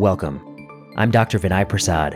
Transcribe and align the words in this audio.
Welcome. 0.00 0.40
I'm 0.96 1.10
Dr. 1.10 1.38
Vinay 1.38 1.68
Prasad. 1.68 2.14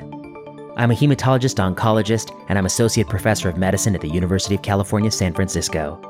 I'm 0.74 0.90
a 0.90 0.94
hematologist 0.94 1.60
oncologist, 1.60 2.34
and 2.48 2.56
I'm 2.56 2.64
associate 2.64 3.10
professor 3.10 3.50
of 3.50 3.58
medicine 3.58 3.94
at 3.94 4.00
the 4.00 4.08
University 4.08 4.54
of 4.54 4.62
California, 4.62 5.10
San 5.10 5.34
Francisco. 5.34 6.00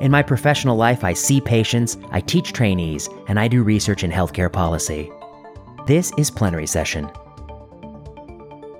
In 0.00 0.12
my 0.12 0.22
professional 0.22 0.76
life, 0.76 1.02
I 1.02 1.12
see 1.12 1.40
patients, 1.40 1.98
I 2.12 2.20
teach 2.20 2.52
trainees, 2.52 3.08
and 3.26 3.40
I 3.40 3.48
do 3.48 3.64
research 3.64 4.04
in 4.04 4.12
healthcare 4.12 4.50
policy. 4.50 5.10
This 5.88 6.12
is 6.16 6.30
Plenary 6.30 6.68
Session. 6.68 7.10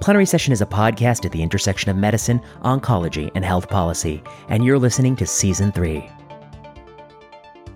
Plenary 0.01 0.27
Session 0.27 0.53
is 0.53 0.63
a 0.63 0.67
podcast 0.67 1.25
at 1.25 1.33
the 1.33 1.43
intersection 1.43 1.91
of 1.91 1.97
medicine, 1.97 2.41
oncology, 2.63 3.33
and 3.35 3.45
health 3.45 3.69
policy, 3.69 4.23
and 4.49 4.65
you're 4.65 4.79
listening 4.79 5.17
to 5.17 5.27
Season 5.27 5.73
3. 5.73 6.09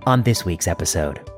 On 0.06 0.22
this 0.22 0.44
week's 0.44 0.68
episode, 0.68 1.28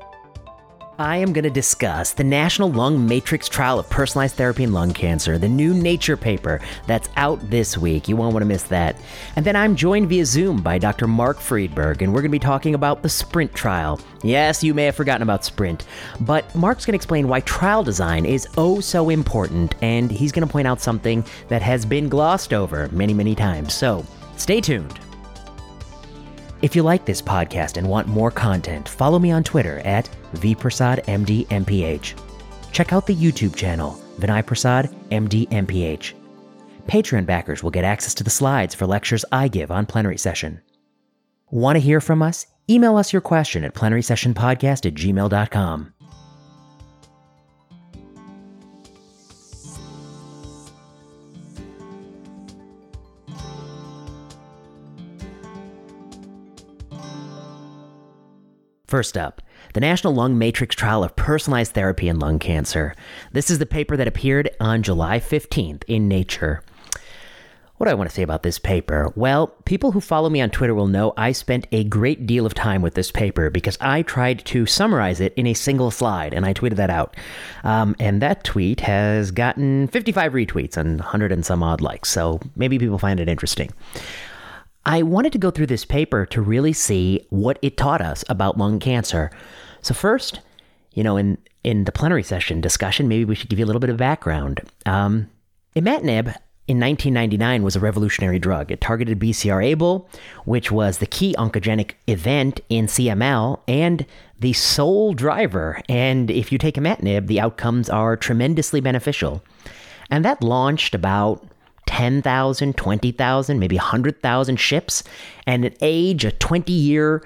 I 1.01 1.17
am 1.17 1.33
going 1.33 1.45
to 1.45 1.49
discuss 1.49 2.13
the 2.13 2.23
National 2.23 2.71
Lung 2.71 3.07
Matrix 3.07 3.49
trial 3.49 3.79
of 3.79 3.89
personalized 3.89 4.35
therapy 4.35 4.65
in 4.65 4.71
lung 4.71 4.93
cancer, 4.93 5.39
the 5.39 5.49
new 5.49 5.73
Nature 5.73 6.15
paper 6.15 6.61
that's 6.85 7.09
out 7.17 7.39
this 7.49 7.75
week. 7.75 8.07
You 8.07 8.15
won't 8.15 8.33
want 8.33 8.43
to 8.43 8.47
miss 8.47 8.61
that. 8.65 8.95
And 9.35 9.43
then 9.43 9.55
I'm 9.55 9.75
joined 9.75 10.09
via 10.09 10.27
Zoom 10.27 10.61
by 10.61 10.77
Dr. 10.77 11.07
Mark 11.07 11.39
Friedberg, 11.39 12.03
and 12.03 12.13
we're 12.13 12.21
going 12.21 12.29
to 12.29 12.37
be 12.37 12.37
talking 12.37 12.75
about 12.75 13.01
the 13.01 13.09
SPRINT 13.09 13.55
trial. 13.55 13.99
Yes, 14.21 14.63
you 14.63 14.75
may 14.75 14.85
have 14.85 14.95
forgotten 14.95 15.23
about 15.23 15.43
SPRINT, 15.43 15.85
but 16.19 16.53
Mark's 16.53 16.85
going 16.85 16.93
to 16.93 16.97
explain 16.97 17.27
why 17.27 17.39
trial 17.39 17.81
design 17.83 18.23
is 18.23 18.47
oh 18.57 18.79
so 18.79 19.09
important, 19.09 19.73
and 19.81 20.11
he's 20.11 20.31
going 20.31 20.47
to 20.47 20.51
point 20.51 20.67
out 20.67 20.81
something 20.81 21.25
that 21.47 21.63
has 21.63 21.83
been 21.83 22.09
glossed 22.09 22.53
over 22.53 22.89
many, 22.89 23.15
many 23.15 23.33
times. 23.33 23.73
So 23.73 24.05
stay 24.37 24.61
tuned. 24.61 24.99
If 26.61 26.75
you 26.75 26.83
like 26.83 27.05
this 27.05 27.21
podcast 27.21 27.77
and 27.77 27.89
want 27.89 28.07
more 28.07 28.29
content, 28.29 28.87
follow 28.87 29.17
me 29.17 29.31
on 29.31 29.43
Twitter 29.43 29.79
at 29.79 30.09
vprasadmdmph. 30.35 32.21
Check 32.71 32.93
out 32.93 33.07
the 33.07 33.15
YouTube 33.15 33.55
channel, 33.55 33.99
Vinay 34.19 34.45
Prasad 34.45 34.89
MD 35.09 35.47
Patreon 36.87 37.25
backers 37.25 37.63
will 37.63 37.71
get 37.71 37.83
access 37.83 38.13
to 38.15 38.23
the 38.23 38.29
slides 38.29 38.75
for 38.75 38.85
lectures 38.85 39.25
I 39.31 39.47
give 39.47 39.71
on 39.71 39.85
plenary 39.85 40.17
session. 40.17 40.61
Want 41.49 41.77
to 41.77 41.81
hear 41.81 41.99
from 41.99 42.21
us? 42.21 42.45
Email 42.69 42.95
us 42.95 43.11
your 43.11 43.21
question 43.21 43.63
at 43.63 43.73
plenarysessionpodcast 43.73 44.85
at 44.85 44.93
gmail.com. 44.93 45.93
First 58.91 59.17
up, 59.17 59.41
the 59.73 59.79
National 59.79 60.13
Lung 60.13 60.37
Matrix 60.37 60.75
Trial 60.75 61.01
of 61.01 61.15
Personalized 61.15 61.71
Therapy 61.71 62.09
in 62.09 62.19
Lung 62.19 62.39
Cancer. 62.39 62.93
This 63.31 63.49
is 63.49 63.57
the 63.57 63.65
paper 63.65 63.95
that 63.95 64.05
appeared 64.05 64.49
on 64.59 64.83
July 64.83 65.17
15th 65.17 65.85
in 65.87 66.09
Nature. 66.09 66.61
What 67.77 67.85
do 67.85 67.91
I 67.91 67.93
want 67.93 68.09
to 68.09 68.13
say 68.13 68.21
about 68.21 68.43
this 68.43 68.59
paper? 68.59 69.13
Well, 69.15 69.47
people 69.63 69.93
who 69.93 70.01
follow 70.01 70.29
me 70.29 70.41
on 70.41 70.49
Twitter 70.49 70.75
will 70.75 70.87
know 70.87 71.13
I 71.15 71.31
spent 71.31 71.67
a 71.71 71.85
great 71.85 72.27
deal 72.27 72.45
of 72.45 72.53
time 72.53 72.81
with 72.81 72.95
this 72.95 73.11
paper 73.11 73.49
because 73.49 73.77
I 73.79 74.01
tried 74.01 74.43
to 74.47 74.65
summarize 74.65 75.21
it 75.21 75.33
in 75.35 75.47
a 75.47 75.53
single 75.53 75.89
slide 75.89 76.33
and 76.33 76.45
I 76.45 76.53
tweeted 76.53 76.75
that 76.75 76.89
out. 76.89 77.15
Um, 77.63 77.95
and 77.97 78.21
that 78.21 78.43
tweet 78.43 78.81
has 78.81 79.31
gotten 79.31 79.87
55 79.87 80.33
retweets 80.33 80.75
and 80.75 80.99
100 80.99 81.31
and 81.31 81.45
some 81.45 81.63
odd 81.63 81.79
likes, 81.79 82.09
so 82.09 82.41
maybe 82.57 82.77
people 82.77 82.99
find 82.99 83.21
it 83.21 83.29
interesting. 83.29 83.71
I 84.85 85.03
wanted 85.03 85.31
to 85.33 85.39
go 85.39 85.51
through 85.51 85.67
this 85.67 85.85
paper 85.85 86.25
to 86.27 86.41
really 86.41 86.73
see 86.73 87.25
what 87.29 87.59
it 87.61 87.77
taught 87.77 88.01
us 88.01 88.23
about 88.29 88.57
lung 88.57 88.79
cancer. 88.79 89.31
So, 89.81 89.93
first, 89.93 90.39
you 90.93 91.03
know, 91.03 91.17
in, 91.17 91.37
in 91.63 91.83
the 91.83 91.91
plenary 91.91 92.23
session 92.23 92.61
discussion, 92.61 93.07
maybe 93.07 93.25
we 93.25 93.35
should 93.35 93.49
give 93.49 93.59
you 93.59 93.65
a 93.65 93.67
little 93.67 93.79
bit 93.79 93.89
of 93.89 93.97
background. 93.97 94.61
Um, 94.85 95.29
imatinib 95.75 96.35
in 96.67 96.79
1999 96.79 97.63
was 97.63 97.75
a 97.75 97.79
revolutionary 97.79 98.39
drug. 98.39 98.71
It 98.71 98.81
targeted 98.81 99.19
BCR-ABL, 99.19 100.07
which 100.45 100.71
was 100.71 100.97
the 100.97 101.05
key 101.05 101.35
oncogenic 101.37 101.93
event 102.07 102.61
in 102.69 102.87
CML 102.87 103.59
and 103.67 104.05
the 104.39 104.53
sole 104.53 105.13
driver. 105.13 105.81
And 105.89 106.31
if 106.31 106.51
you 106.51 106.57
take 106.57 106.75
imatinib, 106.75 107.27
the 107.27 107.39
outcomes 107.39 107.89
are 107.89 108.15
tremendously 108.15 108.79
beneficial. 108.79 109.43
And 110.09 110.25
that 110.25 110.43
launched 110.43 110.95
about 110.95 111.45
10,000, 111.91 112.77
20,000, 112.77 113.59
maybe 113.59 113.75
100,000 113.75 114.55
ships, 114.55 115.03
and 115.45 115.65
an 115.65 115.73
age, 115.81 116.23
a 116.23 116.31
20 116.31 116.71
year 116.71 117.21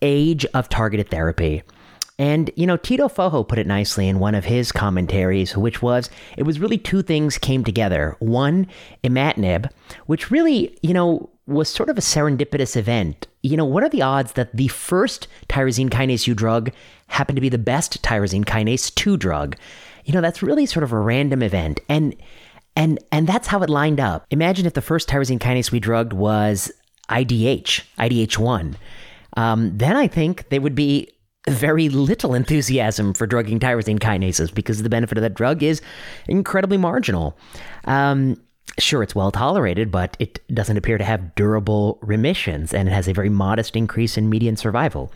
age 0.00 0.46
of 0.46 0.68
targeted 0.70 1.10
therapy. 1.10 1.62
And, 2.18 2.50
you 2.56 2.66
know, 2.66 2.78
Tito 2.78 3.08
Fojo 3.08 3.46
put 3.46 3.58
it 3.58 3.66
nicely 3.66 4.08
in 4.08 4.18
one 4.18 4.34
of 4.34 4.46
his 4.46 4.72
commentaries, 4.72 5.56
which 5.56 5.82
was 5.82 6.08
it 6.38 6.44
was 6.44 6.58
really 6.58 6.78
two 6.78 7.02
things 7.02 7.36
came 7.36 7.64
together. 7.64 8.16
One, 8.18 8.66
imatinib, 9.04 9.70
which 10.06 10.30
really, 10.30 10.76
you 10.82 10.94
know, 10.94 11.28
was 11.46 11.68
sort 11.68 11.90
of 11.90 11.98
a 11.98 12.02
serendipitous 12.02 12.76
event. 12.76 13.26
You 13.42 13.56
know, 13.56 13.64
what 13.64 13.82
are 13.82 13.88
the 13.90 14.02
odds 14.02 14.32
that 14.32 14.56
the 14.56 14.68
first 14.68 15.28
tyrosine 15.48 15.90
kinase 15.90 16.24
2 16.24 16.34
drug 16.34 16.70
happened 17.08 17.36
to 17.36 17.42
be 17.42 17.48
the 17.50 17.58
best 17.58 18.02
tyrosine 18.02 18.44
kinase 18.44 18.94
2 18.94 19.16
drug? 19.16 19.56
You 20.04 20.14
know, 20.14 20.20
that's 20.20 20.42
really 20.42 20.64
sort 20.64 20.84
of 20.84 20.92
a 20.92 20.98
random 20.98 21.42
event. 21.42 21.80
And 21.88 22.16
and 22.76 22.98
and 23.10 23.26
that's 23.26 23.48
how 23.48 23.62
it 23.62 23.70
lined 23.70 24.00
up. 24.00 24.26
Imagine 24.30 24.66
if 24.66 24.74
the 24.74 24.82
first 24.82 25.08
tyrosine 25.08 25.38
kinase 25.38 25.70
we 25.70 25.80
drugged 25.80 26.12
was 26.12 26.72
IDH, 27.08 27.82
IDH1. 27.98 28.74
Um, 29.36 29.76
then 29.76 29.96
I 29.96 30.06
think 30.06 30.48
there 30.48 30.60
would 30.60 30.74
be 30.74 31.08
very 31.48 31.88
little 31.88 32.34
enthusiasm 32.34 33.14
for 33.14 33.26
drugging 33.26 33.58
tyrosine 33.58 33.98
kinases 33.98 34.54
because 34.54 34.82
the 34.82 34.88
benefit 34.88 35.18
of 35.18 35.22
that 35.22 35.34
drug 35.34 35.62
is 35.62 35.80
incredibly 36.28 36.76
marginal. 36.76 37.36
Um, 37.84 38.40
sure, 38.78 39.02
it's 39.02 39.14
well 39.14 39.32
tolerated, 39.32 39.90
but 39.90 40.16
it 40.20 40.40
doesn't 40.54 40.76
appear 40.76 40.98
to 40.98 41.04
have 41.04 41.34
durable 41.34 41.98
remissions, 42.00 42.72
and 42.72 42.88
it 42.88 42.92
has 42.92 43.08
a 43.08 43.12
very 43.12 43.28
modest 43.28 43.74
increase 43.74 44.16
in 44.16 44.30
median 44.30 44.56
survival. 44.56 45.12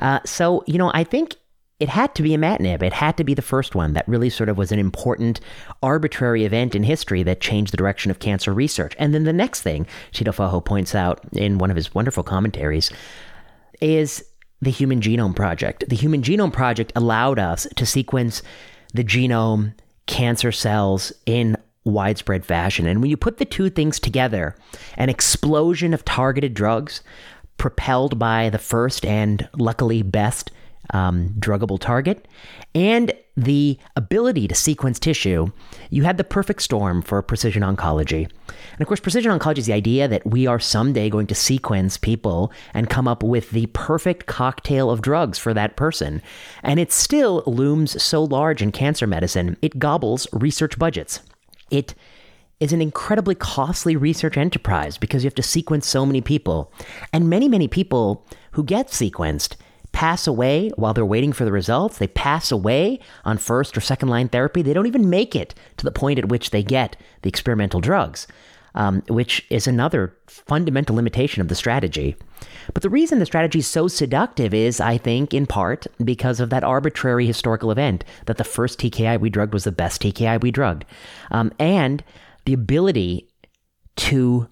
Uh, 0.00 0.18
so, 0.24 0.64
you 0.66 0.78
know, 0.78 0.90
I 0.94 1.04
think 1.04 1.36
it 1.80 1.88
had 1.88 2.14
to 2.16 2.22
be 2.22 2.34
a 2.34 2.38
imatinib. 2.38 2.82
It 2.82 2.92
had 2.92 3.16
to 3.18 3.24
be 3.24 3.34
the 3.34 3.42
first 3.42 3.74
one 3.74 3.92
that 3.92 4.08
really 4.08 4.30
sort 4.30 4.48
of 4.48 4.58
was 4.58 4.72
an 4.72 4.78
important 4.78 5.40
arbitrary 5.82 6.44
event 6.44 6.74
in 6.74 6.82
history 6.82 7.22
that 7.22 7.40
changed 7.40 7.72
the 7.72 7.76
direction 7.76 8.10
of 8.10 8.18
cancer 8.18 8.52
research. 8.52 8.94
And 8.98 9.14
then 9.14 9.24
the 9.24 9.32
next 9.32 9.62
thing 9.62 9.86
Tito 10.12 10.32
Fojo 10.32 10.64
points 10.64 10.94
out 10.94 11.20
in 11.32 11.58
one 11.58 11.70
of 11.70 11.76
his 11.76 11.94
wonderful 11.94 12.24
commentaries 12.24 12.90
is 13.80 14.24
the 14.60 14.70
Human 14.70 15.00
Genome 15.00 15.36
Project. 15.36 15.84
The 15.88 15.96
Human 15.96 16.22
Genome 16.22 16.52
Project 16.52 16.92
allowed 16.96 17.38
us 17.38 17.66
to 17.76 17.86
sequence 17.86 18.42
the 18.92 19.04
genome, 19.04 19.74
cancer 20.06 20.50
cells 20.50 21.12
in 21.26 21.56
widespread 21.84 22.44
fashion. 22.44 22.86
And 22.86 23.00
when 23.00 23.10
you 23.10 23.16
put 23.16 23.38
the 23.38 23.44
two 23.44 23.70
things 23.70 24.00
together, 24.00 24.56
an 24.96 25.08
explosion 25.08 25.94
of 25.94 26.04
targeted 26.04 26.54
drugs 26.54 27.02
propelled 27.56 28.18
by 28.18 28.50
the 28.50 28.58
first 28.58 29.04
and 29.04 29.48
luckily 29.56 30.02
best 30.02 30.50
um, 30.90 31.34
druggable 31.38 31.78
target, 31.78 32.26
and 32.74 33.12
the 33.36 33.78
ability 33.94 34.48
to 34.48 34.54
sequence 34.54 34.98
tissue, 34.98 35.50
you 35.90 36.02
had 36.02 36.16
the 36.16 36.24
perfect 36.24 36.60
storm 36.60 37.02
for 37.02 37.22
precision 37.22 37.62
oncology. 37.62 38.28
And 38.72 38.80
of 38.80 38.88
course, 38.88 39.00
precision 39.00 39.30
oncology 39.30 39.58
is 39.58 39.66
the 39.66 39.72
idea 39.72 40.08
that 40.08 40.26
we 40.26 40.46
are 40.46 40.58
someday 40.58 41.08
going 41.08 41.28
to 41.28 41.34
sequence 41.34 41.96
people 41.96 42.52
and 42.74 42.90
come 42.90 43.06
up 43.06 43.22
with 43.22 43.50
the 43.50 43.66
perfect 43.66 44.26
cocktail 44.26 44.90
of 44.90 45.02
drugs 45.02 45.38
for 45.38 45.54
that 45.54 45.76
person. 45.76 46.20
And 46.62 46.80
it 46.80 46.90
still 46.90 47.44
looms 47.46 48.02
so 48.02 48.24
large 48.24 48.60
in 48.60 48.72
cancer 48.72 49.06
medicine, 49.06 49.56
it 49.62 49.78
gobbles 49.78 50.26
research 50.32 50.78
budgets. 50.78 51.20
It 51.70 51.94
is 52.60 52.72
an 52.72 52.82
incredibly 52.82 53.36
costly 53.36 53.94
research 53.94 54.36
enterprise 54.36 54.98
because 54.98 55.22
you 55.22 55.28
have 55.28 55.34
to 55.36 55.42
sequence 55.42 55.86
so 55.86 56.04
many 56.04 56.20
people. 56.20 56.72
And 57.12 57.30
many, 57.30 57.48
many 57.48 57.68
people 57.68 58.26
who 58.52 58.64
get 58.64 58.88
sequenced 58.88 59.54
pass 59.92 60.26
away 60.26 60.70
while 60.76 60.94
they're 60.94 61.04
waiting 61.04 61.32
for 61.32 61.44
the 61.44 61.52
results. 61.52 61.98
They 61.98 62.08
pass 62.08 62.50
away 62.52 63.00
on 63.24 63.38
first 63.38 63.76
or 63.76 63.80
second 63.80 64.08
line 64.08 64.28
therapy. 64.28 64.62
They 64.62 64.72
don't 64.72 64.86
even 64.86 65.10
make 65.10 65.34
it 65.34 65.54
to 65.76 65.84
the 65.84 65.90
point 65.90 66.18
at 66.18 66.28
which 66.28 66.50
they 66.50 66.62
get 66.62 66.96
the 67.22 67.28
experimental 67.28 67.80
drugs, 67.80 68.26
um, 68.74 69.02
which 69.08 69.46
is 69.50 69.66
another 69.66 70.16
fundamental 70.26 70.96
limitation 70.96 71.40
of 71.40 71.48
the 71.48 71.54
strategy. 71.54 72.16
But 72.74 72.82
the 72.82 72.90
reason 72.90 73.18
the 73.18 73.26
strategy 73.26 73.60
is 73.60 73.66
so 73.66 73.88
seductive 73.88 74.54
is, 74.54 74.80
I 74.80 74.98
think, 74.98 75.34
in 75.34 75.46
part 75.46 75.86
because 76.04 76.40
of 76.40 76.50
that 76.50 76.64
arbitrary 76.64 77.26
historical 77.26 77.70
event 77.70 78.04
that 78.26 78.36
the 78.36 78.44
first 78.44 78.78
TKI 78.78 79.18
we 79.18 79.30
drugged 79.30 79.54
was 79.54 79.64
the 79.64 79.72
best 79.72 80.02
TKI 80.02 80.40
we 80.40 80.50
drugged, 80.50 80.84
um, 81.30 81.52
and 81.58 82.04
the 82.44 82.52
ability 82.52 83.28
to 83.96 84.48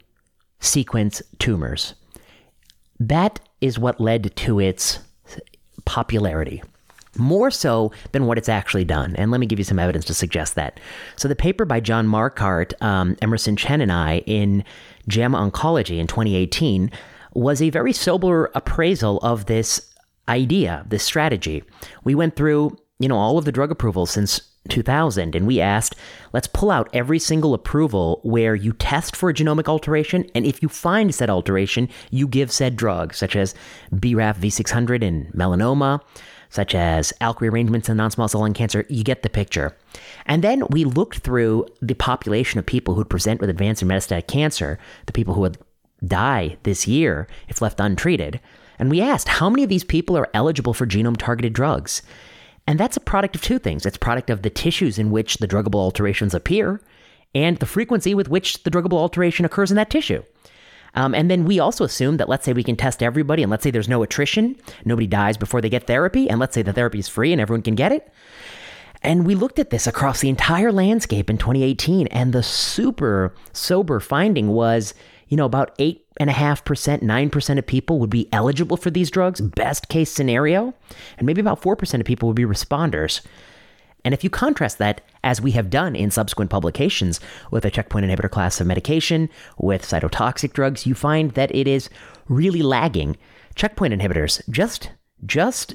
sequence 0.60 1.22
tumors. 1.38 1.94
That 2.98 3.40
is 3.60 3.78
what 3.78 4.00
led 4.00 4.34
to 4.36 4.58
its 4.58 4.98
popularity 5.86 6.62
more 7.18 7.50
so 7.50 7.92
than 8.12 8.26
what 8.26 8.38
it's 8.38 8.48
actually 8.48 8.84
done. 8.84 9.16
And 9.16 9.30
let 9.30 9.40
me 9.40 9.46
give 9.46 9.58
you 9.58 9.64
some 9.64 9.78
evidence 9.78 10.04
to 10.06 10.14
suggest 10.14 10.54
that. 10.54 10.78
So, 11.16 11.28
the 11.28 11.36
paper 11.36 11.64
by 11.64 11.80
John 11.80 12.06
Marquart, 12.06 12.74
um, 12.82 13.16
Emerson 13.22 13.56
Chen, 13.56 13.80
and 13.80 13.92
I 13.92 14.18
in 14.26 14.64
JAMA 15.08 15.50
Oncology 15.50 15.98
in 15.98 16.06
2018 16.06 16.90
was 17.34 17.60
a 17.60 17.70
very 17.70 17.92
sober 17.92 18.50
appraisal 18.54 19.18
of 19.18 19.46
this 19.46 19.94
idea, 20.28 20.84
this 20.88 21.04
strategy. 21.04 21.62
We 22.04 22.14
went 22.14 22.36
through, 22.36 22.76
you 22.98 23.08
know, 23.08 23.16
all 23.16 23.38
of 23.38 23.44
the 23.44 23.52
drug 23.52 23.70
approvals 23.70 24.10
since 24.10 24.40
2000 24.66 25.34
and 25.34 25.46
we 25.46 25.60
asked 25.60 25.94
let's 26.32 26.46
pull 26.46 26.70
out 26.70 26.88
every 26.92 27.18
single 27.18 27.54
approval 27.54 28.20
where 28.22 28.54
you 28.54 28.72
test 28.72 29.16
for 29.16 29.30
a 29.30 29.34
genomic 29.34 29.68
alteration 29.68 30.28
and 30.34 30.46
if 30.46 30.62
you 30.62 30.68
find 30.68 31.14
said 31.14 31.30
alteration 31.30 31.88
you 32.10 32.26
give 32.26 32.50
said 32.50 32.76
drug 32.76 33.14
such 33.14 33.36
as 33.36 33.54
BRAF 33.92 34.36
V600 34.36 35.02
in 35.02 35.30
melanoma 35.34 36.00
such 36.48 36.74
as 36.74 37.12
ALK 37.20 37.40
rearrangements 37.40 37.88
in 37.88 37.96
non-small 37.96 38.28
cell 38.28 38.40
lung 38.40 38.54
cancer. 38.54 38.86
You 38.88 39.02
get 39.02 39.22
the 39.22 39.28
picture. 39.28 39.76
And 40.26 40.44
then 40.44 40.62
we 40.70 40.84
looked 40.84 41.18
through 41.18 41.66
the 41.82 41.94
population 41.94 42.58
of 42.58 42.64
people 42.64 42.94
who'd 42.94 43.10
present 43.10 43.40
with 43.40 43.50
advanced 43.50 43.82
and 43.82 43.90
metastatic 43.90 44.26
cancer 44.28 44.78
the 45.06 45.12
people 45.12 45.34
who 45.34 45.40
would 45.40 45.58
die 46.04 46.56
this 46.62 46.86
year 46.86 47.26
if 47.48 47.62
left 47.62 47.80
untreated 47.80 48.40
and 48.78 48.90
we 48.90 49.00
asked 49.00 49.28
how 49.28 49.48
many 49.48 49.62
of 49.62 49.70
these 49.70 49.84
people 49.84 50.16
are 50.16 50.28
eligible 50.34 50.74
for 50.74 50.86
genome 50.86 51.16
targeted 51.16 51.54
drugs 51.54 52.02
and 52.66 52.80
that's 52.80 52.96
a 52.96 53.00
product 53.00 53.36
of 53.36 53.42
two 53.42 53.58
things. 53.58 53.86
It's 53.86 53.96
product 53.96 54.30
of 54.30 54.42
the 54.42 54.50
tissues 54.50 54.98
in 54.98 55.10
which 55.10 55.38
the 55.38 55.48
druggable 55.48 55.80
alterations 55.80 56.34
appear 56.34 56.80
and 57.34 57.58
the 57.58 57.66
frequency 57.66 58.14
with 58.14 58.28
which 58.28 58.62
the 58.62 58.70
druggable 58.70 58.98
alteration 58.98 59.44
occurs 59.44 59.70
in 59.70 59.76
that 59.76 59.90
tissue. 59.90 60.22
Um, 60.94 61.14
and 61.14 61.30
then 61.30 61.44
we 61.44 61.60
also 61.60 61.84
assume 61.84 62.16
that 62.16 62.28
let's 62.28 62.44
say 62.44 62.54
we 62.54 62.64
can 62.64 62.76
test 62.76 63.02
everybody 63.02 63.42
and 63.42 63.50
let's 63.50 63.62
say 63.62 63.70
there's 63.70 63.88
no 63.88 64.02
attrition, 64.02 64.56
nobody 64.84 65.06
dies 65.06 65.36
before 65.36 65.60
they 65.60 65.68
get 65.68 65.86
therapy, 65.86 66.28
and 66.28 66.40
let's 66.40 66.54
say 66.54 66.62
the 66.62 66.72
therapy 66.72 66.98
is 66.98 67.08
free 67.08 67.32
and 67.32 67.40
everyone 67.40 67.62
can 67.62 67.74
get 67.74 67.92
it. 67.92 68.10
And 69.02 69.26
we 69.26 69.34
looked 69.34 69.58
at 69.58 69.70
this 69.70 69.86
across 69.86 70.20
the 70.20 70.30
entire 70.30 70.72
landscape 70.72 71.28
in 71.28 71.36
2018, 71.36 72.06
and 72.08 72.32
the 72.32 72.42
super 72.42 73.34
sober 73.52 74.00
finding 74.00 74.48
was 74.48 74.94
you 75.28 75.36
know, 75.36 75.44
about 75.44 75.76
8.5%, 75.78 77.02
9% 77.02 77.58
of 77.58 77.66
people 77.66 77.98
would 77.98 78.10
be 78.10 78.28
eligible 78.32 78.76
for 78.76 78.90
these 78.90 79.10
drugs, 79.10 79.40
best 79.40 79.88
case 79.88 80.10
scenario, 80.10 80.74
and 81.18 81.26
maybe 81.26 81.40
about 81.40 81.60
4% 81.60 82.00
of 82.00 82.06
people 82.06 82.28
would 82.28 82.36
be 82.36 82.44
responders. 82.44 83.20
And 84.04 84.14
if 84.14 84.22
you 84.22 84.30
contrast 84.30 84.78
that, 84.78 85.00
as 85.24 85.40
we 85.40 85.50
have 85.52 85.68
done 85.68 85.96
in 85.96 86.12
subsequent 86.12 86.48
publications 86.48 87.18
with 87.50 87.64
a 87.64 87.70
checkpoint 87.70 88.06
inhibitor 88.06 88.30
class 88.30 88.60
of 88.60 88.66
medication, 88.68 89.28
with 89.58 89.82
cytotoxic 89.82 90.52
drugs, 90.52 90.86
you 90.86 90.94
find 90.94 91.32
that 91.32 91.52
it 91.52 91.66
is 91.66 91.90
really 92.28 92.62
lagging. 92.62 93.16
Checkpoint 93.56 93.92
inhibitors, 93.92 94.48
just 94.48 94.90
just 95.24 95.74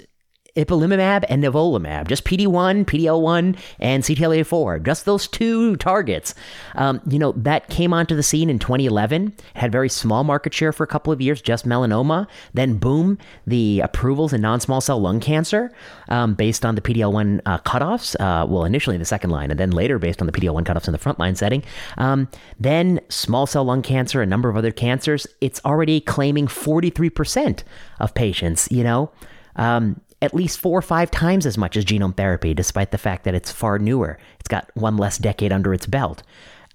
ipilimumab 0.56 1.26
and 1.30 1.44
nivolumab, 1.44 2.08
just 2.08 2.26
PD1, 2.26 2.86
PDL1, 2.86 3.58
and 3.80 4.04
CTLA4, 4.04 4.86
just 4.86 5.06
those 5.06 5.28
two 5.28 5.76
targets. 5.78 6.34
Um, 6.76 7.02
you 7.08 7.20
know, 7.20 7.32
that 7.34 7.70
came 7.70 7.94
onto 7.94 8.16
the 8.16 8.24
scene 8.24 8.50
in 8.50 8.60
2011, 8.60 9.34
had 9.56 9.72
very 9.72 9.90
small 9.90 10.24
market 10.24 10.54
share 10.54 10.72
for 10.72 10.84
a 10.84 10.88
couple 10.88 11.14
of 11.14 11.22
years, 11.22 11.42
just 11.42 11.66
melanoma. 11.66 12.28
Then, 12.54 12.78
boom, 12.78 13.18
the 13.48 13.82
approvals 13.82 14.34
in 14.34 14.42
non 14.42 14.60
small 14.60 14.82
cell 14.82 15.00
lung 15.00 15.20
cancer 15.20 15.72
um, 16.10 16.34
based 16.34 16.66
on 16.66 16.76
the 16.76 16.82
PDL1 16.82 17.42
uh, 17.46 17.58
cutoffs. 17.60 18.16
Uh, 18.20 18.46
well, 18.46 18.66
initially 18.66 18.96
in 18.96 19.00
the 19.00 19.06
second 19.06 19.30
line, 19.30 19.52
and 19.52 19.60
then 19.60 19.72
later 19.72 20.00
based 20.00 20.22
on 20.22 20.28
the 20.28 20.34
PDL1 20.34 20.64
cutoffs 20.64 20.88
in 20.88 20.92
the 20.92 21.00
frontline 21.00 21.38
setting. 21.38 21.64
Um, 21.98 22.28
then, 22.60 23.00
small 23.10 23.48
cell 23.48 23.64
lung 23.64 23.82
cancer, 23.82 24.22
a 24.22 24.26
number 24.26 24.50
of 24.50 24.58
other 24.58 24.72
cancers, 24.72 25.28
it's 25.40 25.62
already 25.66 26.02
claiming 26.02 26.48
43% 26.48 27.64
of 28.00 28.14
patients, 28.14 28.68
you 28.72 28.84
know. 28.84 29.12
Um, 29.56 30.02
at 30.22 30.34
least 30.34 30.60
four 30.60 30.78
or 30.78 30.84
five 30.84 31.10
times 31.10 31.46
as 31.46 31.58
much 31.58 31.76
as 31.76 31.86
genome 31.86 32.16
therapy, 32.16 32.54
despite 32.54 32.92
the 32.92 32.98
fact 32.98 33.24
that 33.24 33.36
it's 33.36 33.52
far 33.52 33.80
newer. 33.80 34.18
It's 34.40 34.48
got 34.48 34.70
one 34.76 34.98
less 34.98 35.18
decade 35.18 35.52
under 35.52 35.74
its 35.74 35.86
belt. 35.88 36.24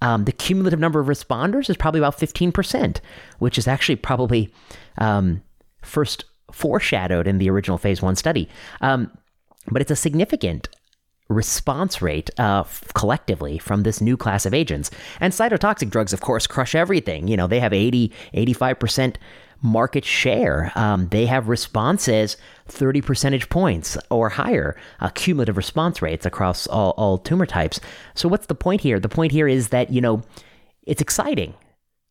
Um, 0.01 0.25
the 0.25 0.31
cumulative 0.31 0.79
number 0.79 0.99
of 0.99 1.07
responders 1.07 1.69
is 1.69 1.77
probably 1.77 1.99
about 1.99 2.17
15%, 2.17 2.99
which 3.39 3.57
is 3.57 3.67
actually 3.67 3.95
probably 3.95 4.53
um, 4.97 5.41
first 5.81 6.25
foreshadowed 6.51 7.27
in 7.27 7.39
the 7.39 7.49
original 7.49 7.77
phase 7.77 8.01
one 8.01 8.15
study. 8.15 8.47
Um, 8.81 9.11
but 9.69 9.81
it's 9.81 9.91
a 9.91 9.95
significant 9.95 10.69
response 11.29 12.01
rate 12.01 12.29
uh, 12.39 12.63
collectively 12.93 13.57
from 13.57 13.83
this 13.83 14.01
new 14.01 14.17
class 14.17 14.45
of 14.45 14.53
agents. 14.53 14.89
And 15.19 15.33
cytotoxic 15.33 15.89
drugs, 15.89 16.13
of 16.13 16.21
course, 16.21 16.47
crush 16.47 16.75
everything. 16.75 17.27
You 17.27 17.37
know, 17.37 17.47
they 17.47 17.59
have 17.59 17.73
80, 17.73 18.11
85% 18.33 19.15
market 19.61 20.05
share. 20.05 20.71
Um, 20.75 21.07
they 21.09 21.25
have 21.25 21.49
responses 21.49 22.37
30 22.67 23.01
percentage 23.01 23.49
points 23.49 23.97
or 24.09 24.29
higher, 24.29 24.75
uh, 24.99 25.09
cumulative 25.09 25.57
response 25.57 26.01
rates 26.01 26.25
across 26.25 26.67
all, 26.67 26.91
all 26.91 27.17
tumor 27.17 27.45
types. 27.45 27.79
So, 28.13 28.29
what's 28.29 28.47
the 28.47 28.55
point 28.55 28.81
here? 28.81 28.99
The 28.99 29.09
point 29.09 29.31
here 29.31 29.47
is 29.47 29.69
that, 29.69 29.91
you 29.91 30.01
know, 30.01 30.21
it's 30.83 31.01
exciting. 31.01 31.53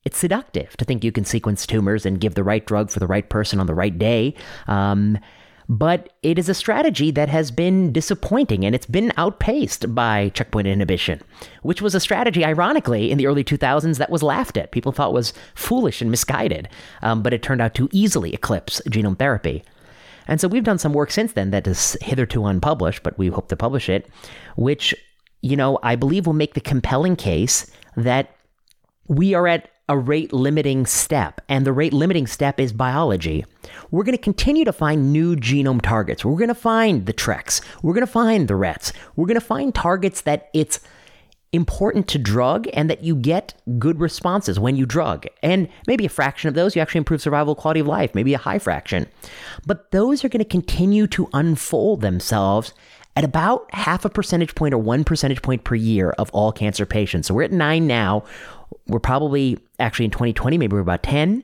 It's 0.05 0.19
seductive 0.19 0.77
to 0.77 0.85
think 0.85 1.03
you 1.03 1.11
can 1.11 1.25
sequence 1.25 1.67
tumors 1.67 2.07
and 2.07 2.21
give 2.21 2.35
the 2.35 2.45
right 2.45 2.65
drug 2.65 2.91
for 2.91 3.01
the 3.01 3.07
right 3.07 3.29
person 3.29 3.59
on 3.59 3.67
the 3.67 3.75
right 3.75 3.97
day. 3.97 4.35
Um, 4.69 5.19
but 5.69 6.13
it 6.23 6.39
is 6.39 6.49
a 6.49 6.55
strategy 6.55 7.11
that 7.11 7.29
has 7.29 7.51
been 7.51 7.93
disappointing 7.93 8.65
and 8.65 8.75
it's 8.75 8.87
been 8.87 9.13
outpaced 9.17 9.95
by 9.95 10.31
checkpoint 10.31 10.69
inhibition, 10.69 11.21
which 11.63 11.83
was 11.83 11.95
a 11.95 12.01
strategy, 12.01 12.45
ironically, 12.45 13.11
in 13.11 13.19
the 13.19 13.27
early 13.27 13.43
2000s 13.43 13.99
that 13.99 14.11
was 14.11 14.23
laughed 14.23 14.57
at. 14.57 14.71
People 14.71 14.93
thought 14.93 15.13
was 15.13 15.33
foolish 15.55 16.01
and 16.01 16.11
misguided, 16.11 16.69
um, 17.03 17.23
but 17.23 17.33
it 17.33 17.43
turned 17.43 17.61
out 17.61 17.75
to 17.75 17.89
easily 17.91 18.33
eclipse 18.33 18.81
genome 18.89 19.19
therapy. 19.19 19.65
And 20.29 20.41
so 20.41 20.49
we've 20.49 20.65
done 20.65 20.79
some 20.79 20.93
work 20.93 21.11
since 21.11 21.33
then 21.33 21.51
that 21.51 21.67
is 21.67 21.97
hitherto 22.01 22.47
unpublished, 22.47 23.03
but 23.03 23.19
we 23.19 23.29
hope 23.29 23.49
to 23.49 23.57
publish 23.57 23.89
it, 23.89 24.09
which, 24.57 24.95
you 25.43 25.57
know, 25.57 25.79
I 25.83 25.97
believe 25.97 26.27
will 26.27 26.33
make 26.33 26.55
the 26.55 26.61
compelling 26.61 27.17
case 27.17 27.71
that 27.97 28.37
we 29.09 29.35
are 29.35 29.47
at 29.47 29.71
a 29.88 29.97
rate 29.97 30.33
limiting 30.33 30.85
step, 30.87 31.41
and 31.49 31.65
the 31.65 31.73
rate 31.73 31.93
limiting 31.93 32.27
step 32.27 32.59
is 32.59 32.73
biology. 32.73 33.44
We're 33.91 34.05
going 34.05 34.17
to 34.17 34.23
continue 34.23 34.65
to 34.65 34.73
find 34.73 35.12
new 35.12 35.37
genome 35.37 35.81
targets. 35.81 36.25
We're 36.25 36.37
going 36.37 36.49
to 36.49 36.55
find 36.55 37.06
the 37.06 37.12
TRKs. 37.12 37.61
We're 37.83 37.94
going 37.94 38.06
to 38.06 38.12
find 38.12 38.49
the 38.49 38.56
RETs. 38.56 38.93
We're 39.15 39.27
going 39.27 39.41
to 39.41 39.47
find 39.47 39.75
targets 39.75 40.23
that 40.23 40.50
it's 40.53 40.81
important 41.53 42.09
to 42.09 42.19
drug 42.19 42.67
and 42.75 42.91
that 42.91 43.05
you 43.05 43.17
get 43.17 43.55
good 43.79 44.00
responses 44.00 44.59
when 44.59 44.77
you 44.77 44.87
drug. 44.87 45.27
And 45.43 45.69
maybe 45.87 46.05
a 46.05 46.09
fraction 46.09 46.49
of 46.49 46.55
those 46.55 46.75
you 46.75 46.83
actually 46.83 46.99
improve 46.99 47.23
survival 47.23 47.55
quality 47.55 47.81
of 47.81 47.87
life, 47.87 48.15
maybe 48.15 48.35
a 48.35 48.38
high 48.38 48.59
fraction. 48.59 49.06
But 49.67 49.91
those 49.93 50.25
are 50.25 50.29
going 50.29 50.43
to 50.43 50.49
continue 50.49 51.06
to 51.09 51.29
unfold 51.33 52.00
themselves 52.00 52.75
at 53.15 53.25
about 53.25 53.73
half 53.73 54.05
a 54.05 54.11
percentage 54.11 54.55
point 54.55 54.75
or 54.75 54.79
one 54.79 55.05
percentage 55.05 55.41
point 55.41 55.65
per 55.65 55.75
year 55.75 56.11
of 56.11 56.29
all 56.31 56.53
cancer 56.53 56.85
patients. 56.85 57.29
So 57.29 57.35
we're 57.35 57.44
at 57.44 57.53
nine 57.53 57.87
now. 57.87 58.25
We're 58.88 59.00
probably 59.00 59.59
actually 59.78 60.06
in 60.06 60.11
2020, 60.11 60.58
maybe 60.58 60.75
we're 60.75 60.81
about 60.81 61.02
10. 61.02 61.43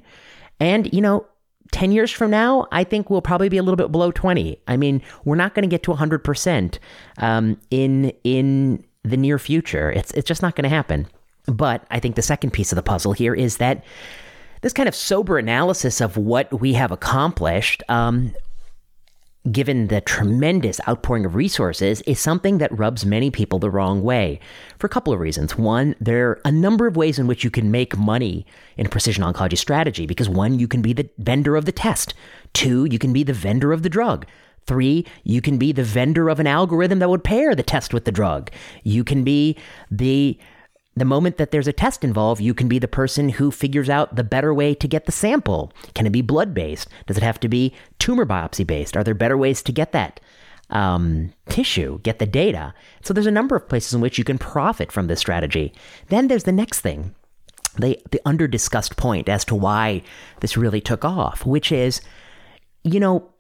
And, 0.61 0.93
you 0.93 1.01
know, 1.01 1.27
10 1.73 1.91
years 1.93 2.11
from 2.11 2.31
now, 2.31 2.67
I 2.71 2.85
think 2.85 3.11
we'll 3.11 3.23
probably 3.23 3.49
be 3.49 3.57
a 3.57 3.63
little 3.63 3.77
bit 3.77 3.91
below 3.91 4.11
20. 4.11 4.59
I 4.69 4.77
mean, 4.77 5.03
we're 5.25 5.37
not 5.37 5.55
going 5.55 5.63
to 5.63 5.69
get 5.69 5.83
to 5.85 5.93
100% 5.93 6.79
um, 7.19 7.59
in, 7.71 8.13
in 8.25 8.85
the 9.03 9.17
near 9.17 9.39
future. 9.39 9.91
It's, 9.91 10.13
it's 10.13 10.29
just 10.29 10.43
not 10.43 10.55
going 10.55 10.65
to 10.65 10.69
happen. 10.69 11.09
But 11.47 11.85
I 11.91 11.99
think 11.99 12.17
the 12.17 12.23
second 12.23 12.53
piece 12.53 12.73
of 12.73 12.77
the 12.77 12.83
puzzle 12.83 13.13
here 13.13 13.35
is 13.35 13.57
that 13.57 13.85
this 14.61 14.73
kind 14.73 14.89
of 14.89 14.95
sober 14.95 15.39
analysis 15.39 16.01
of 16.01 16.17
what 16.17 16.61
we 16.61 16.75
have 16.75 16.93
accomplished 16.93 17.83
um, 17.89 18.33
given 19.51 19.89
the 19.89 20.01
tremendous 20.01 20.81
outpouring 20.89 21.25
of 21.25 21.35
resources, 21.35 22.01
is 22.03 22.21
something 22.21 22.59
that 22.59 22.77
rubs 22.77 23.05
many 23.05 23.31
people 23.31 23.59
the 23.59 23.71
wrong 23.71 24.03
way 24.03 24.39
for 24.79 24.87
a 24.87 24.91
couple 24.91 25.13
of 25.13 25.19
reasons. 25.19 25.59
One, 25.59 25.97
there 26.01 26.31
are 26.31 26.41
a 26.45 26.53
number 26.53 26.87
of 26.87 26.97
ways 26.97 27.19
in 27.19 27.27
which 27.27 27.43
you 27.43 27.51
can 27.51 27.71
make 27.71 27.97
money 27.97 28.47
in 28.77 28.89
precision 28.89 29.25
oncology 29.25 29.59
strategy 29.59 30.07
because 30.07 30.29
one, 30.29 30.59
you 30.59 30.69
can 30.69 30.83
be 30.83 30.93
the 30.93 31.09
vendor 31.19 31.57
of 31.57 31.65
the 31.65 31.73
test. 31.73 32.15
Two, 32.53 32.85
you 32.85 32.99
can 32.99 33.13
be 33.13 33.25
the 33.25 33.33
vendor 33.33 33.73
of 33.73 33.83
the 33.83 33.89
drug. 33.89 34.27
Three, 34.65 35.07
you 35.25 35.41
can 35.41 35.59
be 35.59 35.73
the 35.73 35.83
vendor 35.83 36.29
of 36.29 36.39
an 36.39 36.47
algorithm 36.47 37.01
that 37.01 37.11
would 37.11 37.25
pair 37.25 37.55
the 37.55 37.65
test 37.65 37.93
with 37.93 38.05
the 38.05 38.13
drug. 38.13 38.51
You 38.85 39.03
can 39.03 39.25
be 39.25 39.57
the 39.91 40.39
the 40.95 41.05
moment 41.05 41.39
that 41.39 41.51
there's 41.51 41.69
a 41.69 41.73
test 41.73 42.05
involved, 42.05 42.41
you 42.41 42.53
can 42.53 42.69
be 42.69 42.79
the 42.79 42.89
person 42.89 43.31
who 43.31 43.51
figures 43.51 43.89
out 43.89 44.17
the 44.17 44.25
better 44.25 44.53
way 44.53 44.75
to 44.75 44.87
get 44.87 45.07
the 45.07 45.13
sample. 45.13 45.73
Can 45.95 46.07
it 46.07 46.11
be 46.11 46.23
blood 46.23 46.53
based? 46.53 46.89
Does 47.07 47.17
it 47.17 47.23
have 47.23 47.41
to 47.41 47.49
be 47.49 47.75
tumor 47.99 48.27
biopsy 48.27 48.67
based? 48.67 48.97
Are 48.97 49.05
there 49.05 49.15
better 49.15 49.37
ways 49.39 49.63
to 49.63 49.73
get 49.73 49.93
that 49.93 50.21
um, 50.69 51.33
tissue, 51.49 52.01
get 52.01 52.19
the 52.19 52.27
data? 52.27 52.75
So 53.03 53.15
there's 53.15 53.27
a 53.27 53.31
number 53.31 53.57
of 53.57 53.69
places 53.69 53.95
in 53.95 54.03
which 54.03 54.19
you 54.19 54.25
can 54.25 54.39
profit 54.39 54.93
from 54.93 55.07
this 55.07 55.21
strategy. 55.21 55.73
Then 56.09 56.29
there's 56.29 56.45
the 56.45 56.53
next 56.53 56.81
thing, 56.81 57.15
the 57.79 57.99
the 58.11 58.21
under 58.27 58.47
discussed 58.47 58.97
point 58.99 59.31
as 59.31 59.47
to 59.47 59.55
why 59.55 60.03
this 60.41 60.59
really 60.59 60.83
took 60.83 61.07
off, 61.07 61.47
which 61.47 61.73
is, 61.73 62.03
you 62.85 63.01
know, 63.01 63.31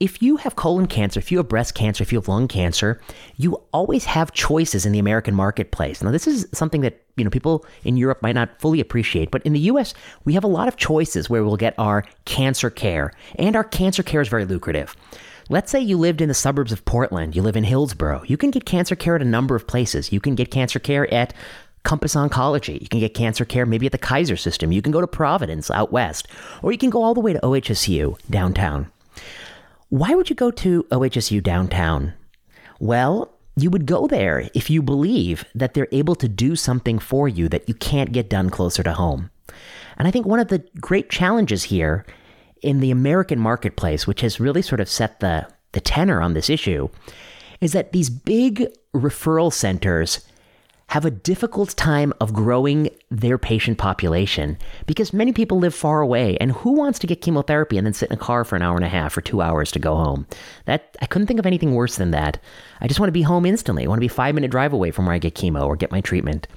if 0.00 0.22
you 0.22 0.36
have 0.36 0.54
colon 0.54 0.86
cancer, 0.86 1.18
if 1.18 1.32
you 1.32 1.38
have 1.38 1.48
breast 1.48 1.74
cancer, 1.74 2.02
if 2.02 2.12
you 2.12 2.18
have 2.18 2.28
lung 2.28 2.46
cancer, 2.46 3.00
you 3.36 3.60
always 3.72 4.04
have 4.04 4.32
choices 4.32 4.86
in 4.86 4.92
the 4.92 4.98
American 4.98 5.34
marketplace. 5.34 6.02
Now, 6.02 6.12
this 6.12 6.28
is 6.28 6.46
something 6.52 6.82
that 6.82 7.02
you 7.16 7.24
know 7.24 7.30
people 7.30 7.66
in 7.82 7.96
Europe 7.96 8.22
might 8.22 8.34
not 8.34 8.60
fully 8.60 8.80
appreciate, 8.80 9.30
but 9.30 9.42
in 9.42 9.52
the 9.52 9.60
U.S. 9.60 9.94
we 10.24 10.34
have 10.34 10.44
a 10.44 10.48
lot 10.48 10.68
of 10.68 10.76
choices 10.76 11.28
where 11.28 11.44
we'll 11.44 11.56
get 11.56 11.74
our 11.78 12.04
cancer 12.26 12.70
care, 12.70 13.12
and 13.36 13.56
our 13.56 13.64
cancer 13.64 14.02
care 14.04 14.20
is 14.20 14.28
very 14.28 14.44
lucrative. 14.44 14.94
Let's 15.50 15.70
say 15.72 15.80
you 15.80 15.96
lived 15.96 16.20
in 16.20 16.28
the 16.28 16.34
suburbs 16.34 16.72
of 16.72 16.84
Portland, 16.84 17.34
you 17.34 17.42
live 17.42 17.56
in 17.56 17.64
Hillsboro. 17.64 18.22
You 18.24 18.36
can 18.36 18.50
get 18.50 18.66
cancer 18.66 18.94
care 18.94 19.16
at 19.16 19.22
a 19.22 19.24
number 19.24 19.56
of 19.56 19.66
places. 19.66 20.12
You 20.12 20.20
can 20.20 20.34
get 20.34 20.50
cancer 20.50 20.78
care 20.78 21.12
at 21.12 21.32
Compass 21.84 22.14
Oncology. 22.14 22.80
You 22.80 22.88
can 22.88 23.00
get 23.00 23.14
cancer 23.14 23.46
care 23.46 23.64
maybe 23.64 23.86
at 23.86 23.92
the 23.92 23.98
Kaiser 23.98 24.36
System. 24.36 24.72
You 24.72 24.82
can 24.82 24.92
go 24.92 25.00
to 25.00 25.06
Providence 25.06 25.70
out 25.70 25.90
west, 25.90 26.28
or 26.62 26.70
you 26.70 26.78
can 26.78 26.90
go 26.90 27.02
all 27.02 27.14
the 27.14 27.20
way 27.20 27.32
to 27.32 27.40
OHSU 27.40 28.18
downtown. 28.28 28.92
Why 29.90 30.14
would 30.14 30.28
you 30.28 30.36
go 30.36 30.50
to 30.50 30.84
OHSU 30.84 31.42
downtown? 31.42 32.12
Well, 32.78 33.34
you 33.56 33.70
would 33.70 33.86
go 33.86 34.06
there 34.06 34.50
if 34.54 34.68
you 34.68 34.82
believe 34.82 35.44
that 35.54 35.74
they're 35.74 35.88
able 35.92 36.14
to 36.16 36.28
do 36.28 36.56
something 36.56 36.98
for 36.98 37.26
you 37.26 37.48
that 37.48 37.68
you 37.68 37.74
can't 37.74 38.12
get 38.12 38.28
done 38.28 38.50
closer 38.50 38.82
to 38.82 38.92
home. 38.92 39.30
And 39.96 40.06
I 40.06 40.10
think 40.10 40.26
one 40.26 40.40
of 40.40 40.48
the 40.48 40.62
great 40.80 41.08
challenges 41.08 41.64
here 41.64 42.04
in 42.62 42.80
the 42.80 42.90
American 42.90 43.38
marketplace, 43.38 44.06
which 44.06 44.20
has 44.20 44.38
really 44.38 44.62
sort 44.62 44.80
of 44.80 44.90
set 44.90 45.20
the, 45.20 45.48
the 45.72 45.80
tenor 45.80 46.20
on 46.20 46.34
this 46.34 46.50
issue, 46.50 46.88
is 47.60 47.72
that 47.72 47.92
these 47.92 48.10
big 48.10 48.66
referral 48.94 49.52
centers 49.52 50.27
have 50.88 51.04
a 51.04 51.10
difficult 51.10 51.76
time 51.76 52.14
of 52.18 52.32
growing 52.32 52.88
their 53.10 53.36
patient 53.36 53.76
population 53.76 54.56
because 54.86 55.12
many 55.12 55.32
people 55.32 55.58
live 55.58 55.74
far 55.74 56.00
away. 56.00 56.36
And 56.38 56.52
who 56.52 56.72
wants 56.72 56.98
to 57.00 57.06
get 57.06 57.20
chemotherapy 57.20 57.76
and 57.76 57.86
then 57.86 57.92
sit 57.92 58.10
in 58.10 58.14
a 58.14 58.20
car 58.20 58.42
for 58.44 58.56
an 58.56 58.62
hour 58.62 58.74
and 58.74 58.84
a 58.84 58.88
half 58.88 59.16
or 59.16 59.20
2 59.20 59.42
hours 59.42 59.70
to 59.72 59.78
go 59.78 59.96
home? 59.96 60.26
That 60.64 60.96
I 61.02 61.06
couldn't 61.06 61.26
think 61.26 61.38
of 61.38 61.46
anything 61.46 61.74
worse 61.74 61.96
than 61.96 62.10
that. 62.12 62.38
I 62.80 62.86
just 62.86 63.00
want 63.00 63.08
to 63.08 63.12
be 63.12 63.22
home 63.22 63.44
instantly. 63.44 63.84
I 63.84 63.88
want 63.88 63.98
to 63.98 64.00
be 64.00 64.08
5 64.08 64.34
minute 64.34 64.50
drive 64.50 64.72
away 64.72 64.90
from 64.90 65.04
where 65.04 65.14
I 65.14 65.18
get 65.18 65.34
chemo 65.34 65.66
or 65.66 65.76
get 65.76 65.92
my 65.92 66.00
treatment. 66.00 66.48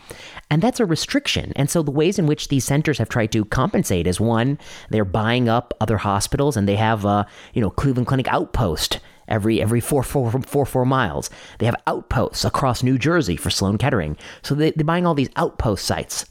And 0.49 0.61
that's 0.61 0.79
a 0.79 0.85
restriction. 0.85 1.51
And 1.57 1.69
so 1.69 1.83
the 1.83 1.91
ways 1.91 2.17
in 2.17 2.25
which 2.25 2.47
these 2.47 2.63
centers 2.63 2.99
have 2.99 3.09
tried 3.09 3.33
to 3.33 3.43
compensate 3.45 4.07
is 4.07 4.19
one 4.19 4.57
they're 4.89 5.05
buying 5.05 5.49
up 5.49 5.73
other 5.81 5.97
hospitals 5.97 6.55
and 6.55 6.67
they 6.67 6.77
have 6.77 7.03
a 7.03 7.27
you 7.53 7.61
know 7.61 7.69
Cleveland 7.69 8.07
Clinic 8.07 8.27
outpost 8.29 8.99
every 9.31 9.61
every 9.61 9.79
four, 9.79 10.03
four, 10.03 10.31
four, 10.31 10.65
four 10.65 10.85
miles. 10.85 11.29
They 11.57 11.65
have 11.65 11.81
outposts 11.87 12.45
across 12.45 12.83
New 12.83 12.97
Jersey 12.97 13.35
for 13.35 13.49
Sloan 13.49 13.77
Kettering. 13.77 14.17
So 14.43 14.53
they, 14.53 14.71
they're 14.71 14.85
buying 14.85 15.07
all 15.07 15.15
these 15.15 15.29
outpost 15.35 15.85
sites. 15.85 16.25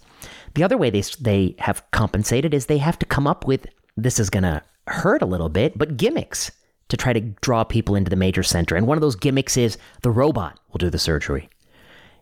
The 0.55 0.63
other 0.63 0.79
way 0.79 0.91
they, 0.91 1.03
they 1.21 1.57
have 1.59 1.83
compensated 1.91 2.55
is 2.55 2.67
they 2.67 2.79
have 2.79 2.99
to 2.99 3.07
come 3.07 3.27
up 3.27 3.47
with 3.47 3.67
this 3.97 4.19
is 4.19 4.31
going 4.31 4.43
to 4.43 4.63
hurt 4.87 5.23
a 5.23 5.27
little 5.27 5.49
bit, 5.49 5.77
but 5.77 5.97
gimmicks 5.97 6.51
to 6.89 6.97
try 6.97 7.13
to 7.13 7.21
draw 7.21 7.65
people 7.65 7.95
into 7.95 8.11
the 8.11 8.17
major 8.17 8.43
center. 8.43 8.77
And 8.77 8.87
one 8.87 8.97
of 8.97 9.03
those 9.03 9.17
gimmicks 9.17 9.57
is 9.57 9.79
the 10.03 10.11
robot 10.11 10.59
will 10.73 10.79
do 10.79 10.91
the 10.91 10.99
surgery. 10.99 11.49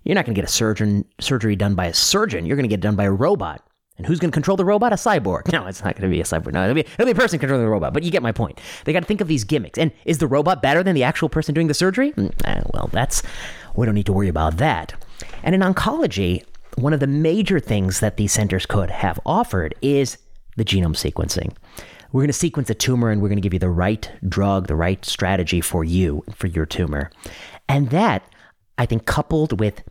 You're 0.05 0.15
not 0.15 0.25
going 0.25 0.35
to 0.35 0.41
get 0.41 0.49
a 0.49 0.53
surgeon 0.53 1.05
surgery 1.21 1.57
done 1.57 1.75
by 1.75 1.87
a 1.87 1.95
surgeon. 1.95 2.47
You're 2.47 2.57
going 2.57 2.65
to 2.65 2.69
get 2.69 2.81
it 2.81 2.83
done 2.83 2.97
by 2.97 3.05
a 3.05 3.13
robot. 3.13 3.67
And 3.99 4.07
who's 4.07 4.21
going 4.21 4.31
to 4.31 4.35
control 4.35 4.57
the 4.57 4.64
robot? 4.64 4.93
A 4.93 4.97
cyborg. 4.97 5.52
No, 5.52 5.67
it's 5.67 5.83
not 5.85 5.97
going 5.97 6.09
to 6.09 6.14
be 6.14 6.21
a 6.21 6.25
cyborg. 6.25 6.52
No, 6.52 6.62
it'll 6.62 6.75
be, 6.75 6.81
it'll 6.81 7.05
be 7.05 7.12
a 7.12 7.14
person 7.17 7.38
controlling 7.38 7.64
the 7.64 7.71
robot. 7.71 7.93
But 7.93 8.05
you 8.05 8.11
get 8.11 8.23
my 8.23 8.33
point. 8.33 8.61
They 8.85 8.93
got 8.93 9.00
to 9.00 9.07
think 9.07 9.21
of 9.21 9.28
these 9.28 9.45
gimmicks. 9.45 9.78
And 9.78 9.93
is 10.05 10.19
the 10.19 10.28
robot 10.28 10.62
better 10.62 10.83
than 10.83 10.95
the 10.95 11.02
actual 11.02 11.28
person 11.28 11.55
doing 11.55 11.67
the 11.67 11.75
surgery? 11.75 12.12
Mm, 12.12 12.33
eh, 12.45 12.62
well, 12.73 12.88
that's 12.93 13.23
we 13.75 13.87
don't 13.87 13.95
need 13.95 14.07
to 14.07 14.12
worry 14.12 14.28
about 14.28 14.57
that. 14.59 14.95
And 15.43 15.55
in 15.55 15.61
oncology, 15.61 16.45
one 16.76 16.93
of 16.93 17.00
the 17.00 17.07
major 17.07 17.59
things 17.61 18.00
that 18.00 18.17
these 18.17 18.33
centers 18.33 18.67
could 18.67 18.90
have 18.90 19.19
offered 19.26 19.75
is 19.83 20.19
the 20.57 20.64
genome 20.64 20.97
sequencing. 20.97 21.55
We're 22.12 22.23
going 22.23 22.28
to 22.28 22.33
sequence 22.33 22.71
a 22.71 22.75
tumor 22.75 23.11
and 23.11 23.21
we're 23.21 23.28
going 23.28 23.37
to 23.37 23.43
give 23.43 23.52
you 23.52 23.59
the 23.59 23.69
right 23.69 24.11
drug, 24.28 24.67
the 24.67 24.76
right 24.76 25.05
strategy 25.05 25.61
for 25.61 25.85
you, 25.85 26.25
for 26.35 26.47
your 26.47 26.67
tumor. 26.67 27.11
And 27.69 27.90
that, 27.90 28.23
I 28.78 28.87
think, 28.87 29.07
coupled 29.07 29.61
with 29.61 29.83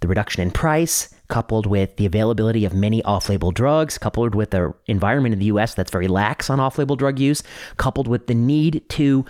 the 0.00 0.08
reduction 0.08 0.42
in 0.42 0.50
price, 0.50 1.14
coupled 1.30 1.66
with 1.66 1.96
the 1.96 2.04
availability 2.04 2.64
of 2.64 2.74
many 2.74 3.02
off 3.04 3.28
label 3.28 3.50
drugs, 3.50 3.96
coupled 3.96 4.34
with 4.34 4.50
the 4.50 4.74
environment 4.86 5.32
in 5.32 5.38
the 5.38 5.46
US 5.46 5.74
that's 5.74 5.90
very 5.90 6.08
lax 6.08 6.50
on 6.50 6.60
off 6.60 6.76
label 6.76 6.96
drug 6.96 7.18
use, 7.18 7.42
coupled 7.78 8.08
with 8.08 8.26
the 8.26 8.34
need 8.34 8.82
to 8.90 9.24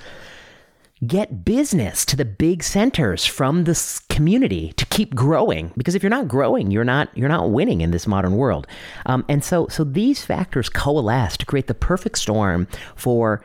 get 1.06 1.44
business 1.44 2.04
to 2.04 2.16
the 2.16 2.26
big 2.26 2.62
centers 2.62 3.24
from 3.24 3.64
this 3.64 4.00
community 4.10 4.72
to 4.74 4.84
keep 4.86 5.14
growing. 5.14 5.72
Because 5.76 5.94
if 5.94 6.02
you're 6.02 6.10
not 6.10 6.28
growing 6.28 6.70
you're 6.70 6.84
not 6.84 7.08
you're 7.16 7.28
not 7.28 7.50
winning 7.50 7.80
in 7.80 7.90
this 7.90 8.06
modern 8.06 8.36
world. 8.36 8.66
Um, 9.06 9.24
and 9.28 9.44
so 9.44 9.68
so 9.68 9.84
these 9.84 10.24
factors 10.24 10.68
coalesce 10.68 11.36
to 11.38 11.46
create 11.46 11.68
the 11.68 11.74
perfect 11.74 12.18
storm 12.18 12.66
for 12.96 13.42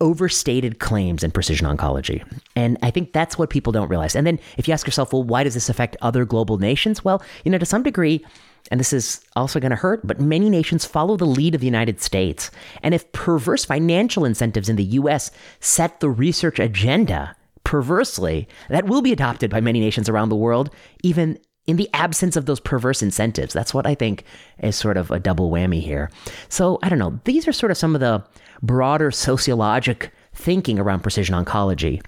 overstated 0.00 0.78
claims 0.78 1.24
in 1.24 1.30
precision 1.30 1.66
oncology. 1.66 2.24
And 2.54 2.78
I 2.82 2.90
think 2.90 3.12
that's 3.12 3.36
what 3.36 3.50
people 3.50 3.72
don't 3.72 3.88
realize. 3.88 4.14
And 4.14 4.26
then 4.26 4.38
if 4.56 4.68
you 4.68 4.74
ask 4.74 4.86
yourself, 4.86 5.12
well, 5.12 5.24
why 5.24 5.44
does 5.44 5.54
this 5.54 5.68
affect 5.68 5.96
other 6.00 6.24
global 6.24 6.58
nations? 6.58 7.04
Well, 7.04 7.22
you 7.44 7.50
know, 7.50 7.58
to 7.58 7.66
some 7.66 7.82
degree, 7.82 8.24
and 8.70 8.78
this 8.78 8.92
is 8.92 9.20
also 9.34 9.60
going 9.60 9.70
to 9.70 9.76
hurt, 9.76 10.06
but 10.06 10.20
many 10.20 10.50
nations 10.50 10.84
follow 10.84 11.16
the 11.16 11.24
lead 11.24 11.54
of 11.54 11.60
the 11.60 11.66
United 11.66 12.00
States. 12.00 12.50
And 12.82 12.94
if 12.94 13.10
perverse 13.12 13.64
financial 13.64 14.24
incentives 14.24 14.68
in 14.68 14.76
the 14.76 14.84
US 14.84 15.30
set 15.60 16.00
the 16.00 16.10
research 16.10 16.58
agenda 16.58 17.34
perversely, 17.64 18.46
that 18.68 18.86
will 18.86 19.02
be 19.02 19.12
adopted 19.12 19.50
by 19.50 19.60
many 19.60 19.80
nations 19.80 20.08
around 20.08 20.28
the 20.28 20.36
world, 20.36 20.70
even 21.02 21.38
in 21.66 21.76
the 21.76 21.90
absence 21.92 22.34
of 22.34 22.46
those 22.46 22.60
perverse 22.60 23.02
incentives. 23.02 23.52
That's 23.52 23.74
what 23.74 23.86
I 23.86 23.94
think 23.94 24.24
is 24.60 24.74
sort 24.74 24.96
of 24.96 25.10
a 25.10 25.20
double 25.20 25.50
whammy 25.50 25.82
here. 25.82 26.10
So 26.48 26.78
I 26.82 26.88
don't 26.88 26.98
know. 26.98 27.20
These 27.24 27.46
are 27.46 27.52
sort 27.52 27.70
of 27.70 27.76
some 27.76 27.94
of 27.94 28.00
the 28.00 28.24
broader 28.62 29.10
sociologic 29.10 30.10
thinking 30.32 30.78
around 30.78 31.00
precision 31.00 31.34
oncology. 31.34 32.02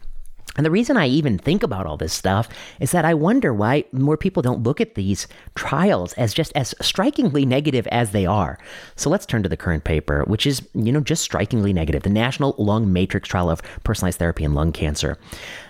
And 0.56 0.66
the 0.66 0.70
reason 0.70 0.96
I 0.96 1.06
even 1.06 1.38
think 1.38 1.62
about 1.62 1.86
all 1.86 1.96
this 1.96 2.12
stuff 2.12 2.48
is 2.80 2.90
that 2.90 3.04
I 3.04 3.14
wonder 3.14 3.54
why 3.54 3.84
more 3.92 4.16
people 4.16 4.42
don't 4.42 4.64
look 4.64 4.80
at 4.80 4.94
these 4.94 5.28
trials 5.54 6.12
as 6.14 6.34
just 6.34 6.52
as 6.56 6.74
strikingly 6.80 7.46
negative 7.46 7.86
as 7.86 8.10
they 8.10 8.26
are. 8.26 8.58
So 8.96 9.08
let's 9.08 9.26
turn 9.26 9.44
to 9.44 9.48
the 9.48 9.56
current 9.56 9.84
paper, 9.84 10.24
which 10.26 10.46
is, 10.46 10.60
you 10.74 10.90
know, 10.90 11.00
just 11.00 11.22
strikingly 11.22 11.72
negative. 11.72 12.02
The 12.02 12.10
National 12.10 12.56
Lung 12.58 12.92
Matrix 12.92 13.28
Trial 13.28 13.48
of 13.48 13.62
Personalized 13.84 14.18
Therapy 14.18 14.42
in 14.42 14.54
Lung 14.54 14.72
Cancer. 14.72 15.16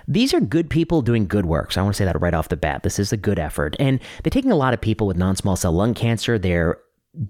These 0.08 0.32
are 0.32 0.40
good 0.40 0.70
people 0.70 1.02
doing 1.02 1.26
good 1.26 1.44
work. 1.46 1.72
So 1.72 1.80
I 1.80 1.84
want 1.84 1.94
to 1.94 1.98
say 1.98 2.06
that 2.06 2.20
right 2.20 2.34
off 2.34 2.48
the 2.48 2.56
bat. 2.56 2.82
This 2.82 2.98
is 2.98 3.12
a 3.12 3.18
good 3.18 3.38
effort. 3.38 3.76
And 3.78 4.00
they're 4.22 4.30
taking 4.30 4.50
a 4.50 4.56
lot 4.56 4.72
of 4.72 4.80
people 4.80 5.06
with 5.06 5.16
non 5.16 5.36
small 5.36 5.56
cell 5.56 5.72
lung 5.72 5.92
cancer. 5.92 6.38
They're 6.38 6.78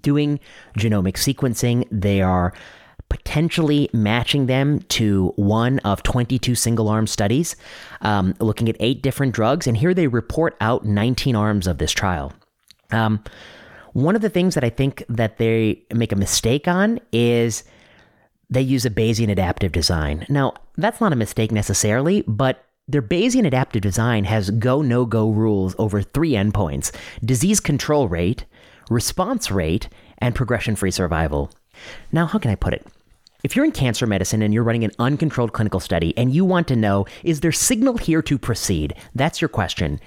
doing 0.01 0.39
genomic 0.77 1.13
sequencing. 1.13 1.87
They 1.91 2.21
are 2.21 2.53
potentially 3.11 3.89
matching 3.91 4.45
them 4.45 4.79
to 4.87 5.33
one 5.35 5.79
of 5.79 6.01
22 6.01 6.55
single 6.55 6.87
arm 6.87 7.05
studies, 7.05 7.57
um, 7.99 8.33
looking 8.39 8.69
at 8.69 8.77
eight 8.79 9.01
different 9.01 9.33
drugs. 9.33 9.67
And 9.67 9.75
here 9.75 9.93
they 9.93 10.07
report 10.07 10.55
out 10.61 10.85
19 10.85 11.35
arms 11.35 11.67
of 11.67 11.77
this 11.77 11.91
trial. 11.91 12.31
Um, 12.89 13.21
one 13.91 14.15
of 14.15 14.21
the 14.21 14.29
things 14.29 14.55
that 14.55 14.63
I 14.63 14.69
think 14.69 15.03
that 15.09 15.39
they 15.39 15.83
make 15.93 16.13
a 16.13 16.15
mistake 16.15 16.69
on 16.69 17.01
is 17.11 17.65
they 18.49 18.61
use 18.61 18.85
a 18.85 18.89
Bayesian 18.89 19.29
adaptive 19.29 19.73
design. 19.73 20.25
Now, 20.29 20.53
that's 20.77 21.01
not 21.01 21.11
a 21.11 21.17
mistake 21.17 21.51
necessarily, 21.51 22.23
but 22.27 22.63
their 22.87 23.01
Bayesian 23.01 23.45
adaptive 23.45 23.81
design 23.81 24.23
has 24.23 24.51
go 24.51 24.81
no 24.81 25.05
go 25.05 25.29
rules 25.29 25.75
over 25.77 26.01
three 26.01 26.31
endpoints 26.31 26.95
disease 27.25 27.59
control 27.59 28.07
rate, 28.07 28.45
response 28.89 29.51
rate, 29.51 29.89
and 30.19 30.33
progression 30.33 30.77
free 30.77 30.91
survival. 30.91 31.51
Now, 32.13 32.25
how 32.25 32.39
can 32.39 32.51
I 32.51 32.55
put 32.55 32.73
it? 32.73 32.87
If 33.43 33.55
you're 33.55 33.65
in 33.65 33.71
cancer 33.71 34.05
medicine 34.05 34.41
and 34.41 34.53
you're 34.53 34.63
running 34.63 34.83
an 34.83 34.91
uncontrolled 34.99 35.53
clinical 35.53 35.79
study 35.79 36.15
and 36.15 36.33
you 36.33 36.45
want 36.45 36.67
to 36.67 36.75
know, 36.75 37.05
is 37.23 37.39
there 37.39 37.51
signal 37.51 37.97
here 37.97 38.21
to 38.21 38.37
proceed? 38.37 38.93
That's 39.15 39.41
your 39.41 39.49
question. 39.49 39.99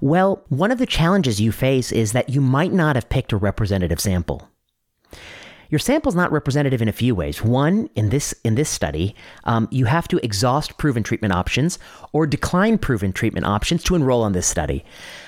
Well, 0.00 0.44
one 0.48 0.70
of 0.70 0.78
the 0.78 0.86
challenges 0.86 1.40
you 1.40 1.52
face 1.52 1.90
is 1.90 2.12
that 2.12 2.28
you 2.28 2.40
might 2.40 2.72
not 2.72 2.96
have 2.96 3.08
picked 3.08 3.32
a 3.32 3.36
representative 3.36 4.00
sample. 4.00 4.48
Your 5.70 5.78
sample 5.78 6.10
is 6.10 6.16
not 6.16 6.30
representative 6.30 6.82
in 6.82 6.88
a 6.88 6.92
few 6.92 7.14
ways. 7.14 7.42
One, 7.42 7.88
in 7.94 8.10
this 8.10 8.34
in 8.44 8.56
this 8.56 8.68
study, 8.68 9.16
um, 9.44 9.68
you 9.70 9.86
have 9.86 10.06
to 10.08 10.22
exhaust 10.22 10.76
proven 10.76 11.02
treatment 11.02 11.32
options 11.32 11.78
or 12.12 12.26
decline 12.26 12.76
proven 12.76 13.10
treatment 13.10 13.46
options 13.46 13.82
to 13.84 13.94
enroll 13.94 14.22
on 14.22 14.32
this 14.32 14.46
study. 14.46 14.84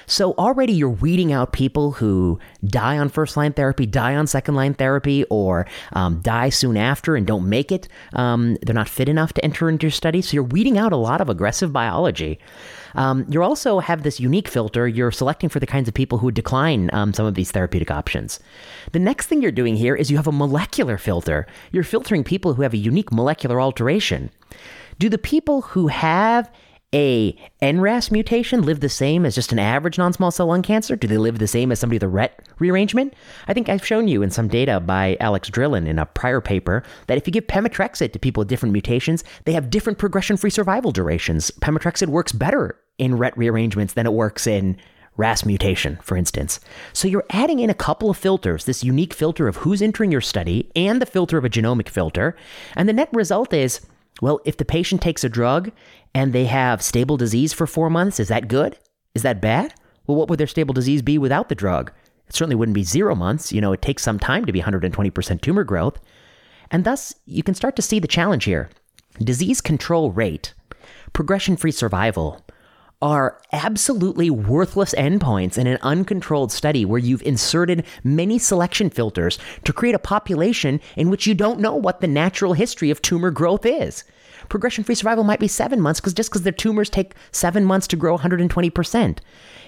So 0.07 0.33
already 0.33 0.73
you're 0.73 0.89
weeding 0.89 1.33
out 1.33 1.53
people 1.53 1.93
who 1.93 2.39
die 2.65 2.99
on 2.99 3.09
first 3.09 3.37
line 3.37 3.53
therapy, 3.53 3.87
die 3.87 4.15
on 4.15 4.27
second 4.27 4.55
line 4.55 4.75
therapy, 4.75 5.25
or 5.31 5.67
um, 5.93 6.21
die 6.21 6.49
soon 6.51 6.77
after 6.77 7.17
and 7.17 7.27
don't 7.27 7.49
make 7.49 7.73
it. 7.73 7.89
Um, 8.13 8.57
they're 8.63 8.75
not 8.75 8.89
fit 8.89 9.09
enough 9.09 9.33
to 9.35 9.45
enter 9.45 9.69
into 9.69 9.87
your 9.87 9.91
study. 9.91 10.23
So 10.23 10.35
you're 10.35 10.43
weeding 10.43 10.79
out 10.79 10.93
a 10.93 10.97
lot 10.97 11.21
of 11.21 11.29
aggressive 11.29 11.73
biology. 11.73 12.39
Um, 12.95 13.27
you 13.29 13.43
also 13.43 13.81
have 13.81 14.03
this 14.03 14.21
unique 14.21 14.49
filter. 14.49 14.87
You're 14.87 15.11
selecting 15.11 15.49
for 15.49 15.61
the 15.61 15.67
kinds 15.67 15.89
of 15.89 15.95
people 15.95 16.19
who 16.19 16.27
would 16.27 16.35
decline 16.35 16.91
um, 16.93 17.13
some 17.13 17.27
of 17.27 17.35
these 17.35 17.51
therapeutic 17.51 17.91
options. 17.91 18.41
The 18.93 18.99
next 18.99 19.27
thing 19.27 19.43
you're 19.43 19.53
doing 19.53 19.77
here 19.77 19.97
is 19.97 20.11
you 20.11 20.17
have 20.17 20.27
a 20.27 20.33
molecular 20.33 20.99
filter. 20.99 21.47
You're 21.73 21.85
filtering 21.85 22.25
people 22.25 22.55
who 22.55 22.63
have 22.63 22.75
a 22.75 22.79
unique 22.79 23.13
molecular 23.13 23.61
alteration. 23.61 24.31
Do 24.99 25.09
the 25.09 25.19
people 25.19 25.63
who 25.63 25.89
have 25.89 26.51
a 26.95 27.37
NRAS 27.61 28.13
mutation 28.13 28.63
live 28.63 28.79
the 28.79 28.89
same 28.89 29.27
as 29.27 29.35
just 29.35 29.51
an 29.51 29.59
average 29.59 29.99
non-small 29.99 30.31
cell 30.31 30.47
lung 30.47 30.63
cancer? 30.63 30.95
Do 30.95 31.09
they 31.09 31.19
live 31.19 31.41
the 31.41 31.49
same 31.49 31.73
as 31.73 31.81
somebody 31.81 31.97
with 31.97 32.05
a 32.05 32.09
RET 32.09 32.49
rearrangement? 32.61 33.15
I 33.49 33.53
think 33.53 33.69
I've 33.69 33.85
shown 33.85 34.07
you 34.07 34.23
in 34.23 34.31
some 34.31 34.47
data 34.47 34.79
by 34.79 35.17
Alex 35.19 35.49
Drilon 35.49 35.89
in 35.89 35.99
a 35.99 36.07
prior 36.07 36.41
paper 36.41 36.85
that 37.09 37.19
if 37.19 37.27
you 37.27 37.33
give 37.33 37.49
pemetrexed 37.49 38.13
to 38.13 38.19
people 38.19 38.43
with 38.43 38.49
different 38.49 38.73
mutations, 38.73 39.25
they 39.45 39.53
have 39.53 39.71
different 39.71 39.99
progression-free 39.99 40.51
survival 40.51 40.93
durations. 40.93 41.51
Pemetrexed 41.51 42.07
works 42.07 42.33
better 42.33 42.79
in 42.97 43.19
RET 43.19 43.37
rearrangements 43.37 43.95
than 43.95 44.07
it 44.07 44.13
works 44.13 44.47
in 44.47 44.77
RAS 45.17 45.45
mutation, 45.45 45.99
for 46.01 46.17
instance. 46.17 46.61
So 46.93 47.09
you're 47.09 47.27
adding 47.31 47.59
in 47.59 47.71
a 47.71 47.75
couple 47.75 48.09
of 48.09 48.17
filters, 48.17 48.67
this 48.67 48.85
unique 48.85 49.15
filter 49.15 49.49
of 49.49 49.57
who's 49.57 49.83
entering 49.83 50.13
your 50.13 50.21
study 50.21 50.71
and 50.77 51.03
the 51.03 51.07
filter 51.07 51.39
of 51.39 51.45
a 51.45 51.51
genomic 51.51 51.89
filter. 51.89 52.37
And 52.77 52.89
the 52.89 52.93
net 52.93 53.09
result 53.13 53.53
is 53.53 53.81
well, 54.21 54.41
if 54.45 54.57
the 54.57 54.65
patient 54.65 55.03
takes 55.03 55.25
a 55.25 55.29
drug 55.29 55.73
and 56.15 56.33
they 56.33 56.45
have 56.47 56.83
stable 56.83 57.17
disease 57.17 57.53
for 57.53 57.67
four 57.67 57.91
months, 57.91 58.21
is 58.21 58.29
that 58.29 58.49
good? 58.49 58.79
Is 59.15 59.23
that 59.23 59.41
bad? 59.41 59.75
Well, 60.07 60.17
what 60.17 60.29
would 60.29 60.39
their 60.39 60.47
stable 60.47 60.73
disease 60.75 61.03
be 61.03 61.19
without 61.19 61.49
the 61.49 61.55
drug? 61.55 61.93
It 62.29 62.35
certainly 62.35 62.57
wouldn't 62.57 62.75
be 62.75 62.85
zero 62.85 63.15
months. 63.15 63.53
You 63.53 63.61
know, 63.61 63.73
it 63.73 63.83
takes 63.83 64.03
some 64.03 64.19
time 64.19 64.45
to 64.45 64.53
be 64.53 64.63
120% 64.63 65.41
tumor 65.41 65.65
growth. 65.65 66.01
And 66.71 66.85
thus, 66.85 67.15
you 67.27 67.43
can 67.43 67.55
start 67.55 67.77
to 67.77 67.83
see 67.83 67.99
the 67.99 68.09
challenge 68.09 68.45
here. 68.45 68.71
Disease 69.19 69.61
control 69.61 70.11
rate, 70.11 70.55
progression 71.13 71.57
free 71.57 71.71
survival, 71.71 72.44
are 73.05 73.39
absolutely 73.53 74.31
worthless 74.31 74.95
endpoints 74.95 75.59
in 75.59 75.67
an 75.67 75.77
uncontrolled 75.83 76.51
study 76.51 76.87
where 76.87 76.99
you've 76.99 77.21
inserted 77.21 77.85
many 78.03 78.39
selection 78.39 78.89
filters 78.89 79.39
to 79.63 79.75
create 79.75 79.95
a 79.95 79.99
population 79.99 80.81
in 80.97 81.11
which 81.11 81.27
you 81.27 81.35
don't 81.35 81.61
know 81.61 81.75
what 81.75 82.01
the 82.01 82.07
natural 82.07 82.55
history 82.55 82.89
of 82.89 83.03
tumor 83.03 83.31
growth 83.31 83.67
is. 83.67 84.05
Progression 84.49 84.85
free 84.85 84.95
survival 84.95 85.23
might 85.23 85.39
be 85.39 85.47
seven 85.47 85.83
months 85.83 86.01
because 86.01 86.15
just 86.15 86.31
because 86.31 86.45
their 86.45 86.53
tumors 86.53 86.89
take 86.89 87.13
seven 87.31 87.67
months 87.67 87.87
to 87.87 87.97
grow 87.97 88.17
120%. 88.17 89.19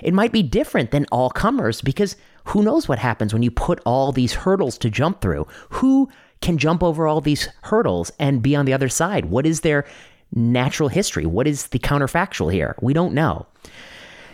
It 0.02 0.14
might 0.14 0.32
be 0.32 0.42
different 0.42 0.90
than 0.90 1.04
all 1.12 1.28
comers 1.28 1.82
because 1.82 2.16
who 2.44 2.62
knows 2.62 2.88
what 2.88 2.98
happens 2.98 3.34
when 3.34 3.42
you 3.42 3.50
put 3.50 3.82
all 3.84 4.12
these 4.12 4.32
hurdles 4.32 4.78
to 4.78 4.88
jump 4.88 5.20
through? 5.20 5.46
Who 5.70 6.08
can 6.40 6.56
jump 6.56 6.82
over 6.82 7.06
all 7.06 7.20
these 7.20 7.50
hurdles 7.64 8.10
and 8.18 8.40
be 8.40 8.56
on 8.56 8.64
the 8.64 8.72
other 8.72 8.88
side? 8.88 9.26
What 9.26 9.44
is 9.44 9.60
their 9.60 9.84
natural 10.32 10.88
history? 10.88 11.26
What 11.26 11.46
is 11.46 11.68
the 11.68 11.78
counterfactual 11.78 12.52
here? 12.52 12.76
We 12.80 12.92
don't 12.92 13.14
know. 13.14 13.46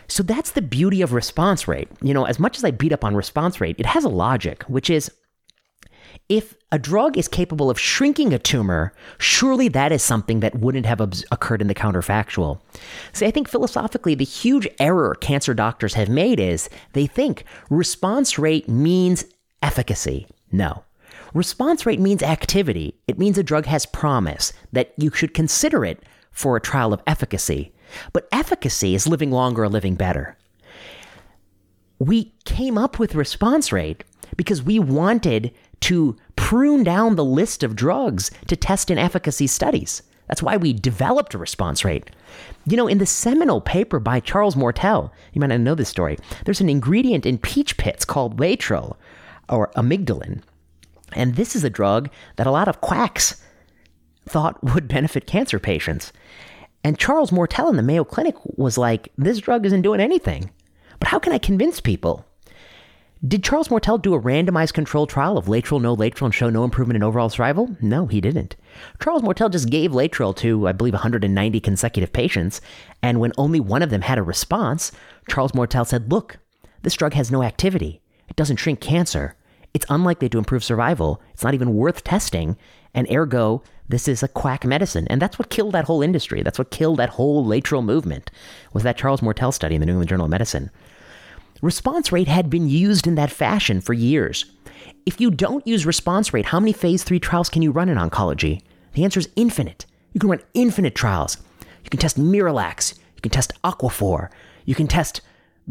So 0.08 0.22
that's 0.22 0.50
the 0.52 0.62
beauty 0.62 1.00
of 1.00 1.12
response 1.12 1.66
rate. 1.66 1.88
You 2.02 2.12
know, 2.12 2.24
as 2.24 2.38
much 2.38 2.58
as 2.58 2.64
I 2.64 2.70
beat 2.70 2.92
up 2.92 3.04
on 3.04 3.16
response 3.16 3.60
rate, 3.60 3.76
it 3.78 3.86
has 3.86 4.04
a 4.04 4.10
logic, 4.10 4.62
which 4.64 4.90
is 4.90 5.10
if 6.28 6.54
a 6.70 6.78
drug 6.78 7.16
is 7.16 7.28
capable 7.28 7.70
of 7.70 7.78
shrinking 7.78 8.32
a 8.32 8.38
tumor, 8.38 8.92
surely 9.18 9.68
that 9.68 9.92
is 9.92 10.02
something 10.02 10.40
that 10.40 10.58
wouldn't 10.58 10.86
have 10.86 11.00
occurred 11.00 11.60
in 11.60 11.68
the 11.68 11.74
counterfactual. 11.74 12.60
See, 13.12 13.26
I 13.26 13.30
think 13.30 13.48
philosophically, 13.48 14.14
the 14.14 14.24
huge 14.24 14.68
error 14.78 15.14
cancer 15.20 15.54
doctors 15.54 15.94
have 15.94 16.08
made 16.08 16.40
is 16.40 16.68
they 16.92 17.06
think 17.06 17.44
response 17.70 18.38
rate 18.38 18.68
means 18.68 19.24
efficacy. 19.62 20.26
No. 20.50 20.84
Response 21.34 21.86
rate 21.86 22.00
means 22.00 22.22
activity. 22.22 22.94
It 23.06 23.18
means 23.18 23.38
a 23.38 23.42
drug 23.42 23.66
has 23.66 23.86
promise, 23.86 24.52
that 24.72 24.92
you 24.96 25.10
should 25.10 25.34
consider 25.34 25.84
it 25.84 26.02
for 26.30 26.56
a 26.56 26.60
trial 26.60 26.92
of 26.92 27.02
efficacy. 27.06 27.72
But 28.12 28.28
efficacy 28.32 28.94
is 28.94 29.06
living 29.06 29.30
longer 29.30 29.64
or 29.64 29.68
living 29.68 29.94
better. 29.94 30.36
We 31.98 32.34
came 32.44 32.76
up 32.76 32.98
with 32.98 33.14
response 33.14 33.72
rate 33.72 34.04
because 34.36 34.62
we 34.62 34.78
wanted 34.78 35.52
to 35.80 36.16
prune 36.36 36.84
down 36.84 37.16
the 37.16 37.24
list 37.24 37.62
of 37.62 37.76
drugs 37.76 38.30
to 38.48 38.56
test 38.56 38.90
in 38.90 38.98
efficacy 38.98 39.46
studies. 39.46 40.02
That's 40.28 40.42
why 40.42 40.56
we 40.56 40.72
developed 40.72 41.34
a 41.34 41.38
response 41.38 41.84
rate. 41.84 42.10
You 42.66 42.76
know, 42.76 42.86
in 42.86 42.98
the 42.98 43.06
seminal 43.06 43.60
paper 43.60 43.98
by 44.00 44.20
Charles 44.20 44.54
Moertel, 44.54 45.10
you 45.32 45.40
might 45.40 45.48
not 45.48 45.60
know 45.60 45.74
this 45.74 45.88
story, 45.88 46.18
there's 46.44 46.60
an 46.60 46.68
ingredient 46.68 47.26
in 47.26 47.38
peach 47.38 47.76
pits 47.76 48.04
called 48.04 48.38
Laetrile 48.38 48.96
or 49.48 49.70
amygdalin. 49.76 50.42
And 51.14 51.34
this 51.34 51.54
is 51.54 51.64
a 51.64 51.70
drug 51.70 52.10
that 52.36 52.46
a 52.46 52.50
lot 52.50 52.68
of 52.68 52.80
quacks 52.80 53.42
thought 54.28 54.62
would 54.74 54.88
benefit 54.88 55.26
cancer 55.26 55.58
patients. 55.58 56.12
And 56.84 56.98
Charles 56.98 57.30
Moertel 57.30 57.70
in 57.70 57.76
the 57.76 57.82
Mayo 57.82 58.04
Clinic 58.04 58.34
was 58.44 58.76
like, 58.76 59.12
this 59.16 59.38
drug 59.38 59.64
isn't 59.66 59.82
doing 59.82 60.00
anything. 60.00 60.50
But 60.98 61.08
how 61.08 61.18
can 61.18 61.32
I 61.32 61.38
convince 61.38 61.80
people? 61.80 62.26
Did 63.26 63.44
Charles 63.44 63.68
Moertel 63.68 64.02
do 64.02 64.14
a 64.14 64.20
randomized 64.20 64.72
controlled 64.72 65.08
trial 65.08 65.38
of 65.38 65.46
Laetrile, 65.46 65.80
no 65.80 65.96
Laetrile, 65.96 66.24
and 66.24 66.34
show 66.34 66.50
no 66.50 66.64
improvement 66.64 66.96
in 66.96 67.04
overall 67.04 67.28
survival? 67.28 67.76
No, 67.80 68.06
he 68.06 68.20
didn't. 68.20 68.56
Charles 69.00 69.22
Moertel 69.22 69.48
just 69.48 69.70
gave 69.70 69.92
Laetrile 69.92 70.34
to, 70.38 70.66
I 70.66 70.72
believe, 70.72 70.94
190 70.94 71.60
consecutive 71.60 72.12
patients, 72.12 72.60
and 73.00 73.20
when 73.20 73.30
only 73.38 73.60
one 73.60 73.80
of 73.80 73.90
them 73.90 74.00
had 74.00 74.18
a 74.18 74.24
response, 74.24 74.90
Charles 75.30 75.52
Moertel 75.52 75.86
said, 75.86 76.10
Look, 76.10 76.38
this 76.82 76.94
drug 76.94 77.14
has 77.14 77.30
no 77.30 77.44
activity. 77.44 78.02
It 78.28 78.34
doesn't 78.34 78.56
shrink 78.56 78.80
cancer. 78.80 79.36
It's 79.74 79.86
unlikely 79.88 80.28
to 80.30 80.38
improve 80.38 80.64
survival. 80.64 81.22
It's 81.32 81.44
not 81.44 81.54
even 81.54 81.74
worth 81.74 82.04
testing. 82.04 82.56
And 82.94 83.10
ergo, 83.10 83.62
this 83.88 84.06
is 84.06 84.22
a 84.22 84.28
quack 84.28 84.64
medicine. 84.64 85.06
And 85.08 85.20
that's 85.20 85.38
what 85.38 85.50
killed 85.50 85.72
that 85.72 85.86
whole 85.86 86.02
industry. 86.02 86.42
That's 86.42 86.58
what 86.58 86.70
killed 86.70 86.98
that 86.98 87.10
whole 87.10 87.44
Laetrile 87.44 87.84
movement, 87.84 88.30
was 88.72 88.82
that 88.82 88.98
Charles 88.98 89.20
Moertel 89.20 89.52
study 89.52 89.74
in 89.74 89.80
the 89.80 89.86
New 89.86 89.92
England 89.92 90.10
Journal 90.10 90.26
of 90.26 90.30
Medicine. 90.30 90.70
Response 91.62 92.12
rate 92.12 92.28
had 92.28 92.50
been 92.50 92.68
used 92.68 93.06
in 93.06 93.14
that 93.14 93.30
fashion 93.30 93.80
for 93.80 93.92
years. 93.92 94.44
If 95.06 95.20
you 95.20 95.30
don't 95.30 95.66
use 95.66 95.86
response 95.86 96.34
rate, 96.34 96.46
how 96.46 96.60
many 96.60 96.72
phase 96.72 97.02
three 97.02 97.20
trials 97.20 97.48
can 97.48 97.62
you 97.62 97.70
run 97.70 97.88
in 97.88 97.98
oncology? 97.98 98.62
The 98.94 99.04
answer 99.04 99.20
is 99.20 99.28
infinite. 99.36 99.86
You 100.12 100.20
can 100.20 100.28
run 100.28 100.42
infinite 100.54 100.94
trials. 100.94 101.38
You 101.84 101.90
can 101.90 102.00
test 102.00 102.18
Miralax. 102.18 102.94
You 103.16 103.22
can 103.22 103.30
test 103.30 103.52
Aquaphor. 103.62 104.28
You 104.64 104.74
can 104.74 104.86
test 104.86 105.22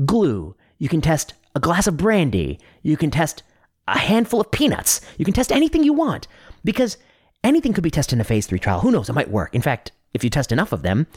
glue. 0.06 0.56
You 0.80 0.90
can 0.90 1.02
test 1.02 1.34
a 1.56 1.60
glass 1.60 1.88
of 1.88 1.98
brandy. 1.98 2.60
You 2.82 2.98
can 2.98 3.12
test 3.12 3.44
a 3.92 4.00
handful 4.00 4.42
of 4.42 4.52
peanuts. 4.52 5.02
You 5.18 5.26
can 5.26 5.34
test 5.34 5.52
anything 5.52 5.84
you 5.84 5.94
want 5.94 6.28
because 6.64 6.98
anything 7.44 7.74
could 7.74 7.84
be 7.84 7.92
tested 7.92 8.18
in 8.18 8.22
a 8.22 8.26
phase 8.26 8.48
three 8.48 8.60
trial. 8.60 8.82
Who 8.82 8.92
knows? 8.92 9.10
It 9.10 9.14
might 9.14 9.30
work. 9.30 9.54
In 9.54 9.62
fact, 9.62 9.92
if 10.14 10.24
you 10.24 10.30
test 10.30 10.52
enough 10.52 10.72
of 10.72 10.82
them, 10.82 11.08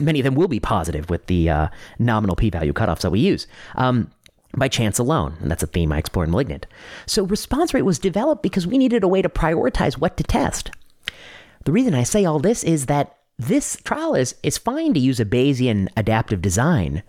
many 0.00 0.20
of 0.20 0.24
them 0.24 0.34
will 0.34 0.48
be 0.48 0.60
positive 0.60 1.10
with 1.10 1.26
the 1.26 1.50
uh, 1.50 1.68
nominal 1.98 2.36
p 2.36 2.50
value 2.50 2.72
cutoffs 2.72 3.00
that 3.00 3.10
we 3.10 3.20
use. 3.20 3.46
Um, 3.74 4.10
by 4.56 4.68
chance 4.68 5.00
alone, 5.00 5.36
and 5.40 5.50
that's 5.50 5.64
a 5.64 5.66
theme 5.66 5.90
I 5.90 5.98
explore 5.98 6.24
in 6.24 6.30
Malignant. 6.30 6.66
So, 7.06 7.24
response 7.24 7.74
rate 7.74 7.82
was 7.82 7.98
developed 7.98 8.42
because 8.42 8.68
we 8.68 8.78
needed 8.78 9.02
a 9.02 9.08
way 9.08 9.20
to 9.20 9.28
prioritize 9.28 9.94
what 9.94 10.16
to 10.16 10.22
test. 10.22 10.70
The 11.64 11.72
reason 11.72 11.92
I 11.92 12.04
say 12.04 12.24
all 12.24 12.38
this 12.38 12.62
is 12.62 12.86
that 12.86 13.16
this 13.36 13.76
trial 13.82 14.14
is, 14.14 14.36
is 14.44 14.56
fine 14.58 14.94
to 14.94 15.00
use 15.00 15.18
a 15.18 15.24
Bayesian 15.24 15.88
adaptive 15.96 16.40
design, 16.40 17.02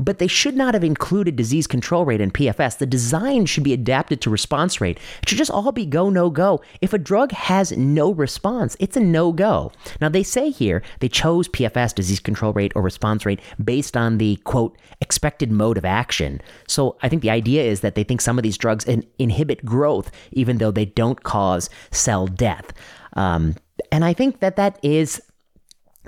but 0.00 0.18
they 0.18 0.26
should 0.26 0.56
not 0.56 0.74
have 0.74 0.82
included 0.82 1.36
disease 1.36 1.66
control 1.66 2.04
rate 2.04 2.20
and 2.20 2.32
PFS. 2.32 2.78
The 2.78 2.86
design 2.86 3.44
should 3.44 3.64
be 3.64 3.74
adapted 3.74 4.20
to 4.22 4.30
response 4.30 4.80
rate. 4.80 4.98
It 5.22 5.28
should 5.28 5.38
just 5.38 5.50
all 5.50 5.72
be 5.72 5.84
go, 5.84 6.08
no 6.08 6.30
go. 6.30 6.62
If 6.80 6.92
a 6.92 6.98
drug 6.98 7.32
has 7.32 7.72
no 7.72 8.12
response, 8.12 8.76
it's 8.80 8.96
a 8.96 9.00
no 9.00 9.30
go. 9.32 9.72
Now, 10.00 10.08
they 10.08 10.22
say 10.22 10.50
here 10.50 10.82
they 11.00 11.08
chose 11.08 11.48
PFS, 11.48 11.94
disease 11.94 12.20
control 12.20 12.54
rate, 12.54 12.72
or 12.74 12.82
response 12.82 13.26
rate 13.26 13.40
based 13.62 13.96
on 13.96 14.18
the 14.18 14.36
quote, 14.44 14.78
expected 15.02 15.52
mode 15.52 15.76
of 15.76 15.84
action. 15.84 16.40
So 16.66 16.96
I 17.02 17.08
think 17.08 17.20
the 17.20 17.30
idea 17.30 17.62
is 17.62 17.80
that 17.80 17.94
they 17.94 18.04
think 18.04 18.22
some 18.22 18.38
of 18.38 18.42
these 18.42 18.58
drugs 18.58 18.84
in- 18.86 19.06
inhibit 19.18 19.64
growth, 19.64 20.10
even 20.32 20.58
though 20.58 20.70
they 20.70 20.86
don't 20.86 21.22
cause 21.22 21.68
cell 21.90 22.26
death. 22.26 22.72
Um, 23.14 23.56
and 23.92 24.04
I 24.04 24.14
think 24.14 24.40
that 24.40 24.56
that 24.56 24.78
is, 24.82 25.20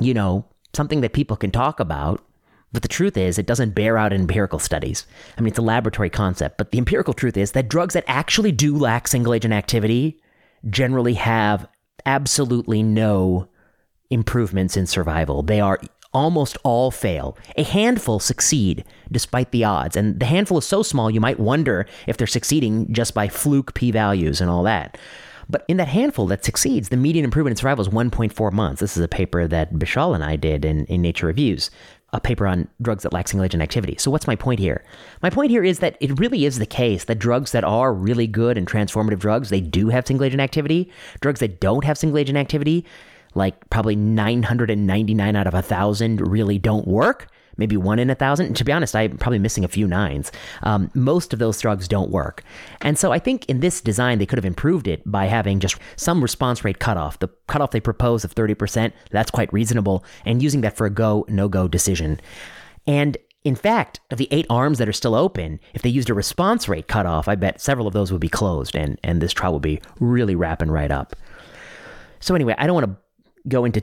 you 0.01 0.15
know, 0.15 0.47
something 0.73 1.03
that 1.03 1.13
people 1.13 1.37
can 1.37 1.51
talk 1.51 1.79
about 1.79 2.25
but 2.73 2.83
the 2.83 2.89
truth 2.89 3.17
is, 3.17 3.39
it 3.39 3.47
doesn't 3.47 3.75
bear 3.75 3.99
out 3.99 4.13
in 4.13 4.23
empirical 4.23 4.59
studies. 4.59 5.07
I 5.37 5.41
mean, 5.41 5.49
it's 5.49 5.59
a 5.59 5.63
laboratory 5.63 6.11
concept, 6.11 6.59
but 6.59 6.71
the 6.71 6.79
empirical 6.79 7.15
truth 7.15 7.37
is 7.37 7.53
that 7.53 7.69
drugs 7.69 7.95
that 7.95 8.05
actually 8.07 8.53
do 8.53 8.77
lack 8.77 9.07
single 9.09 9.35
agent 9.35 9.55
activity 9.55 10.21
generally 10.69 11.15
have 11.15 11.67
absolutely 12.07 12.83
no 12.83 13.49
improvements 14.11 14.77
in 14.77 14.87
survival. 14.87 15.43
They 15.43 15.61
are 15.61 15.81
almost 16.15 16.59
all 16.63 16.91
fail. 16.91 17.37
A 17.57 17.63
handful 17.63 18.21
succeed 18.21 18.85
despite 19.11 19.51
the 19.51 19.65
odds. 19.65 19.97
And 19.97 20.21
the 20.21 20.27
handful 20.27 20.59
is 20.59 20.67
so 20.67 20.83
small, 20.83 21.11
you 21.11 21.21
might 21.21 21.41
wonder 21.41 21.87
if 22.07 22.17
they're 22.17 22.27
succeeding 22.27 22.93
just 22.93 23.15
by 23.15 23.29
fluke 23.29 23.75
p 23.75 23.91
values 23.91 24.41
and 24.41 24.51
all 24.51 24.63
that. 24.65 24.99
But 25.49 25.65
in 25.69 25.79
that 25.79 25.89
handful 25.89 26.27
that 26.27 26.45
succeeds, 26.45 26.89
the 26.89 26.97
median 26.97 27.25
improvement 27.25 27.53
in 27.53 27.57
survival 27.57 27.83
is 27.83 27.89
1.4 27.89 28.53
months. 28.53 28.81
This 28.81 28.97
is 28.97 29.03
a 29.03 29.09
paper 29.09 29.47
that 29.49 29.75
Bishal 29.75 30.15
and 30.15 30.23
I 30.23 30.37
did 30.37 30.65
in, 30.65 30.87
in 30.87 31.03
Nature 31.03 31.27
Reviews 31.27 31.71
a 32.13 32.21
paper 32.21 32.47
on 32.47 32.69
drugs 32.81 33.03
that 33.03 33.13
lack 33.13 33.29
single 33.29 33.45
agent 33.45 33.63
activity. 33.63 33.97
So, 33.99 34.11
what's 34.11 34.27
my 34.27 34.37
point 34.37 34.61
here? 34.61 34.85
My 35.23 35.31
point 35.31 35.51
here 35.51 35.65
is 35.65 35.79
that 35.79 35.97
it 36.01 36.19
really 36.19 36.45
is 36.45 36.59
the 36.59 36.67
case 36.67 37.05
that 37.05 37.19
drugs 37.19 37.53
that 37.53 37.65
are 37.65 37.93
really 37.93 38.27
good 38.27 38.59
and 38.59 38.67
transformative 38.67 39.19
drugs, 39.19 39.49
they 39.49 39.61
do 39.61 39.89
have 39.89 40.07
single 40.07 40.27
agent 40.27 40.43
activity. 40.43 40.91
Drugs 41.21 41.41
that 41.41 41.61
don't 41.61 41.85
have 41.85 41.97
single 41.97 42.19
agent 42.19 42.37
activity, 42.37 42.85
like 43.35 43.69
probably 43.71 43.97
999 43.97 45.37
out 45.37 45.47
of 45.47 45.55
a 45.55 45.63
thousand, 45.63 46.21
really 46.21 46.59
don't 46.59 46.87
work 46.87 47.29
maybe 47.57 47.77
one 47.77 47.99
in 47.99 48.11
a 48.11 48.15
thousand. 48.15 48.55
To 48.55 48.65
be 48.65 48.73
honest, 48.73 48.95
I'm 48.95 49.19
probably 49.19 49.39
missing 49.39 49.65
a 49.65 49.69
few 49.69 49.87
nines. 49.87 50.33
Um, 50.63 50.91
most 50.95 51.33
of 51.33 51.39
those 51.39 51.61
drugs 51.61 51.89
don't 51.89 52.11
work. 52.11 52.43
And 52.81 52.99
so 52.99 53.13
I 53.13 53.19
think 53.19 53.47
in 53.47 53.61
this 53.61 53.81
design, 53.81 54.19
they 54.19 54.27
could 54.27 54.39
have 54.39 54.45
improved 54.45 54.89
it 54.89 55.03
by 55.05 55.27
having 55.27 55.61
just 55.61 55.77
some 55.97 56.23
response 56.23 56.65
rate 56.65 56.79
cutoff. 56.79 57.19
The 57.19 57.29
cutoff 57.47 57.71
they 57.71 57.81
propose 57.81 58.25
of 58.25 58.35
30%, 58.35 58.93
that's 59.11 59.31
quite 59.31 59.53
reasonable, 59.53 60.05
and 60.25 60.43
using 60.43 60.61
that 60.63 60.77
for 60.77 60.87
a 60.87 60.91
go, 60.91 61.25
no 61.29 61.49
go 61.49 61.69
decision. 61.69 62.21
And 62.87 63.17
in 63.45 63.57
fact, 63.57 64.01
of 64.11 64.19
the 64.19 64.29
eight 64.31 64.47
arms 64.49 64.79
that 64.79 64.89
are 64.89 64.93
still 64.93 65.15
open, 65.15 65.59
if 65.75 65.83
they 65.83 65.89
used 65.89 66.11
a 66.11 66.15
response 66.15 66.69
rate 66.69 66.87
cutoff, 66.87 67.27
I 67.27 67.35
bet 67.35 67.61
several 67.61 67.87
of 67.87 67.93
those 67.93 68.13
would 68.13 68.21
be 68.21 68.29
closed 68.29 68.77
and, 68.77 68.99
and 69.03 69.21
this 69.21 69.33
trial 69.33 69.53
would 69.55 69.63
be 69.63 69.81
really 69.99 70.37
wrapping 70.37 70.71
right 70.71 70.91
up. 70.91 71.17
So, 72.21 72.37
anyway, 72.37 72.55
I 72.57 72.67
don't 72.67 72.75
want 72.75 72.87
to 72.87 72.97
go 73.49 73.65
into 73.65 73.83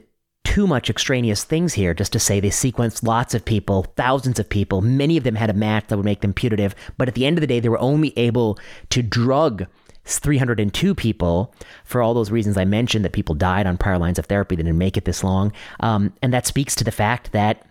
too 0.59 0.67
much 0.67 0.89
extraneous 0.89 1.45
things 1.45 1.75
here 1.75 1.93
just 1.93 2.11
to 2.11 2.19
say 2.19 2.41
they 2.41 2.49
sequenced 2.49 3.01
lots 3.01 3.33
of 3.33 3.45
people, 3.45 3.83
thousands 3.95 4.39
of 4.39 4.49
people. 4.49 4.81
Many 4.81 5.15
of 5.15 5.23
them 5.23 5.35
had 5.35 5.49
a 5.49 5.53
match 5.53 5.87
that 5.87 5.95
would 5.95 6.03
make 6.03 6.19
them 6.19 6.33
putative, 6.33 6.75
but 6.97 7.07
at 7.07 7.13
the 7.13 7.25
end 7.25 7.37
of 7.37 7.41
the 7.41 7.47
day, 7.47 7.61
they 7.61 7.69
were 7.69 7.79
only 7.79 8.11
able 8.17 8.59
to 8.89 9.01
drug 9.01 9.67
302 10.03 10.93
people 10.95 11.55
for 11.85 12.01
all 12.01 12.13
those 12.13 12.29
reasons 12.29 12.57
I 12.57 12.65
mentioned 12.65 13.05
that 13.05 13.13
people 13.13 13.35
died 13.35 13.67
on 13.67 13.77
prior 13.77 13.97
lines 13.97 14.19
of 14.19 14.25
therapy 14.25 14.57
that 14.57 14.63
didn't 14.63 14.77
make 14.77 14.97
it 14.97 15.05
this 15.05 15.23
long. 15.23 15.53
Um, 15.79 16.11
and 16.21 16.33
that 16.33 16.45
speaks 16.45 16.75
to 16.75 16.83
the 16.83 16.91
fact 16.91 17.31
that, 17.31 17.65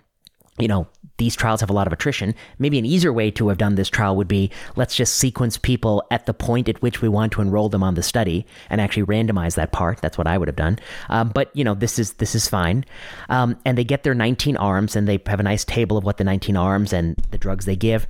you 0.58 0.68
know, 0.68 0.88
these 1.18 1.36
trials 1.36 1.60
have 1.60 1.70
a 1.70 1.74
lot 1.74 1.86
of 1.86 1.92
attrition. 1.92 2.34
Maybe 2.58 2.78
an 2.78 2.86
easier 2.86 3.12
way 3.12 3.30
to 3.32 3.48
have 3.48 3.58
done 3.58 3.74
this 3.74 3.90
trial 3.90 4.16
would 4.16 4.28
be 4.28 4.50
let's 4.76 4.96
just 4.96 5.16
sequence 5.16 5.58
people 5.58 6.02
at 6.10 6.26
the 6.26 6.34
point 6.34 6.68
at 6.68 6.80
which 6.80 7.02
we 7.02 7.08
want 7.08 7.32
to 7.32 7.42
enroll 7.42 7.68
them 7.68 7.82
on 7.82 7.94
the 7.94 8.02
study 8.02 8.46
and 8.70 8.80
actually 8.80 9.04
randomize 9.04 9.56
that 9.56 9.72
part. 9.72 10.00
That's 10.00 10.16
what 10.16 10.26
I 10.26 10.38
would 10.38 10.48
have 10.48 10.56
done. 10.56 10.78
Um, 11.08 11.28
but 11.28 11.54
you 11.54 11.64
know, 11.64 11.74
this 11.74 11.98
is 11.98 12.14
this 12.14 12.34
is 12.34 12.48
fine. 12.48 12.84
Um, 13.28 13.58
and 13.64 13.76
they 13.76 13.84
get 13.84 14.04
their 14.04 14.14
19 14.14 14.56
arms, 14.56 14.96
and 14.96 15.06
they 15.06 15.20
have 15.26 15.40
a 15.40 15.44
nice 15.44 15.64
table 15.64 15.96
of 15.96 16.04
what 16.04 16.16
the 16.16 16.24
19 16.24 16.56
arms 16.56 16.92
and 16.92 17.16
the 17.30 17.38
drugs 17.38 17.64
they 17.64 17.76
give. 17.76 18.06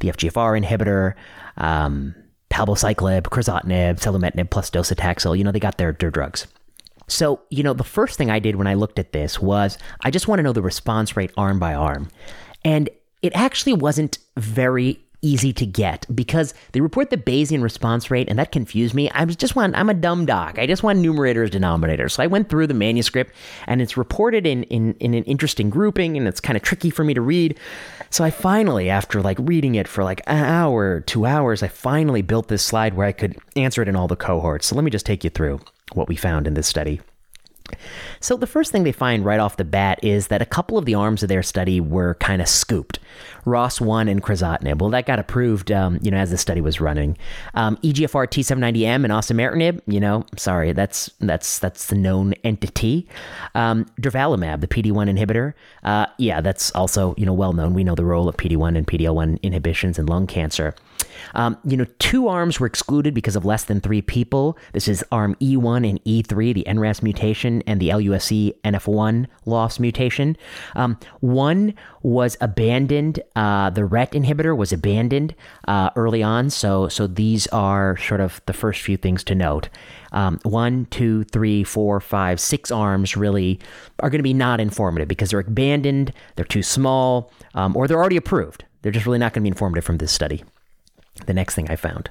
The 0.00 0.08
FGFR 0.08 0.62
inhibitor. 0.62 1.14
Um, 1.56 2.14
palbociclib, 2.50 3.22
crizotinib, 3.22 4.00
selumetinib 4.00 4.50
plus 4.50 4.70
docetaxel. 4.70 5.38
You 5.38 5.44
know, 5.44 5.52
they 5.52 5.60
got 5.60 5.78
their, 5.78 5.92
their 5.92 6.10
drugs. 6.10 6.46
So, 7.10 7.40
you 7.50 7.62
know, 7.62 7.74
the 7.74 7.84
first 7.84 8.16
thing 8.16 8.30
I 8.30 8.38
did 8.38 8.56
when 8.56 8.66
I 8.66 8.74
looked 8.74 8.98
at 8.98 9.12
this 9.12 9.40
was 9.40 9.78
I 10.02 10.10
just 10.10 10.28
want 10.28 10.38
to 10.38 10.42
know 10.42 10.52
the 10.52 10.62
response 10.62 11.16
rate 11.16 11.32
arm 11.36 11.58
by 11.58 11.74
arm. 11.74 12.08
And 12.64 12.88
it 13.22 13.32
actually 13.34 13.74
wasn't 13.74 14.18
very 14.36 15.00
easy 15.22 15.52
to 15.52 15.66
get 15.66 16.06
because 16.14 16.54
they 16.72 16.80
report 16.80 17.10
the 17.10 17.16
Bayesian 17.16 17.62
response 17.62 18.10
rate, 18.10 18.28
and 18.28 18.38
that 18.38 18.52
confused 18.52 18.94
me. 18.94 19.10
I 19.10 19.24
was 19.24 19.36
just 19.36 19.56
want 19.56 19.76
I'm 19.76 19.90
a 19.90 19.94
dumb 19.94 20.26
doc. 20.26 20.58
I 20.58 20.66
just 20.66 20.82
want 20.82 20.98
numerators, 20.98 21.50
denominators. 21.50 22.12
So 22.12 22.22
I 22.22 22.26
went 22.26 22.48
through 22.48 22.66
the 22.66 22.74
manuscript, 22.74 23.34
and 23.66 23.82
it's 23.82 23.96
reported 23.96 24.46
in 24.46 24.64
in, 24.64 24.94
in 24.94 25.14
an 25.14 25.24
interesting 25.24 25.70
grouping, 25.70 26.16
and 26.16 26.26
it's 26.26 26.40
kind 26.40 26.56
of 26.56 26.62
tricky 26.62 26.90
for 26.90 27.04
me 27.04 27.14
to 27.14 27.20
read. 27.20 27.58
So 28.10 28.24
I 28.24 28.30
finally, 28.30 28.90
after 28.90 29.22
like 29.22 29.38
reading 29.40 29.74
it 29.74 29.86
for 29.86 30.04
like 30.04 30.20
an 30.26 30.44
hour, 30.44 31.00
two 31.00 31.26
hours, 31.26 31.62
I 31.62 31.68
finally 31.68 32.22
built 32.22 32.48
this 32.48 32.62
slide 32.62 32.94
where 32.94 33.06
I 33.06 33.12
could 33.12 33.36
answer 33.56 33.82
it 33.82 33.88
in 33.88 33.96
all 33.96 34.08
the 34.08 34.16
cohorts. 34.16 34.66
So 34.66 34.74
let 34.74 34.84
me 34.84 34.90
just 34.90 35.06
take 35.06 35.22
you 35.24 35.30
through 35.30 35.60
what 35.94 36.08
we 36.08 36.16
found 36.16 36.46
in 36.46 36.54
this 36.54 36.66
study. 36.66 37.00
So, 38.20 38.36
the 38.36 38.46
first 38.46 38.72
thing 38.72 38.84
they 38.84 38.92
find 38.92 39.24
right 39.24 39.40
off 39.40 39.56
the 39.56 39.64
bat 39.64 40.02
is 40.02 40.28
that 40.28 40.42
a 40.42 40.46
couple 40.46 40.76
of 40.76 40.84
the 40.84 40.94
arms 40.94 41.22
of 41.22 41.28
their 41.28 41.42
study 41.42 41.80
were 41.80 42.14
kind 42.14 42.42
of 42.42 42.48
scooped. 42.48 42.98
ROS1 43.46 44.10
and 44.10 44.22
crizotinib. 44.22 44.80
Well, 44.80 44.90
that 44.90 45.06
got 45.06 45.18
approved, 45.18 45.72
um, 45.72 45.98
you 46.02 46.10
know, 46.10 46.18
as 46.18 46.30
the 46.30 46.36
study 46.36 46.60
was 46.60 46.80
running. 46.80 47.16
Um, 47.54 47.78
EGFR 47.78 48.26
T790M 48.26 49.04
and 49.04 49.12
osimertinib, 49.12 49.80
you 49.86 50.00
know, 50.00 50.26
sorry, 50.36 50.72
that's 50.72 51.10
that's 51.20 51.58
that's 51.58 51.86
the 51.86 51.96
known 51.96 52.34
entity. 52.44 53.08
Um, 53.54 53.86
the 53.96 54.10
PD1 54.10 55.18
inhibitor, 55.18 55.54
uh, 55.84 56.06
yeah, 56.18 56.40
that's 56.40 56.70
also 56.72 57.14
you 57.16 57.24
know 57.24 57.32
well 57.32 57.52
known. 57.52 57.72
We 57.72 57.84
know 57.84 57.94
the 57.94 58.04
role 58.04 58.28
of 58.28 58.36
PD1 58.36 58.76
and 58.76 58.86
PDL1 58.86 59.40
inhibitions 59.42 59.98
in 59.98 60.06
lung 60.06 60.26
cancer. 60.26 60.74
Um, 61.34 61.58
you 61.64 61.76
know, 61.76 61.86
two 61.98 62.28
arms 62.28 62.60
were 62.60 62.66
excluded 62.66 63.14
because 63.14 63.36
of 63.36 63.44
less 63.44 63.64
than 63.64 63.80
three 63.80 64.02
people. 64.02 64.56
This 64.72 64.88
is 64.88 65.04
arm 65.12 65.36
E1 65.40 65.88
and 65.88 66.02
E3, 66.04 66.54
the 66.54 66.64
NRAS 66.66 67.02
mutation 67.02 67.62
and 67.66 67.80
the 67.80 67.88
LUSC 67.90 68.54
NF1 68.62 69.26
loss 69.46 69.78
mutation. 69.78 70.36
Um, 70.74 70.98
one 71.20 71.74
was 72.02 72.36
abandoned. 72.40 73.20
Uh, 73.36 73.70
the 73.70 73.84
RET 73.84 74.12
inhibitor 74.12 74.56
was 74.56 74.72
abandoned 74.72 75.34
uh, 75.68 75.90
early 75.96 76.22
on. 76.22 76.50
So, 76.50 76.88
so 76.88 77.06
these 77.06 77.46
are 77.48 77.96
sort 77.98 78.20
of 78.20 78.40
the 78.46 78.52
first 78.52 78.82
few 78.82 78.96
things 78.96 79.24
to 79.24 79.34
note. 79.34 79.68
Um, 80.12 80.40
one, 80.42 80.86
two, 80.86 81.24
three, 81.24 81.62
four, 81.62 82.00
five, 82.00 82.40
six 82.40 82.70
arms 82.70 83.16
really 83.16 83.60
are 84.00 84.10
going 84.10 84.18
to 84.18 84.24
be 84.24 84.34
not 84.34 84.60
informative 84.60 85.08
because 85.08 85.30
they're 85.30 85.40
abandoned, 85.40 86.12
they're 86.36 86.44
too 86.44 86.62
small, 86.62 87.32
um, 87.54 87.76
or 87.76 87.86
they're 87.86 87.98
already 87.98 88.16
approved. 88.16 88.64
They're 88.82 88.92
just 88.92 89.06
really 89.06 89.18
not 89.18 89.32
going 89.32 89.42
to 89.42 89.44
be 89.44 89.48
informative 89.48 89.84
from 89.84 89.98
this 89.98 90.10
study 90.10 90.42
the 91.26 91.34
next 91.34 91.54
thing 91.54 91.70
I 91.70 91.76
found. 91.76 92.10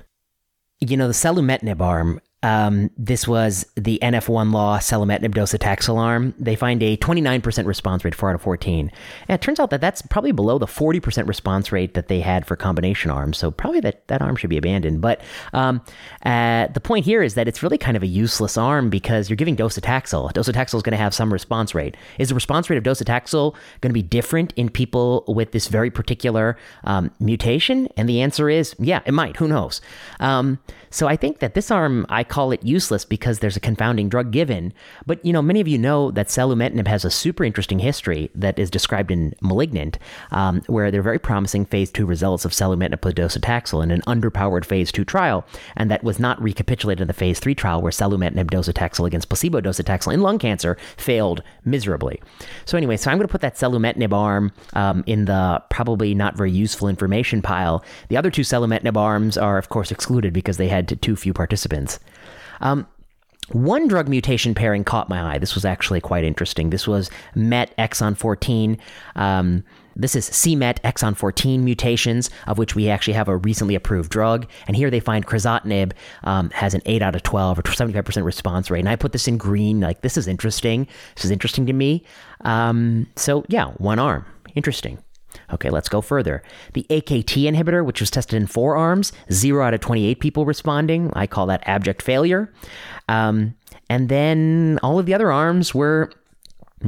You 0.80 0.98
know, 0.98 1.08
the 1.08 1.13
selumetinib 1.13 1.82
arm 1.82 2.22
um, 2.41 2.89
this 2.97 3.28
was 3.28 3.65
the 3.75 3.99
NF1 4.02 4.54
loss 4.54 4.89
selumetinib 4.89 5.34
docetaxel 5.34 5.97
arm. 5.97 6.34
They 6.39 6.56
find 6.56 6.82
a 6.82 6.95
29% 6.97 7.65
response 7.65 8.06
rate, 8.06 8.15
4 8.15 8.30
out 8.30 8.36
of 8.36 8.41
14. 8.41 8.91
And 9.28 9.36
it 9.36 9.41
turns 9.41 9.60
out 9.60 9.71
that 9.71 9.82
that's 9.82 10.02
probably 10.04 10.32
below 10.32 10.58
the 10.58 10.65
40% 10.65 11.28
response 11.28 11.71
rate 11.73 11.95
that 11.95 12.08
they 12.08 12.21
had 12.21 12.45
for 12.45 12.56
combination 12.56 13.12
arms. 13.12 13.38
So 13.38 13.52
probably 13.52 13.82
that, 13.82 14.08
that 14.08 14.21
arm 14.21 14.38
should 14.38 14.49
be 14.49 14.58
abandoned. 14.58 15.02
But 15.02 15.19
um, 15.52 15.82
uh, 16.23 16.67
the 16.67 16.80
point 16.80 17.04
here 17.04 17.21
is 17.21 17.36
that 17.36 17.49
it's 17.49 17.62
really 17.62 17.78
kind 17.78 17.97
of 17.97 18.04
a 18.04 18.08
useless 18.08 18.58
arm 18.58 18.89
because 18.89 19.30
you're 19.30 19.36
giving 19.36 19.58
docetaxel. 19.58 20.32
Docetaxel 20.32 20.75
is 20.75 20.84
going 20.84 20.91
to 20.91 20.97
have 20.97 21.13
some 21.13 21.34
response 21.34 21.75
rate. 21.75 21.97
Is 22.19 22.30
the 22.30 22.36
response 22.36 22.69
rate 22.69 22.78
of 22.78 22.84
docetaxel 22.84 23.54
going 23.82 23.89
to 23.89 23.93
be 23.93 24.02
different 24.02 24.54
in 24.56 24.69
people 24.69 25.25
with 25.28 25.52
this 25.52 25.67
very 25.67 25.91
particular 25.91 26.58
um, 26.86 27.12
mutation? 27.19 27.89
And 27.97 28.08
the 28.08 28.21
answer 28.21 28.49
is, 28.49 28.75
yeah, 28.80 29.02
it 29.06 29.13
might. 29.13 29.36
Who 29.38 29.47
knows? 29.49 29.82
Um, 30.21 30.60
so 30.89 31.08
I 31.08 31.15
think 31.15 31.39
that 31.39 31.54
this 31.54 31.69
arm, 31.69 32.06
I 32.10 32.23
call 32.29 32.51
it 32.51 32.63
useless 32.63 33.03
because 33.03 33.39
there's 33.39 33.57
a 33.57 33.59
confounding 33.59 34.07
drug 34.09 34.31
given. 34.31 34.73
But, 35.05 35.23
you 35.25 35.33
know, 35.33 35.41
many 35.41 35.59
of 35.59 35.67
you 35.67 35.77
know 35.77 36.11
that 36.11 36.27
selumetinib 36.27 36.87
has 36.87 37.03
a 37.03 37.11
super 37.11 37.43
interesting 37.43 37.79
history 37.79 38.29
that 38.35 38.57
is 38.57 38.69
described 38.69 39.11
in 39.11 39.33
Malignant, 39.41 39.97
um, 40.31 40.61
where 40.67 40.91
there 40.91 41.01
are 41.01 41.03
very 41.03 41.19
promising 41.19 41.65
phase 41.65 41.91
two 41.91 42.05
results 42.05 42.45
of 42.45 42.51
selumetinib 42.51 43.01
plus 43.01 43.13
docetaxel 43.13 43.83
in 43.83 43.91
an 43.91 44.01
underpowered 44.01 44.65
phase 44.65 44.91
two 44.91 45.03
trial, 45.03 45.45
and 45.75 45.89
that 45.91 46.03
was 46.03 46.19
not 46.19 46.41
recapitulated 46.41 47.01
in 47.01 47.07
the 47.07 47.13
phase 47.13 47.39
three 47.39 47.55
trial 47.55 47.81
where 47.81 47.91
selumetinib 47.91 48.51
docetaxel 48.51 49.07
against 49.07 49.29
placebo 49.29 49.59
docetaxel 49.59 50.13
in 50.13 50.21
lung 50.21 50.39
cancer 50.39 50.77
failed 50.97 51.41
miserably. 51.65 52.21
So 52.65 52.77
anyway, 52.77 52.97
so 52.97 53.11
I'm 53.11 53.17
going 53.17 53.27
to 53.27 53.31
put 53.31 53.41
that 53.41 53.55
selumetinib 53.55 54.13
arm 54.13 54.51
um, 54.73 55.03
in 55.07 55.25
the 55.25 55.61
probably 55.69 56.13
not 56.13 56.37
very 56.37 56.51
useful 56.51 56.87
information 56.87 57.41
pile. 57.41 57.83
The 58.09 58.17
other 58.17 58.31
two 58.31 58.43
selumetinib 58.43 58.95
arms 58.95 59.37
are, 59.37 59.57
of 59.57 59.69
course, 59.69 59.91
excluded 59.91 60.33
because 60.33 60.57
they 60.57 60.67
had 60.67 61.01
too 61.01 61.15
few 61.15 61.33
participants. 61.33 61.99
Um, 62.62 62.88
one 63.52 63.88
drug 63.88 64.08
mutation 64.08 64.54
pairing 64.54 64.84
caught 64.84 65.10
my 65.10 65.34
eye. 65.34 65.38
This 65.39 65.56
was 65.56 65.65
actually 65.65 66.02
quite 66.02 66.24
interesting. 66.24 66.69
This 66.69 66.88
was 66.88 67.10
MET 67.36 67.76
exon 67.78 68.15
14. 68.15 68.78
Um, 69.15 69.63
this 69.95 70.15
is 70.15 70.26
c-MET 70.26 70.82
exon 70.84 71.17
14 71.17 71.65
mutations, 71.65 72.30
of 72.48 72.58
which 72.58 72.74
we 72.76 72.89
actually 72.89 73.15
have 73.15 73.28
a 73.28 73.38
recently 73.38 73.76
approved 73.76 74.10
drug. 74.12 74.48
And 74.67 74.78
here 74.78 74.89
they 74.89 75.00
find 75.00 75.26
crizotinib 75.26 75.91
um, 76.24 76.52
has 76.52 76.74
an 76.74 76.82
8 76.86 77.02
out 77.02 77.15
of 77.15 77.24
12 77.24 77.60
or 77.60 77.63
75% 77.63 78.24
response 78.24 78.72
rate. 78.72 78.80
And 78.80 78.89
I 78.89 78.95
put 78.95 79.12
this 79.12 79.28
in 79.28 79.38
green, 79.38 79.82
like, 79.82 80.02
this 80.02 80.15
is 80.15 80.28
interesting. 80.28 80.88
This 81.15 81.26
is 81.26 81.32
interesting 81.32 81.65
to 81.65 81.74
me. 81.74 82.06
Um, 82.41 83.08
so, 83.15 83.43
yeah, 83.50 83.72
one 83.72 84.00
arm. 84.00 84.26
Interesting. 84.56 85.00
Okay, 85.53 85.69
let's 85.69 85.89
go 85.89 86.01
further. 86.01 86.43
The 86.73 86.85
AKT 86.89 87.43
inhibitor, 87.43 87.83
which 87.83 87.99
was 87.99 88.12
tested 88.12 88.35
in 88.35 88.47
four 88.47 88.77
arms, 88.77 89.12
zero 89.31 89.65
out 89.65 89.73
of 89.73 89.79
28 89.79 90.19
people 90.19 90.45
responding. 90.45 91.12
I 91.13 91.27
call 91.27 91.47
that 91.47 91.63
abject 91.65 92.01
failure. 92.01 92.53
Um, 93.07 93.55
and 93.89 94.09
then 94.09 94.79
all 94.83 94.99
of 94.99 95.05
the 95.05 95.13
other 95.13 95.31
arms 95.31 95.73
were 95.73 96.12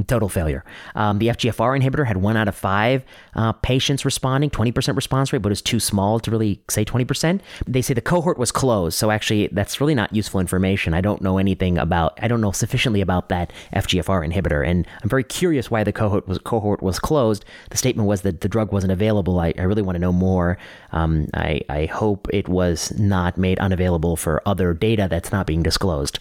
Total 0.07 0.29
failure. 0.29 0.63
Um, 0.95 1.19
the 1.19 1.27
FGFR 1.27 1.77
inhibitor 1.77 2.07
had 2.07 2.17
one 2.17 2.37
out 2.37 2.47
of 2.47 2.55
five 2.55 3.03
uh, 3.35 3.51
patients 3.51 4.05
responding, 4.05 4.49
20% 4.49 4.95
response 4.95 5.33
rate, 5.33 5.41
but 5.41 5.51
it's 5.51 5.61
too 5.61 5.81
small 5.81 6.17
to 6.21 6.31
really 6.31 6.61
say 6.69 6.85
20%. 6.85 7.41
They 7.67 7.81
say 7.81 7.93
the 7.93 7.99
cohort 7.99 8.37
was 8.37 8.53
closed. 8.53 8.97
So 8.97 9.11
actually, 9.11 9.47
that's 9.51 9.81
really 9.81 9.93
not 9.93 10.15
useful 10.15 10.39
information. 10.39 10.93
I 10.93 11.01
don't 11.01 11.21
know 11.21 11.37
anything 11.37 11.77
about, 11.77 12.17
I 12.21 12.29
don't 12.29 12.39
know 12.39 12.53
sufficiently 12.53 13.01
about 13.01 13.27
that 13.29 13.51
FGFR 13.75 14.31
inhibitor. 14.31 14.65
And 14.65 14.87
I'm 15.03 15.09
very 15.09 15.25
curious 15.25 15.69
why 15.69 15.83
the 15.83 15.91
cohort 15.91 16.25
was, 16.25 16.37
cohort 16.39 16.81
was 16.81 16.97
closed. 16.97 17.43
The 17.71 17.77
statement 17.77 18.07
was 18.07 18.21
that 18.21 18.39
the 18.39 18.49
drug 18.49 18.71
wasn't 18.71 18.93
available. 18.93 19.41
I, 19.41 19.53
I 19.57 19.63
really 19.63 19.81
want 19.81 19.95
to 19.95 19.99
know 19.99 20.13
more. 20.13 20.57
Um, 20.93 21.27
I, 21.33 21.59
I 21.67 21.85
hope 21.87 22.29
it 22.31 22.47
was 22.47 22.97
not 22.97 23.37
made 23.37 23.59
unavailable 23.59 24.15
for 24.15 24.41
other 24.45 24.73
data 24.73 25.07
that's 25.09 25.33
not 25.33 25.47
being 25.47 25.63
disclosed. 25.63 26.19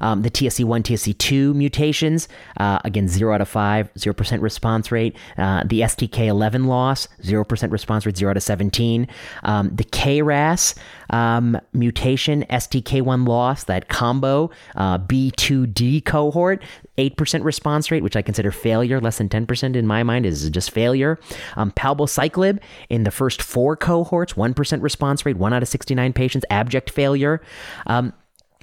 Um, 0.00 0.22
the 0.22 0.30
TSC1, 0.30 0.82
TSC2 0.82 1.54
mutations, 1.54 2.28
uh, 2.58 2.78
again, 2.84 3.08
0 3.08 3.34
out 3.34 3.40
of 3.40 3.48
5, 3.48 3.92
0% 3.94 4.42
response 4.42 4.92
rate. 4.92 5.16
Uh, 5.36 5.64
the 5.64 5.80
STK11 5.80 6.66
loss, 6.66 7.08
0% 7.22 7.72
response 7.72 8.06
rate, 8.06 8.16
0 8.16 8.30
out 8.30 8.36
of 8.36 8.42
17. 8.42 9.08
Um, 9.44 9.74
the 9.74 9.84
KRAS 9.84 10.74
um, 11.10 11.58
mutation, 11.72 12.44
STK1 12.50 13.26
loss, 13.26 13.64
that 13.64 13.88
combo 13.88 14.50
uh, 14.74 14.98
B2D 14.98 16.04
cohort, 16.04 16.62
8% 16.98 17.44
response 17.44 17.90
rate, 17.90 18.02
which 18.02 18.16
I 18.16 18.22
consider 18.22 18.50
failure. 18.50 19.00
Less 19.00 19.18
than 19.18 19.28
10% 19.28 19.76
in 19.76 19.86
my 19.86 20.02
mind 20.02 20.26
is 20.26 20.48
just 20.50 20.70
failure. 20.70 21.18
Um, 21.56 21.70
palbociclib 21.72 22.60
in 22.88 23.04
the 23.04 23.10
first 23.10 23.42
four 23.42 23.76
cohorts, 23.76 24.34
1% 24.34 24.82
response 24.82 25.26
rate, 25.26 25.36
1 25.36 25.52
out 25.52 25.62
of 25.62 25.68
69 25.68 26.12
patients, 26.12 26.46
abject 26.50 26.90
failure. 26.90 27.40
Um, 27.86 28.12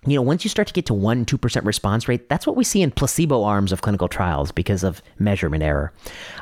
you 0.06 0.16
know, 0.16 0.22
once 0.22 0.44
you 0.44 0.50
start 0.50 0.68
to 0.68 0.74
get 0.74 0.86
to 0.88 0.94
1 0.94 1.26
2% 1.26 1.66
response 1.66 2.08
rate, 2.08 2.30
that's 2.30 2.46
what 2.46 2.56
we 2.56 2.64
see 2.64 2.82
in 2.82 2.92
placebo 2.92 3.44
arms 3.44 3.72
of 3.72 3.82
clinical 3.82 4.08
trials 4.08 4.52
because 4.52 4.84
of 4.84 5.02
measurement 5.20 5.64
error. 5.64 5.94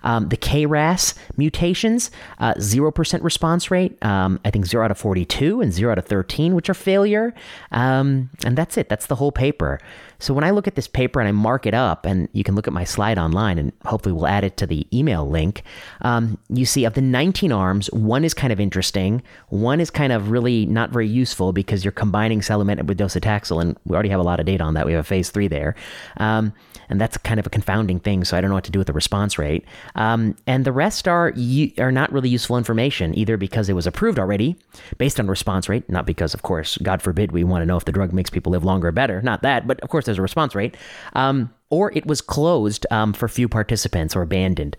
Um, 0.03 0.29
the 0.29 0.37
KRAS 0.37 1.13
mutations, 1.37 2.11
uh, 2.39 2.53
0% 2.55 3.23
response 3.23 3.71
rate, 3.71 4.03
um, 4.03 4.39
I 4.43 4.51
think 4.51 4.65
0 4.65 4.83
out 4.83 4.91
of 4.91 4.97
42 4.97 5.61
and 5.61 5.71
0 5.71 5.91
out 5.91 5.97
of 5.97 6.05
13, 6.05 6.55
which 6.55 6.69
are 6.69 6.73
failure. 6.73 7.33
Um, 7.71 8.29
and 8.45 8.57
that's 8.57 8.77
it. 8.77 8.89
That's 8.89 9.07
the 9.07 9.15
whole 9.15 9.31
paper. 9.31 9.79
So 10.21 10.35
when 10.35 10.43
I 10.43 10.51
look 10.51 10.67
at 10.67 10.75
this 10.75 10.87
paper 10.87 11.19
and 11.19 11.27
I 11.27 11.31
mark 11.31 11.65
it 11.65 11.73
up, 11.73 12.05
and 12.05 12.29
you 12.31 12.43
can 12.43 12.55
look 12.55 12.67
at 12.67 12.73
my 12.73 12.83
slide 12.83 13.17
online, 13.17 13.57
and 13.57 13.73
hopefully 13.85 14.13
we'll 14.13 14.27
add 14.27 14.43
it 14.43 14.55
to 14.57 14.67
the 14.67 14.87
email 14.95 15.27
link, 15.27 15.63
um, 16.01 16.37
you 16.47 16.65
see 16.65 16.85
of 16.85 16.93
the 16.93 17.01
19 17.01 17.51
arms, 17.51 17.87
one 17.87 18.23
is 18.23 18.33
kind 18.35 18.53
of 18.53 18.59
interesting. 18.59 19.23
One 19.49 19.81
is 19.81 19.89
kind 19.89 20.13
of 20.13 20.29
really 20.29 20.67
not 20.67 20.91
very 20.91 21.07
useful 21.07 21.53
because 21.53 21.83
you're 21.83 21.91
combining 21.91 22.41
selumetinib 22.41 22.85
with 22.85 22.99
docetaxel 22.99 23.61
and 23.61 23.77
we 23.85 23.95
already 23.95 24.09
have 24.09 24.19
a 24.19 24.23
lot 24.23 24.39
of 24.39 24.45
data 24.45 24.63
on 24.63 24.75
that. 24.75 24.85
We 24.85 24.91
have 24.91 25.01
a 25.01 25.07
phase 25.07 25.31
three 25.31 25.47
there. 25.47 25.75
Um, 26.17 26.53
and 26.91 26.99
that's 26.99 27.17
kind 27.17 27.39
of 27.39 27.47
a 27.47 27.49
confounding 27.49 27.99
thing. 27.99 28.25
So 28.25 28.37
I 28.37 28.41
don't 28.41 28.49
know 28.49 28.55
what 28.55 28.65
to 28.65 28.71
do 28.71 28.77
with 28.77 28.87
the 28.87 28.93
response 28.93 29.39
rate. 29.39 29.65
Um, 29.95 30.35
and 30.45 30.65
the 30.65 30.73
rest 30.73 31.07
are 31.07 31.33
are 31.79 31.91
not 31.91 32.11
really 32.11 32.29
useful 32.29 32.57
information, 32.57 33.17
either 33.17 33.37
because 33.37 33.69
it 33.69 33.73
was 33.73 33.87
approved 33.87 34.19
already 34.19 34.57
based 34.97 35.19
on 35.19 35.27
response 35.27 35.69
rate, 35.69 35.89
not 35.89 36.05
because, 36.05 36.33
of 36.33 36.41
course, 36.41 36.77
God 36.79 37.01
forbid, 37.01 37.31
we 37.31 37.45
want 37.45 37.61
to 37.61 37.65
know 37.65 37.77
if 37.77 37.85
the 37.85 37.93
drug 37.93 38.11
makes 38.11 38.29
people 38.29 38.51
live 38.51 38.65
longer 38.65 38.89
or 38.89 38.91
better. 38.91 39.21
Not 39.21 39.41
that, 39.41 39.65
but 39.65 39.79
of 39.79 39.89
course, 39.89 40.09
there's 40.11 40.19
a 40.19 40.21
response 40.21 40.55
rate. 40.55 40.75
Um, 41.13 41.53
or 41.69 41.91
it 41.95 42.05
was 42.05 42.21
closed 42.21 42.85
um, 42.91 43.13
for 43.13 43.27
few 43.27 43.47
participants 43.47 44.15
or 44.15 44.21
abandoned. 44.21 44.75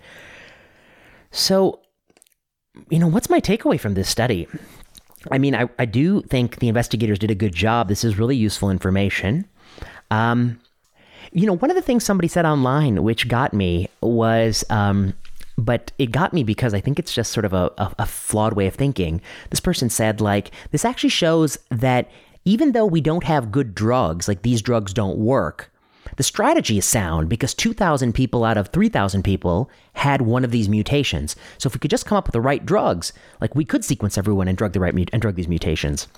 So, 1.31 1.81
you 2.91 2.99
know, 2.99 3.09
what's 3.09 3.31
my 3.31 3.41
takeaway 3.41 3.81
from 3.81 3.95
this 3.95 4.09
study? 4.09 4.47
I 5.31 5.39
mean, 5.39 5.55
I, 5.55 5.69
I 5.79 5.87
do 5.87 6.21
think 6.23 6.59
the 6.59 6.69
investigators 6.69 7.19
did 7.19 7.31
a 7.31 7.35
good 7.35 7.55
job. 7.55 7.89
This 7.89 8.05
is 8.05 8.19
really 8.19 8.37
useful 8.37 8.71
information. 8.71 9.47
Um, 10.11 10.61
you 11.33 11.47
know, 11.47 11.57
one 11.57 11.71
of 11.71 11.77
the 11.77 11.83
things 11.83 12.05
somebody 12.05 12.29
said 12.29 12.45
online, 12.45 13.03
which 13.03 13.29
got 13.29 13.55
me, 13.55 13.89
was, 14.03 14.65
um, 14.69 15.15
but 15.57 15.93
it 15.99 16.11
got 16.11 16.35
me 16.35 16.45
because 16.45 16.75
I 16.75 16.81
think 16.81 16.99
it's 16.99 17.15
just 17.15 17.33
sort 17.33 17.47
of 17.47 17.55
a, 17.55 17.73
a, 17.79 17.95
a 18.01 18.07
flawed 18.07 18.53
way 18.53 18.67
of 18.67 18.75
thinking. 18.75 19.23
This 19.49 19.61
person 19.61 19.89
said, 19.89 20.21
like, 20.21 20.51
this 20.73 20.85
actually 20.85 21.11
shows 21.11 21.57
that 21.71 22.11
even 22.45 22.73
though 22.73 22.87
we 22.87 23.01
don't 23.01 23.25
have 23.25 23.53
good 23.53 23.75
drugs, 23.75 24.29
like 24.29 24.43
these 24.43 24.63
drugs 24.63 24.93
don't 24.93 25.19
work, 25.19 25.73
the 26.17 26.23
strategy 26.23 26.79
is 26.79 26.85
sound 26.85 27.29
because 27.29 27.55
2,000 27.55 28.13
people 28.13 28.45
out 28.45 28.57
of 28.57 28.69
3,000 28.69 29.23
people 29.23 29.71
had 29.95 30.23
one 30.23 30.45
of 30.45 30.51
these 30.51 30.69
mutations. 30.69 31.37
So 31.59 31.69
if 31.69 31.75
we 31.75 31.79
could 31.79 31.91
just 31.91 32.07
come 32.07 32.19
up 32.19 32.27
with 32.27 32.33
the 32.33 32.41
right 32.41 32.65
drugs, 32.65 33.13
like 33.41 33.55
we 33.55 33.65
could 33.65 33.85
sequence 33.85 34.19
everyone 34.19 34.49
and 34.49 34.59
drug 34.59 34.73
the 34.73 34.81
right 34.81 34.95
and 34.95 35.23
drug 35.23 35.37
these 35.37 35.49
mutations. 35.49 36.09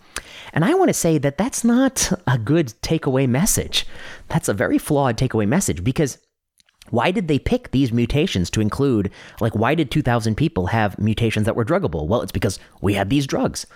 And 0.52 0.64
I 0.64 0.74
want 0.74 0.88
to 0.88 0.94
say 0.94 1.18
that 1.18 1.38
that's 1.38 1.64
not 1.64 2.12
a 2.26 2.38
good 2.38 2.68
takeaway 2.82 3.28
message. 3.28 3.86
That's 4.28 4.48
a 4.48 4.54
very 4.54 4.78
flawed 4.78 5.16
takeaway 5.16 5.46
message 5.46 5.84
because 5.84 6.18
why 6.90 7.10
did 7.10 7.28
they 7.28 7.38
pick 7.38 7.70
these 7.70 7.92
mutations 7.92 8.50
to 8.50 8.60
include 8.60 9.10
like 9.40 9.54
why 9.54 9.74
did 9.74 9.90
2000 9.90 10.34
people 10.34 10.66
have 10.66 10.98
mutations 10.98 11.46
that 11.46 11.56
were 11.56 11.64
druggable? 11.64 12.06
Well, 12.06 12.22
it's 12.22 12.32
because 12.32 12.58
we 12.80 12.94
had 12.94 13.10
these 13.10 13.26
drugs. 13.26 13.66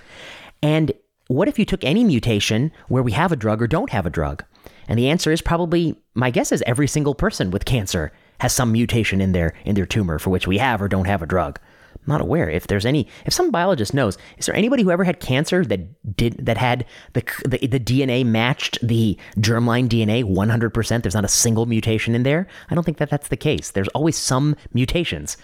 And 0.63 0.93
what 1.29 1.49
if 1.49 1.59
you 1.59 1.65
took 1.65 1.85
any 1.85 2.05
mutation 2.05 2.73
where 2.89 3.03
we 3.03 3.13
have 3.13 3.33
a 3.33 3.37
drug 3.37 3.63
or 3.63 3.67
don't 3.67 3.91
have 3.91 4.07
a 4.07 4.11
drug? 4.11 4.45
And 4.89 4.99
the 4.99 5.09
answer 5.09 5.31
is 5.31 5.43
probably 5.43 5.95
my 6.15 6.31
guess 6.31 6.51
is 6.51 6.65
every 6.67 6.89
single 6.89 7.15
person 7.15 7.51
with 7.51 7.67
cancer 7.67 8.13
has 8.41 8.53
some 8.53 8.73
mutation 8.73 9.21
in 9.21 9.33
their 9.33 9.55
in 9.65 9.75
their 9.75 9.87
tumor 9.87 10.19
for 10.19 10.31
which 10.31 10.47
we 10.47 10.59
have 10.59 10.83
or 10.83 10.89
don't 10.89 11.07
have 11.07 11.23
a 11.23 11.27
drug. 11.27 11.61
I'm 11.95 12.01
not 12.07 12.21
aware 12.23 12.49
if 12.49 12.67
there's 12.67 12.87
any 12.87 13.07
if 13.27 13.35
some 13.35 13.51
biologist 13.51 13.93
knows 13.93 14.17
is 14.39 14.47
there 14.47 14.57
anybody 14.57 14.83
who 14.83 14.91
ever 14.91 15.05
had 15.05 15.21
cancer 15.21 15.65
that 15.67 16.17
did 16.17 16.47
that 16.47 16.57
had 16.57 16.87
the 17.13 17.23
the, 17.45 17.67
the 17.67 17.81
DNA 17.81 18.25
matched 18.25 18.79
the 18.83 19.19
germline 19.39 19.89
DNA 19.89 20.25
100% 20.25 21.03
there's 21.03 21.15
not 21.15 21.25
a 21.25 21.29
single 21.29 21.67
mutation 21.67 22.15
in 22.15 22.23
there 22.23 22.47
I 22.71 22.75
don't 22.75 22.85
think 22.85 22.99
that 22.99 23.11
that's 23.11 23.29
the 23.29 23.37
case 23.37 23.73
there's 23.73 23.89
always 23.89 24.17
some 24.17 24.57
mutations 24.73 25.37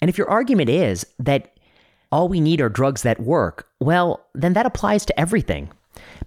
and 0.00 0.08
if 0.08 0.18
your 0.18 0.30
argument 0.30 0.70
is 0.70 1.06
that 1.18 1.57
all 2.10 2.28
we 2.28 2.40
need 2.40 2.60
are 2.60 2.68
drugs 2.68 3.02
that 3.02 3.20
work 3.20 3.68
well 3.80 4.26
then 4.34 4.52
that 4.52 4.66
applies 4.66 5.04
to 5.04 5.18
everything 5.18 5.70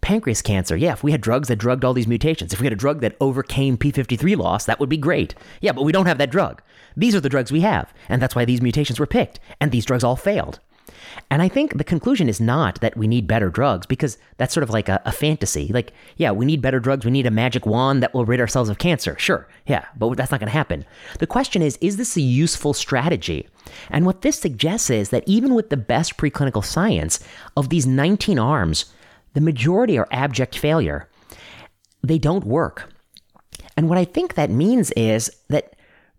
Pancreas 0.01 0.41
cancer, 0.41 0.75
yeah, 0.75 0.93
if 0.93 1.03
we 1.03 1.11
had 1.11 1.21
drugs 1.21 1.47
that 1.47 1.57
drugged 1.57 1.85
all 1.85 1.93
these 1.93 2.07
mutations, 2.07 2.53
if 2.53 2.59
we 2.59 2.65
had 2.65 2.73
a 2.73 2.77
drug 2.77 3.01
that 3.01 3.15
overcame 3.21 3.77
P53 3.77 4.35
loss, 4.35 4.65
that 4.65 4.79
would 4.79 4.89
be 4.89 4.97
great. 4.97 5.35
Yeah, 5.61 5.71
but 5.73 5.83
we 5.83 5.91
don't 5.91 6.07
have 6.07 6.17
that 6.17 6.31
drug. 6.31 6.61
These 6.97 7.15
are 7.15 7.21
the 7.21 7.29
drugs 7.29 7.51
we 7.51 7.61
have, 7.61 7.93
and 8.09 8.21
that's 8.21 8.35
why 8.35 8.45
these 8.45 8.61
mutations 8.61 8.99
were 8.99 9.05
picked, 9.05 9.39
and 9.59 9.71
these 9.71 9.85
drugs 9.85 10.03
all 10.03 10.15
failed. 10.15 10.59
And 11.29 11.41
I 11.41 11.47
think 11.47 11.77
the 11.77 11.83
conclusion 11.83 12.27
is 12.27 12.41
not 12.41 12.81
that 12.81 12.97
we 12.97 13.07
need 13.07 13.27
better 13.27 13.49
drugs 13.49 13.85
because 13.85 14.17
that's 14.37 14.53
sort 14.53 14.63
of 14.63 14.69
like 14.69 14.89
a, 14.89 15.01
a, 15.05 15.11
fantasy. 15.11 15.71
Like, 15.73 15.93
yeah, 16.17 16.31
we 16.31 16.45
need 16.45 16.61
better 16.61 16.79
drugs. 16.79 17.05
We 17.05 17.11
need 17.11 17.25
a 17.25 17.31
magic 17.31 17.65
wand 17.65 18.03
that 18.03 18.13
will 18.13 18.25
rid 18.25 18.39
ourselves 18.39 18.69
of 18.69 18.77
cancer. 18.77 19.17
Sure, 19.17 19.47
yeah, 19.65 19.85
but 19.97 20.15
that's 20.15 20.31
not 20.31 20.39
going 20.39 20.47
to 20.47 20.53
happen. 20.53 20.85
The 21.19 21.27
question 21.27 21.61
is, 21.61 21.77
is 21.81 21.97
this 21.97 22.17
a 22.17 22.21
useful 22.21 22.73
strategy? 22.73 23.47
And 23.89 24.05
what 24.05 24.21
this 24.21 24.39
suggests 24.39 24.89
is 24.89 25.09
that 25.09 25.23
even 25.25 25.53
with 25.53 25.69
the 25.69 25.77
best 25.77 26.17
preclinical 26.17 26.63
science, 26.63 27.19
of 27.55 27.69
these 27.69 27.87
19 27.87 28.37
arms, 28.37 28.85
the 29.33 29.41
majority 29.41 29.97
are 29.97 30.07
abject 30.11 30.57
failure. 30.57 31.09
They 32.03 32.17
don't 32.17 32.43
work. 32.43 32.91
And 33.77 33.87
what 33.87 33.97
I 33.97 34.05
think 34.05 34.33
that 34.33 34.49
means 34.49 34.91
is 34.91 35.31
that 35.47 35.75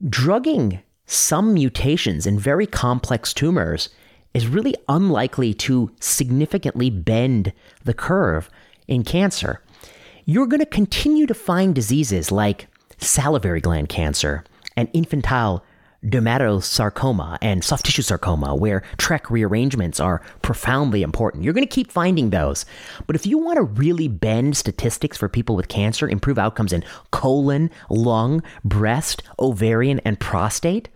drugging 0.09 0.83
some 1.07 1.53
mutations 1.53 2.27
in 2.27 2.39
very 2.39 2.67
complex 2.67 3.35
tumors 3.35 3.91
is 4.35 4.47
really 4.47 4.75
unlikely 4.89 5.55
to 5.55 5.91
significantly 6.01 6.91
bend 6.91 7.53
the 7.85 7.95
curve 7.95 8.49
in 8.89 9.05
cancer. 9.05 9.63
You're 10.25 10.47
going 10.47 10.61
to 10.61 10.67
continue 10.67 11.27
to 11.27 11.35
find 11.35 11.75
diseases 11.75 12.31
like 12.33 12.69
salivary 12.99 13.61
gland 13.61 13.89
cancer 13.89 14.45
and 14.77 14.89
infantile 14.93 15.65
dermatosarcoma 16.05 17.39
and 17.41 17.63
soft 17.63 17.87
tissue 17.87 18.03
sarcoma, 18.03 18.55
where 18.55 18.83
TRK 18.99 19.31
rearrangements 19.31 20.01
are 20.01 20.23
profoundly 20.43 21.03
important. 21.03 21.45
You're 21.45 21.55
going 21.55 21.67
to 21.67 21.75
keep 21.75 21.93
finding 21.93 22.31
those. 22.31 22.65
But 23.07 23.17
if 23.17 23.27
you 23.27 23.39
want 23.39 23.57
to 23.57 23.63
really 23.63 24.09
bend 24.09 24.57
statistics 24.57 25.17
for 25.17 25.29
people 25.29 25.57
with 25.57 25.69
cancer, 25.69 26.09
improve 26.09 26.39
outcomes 26.39 26.73
in 26.73 26.85
colon, 27.11 27.71
lung, 27.89 28.43
breast, 28.65 29.23
ovarian, 29.39 30.01
and 30.05 30.19
prostate, 30.19 30.89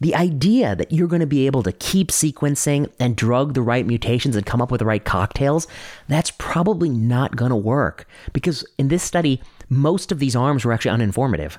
the 0.00 0.14
idea 0.14 0.74
that 0.76 0.92
you're 0.92 1.08
going 1.08 1.20
to 1.20 1.26
be 1.26 1.46
able 1.46 1.62
to 1.62 1.72
keep 1.72 2.08
sequencing 2.08 2.90
and 2.98 3.16
drug 3.16 3.54
the 3.54 3.62
right 3.62 3.86
mutations 3.86 4.36
and 4.36 4.46
come 4.46 4.62
up 4.62 4.70
with 4.70 4.78
the 4.78 4.86
right 4.86 5.04
cocktails, 5.04 5.66
that's 6.08 6.30
probably 6.32 6.88
not 6.88 7.36
going 7.36 7.50
to 7.50 7.56
work. 7.56 8.06
Because 8.32 8.64
in 8.78 8.88
this 8.88 9.02
study, 9.02 9.42
most 9.68 10.10
of 10.10 10.18
these 10.18 10.34
arms 10.34 10.64
were 10.64 10.72
actually 10.72 10.96
uninformative. 10.98 11.58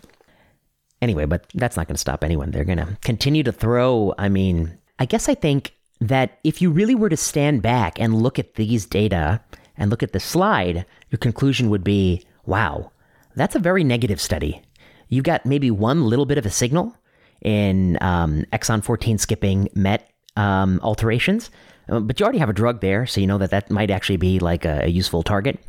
Anyway, 1.02 1.26
but 1.26 1.46
that's 1.56 1.78
not 1.78 1.88
going 1.88 1.96
to 1.96 2.02
stop 2.02 2.24
anyone. 2.24 2.52
They're 2.52 2.64
going 2.64 2.78
to 2.78 2.98
continue 3.02 3.44
to 3.44 3.52
throw. 3.52 4.14
I 4.18 4.30
mean, 4.30 4.78
I 5.00 5.06
guess 5.06 5.28
I 5.28 5.34
think 5.34 5.74
that 6.00 6.40
if 6.44 6.62
you 6.62 6.72
really 6.72 6.96
were 6.96 7.10
to 7.10 7.18
stand 7.18 7.62
back 7.62 8.00
and 8.00 8.22
look 8.22 8.38
at 8.38 8.56
these 8.56 8.86
data 8.86 9.42
and 9.78 9.90
look 9.90 10.04
at 10.04 10.14
the 10.14 10.20
slide, 10.20 10.86
your 11.10 11.18
conclusion 11.18 11.70
would 11.70 11.84
be 11.84 12.24
wow, 12.46 12.92
that's 13.36 13.56
a 13.56 13.60
very 13.60 13.84
negative 13.84 14.20
study. 14.20 14.62
You 15.10 15.22
got 15.22 15.46
maybe 15.46 15.72
one 15.72 16.06
little 16.06 16.26
bit 16.26 16.38
of 16.38 16.46
a 16.46 16.50
signal 16.50 16.96
in 17.42 17.98
um, 18.02 18.46
exon 18.54 18.84
14 18.84 19.18
skipping 19.18 19.70
MET 19.76 20.10
um, 20.36 20.80
alterations, 20.84 21.50
uh, 21.90 22.00
but 22.00 22.20
you 22.20 22.24
already 22.24 22.40
have 22.40 22.50
a 22.50 22.54
drug 22.54 22.82
there, 22.82 23.06
so 23.06 23.22
you 23.22 23.28
know 23.28 23.38
that 23.38 23.52
that 23.52 23.70
might 23.70 23.92
actually 23.92 24.18
be 24.18 24.40
like 24.40 24.66
a, 24.66 24.82
a 24.84 24.88
useful 24.88 25.24
target. 25.24 25.60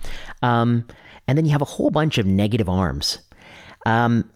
Um, 0.43 0.87
and 1.27 1.37
then 1.37 1.45
you 1.45 1.53
have 1.53 1.63
a 1.63 1.67
whole 1.67 1.91
bunch 1.91 2.19
of 2.19 2.27
negative 2.27 2.69
arms. 2.69 3.19
Um, 3.87 4.31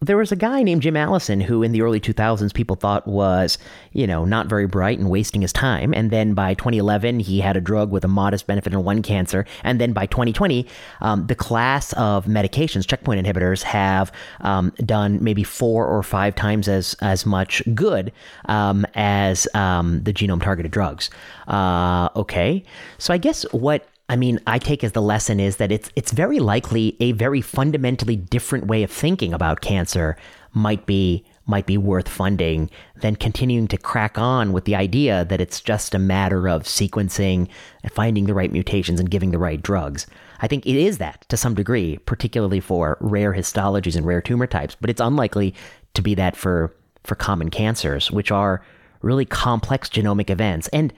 there 0.00 0.16
was 0.16 0.30
a 0.30 0.36
guy 0.36 0.62
named 0.62 0.82
Jim 0.82 0.96
Allison 0.96 1.40
who 1.40 1.64
in 1.64 1.72
the 1.72 1.82
early 1.82 1.98
2000s 1.98 2.54
people 2.54 2.76
thought 2.76 3.04
was, 3.08 3.58
you 3.92 4.06
know, 4.06 4.24
not 4.24 4.46
very 4.46 4.66
bright 4.66 4.96
and 4.96 5.10
wasting 5.10 5.42
his 5.42 5.52
time. 5.52 5.92
And 5.92 6.12
then 6.12 6.34
by 6.34 6.54
2011, 6.54 7.18
he 7.18 7.40
had 7.40 7.56
a 7.56 7.60
drug 7.60 7.90
with 7.90 8.04
a 8.04 8.08
modest 8.08 8.46
benefit 8.46 8.72
in 8.72 8.84
one 8.84 9.02
cancer. 9.02 9.44
And 9.64 9.80
then 9.80 9.92
by 9.92 10.06
2020, 10.06 10.68
um, 11.00 11.26
the 11.26 11.34
class 11.34 11.92
of 11.94 12.26
medications, 12.26 12.86
checkpoint 12.86 13.26
inhibitors, 13.26 13.62
have 13.64 14.12
um, 14.42 14.72
done 14.86 15.18
maybe 15.20 15.42
four 15.42 15.84
or 15.84 16.04
five 16.04 16.36
times 16.36 16.68
as, 16.68 16.94
as 17.00 17.26
much 17.26 17.60
good 17.74 18.12
um, 18.44 18.86
as 18.94 19.48
um, 19.54 20.04
the 20.04 20.12
genome 20.12 20.40
targeted 20.40 20.70
drugs. 20.70 21.10
Uh, 21.48 22.08
okay. 22.14 22.62
So 22.98 23.12
I 23.12 23.18
guess 23.18 23.42
what 23.50 23.84
I 24.08 24.16
mean, 24.16 24.40
I 24.46 24.58
take 24.58 24.82
as 24.82 24.92
the 24.92 25.02
lesson 25.02 25.38
is 25.38 25.56
that 25.56 25.70
it's 25.70 25.90
it's 25.94 26.12
very 26.12 26.40
likely 26.40 26.96
a 27.00 27.12
very 27.12 27.42
fundamentally 27.42 28.16
different 28.16 28.66
way 28.66 28.82
of 28.82 28.90
thinking 28.90 29.34
about 29.34 29.60
cancer 29.60 30.16
might 30.54 30.86
be 30.86 31.24
might 31.46 31.66
be 31.66 31.78
worth 31.78 32.08
funding 32.08 32.70
than 32.96 33.16
continuing 33.16 33.68
to 33.68 33.78
crack 33.78 34.18
on 34.18 34.52
with 34.52 34.64
the 34.66 34.74
idea 34.74 35.24
that 35.24 35.40
it's 35.40 35.60
just 35.60 35.94
a 35.94 35.98
matter 35.98 36.46
of 36.48 36.64
sequencing 36.64 37.48
and 37.82 37.92
finding 37.92 38.26
the 38.26 38.34
right 38.34 38.52
mutations 38.52 39.00
and 39.00 39.10
giving 39.10 39.30
the 39.30 39.38
right 39.38 39.62
drugs. 39.62 40.06
I 40.40 40.46
think 40.46 40.66
it 40.66 40.76
is 40.76 40.98
that 40.98 41.26
to 41.30 41.36
some 41.36 41.54
degree, 41.54 41.98
particularly 41.98 42.60
for 42.60 42.98
rare 43.00 43.32
histologies 43.32 43.96
and 43.96 44.06
rare 44.06 44.20
tumor 44.20 44.46
types, 44.46 44.76
but 44.78 44.90
it's 44.90 45.00
unlikely 45.00 45.54
to 45.94 46.02
be 46.02 46.14
that 46.14 46.36
for 46.36 46.74
for 47.04 47.14
common 47.14 47.50
cancers, 47.50 48.10
which 48.10 48.30
are 48.30 48.62
really 49.02 49.24
complex 49.24 49.88
genomic 49.88 50.30
events. 50.30 50.68
And 50.68 50.92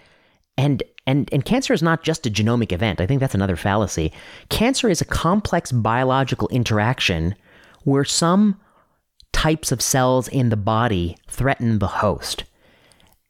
and 0.56 0.82
and 1.06 1.28
and 1.32 1.44
cancer 1.44 1.72
is 1.72 1.82
not 1.82 2.02
just 2.02 2.26
a 2.26 2.30
genomic 2.30 2.72
event. 2.72 3.00
I 3.00 3.06
think 3.06 3.20
that's 3.20 3.34
another 3.34 3.56
fallacy. 3.56 4.12
Cancer 4.48 4.88
is 4.88 5.00
a 5.00 5.06
complex 5.06 5.72
biological 5.72 6.48
interaction 6.48 7.34
where 7.84 8.04
some 8.04 8.60
types 9.32 9.72
of 9.72 9.80
cells 9.80 10.28
in 10.28 10.50
the 10.50 10.56
body 10.56 11.16
threaten 11.28 11.78
the 11.78 11.86
host. 11.86 12.44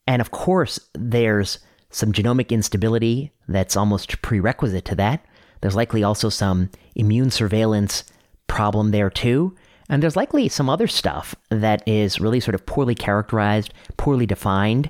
And 0.07 0.21
of 0.21 0.31
course, 0.31 0.81
there's 0.95 1.59
some 1.91 2.13
genomic 2.13 2.51
instability 2.51 3.33
that's 3.49 3.77
almost 3.77 4.21
prerequisite 4.23 4.85
to 4.87 4.95
that. 4.97 5.25
There's 5.61 5.77
likely 5.77 6.03
also 6.03 6.29
some 6.29 6.71
immune 6.95 7.31
surveillance 7.31 8.05
problem 8.47 8.91
there 8.91 9.11
too. 9.11 9.55
And 9.89 10.03
there's 10.03 10.17
likely 10.17 10.49
some 10.49 10.71
other 10.71 10.87
stuff 10.87 11.35
that 11.51 11.87
is 11.87 12.21
really 12.21 12.41
sort 12.41 12.55
of 12.55 12.65
poorly 12.65 12.95
characterized, 12.95 13.75
poorly 13.97 14.27
defined. 14.27 14.89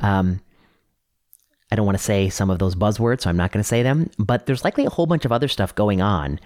Um, 0.00 0.40
I 1.72 1.76
don't 1.76 1.86
want 1.86 1.98
to 1.98 2.04
say 2.04 2.28
some 2.28 2.50
of 2.50 2.58
those 2.58 2.74
buzzwords, 2.74 3.22
so 3.22 3.30
I'm 3.30 3.36
not 3.36 3.52
going 3.52 3.62
to 3.62 3.68
say 3.68 3.82
them, 3.82 4.10
but 4.18 4.46
there's 4.46 4.64
likely 4.64 4.84
a 4.86 4.90
whole 4.90 5.06
bunch 5.06 5.24
of 5.24 5.32
other 5.32 5.48
stuff 5.48 5.74
going 5.74 6.00
on. 6.00 6.40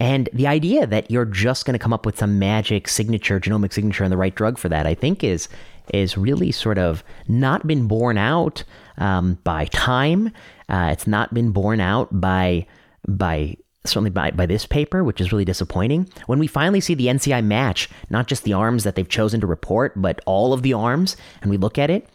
And 0.00 0.28
the 0.32 0.46
idea 0.46 0.86
that 0.86 1.10
you're 1.10 1.26
just 1.26 1.64
going 1.66 1.74
to 1.74 1.78
come 1.78 1.92
up 1.92 2.06
with 2.06 2.18
some 2.18 2.38
magic 2.38 2.88
signature, 2.88 3.38
genomic 3.38 3.72
signature, 3.72 4.02
and 4.02 4.12
the 4.12 4.16
right 4.16 4.34
drug 4.34 4.58
for 4.58 4.68
that, 4.68 4.86
I 4.86 4.94
think 4.94 5.22
is 5.22 5.48
is 5.92 6.16
really 6.16 6.52
sort 6.52 6.78
of 6.78 7.04
not 7.28 7.66
been 7.66 7.86
borne 7.86 8.16
out 8.16 8.64
um, 8.98 9.38
by 9.44 9.66
time. 9.66 10.32
Uh, 10.68 10.88
it's 10.92 11.06
not 11.06 11.34
been 11.34 11.50
borne 11.50 11.80
out 11.80 12.08
by 12.20 12.66
by 13.06 13.56
certainly 13.84 14.10
by, 14.10 14.30
by 14.30 14.46
this 14.46 14.64
paper, 14.64 15.02
which 15.02 15.20
is 15.20 15.32
really 15.32 15.44
disappointing. 15.44 16.08
When 16.26 16.38
we 16.38 16.46
finally 16.46 16.80
see 16.80 16.94
the 16.94 17.06
NCI 17.06 17.44
match, 17.44 17.90
not 18.10 18.28
just 18.28 18.44
the 18.44 18.52
arms 18.52 18.84
that 18.84 18.94
they've 18.94 19.08
chosen 19.08 19.40
to 19.40 19.46
report, 19.46 20.00
but 20.00 20.20
all 20.24 20.52
of 20.52 20.62
the 20.62 20.72
arms, 20.72 21.16
and 21.40 21.50
we 21.50 21.56
look 21.56 21.78
at 21.78 21.90
it, 21.90 22.08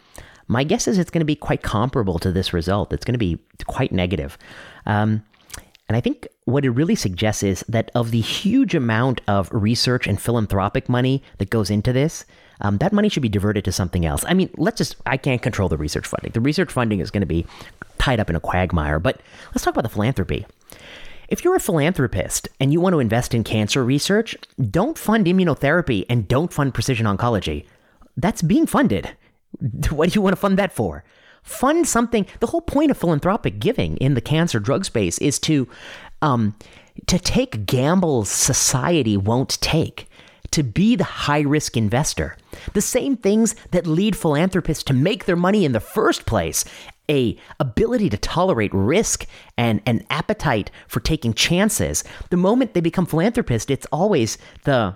my 0.48 0.64
guess 0.64 0.88
is 0.88 0.98
it's 0.98 1.10
going 1.10 1.22
to 1.22 1.26
be 1.26 1.36
quite 1.36 1.62
comparable 1.62 2.20
to 2.20 2.32
this 2.32 2.54
result. 2.54 2.94
It's 2.94 3.06
going 3.06 3.14
to 3.14 3.20
be 3.20 3.38
quite 3.66 3.92
negative. 3.92 4.38
Um, 4.86 5.24
and 5.88 5.96
I 5.96 6.02
think 6.02 6.28
what 6.46 6.66
it 6.66 6.72
really 6.72 6.96
suggests 6.96 7.44
is 7.44 7.64
that 7.70 7.92
of 7.96 8.12
the 8.12 8.20
huge 8.22 8.76
amount 8.76 9.22
of 9.28 9.50
research 9.52 10.06
and 10.08 10.22
philanthropic 10.22 10.90
money 10.90 11.24
that 11.38 11.50
goes 11.50 11.70
into 11.70 11.94
this, 11.94 12.26
um, 12.62 12.78
that 12.80 12.92
money 12.92 13.08
should 13.10 13.24
be 13.24 13.30
diverted 13.30 13.64
to 13.66 13.72
something 13.72 14.06
else. 14.06 14.26
I 14.28 14.34
mean, 14.34 14.50
let's 14.58 14.78
just, 14.78 14.98
I 15.06 15.16
can't 15.18 15.42
control 15.42 15.70
the 15.70 15.78
research 15.78 16.06
funding. 16.06 16.32
The 16.32 16.42
research 16.42 16.72
funding 16.72 17.00
is 17.00 17.12
going 17.12 17.22
to 17.22 17.28
be 17.28 17.46
tied 18.00 18.20
up 18.20 18.30
in 18.30 18.36
a 18.36 18.42
quagmire, 18.42 19.00
but 19.00 19.22
let's 19.54 19.64
talk 19.64 19.74
about 19.74 19.84
the 19.84 19.90
philanthropy. 19.90 20.46
If 21.30 21.44
you're 21.44 21.56
a 21.56 21.60
philanthropist 21.60 22.48
and 22.60 22.72
you 22.72 22.80
want 22.80 22.94
to 22.94 23.00
invest 23.00 23.34
in 23.34 23.44
cancer 23.44 23.84
research, 23.84 24.36
don't 24.72 24.98
fund 24.98 25.26
immunotherapy 25.26 26.06
and 26.10 26.28
don't 26.28 26.54
fund 26.54 26.74
precision 26.74 27.06
oncology. 27.06 27.66
That's 28.16 28.42
being 28.42 28.66
funded. 28.66 29.12
What 29.90 30.10
do 30.10 30.18
you 30.18 30.22
want 30.22 30.34
to 30.34 30.40
fund 30.40 30.58
that 30.58 30.74
for? 30.74 31.04
Fund 31.44 31.88
something. 31.88 32.26
The 32.40 32.48
whole 32.48 32.62
point 32.62 32.92
of 32.92 32.98
philanthropic 32.98 33.60
giving 33.60 33.98
in 33.98 34.14
the 34.14 34.22
cancer 34.22 34.60
drug 34.60 34.86
space 34.86 35.18
is 35.20 35.40
to 35.40 35.68
um, 36.22 36.56
to 37.06 37.20
take 37.20 37.66
gambles 37.66 38.30
society 38.30 39.16
won't 39.18 39.62
take. 39.62 40.10
To 40.52 40.64
be 40.64 40.96
the 40.96 41.04
high 41.04 41.42
risk 41.42 41.76
investor. 41.76 42.38
The 42.74 42.82
same 42.82 43.18
things 43.18 43.54
that 43.72 43.86
lead 43.86 44.16
philanthropists 44.16 44.84
to 44.86 44.94
make 44.94 45.26
their 45.26 45.36
money 45.36 45.66
in 45.66 45.74
the 45.74 45.80
first 45.80 46.26
place 46.26 46.64
a 47.10 47.38
ability 47.60 48.10
to 48.10 48.18
tolerate 48.18 48.74
risk 48.74 49.26
and 49.58 49.82
an 49.86 50.06
appetite 50.10 50.72
for 50.88 51.00
taking 51.00 51.34
chances. 51.34 52.04
The 52.30 52.38
moment 52.38 52.74
they 52.74 52.82
become 52.82 53.06
philanthropists, 53.06 53.70
it's 53.70 53.88
always 53.92 54.38
the 54.64 54.96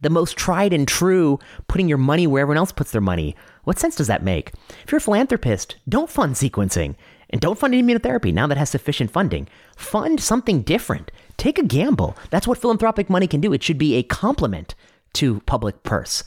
the 0.00 0.10
most 0.10 0.36
tried 0.36 0.72
and 0.72 0.86
true 0.86 1.38
putting 1.68 1.88
your 1.88 1.98
money 1.98 2.26
where 2.26 2.42
everyone 2.42 2.58
else 2.58 2.72
puts 2.72 2.90
their 2.90 3.00
money. 3.00 3.36
What 3.64 3.78
sense 3.78 3.96
does 3.96 4.06
that 4.06 4.22
make? 4.22 4.52
If 4.84 4.92
you're 4.92 4.98
a 4.98 5.00
philanthropist, 5.00 5.76
don't 5.88 6.10
fund 6.10 6.34
sequencing 6.34 6.94
and 7.30 7.40
don't 7.40 7.58
fund 7.58 7.74
immunotherapy 7.74 8.32
now 8.32 8.46
that 8.46 8.58
has 8.58 8.70
sufficient 8.70 9.10
funding. 9.10 9.48
Fund 9.76 10.20
something 10.20 10.62
different. 10.62 11.10
Take 11.36 11.58
a 11.58 11.64
gamble. 11.64 12.16
That's 12.30 12.46
what 12.46 12.58
philanthropic 12.58 13.10
money 13.10 13.26
can 13.26 13.40
do. 13.40 13.52
It 13.52 13.62
should 13.62 13.78
be 13.78 13.96
a 13.96 14.02
complement 14.02 14.74
to 15.14 15.40
public 15.40 15.82
purse. 15.82 16.24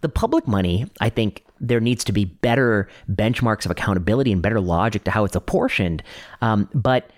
The 0.00 0.08
public 0.08 0.46
money, 0.46 0.86
I 1.00 1.08
think, 1.08 1.44
there 1.60 1.80
needs 1.80 2.02
to 2.04 2.12
be 2.12 2.24
better 2.24 2.88
benchmarks 3.08 3.64
of 3.64 3.70
accountability 3.70 4.32
and 4.32 4.42
better 4.42 4.60
logic 4.60 5.04
to 5.04 5.12
how 5.12 5.24
it's 5.24 5.36
apportioned. 5.36 6.02
Um, 6.40 6.68
but 6.74 7.10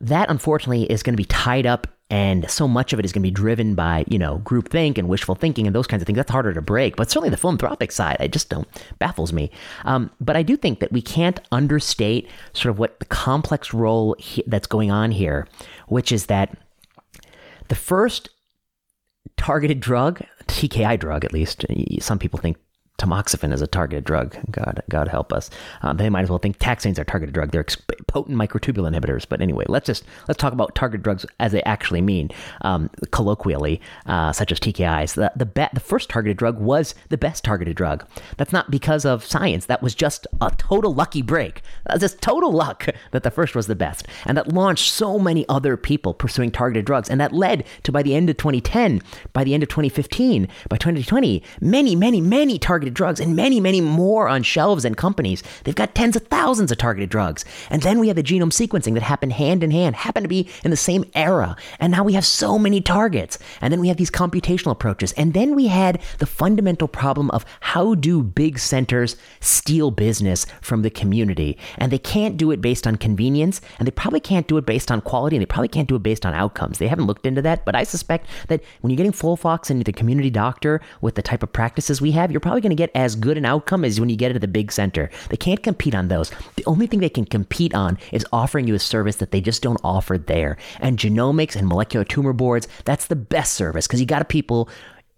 that 0.00 0.30
unfortunately 0.30 0.84
is 0.84 1.02
going 1.02 1.14
to 1.14 1.20
be 1.20 1.24
tied 1.24 1.66
up 1.66 1.86
and 2.10 2.50
so 2.50 2.66
much 2.66 2.92
of 2.92 2.98
it 2.98 3.04
is 3.04 3.12
going 3.12 3.22
to 3.22 3.26
be 3.26 3.30
driven 3.30 3.74
by 3.74 4.04
you 4.08 4.18
know 4.18 4.40
groupthink 4.44 4.98
and 4.98 5.08
wishful 5.08 5.34
thinking 5.34 5.66
and 5.66 5.74
those 5.74 5.86
kinds 5.86 6.02
of 6.02 6.06
things. 6.06 6.16
That's 6.16 6.30
harder 6.30 6.52
to 6.52 6.60
break 6.60 6.96
but 6.96 7.10
certainly 7.10 7.30
the 7.30 7.36
philanthropic 7.36 7.92
side 7.92 8.16
i 8.20 8.26
just 8.26 8.48
don't 8.48 8.68
baffles 8.98 9.32
me. 9.32 9.50
Um, 9.84 10.10
but 10.20 10.36
i 10.36 10.42
do 10.42 10.56
think 10.56 10.80
that 10.80 10.92
we 10.92 11.02
can't 11.02 11.40
understate 11.52 12.28
sort 12.52 12.70
of 12.70 12.78
what 12.78 12.98
the 12.98 13.06
complex 13.06 13.72
role 13.72 14.16
he, 14.18 14.42
that's 14.46 14.66
going 14.66 14.90
on 14.90 15.10
here 15.10 15.46
which 15.88 16.12
is 16.12 16.26
that 16.26 16.56
the 17.68 17.74
first 17.74 18.30
targeted 19.36 19.80
drug 19.80 20.22
tki 20.46 20.98
drug 20.98 21.24
at 21.24 21.32
least 21.32 21.64
some 22.00 22.18
people 22.18 22.38
think 22.38 22.56
tamoxifen 23.00 23.52
is 23.52 23.62
a 23.62 23.66
targeted 23.66 24.04
drug. 24.04 24.36
God, 24.50 24.82
God 24.90 25.08
help 25.08 25.32
us. 25.32 25.48
Um, 25.82 25.96
they 25.96 26.10
might 26.10 26.22
as 26.22 26.30
well 26.30 26.38
think 26.38 26.58
taxanes 26.58 26.98
are 26.98 27.04
targeted 27.04 27.34
drug. 27.34 27.50
They're 27.50 27.64
exp- 27.64 28.06
potent 28.06 28.36
microtubule 28.36 28.88
inhibitors. 28.88 29.26
But 29.28 29.40
anyway, 29.40 29.64
let's 29.68 29.86
just 29.86 30.04
let's 30.28 30.38
talk 30.38 30.52
about 30.52 30.74
targeted 30.74 31.02
drugs 31.02 31.24
as 31.40 31.52
they 31.52 31.62
actually 31.62 32.02
mean, 32.02 32.30
um, 32.60 32.90
colloquially, 33.10 33.80
uh, 34.06 34.32
such 34.32 34.52
as 34.52 34.60
TKIs. 34.60 35.14
The 35.14 35.32
the, 35.34 35.46
be- 35.46 35.66
the 35.72 35.80
first 35.80 36.10
targeted 36.10 36.36
drug 36.36 36.58
was 36.60 36.94
the 37.08 37.16
best 37.16 37.42
targeted 37.42 37.76
drug. 37.76 38.04
That's 38.36 38.52
not 38.52 38.70
because 38.70 39.04
of 39.04 39.24
science. 39.24 39.66
That 39.66 39.82
was 39.82 39.94
just 39.94 40.26
a 40.40 40.50
total 40.58 40.94
lucky 40.94 41.22
break. 41.22 41.62
That's 41.86 42.00
just 42.00 42.20
total 42.20 42.52
luck 42.52 42.86
that 43.12 43.22
the 43.22 43.30
first 43.30 43.54
was 43.54 43.66
the 43.66 43.74
best, 43.74 44.06
and 44.26 44.36
that 44.36 44.52
launched 44.52 44.92
so 44.92 45.18
many 45.18 45.48
other 45.48 45.76
people 45.76 46.12
pursuing 46.12 46.50
targeted 46.50 46.84
drugs, 46.84 47.08
and 47.08 47.20
that 47.20 47.32
led 47.32 47.64
to 47.84 47.92
by 47.92 48.02
the 48.02 48.14
end 48.14 48.28
of 48.28 48.36
2010, 48.36 49.00
by 49.32 49.42
the 49.42 49.54
end 49.54 49.62
of 49.62 49.70
2015, 49.70 50.48
by 50.68 50.76
2020, 50.76 51.42
many, 51.60 51.96
many, 51.96 52.20
many 52.20 52.58
targeted 52.58 52.89
targeted 52.90 52.94
drugs 52.94 53.20
and 53.20 53.36
many, 53.36 53.60
many 53.60 53.80
more 53.80 54.28
on 54.28 54.42
shelves 54.42 54.84
and 54.84 54.96
companies. 54.96 55.42
They've 55.64 55.74
got 55.74 55.94
tens 55.94 56.16
of 56.16 56.26
thousands 56.26 56.72
of 56.72 56.78
targeted 56.78 57.10
drugs. 57.10 57.44
And 57.70 57.82
then 57.82 57.98
we 58.00 58.08
have 58.08 58.16
the 58.16 58.22
genome 58.22 58.52
sequencing 58.52 58.94
that 58.94 59.02
happened 59.02 59.32
hand 59.32 59.62
in 59.62 59.70
hand, 59.70 59.96
happened 59.96 60.24
to 60.24 60.28
be 60.28 60.48
in 60.64 60.70
the 60.70 60.76
same 60.76 61.04
era. 61.14 61.56
And 61.78 61.92
now 61.92 62.04
we 62.04 62.14
have 62.14 62.24
so 62.24 62.58
many 62.58 62.80
targets. 62.80 63.38
And 63.60 63.72
then 63.72 63.80
we 63.80 63.88
have 63.88 63.96
these 63.96 64.10
computational 64.10 64.72
approaches. 64.72 65.12
And 65.12 65.34
then 65.34 65.54
we 65.54 65.68
had 65.68 66.00
the 66.18 66.26
fundamental 66.26 66.88
problem 66.88 67.30
of 67.30 67.44
how 67.60 67.94
do 67.94 68.22
big 68.22 68.58
centers 68.58 69.16
steal 69.40 69.90
business 69.90 70.46
from 70.60 70.82
the 70.82 70.90
community? 70.90 71.56
And 71.78 71.92
they 71.92 71.98
can't 71.98 72.36
do 72.36 72.50
it 72.50 72.60
based 72.60 72.86
on 72.86 72.96
convenience, 72.96 73.60
and 73.78 73.86
they 73.86 73.92
probably 73.92 74.20
can't 74.20 74.48
do 74.48 74.56
it 74.56 74.66
based 74.66 74.90
on 74.90 75.00
quality, 75.00 75.36
and 75.36 75.42
they 75.42 75.46
probably 75.46 75.68
can't 75.68 75.88
do 75.88 75.96
it 75.96 76.02
based 76.02 76.26
on 76.26 76.34
outcomes. 76.34 76.78
They 76.78 76.88
haven't 76.88 77.06
looked 77.06 77.26
into 77.26 77.42
that, 77.42 77.64
but 77.64 77.74
I 77.74 77.84
suspect 77.84 78.26
that 78.48 78.62
when 78.80 78.90
you're 78.90 78.96
getting 78.96 79.12
FOLFOX 79.12 79.70
into 79.70 79.84
the 79.84 79.92
community 79.92 80.30
doctor 80.30 80.80
with 81.00 81.14
the 81.14 81.22
type 81.22 81.42
of 81.42 81.52
practices 81.52 82.00
we 82.00 82.12
have, 82.12 82.30
you're 82.30 82.40
probably 82.40 82.60
going 82.60 82.70
to 82.70 82.76
get 82.80 82.90
as 82.94 83.14
good 83.14 83.36
an 83.36 83.44
outcome 83.44 83.84
as 83.84 84.00
when 84.00 84.08
you 84.08 84.16
get 84.16 84.30
it 84.30 84.36
at 84.36 84.40
the 84.40 84.48
big 84.48 84.72
center. 84.72 85.10
They 85.28 85.36
can't 85.36 85.62
compete 85.62 85.94
on 85.94 86.08
those. 86.08 86.30
The 86.56 86.64
only 86.66 86.86
thing 86.86 87.00
they 87.00 87.08
can 87.08 87.26
compete 87.26 87.74
on 87.74 87.98
is 88.12 88.26
offering 88.32 88.66
you 88.66 88.74
a 88.74 88.78
service 88.78 89.16
that 89.16 89.30
they 89.30 89.40
just 89.40 89.62
don't 89.62 89.80
offer 89.84 90.16
there. 90.16 90.56
And 90.80 90.98
genomics 90.98 91.56
and 91.56 91.68
molecular 91.68 92.04
tumor 92.04 92.32
boards, 92.32 92.68
that's 92.84 93.06
the 93.06 93.16
best 93.16 93.54
service 93.54 93.86
because 93.86 94.00
you 94.00 94.06
got 94.06 94.28
people 94.28 94.68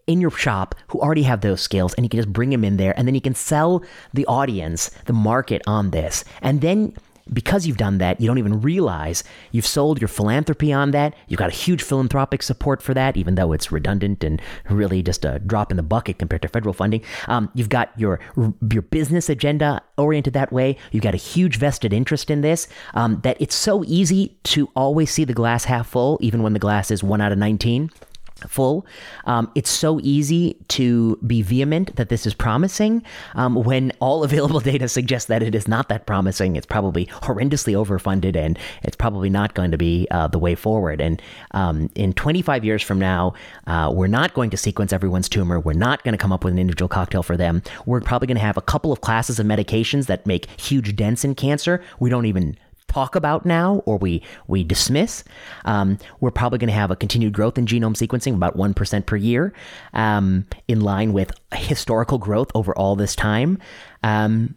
in 0.06 0.20
your 0.20 0.32
shop 0.32 0.74
who 0.88 1.00
already 1.00 1.22
have 1.22 1.40
those 1.40 1.60
skills 1.60 1.94
and 1.94 2.04
you 2.04 2.10
can 2.10 2.18
just 2.18 2.32
bring 2.32 2.50
them 2.50 2.64
in 2.64 2.76
there 2.76 2.92
and 2.98 3.06
then 3.06 3.14
you 3.14 3.20
can 3.20 3.34
sell 3.34 3.84
the 4.12 4.26
audience, 4.26 4.90
the 5.06 5.12
market 5.12 5.62
on 5.66 5.90
this. 5.90 6.24
And 6.40 6.60
then 6.60 6.94
because 7.32 7.66
you've 7.66 7.76
done 7.76 7.98
that, 7.98 8.20
you 8.20 8.26
don't 8.26 8.38
even 8.38 8.60
realize 8.60 9.24
you've 9.50 9.66
sold 9.66 10.00
your 10.00 10.08
philanthropy 10.08 10.72
on 10.72 10.90
that. 10.92 11.14
You've 11.28 11.38
got 11.38 11.50
a 11.50 11.54
huge 11.54 11.82
philanthropic 11.82 12.42
support 12.42 12.82
for 12.82 12.94
that, 12.94 13.16
even 13.16 13.34
though 13.34 13.52
it's 13.52 13.70
redundant 13.70 14.24
and 14.24 14.40
really 14.68 15.02
just 15.02 15.24
a 15.24 15.38
drop 15.40 15.70
in 15.70 15.76
the 15.76 15.82
bucket 15.82 16.18
compared 16.18 16.42
to 16.42 16.48
federal 16.48 16.72
funding. 16.72 17.02
Um, 17.28 17.50
you've 17.54 17.68
got 17.68 17.92
your 17.98 18.20
your 18.70 18.82
business 18.82 19.28
agenda 19.28 19.82
oriented 19.96 20.32
that 20.34 20.52
way. 20.52 20.76
You've 20.90 21.02
got 21.02 21.14
a 21.14 21.18
huge 21.18 21.56
vested 21.56 21.92
interest 21.92 22.30
in 22.30 22.40
this. 22.40 22.68
Um, 22.94 23.20
that 23.22 23.40
it's 23.40 23.54
so 23.54 23.84
easy 23.86 24.38
to 24.44 24.70
always 24.74 25.10
see 25.10 25.24
the 25.24 25.34
glass 25.34 25.64
half 25.64 25.88
full, 25.88 26.18
even 26.20 26.42
when 26.42 26.52
the 26.52 26.58
glass 26.58 26.90
is 26.90 27.02
one 27.02 27.20
out 27.20 27.32
of 27.32 27.38
nineteen 27.38 27.90
full. 28.48 28.86
Um, 29.24 29.50
it's 29.54 29.70
so 29.70 30.00
easy 30.02 30.56
to 30.68 31.18
be 31.26 31.42
vehement 31.42 31.96
that 31.96 32.08
this 32.08 32.26
is 32.26 32.34
promising 32.34 33.02
um, 33.34 33.54
when 33.54 33.92
all 34.00 34.24
available 34.32 34.60
data 34.60 34.88
suggests 34.88 35.28
that 35.28 35.42
it 35.42 35.54
is 35.54 35.68
not 35.68 35.88
that 35.88 36.06
promising. 36.06 36.56
It's 36.56 36.66
probably 36.66 37.06
horrendously 37.06 37.74
overfunded 37.74 38.36
and 38.36 38.58
it's 38.82 38.96
probably 38.96 39.30
not 39.30 39.54
going 39.54 39.70
to 39.70 39.78
be 39.78 40.06
uh, 40.10 40.28
the 40.28 40.38
way 40.38 40.54
forward. 40.54 41.00
And 41.00 41.20
um, 41.52 41.90
in 41.94 42.12
25 42.12 42.64
years 42.64 42.82
from 42.82 42.98
now, 42.98 43.34
uh, 43.66 43.90
we're 43.94 44.06
not 44.06 44.34
going 44.34 44.50
to 44.50 44.56
sequence 44.56 44.92
everyone's 44.92 45.28
tumor. 45.28 45.60
We're 45.60 45.72
not 45.72 46.02
going 46.04 46.12
to 46.12 46.18
come 46.18 46.32
up 46.32 46.44
with 46.44 46.52
an 46.52 46.58
individual 46.58 46.88
cocktail 46.88 47.22
for 47.22 47.36
them. 47.36 47.62
We're 47.86 48.00
probably 48.00 48.26
going 48.26 48.36
to 48.36 48.42
have 48.42 48.56
a 48.56 48.62
couple 48.62 48.92
of 48.92 49.00
classes 49.00 49.38
of 49.38 49.46
medications 49.46 50.06
that 50.06 50.26
make 50.26 50.48
huge 50.60 50.96
dents 50.96 51.24
in 51.24 51.34
cancer. 51.34 51.82
We 52.00 52.10
don't 52.10 52.26
even 52.26 52.56
talk 52.92 53.14
about 53.14 53.46
now 53.46 53.82
or 53.86 53.96
we 53.96 54.22
we 54.46 54.64
dismiss. 54.64 55.24
Um, 55.64 55.98
we're 56.20 56.30
probably 56.30 56.58
going 56.58 56.68
to 56.68 56.74
have 56.74 56.90
a 56.90 56.96
continued 56.96 57.32
growth 57.32 57.58
in 57.58 57.66
genome 57.66 57.96
sequencing, 57.96 58.34
about 58.34 58.56
one 58.56 58.74
percent 58.74 59.06
per 59.06 59.16
year, 59.16 59.52
um, 59.94 60.46
in 60.68 60.80
line 60.80 61.12
with 61.12 61.32
historical 61.54 62.18
growth 62.18 62.50
over 62.54 62.74
all 62.76 62.96
this 62.96 63.16
time. 63.16 63.58
Um, 64.02 64.54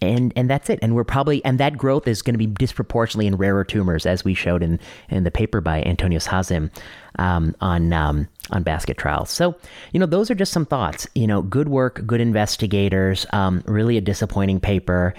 and 0.00 0.32
and 0.36 0.50
that's 0.50 0.70
it. 0.70 0.78
And 0.82 0.94
we're 0.94 1.04
probably 1.04 1.44
and 1.44 1.58
that 1.60 1.76
growth 1.76 2.08
is 2.08 2.22
going 2.22 2.34
to 2.34 2.38
be 2.38 2.46
disproportionately 2.46 3.26
in 3.26 3.36
rarer 3.36 3.64
tumors, 3.64 4.06
as 4.06 4.24
we 4.24 4.34
showed 4.34 4.62
in 4.62 4.80
in 5.08 5.24
the 5.24 5.30
paper 5.30 5.60
by 5.60 5.82
Antonios 5.82 6.26
Hazim 6.26 6.70
um, 7.18 7.54
on 7.60 7.92
um, 7.92 8.28
on 8.50 8.62
basket 8.62 8.98
trials. 8.98 9.30
So 9.30 9.54
you 9.92 10.00
know 10.00 10.06
those 10.06 10.30
are 10.30 10.34
just 10.34 10.52
some 10.52 10.66
thoughts. 10.66 11.06
You 11.14 11.26
know, 11.26 11.42
good 11.42 11.68
work, 11.68 12.02
good 12.06 12.20
investigators. 12.20 13.26
Um, 13.32 13.62
really 13.66 13.96
a 13.96 14.00
disappointing 14.00 14.60
paper. 14.60 15.14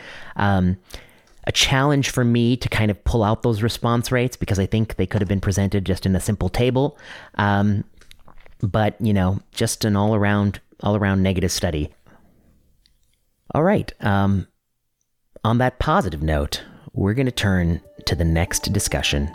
A 1.47 1.51
challenge 1.51 2.09
for 2.09 2.23
me 2.23 2.57
to 2.57 2.69
kind 2.69 2.89
of 2.89 3.03
pull 3.03 3.23
out 3.23 3.43
those 3.43 3.61
response 3.61 4.11
rates 4.11 4.35
because 4.35 4.57
I 4.57 4.65
think 4.65 4.95
they 4.95 5.05
could 5.05 5.21
have 5.21 5.29
been 5.29 5.41
presented 5.41 5.85
just 5.85 6.05
in 6.05 6.15
a 6.15 6.19
simple 6.19 6.49
table. 6.49 6.97
Um, 7.35 7.83
but 8.61 8.99
you 8.99 9.13
know, 9.13 9.39
just 9.51 9.85
an 9.85 9.95
all 9.95 10.15
around 10.15 10.59
all 10.81 10.95
around 10.95 11.23
negative 11.23 11.51
study. 11.51 11.93
All 13.53 13.63
right. 13.63 13.91
Um, 14.03 14.47
on 15.43 15.59
that 15.59 15.79
positive 15.79 16.23
note, 16.23 16.63
we're 16.93 17.13
going 17.13 17.27
to 17.27 17.31
turn 17.31 17.81
to 18.05 18.15
the 18.15 18.25
next 18.25 18.73
discussion. 18.73 19.33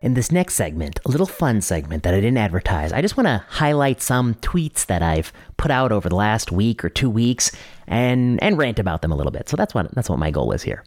In 0.00 0.14
this 0.14 0.32
next 0.32 0.54
segment, 0.54 0.98
a 1.04 1.10
little 1.10 1.26
fun 1.26 1.60
segment 1.60 2.04
that 2.04 2.14
I 2.14 2.20
didn't 2.20 2.38
advertise, 2.38 2.90
I 2.90 3.02
just 3.02 3.18
want 3.18 3.26
to 3.26 3.44
highlight 3.48 4.00
some 4.00 4.34
tweets 4.36 4.86
that 4.86 5.02
I've 5.02 5.30
put 5.58 5.70
out 5.70 5.92
over 5.92 6.08
the 6.08 6.16
last 6.16 6.50
week 6.50 6.82
or 6.82 6.88
two 6.88 7.10
weeks 7.10 7.52
and 7.86 8.42
and 8.42 8.56
rant 8.56 8.78
about 8.78 9.02
them 9.02 9.12
a 9.12 9.14
little 9.14 9.30
bit. 9.30 9.50
So 9.50 9.58
that's 9.58 9.74
what 9.74 9.94
that's 9.94 10.08
what 10.08 10.18
my 10.18 10.30
goal 10.30 10.52
is 10.52 10.62
here. 10.62 10.84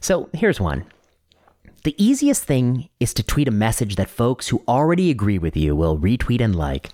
So 0.00 0.30
here's 0.32 0.62
one. 0.62 0.86
The 1.82 1.94
easiest 2.02 2.44
thing 2.44 2.88
is 3.00 3.12
to 3.14 3.22
tweet 3.22 3.48
a 3.48 3.50
message 3.50 3.96
that 3.96 4.08
folks 4.08 4.48
who 4.48 4.62
already 4.66 5.10
agree 5.10 5.38
with 5.38 5.58
you 5.58 5.76
will 5.76 5.98
retweet 5.98 6.40
and 6.40 6.56
like. 6.56 6.88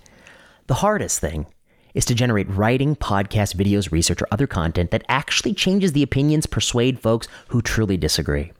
The 0.67 0.73
hardest 0.73 1.21
thing 1.21 1.45
is 1.93 2.03
to 2.03 2.13
generate 2.13 2.49
writing, 2.49 2.97
podcast, 2.97 3.55
videos, 3.55 3.93
research, 3.93 4.21
or 4.21 4.27
other 4.29 4.47
content 4.47 4.91
that 4.91 5.05
actually 5.07 5.53
changes 5.53 5.93
the 5.93 6.03
opinions, 6.03 6.45
persuade 6.47 6.99
folks 6.99 7.29
who 7.47 7.61
truly 7.61 7.95
disagree. 7.95 8.51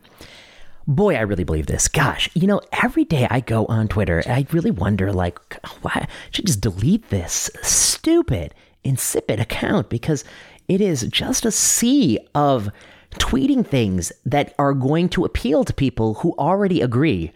Boy, 0.87 1.15
I 1.15 1.21
really 1.21 1.43
believe 1.43 1.67
this. 1.67 1.87
Gosh, 1.87 2.29
you 2.33 2.47
know, 2.47 2.61
every 2.83 3.05
day 3.05 3.27
I 3.29 3.39
go 3.39 3.65
on 3.67 3.87
Twitter, 3.87 4.23
I 4.25 4.45
really 4.51 4.71
wonder, 4.71 5.13
like, 5.13 5.39
why 5.81 5.91
I 5.95 6.07
should 6.31 6.47
just 6.47 6.61
delete 6.61 7.09
this 7.09 7.49
stupid, 7.61 8.53
insipid 8.83 9.39
account 9.39 9.89
because 9.89 10.23
it 10.67 10.81
is 10.81 11.03
just 11.03 11.45
a 11.45 11.51
sea 11.51 12.19
of 12.33 12.69
tweeting 13.11 13.65
things 13.65 14.11
that 14.25 14.55
are 14.57 14.73
going 14.73 15.09
to 15.09 15.25
appeal 15.25 15.63
to 15.65 15.73
people 15.73 16.15
who 16.15 16.33
already 16.37 16.81
agree. 16.81 17.31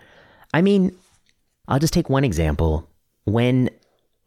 I 0.54 0.62
mean, 0.62 0.96
I'll 1.68 1.80
just 1.80 1.94
take 1.94 2.10
one 2.10 2.24
example. 2.24 2.90
When 3.26 3.70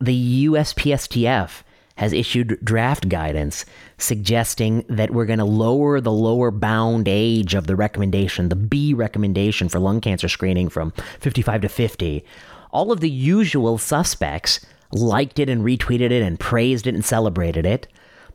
the 0.01 0.47
USPSTF 0.47 1.63
has 1.99 2.13
issued 2.13 2.59
draft 2.63 3.09
guidance 3.09 3.65
suggesting 3.99 4.85
that 4.89 5.11
we're 5.11 5.27
going 5.27 5.41
to 5.41 5.45
lower 5.45 6.01
the 6.01 6.13
lower 6.13 6.53
bound 6.53 7.09
age 7.09 7.55
of 7.55 7.67
the 7.67 7.75
recommendation, 7.75 8.49
the 8.49 8.57
B 8.57 8.95
recommendation 8.95 9.69
for 9.69 9.81
lung 9.81 10.01
cancer 10.01 10.29
screening 10.29 10.69
from 10.69 10.93
55 11.19 11.63
to 11.63 11.69
50. 11.69 12.25
All 12.71 12.93
of 12.93 13.01
the 13.01 13.11
usual 13.11 13.79
suspects 13.79 14.65
liked 14.93 15.41
it 15.41 15.49
and 15.49 15.65
retweeted 15.65 16.13
it 16.13 16.23
and 16.23 16.39
praised 16.39 16.87
it 16.87 16.95
and 16.95 17.05
celebrated 17.05 17.67
it, 17.67 17.89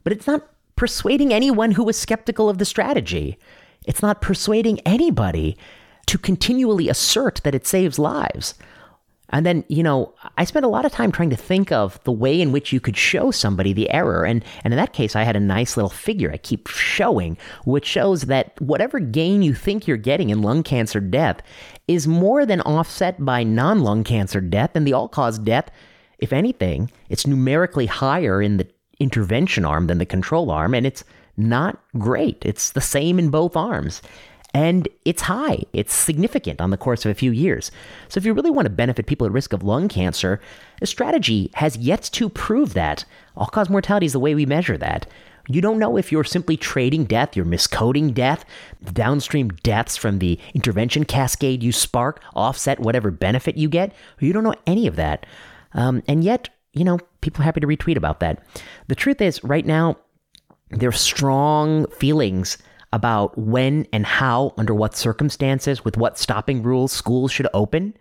but 0.03 0.11
it's 0.11 0.28
not 0.28 0.45
persuading 0.76 1.34
anyone 1.34 1.72
who 1.72 1.86
was 1.86 1.97
skeptical 1.97 2.49
of 2.49 2.57
the 2.57 2.66
strategy. 2.66 3.39
It's 3.86 4.01
not 4.01 4.22
persuading 4.22 4.82
anybody 4.82 5.55
to 6.07 6.18
continually 6.18 6.89
assert 6.89 7.39
that 7.45 7.55
it 7.55 7.66
saves 7.66 7.97
lives. 7.97 8.55
And 9.34 9.47
then, 9.47 9.65
you 9.67 9.81
know, 9.81 10.13
I 10.38 10.43
spent 10.43 10.63
a 10.63 10.69
lot 10.69 10.86
of 10.86 10.91
time 10.91 11.11
trying 11.11 11.31
to 11.31 11.36
think 11.36 11.71
of 11.71 12.01
the 12.03 12.11
way 12.11 12.39
in 12.39 12.51
which 12.51 12.71
you 12.71 12.79
could 12.79 12.95
show 12.95 13.31
somebody 13.31 13.73
the 13.73 13.89
error. 13.89 14.23
And, 14.25 14.45
and 14.63 14.71
in 14.71 14.77
that 14.77 14.93
case, 14.93 15.15
I 15.15 15.23
had 15.23 15.36
a 15.36 15.39
nice 15.39 15.75
little 15.75 15.89
figure 15.89 16.31
I 16.31 16.38
keep 16.38 16.67
showing, 16.67 17.38
which 17.65 17.86
shows 17.86 18.23
that 18.23 18.53
whatever 18.61 18.99
gain 18.99 19.41
you 19.41 19.55
think 19.55 19.88
you're 19.88 19.97
getting 19.97 20.29
in 20.29 20.43
lung 20.43 20.61
cancer 20.61 20.99
death 20.99 21.41
is 21.88 22.07
more 22.07 22.45
than 22.45 22.61
offset 22.61 23.25
by 23.25 23.43
non 23.43 23.81
lung 23.81 24.03
cancer 24.03 24.39
death 24.39 24.75
and 24.75 24.86
the 24.86 24.93
all 24.93 25.09
cause 25.09 25.39
death. 25.39 25.71
If 26.19 26.31
anything, 26.31 26.91
it's 27.09 27.25
numerically 27.25 27.88
higher 27.88 28.39
in 28.39 28.57
the 28.57 28.67
intervention 28.99 29.65
arm 29.65 29.88
than 29.88 29.97
the 29.97 30.05
control 30.05 30.51
arm, 30.51 30.75
and 30.75 30.86
it's 30.86 31.03
not 31.36 31.81
great. 31.97 32.38
It's 32.45 32.69
the 32.69 32.81
same 32.81 33.17
in 33.17 33.29
both 33.29 33.57
arms. 33.57 34.03
And 34.53 34.87
it's 35.03 35.23
high, 35.23 35.63
it's 35.73 35.93
significant 35.93 36.61
on 36.61 36.69
the 36.69 36.77
course 36.77 37.05
of 37.05 37.11
a 37.11 37.15
few 37.15 37.31
years. 37.31 37.71
So, 38.07 38.19
if 38.19 38.25
you 38.25 38.33
really 38.33 38.51
want 38.51 38.67
to 38.67 38.71
benefit 38.71 39.07
people 39.07 39.25
at 39.25 39.33
risk 39.33 39.51
of 39.51 39.63
lung 39.63 39.89
cancer, 39.89 40.39
a 40.81 40.85
strategy 40.85 41.49
has 41.55 41.75
yet 41.77 42.03
to 42.13 42.29
prove 42.29 42.73
that. 42.75 43.03
All 43.35 43.47
cause 43.47 43.69
mortality 43.69 44.05
is 44.05 44.13
the 44.13 44.19
way 44.19 44.35
we 44.35 44.45
measure 44.45 44.77
that. 44.77 45.07
You 45.49 45.59
don't 45.59 45.79
know 45.79 45.97
if 45.97 46.11
you're 46.11 46.23
simply 46.23 46.55
trading 46.55 47.03
death, 47.03 47.35
you're 47.35 47.45
miscoding 47.45 48.13
death, 48.13 48.45
downstream 48.93 49.49
deaths 49.49 49.97
from 49.97 50.19
the 50.19 50.39
intervention 50.53 51.03
cascade 51.03 51.61
you 51.61 51.73
spark 51.73 52.23
offset 52.33 52.79
whatever 52.79 53.11
benefit 53.11 53.57
you 53.57 53.67
get. 53.67 53.91
You 54.19 54.31
don't 54.31 54.45
know 54.45 54.55
any 54.65 54.87
of 54.87 54.95
that. 54.95 55.25
Um, 55.73 56.01
and 56.07 56.23
yet, 56.23 56.49
you 56.73 56.85
know, 56.85 56.99
people 57.21 57.41
are 57.41 57.45
happy 57.45 57.59
to 57.59 57.67
retweet 57.67 57.97
about 57.97 58.19
that. 58.21 58.45
The 58.87 58.95
truth 58.95 59.19
is, 59.19 59.43
right 59.43 59.65
now, 59.65 59.97
there 60.69 60.89
are 60.89 60.93
strong 60.93 61.87
feelings 61.87 62.57
about 62.93 63.35
when 63.37 63.87
and 63.91 64.05
how, 64.05 64.53
under 64.55 64.73
what 64.73 64.95
circumstances, 64.95 65.83
with 65.83 65.97
what 65.97 66.19
stopping 66.19 66.61
rules 66.61 66.91
schools 66.91 67.31
should 67.31 67.47
open. 67.53 67.97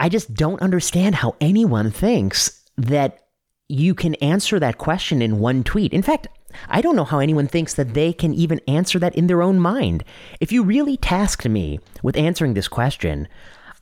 I 0.00 0.08
just 0.08 0.34
don't 0.34 0.62
understand 0.62 1.16
how 1.16 1.36
anyone 1.40 1.90
thinks 1.90 2.64
that 2.78 3.26
you 3.68 3.94
can 3.94 4.14
answer 4.16 4.58
that 4.58 4.78
question 4.78 5.22
in 5.22 5.38
one 5.38 5.62
tweet. 5.62 5.92
In 5.92 6.02
fact, 6.02 6.26
I 6.68 6.80
don't 6.80 6.96
know 6.96 7.04
how 7.04 7.18
anyone 7.18 7.46
thinks 7.46 7.74
that 7.74 7.92
they 7.94 8.12
can 8.14 8.32
even 8.32 8.60
answer 8.66 8.98
that 8.98 9.14
in 9.14 9.26
their 9.26 9.42
own 9.42 9.60
mind. 9.60 10.04
If 10.40 10.50
you 10.50 10.62
really 10.62 10.96
tasked 10.96 11.48
me 11.48 11.80
with 12.02 12.16
answering 12.16 12.54
this 12.54 12.68
question, 12.68 13.28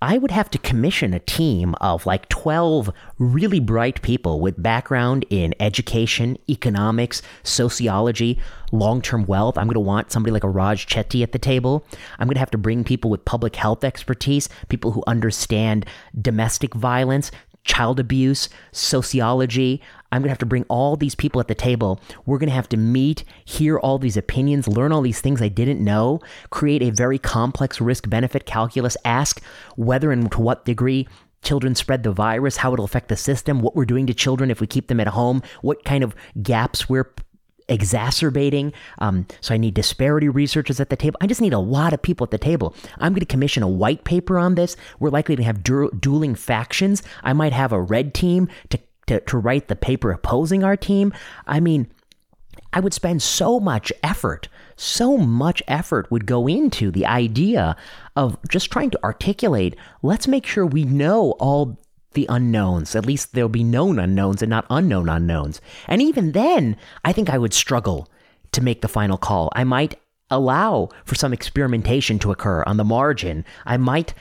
I 0.02 0.18
would 0.18 0.32
have 0.32 0.50
to 0.50 0.58
commission 0.58 1.14
a 1.14 1.20
team 1.20 1.76
of 1.80 2.06
like 2.06 2.28
12 2.28 2.90
really 3.20 3.60
bright 3.60 4.02
people 4.02 4.40
with 4.40 4.60
background 4.60 5.24
in 5.30 5.54
education, 5.60 6.36
economics, 6.50 7.22
sociology, 7.44 8.40
long 8.72 9.00
term 9.00 9.26
wealth. 9.26 9.56
I'm 9.56 9.68
going 9.68 9.74
to 9.74 9.80
want 9.80 10.10
somebody 10.10 10.32
like 10.32 10.42
a 10.42 10.48
Raj 10.48 10.88
Chetty 10.88 11.22
at 11.22 11.30
the 11.30 11.38
table. 11.38 11.86
I'm 12.18 12.26
going 12.26 12.34
to 12.34 12.40
have 12.40 12.50
to 12.50 12.58
bring 12.58 12.82
people 12.82 13.12
with 13.12 13.24
public 13.24 13.54
health 13.54 13.84
expertise, 13.84 14.48
people 14.68 14.90
who 14.90 15.04
understand 15.06 15.86
domestic 16.20 16.74
violence, 16.74 17.30
child 17.62 18.00
abuse, 18.00 18.48
sociology. 18.72 19.80
I'm 20.12 20.20
going 20.20 20.28
to 20.28 20.32
have 20.32 20.38
to 20.38 20.46
bring 20.46 20.64
all 20.68 20.94
these 20.94 21.14
people 21.14 21.40
at 21.40 21.48
the 21.48 21.54
table. 21.54 22.00
We're 22.26 22.38
going 22.38 22.50
to 22.50 22.54
have 22.54 22.68
to 22.68 22.76
meet, 22.76 23.24
hear 23.44 23.78
all 23.78 23.98
these 23.98 24.16
opinions, 24.16 24.68
learn 24.68 24.92
all 24.92 25.02
these 25.02 25.20
things 25.20 25.42
I 25.42 25.48
didn't 25.48 25.80
know, 25.80 26.20
create 26.50 26.82
a 26.82 26.90
very 26.90 27.18
complex 27.18 27.80
risk 27.80 28.08
benefit 28.08 28.46
calculus, 28.46 28.96
ask 29.04 29.42
whether 29.76 30.12
and 30.12 30.30
to 30.30 30.40
what 30.40 30.64
degree 30.64 31.08
children 31.42 31.74
spread 31.74 32.02
the 32.02 32.12
virus, 32.12 32.58
how 32.58 32.72
it'll 32.72 32.84
affect 32.84 33.08
the 33.08 33.16
system, 33.16 33.60
what 33.60 33.74
we're 33.74 33.84
doing 33.84 34.06
to 34.06 34.14
children 34.14 34.50
if 34.50 34.60
we 34.60 34.66
keep 34.66 34.86
them 34.86 35.00
at 35.00 35.08
home, 35.08 35.42
what 35.62 35.84
kind 35.84 36.04
of 36.04 36.14
gaps 36.42 36.88
we're 36.88 37.10
exacerbating. 37.68 38.72
Um, 38.98 39.26
so 39.40 39.54
I 39.54 39.56
need 39.56 39.74
disparity 39.74 40.28
researchers 40.28 40.78
at 40.80 40.90
the 40.90 40.96
table. 40.96 41.18
I 41.20 41.26
just 41.26 41.40
need 41.40 41.52
a 41.52 41.58
lot 41.58 41.92
of 41.92 42.02
people 42.02 42.24
at 42.24 42.30
the 42.30 42.38
table. 42.38 42.74
I'm 42.98 43.12
going 43.12 43.20
to 43.20 43.26
commission 43.26 43.62
a 43.62 43.68
white 43.68 44.04
paper 44.04 44.38
on 44.38 44.54
this. 44.54 44.76
We're 45.00 45.10
likely 45.10 45.36
to 45.36 45.42
have 45.42 45.62
du- 45.62 45.90
dueling 45.98 46.34
factions. 46.34 47.02
I 47.22 47.32
might 47.32 47.52
have 47.52 47.72
a 47.72 47.80
red 47.80 48.14
team 48.14 48.48
to, 48.70 48.78
to, 49.06 49.20
to 49.20 49.38
write 49.38 49.68
the 49.68 49.76
paper 49.76 50.10
opposing 50.10 50.64
our 50.64 50.76
team. 50.76 51.12
I 51.46 51.60
mean, 51.60 51.90
I 52.72 52.80
would 52.80 52.94
spend 52.94 53.22
so 53.22 53.60
much 53.60 53.92
effort, 54.02 54.48
so 54.76 55.18
much 55.18 55.62
effort 55.68 56.10
would 56.10 56.26
go 56.26 56.46
into 56.46 56.90
the 56.90 57.06
idea 57.06 57.76
of 58.16 58.38
just 58.48 58.70
trying 58.70 58.90
to 58.90 59.04
articulate 59.04 59.76
let's 60.02 60.28
make 60.28 60.46
sure 60.46 60.66
we 60.66 60.84
know 60.84 61.32
all 61.32 61.78
the 62.12 62.26
unknowns. 62.28 62.94
At 62.94 63.06
least 63.06 63.32
there'll 63.32 63.48
be 63.48 63.64
known 63.64 63.98
unknowns 63.98 64.42
and 64.42 64.50
not 64.50 64.66
unknown 64.70 65.08
unknowns. 65.08 65.60
And 65.86 66.02
even 66.02 66.32
then, 66.32 66.76
I 67.04 67.12
think 67.12 67.30
I 67.30 67.38
would 67.38 67.54
struggle 67.54 68.08
to 68.52 68.62
make 68.62 68.82
the 68.82 68.88
final 68.88 69.16
call. 69.16 69.50
I 69.54 69.64
might 69.64 69.98
allow 70.30 70.88
for 71.04 71.14
some 71.14 71.32
experimentation 71.32 72.18
to 72.20 72.32
occur 72.32 72.62
on 72.66 72.76
the 72.76 72.84
margin. 72.84 73.44
I 73.66 73.76
might 73.76 74.14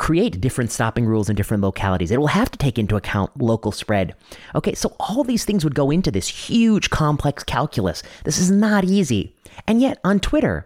create 0.00 0.40
different 0.40 0.72
stopping 0.72 1.04
rules 1.04 1.28
in 1.28 1.36
different 1.36 1.62
localities. 1.62 2.10
It 2.10 2.18
will 2.18 2.28
have 2.28 2.50
to 2.52 2.58
take 2.58 2.78
into 2.78 2.96
account 2.96 3.36
local 3.36 3.70
spread. 3.70 4.14
Okay, 4.54 4.72
so 4.72 4.96
all 4.98 5.22
these 5.24 5.44
things 5.44 5.62
would 5.62 5.74
go 5.74 5.90
into 5.90 6.10
this 6.10 6.26
huge 6.26 6.88
complex 6.88 7.44
calculus. 7.44 8.02
This 8.24 8.38
is 8.38 8.50
not 8.50 8.82
easy. 8.84 9.36
And 9.68 9.82
yet, 9.82 10.00
on 10.02 10.18
Twitter, 10.18 10.64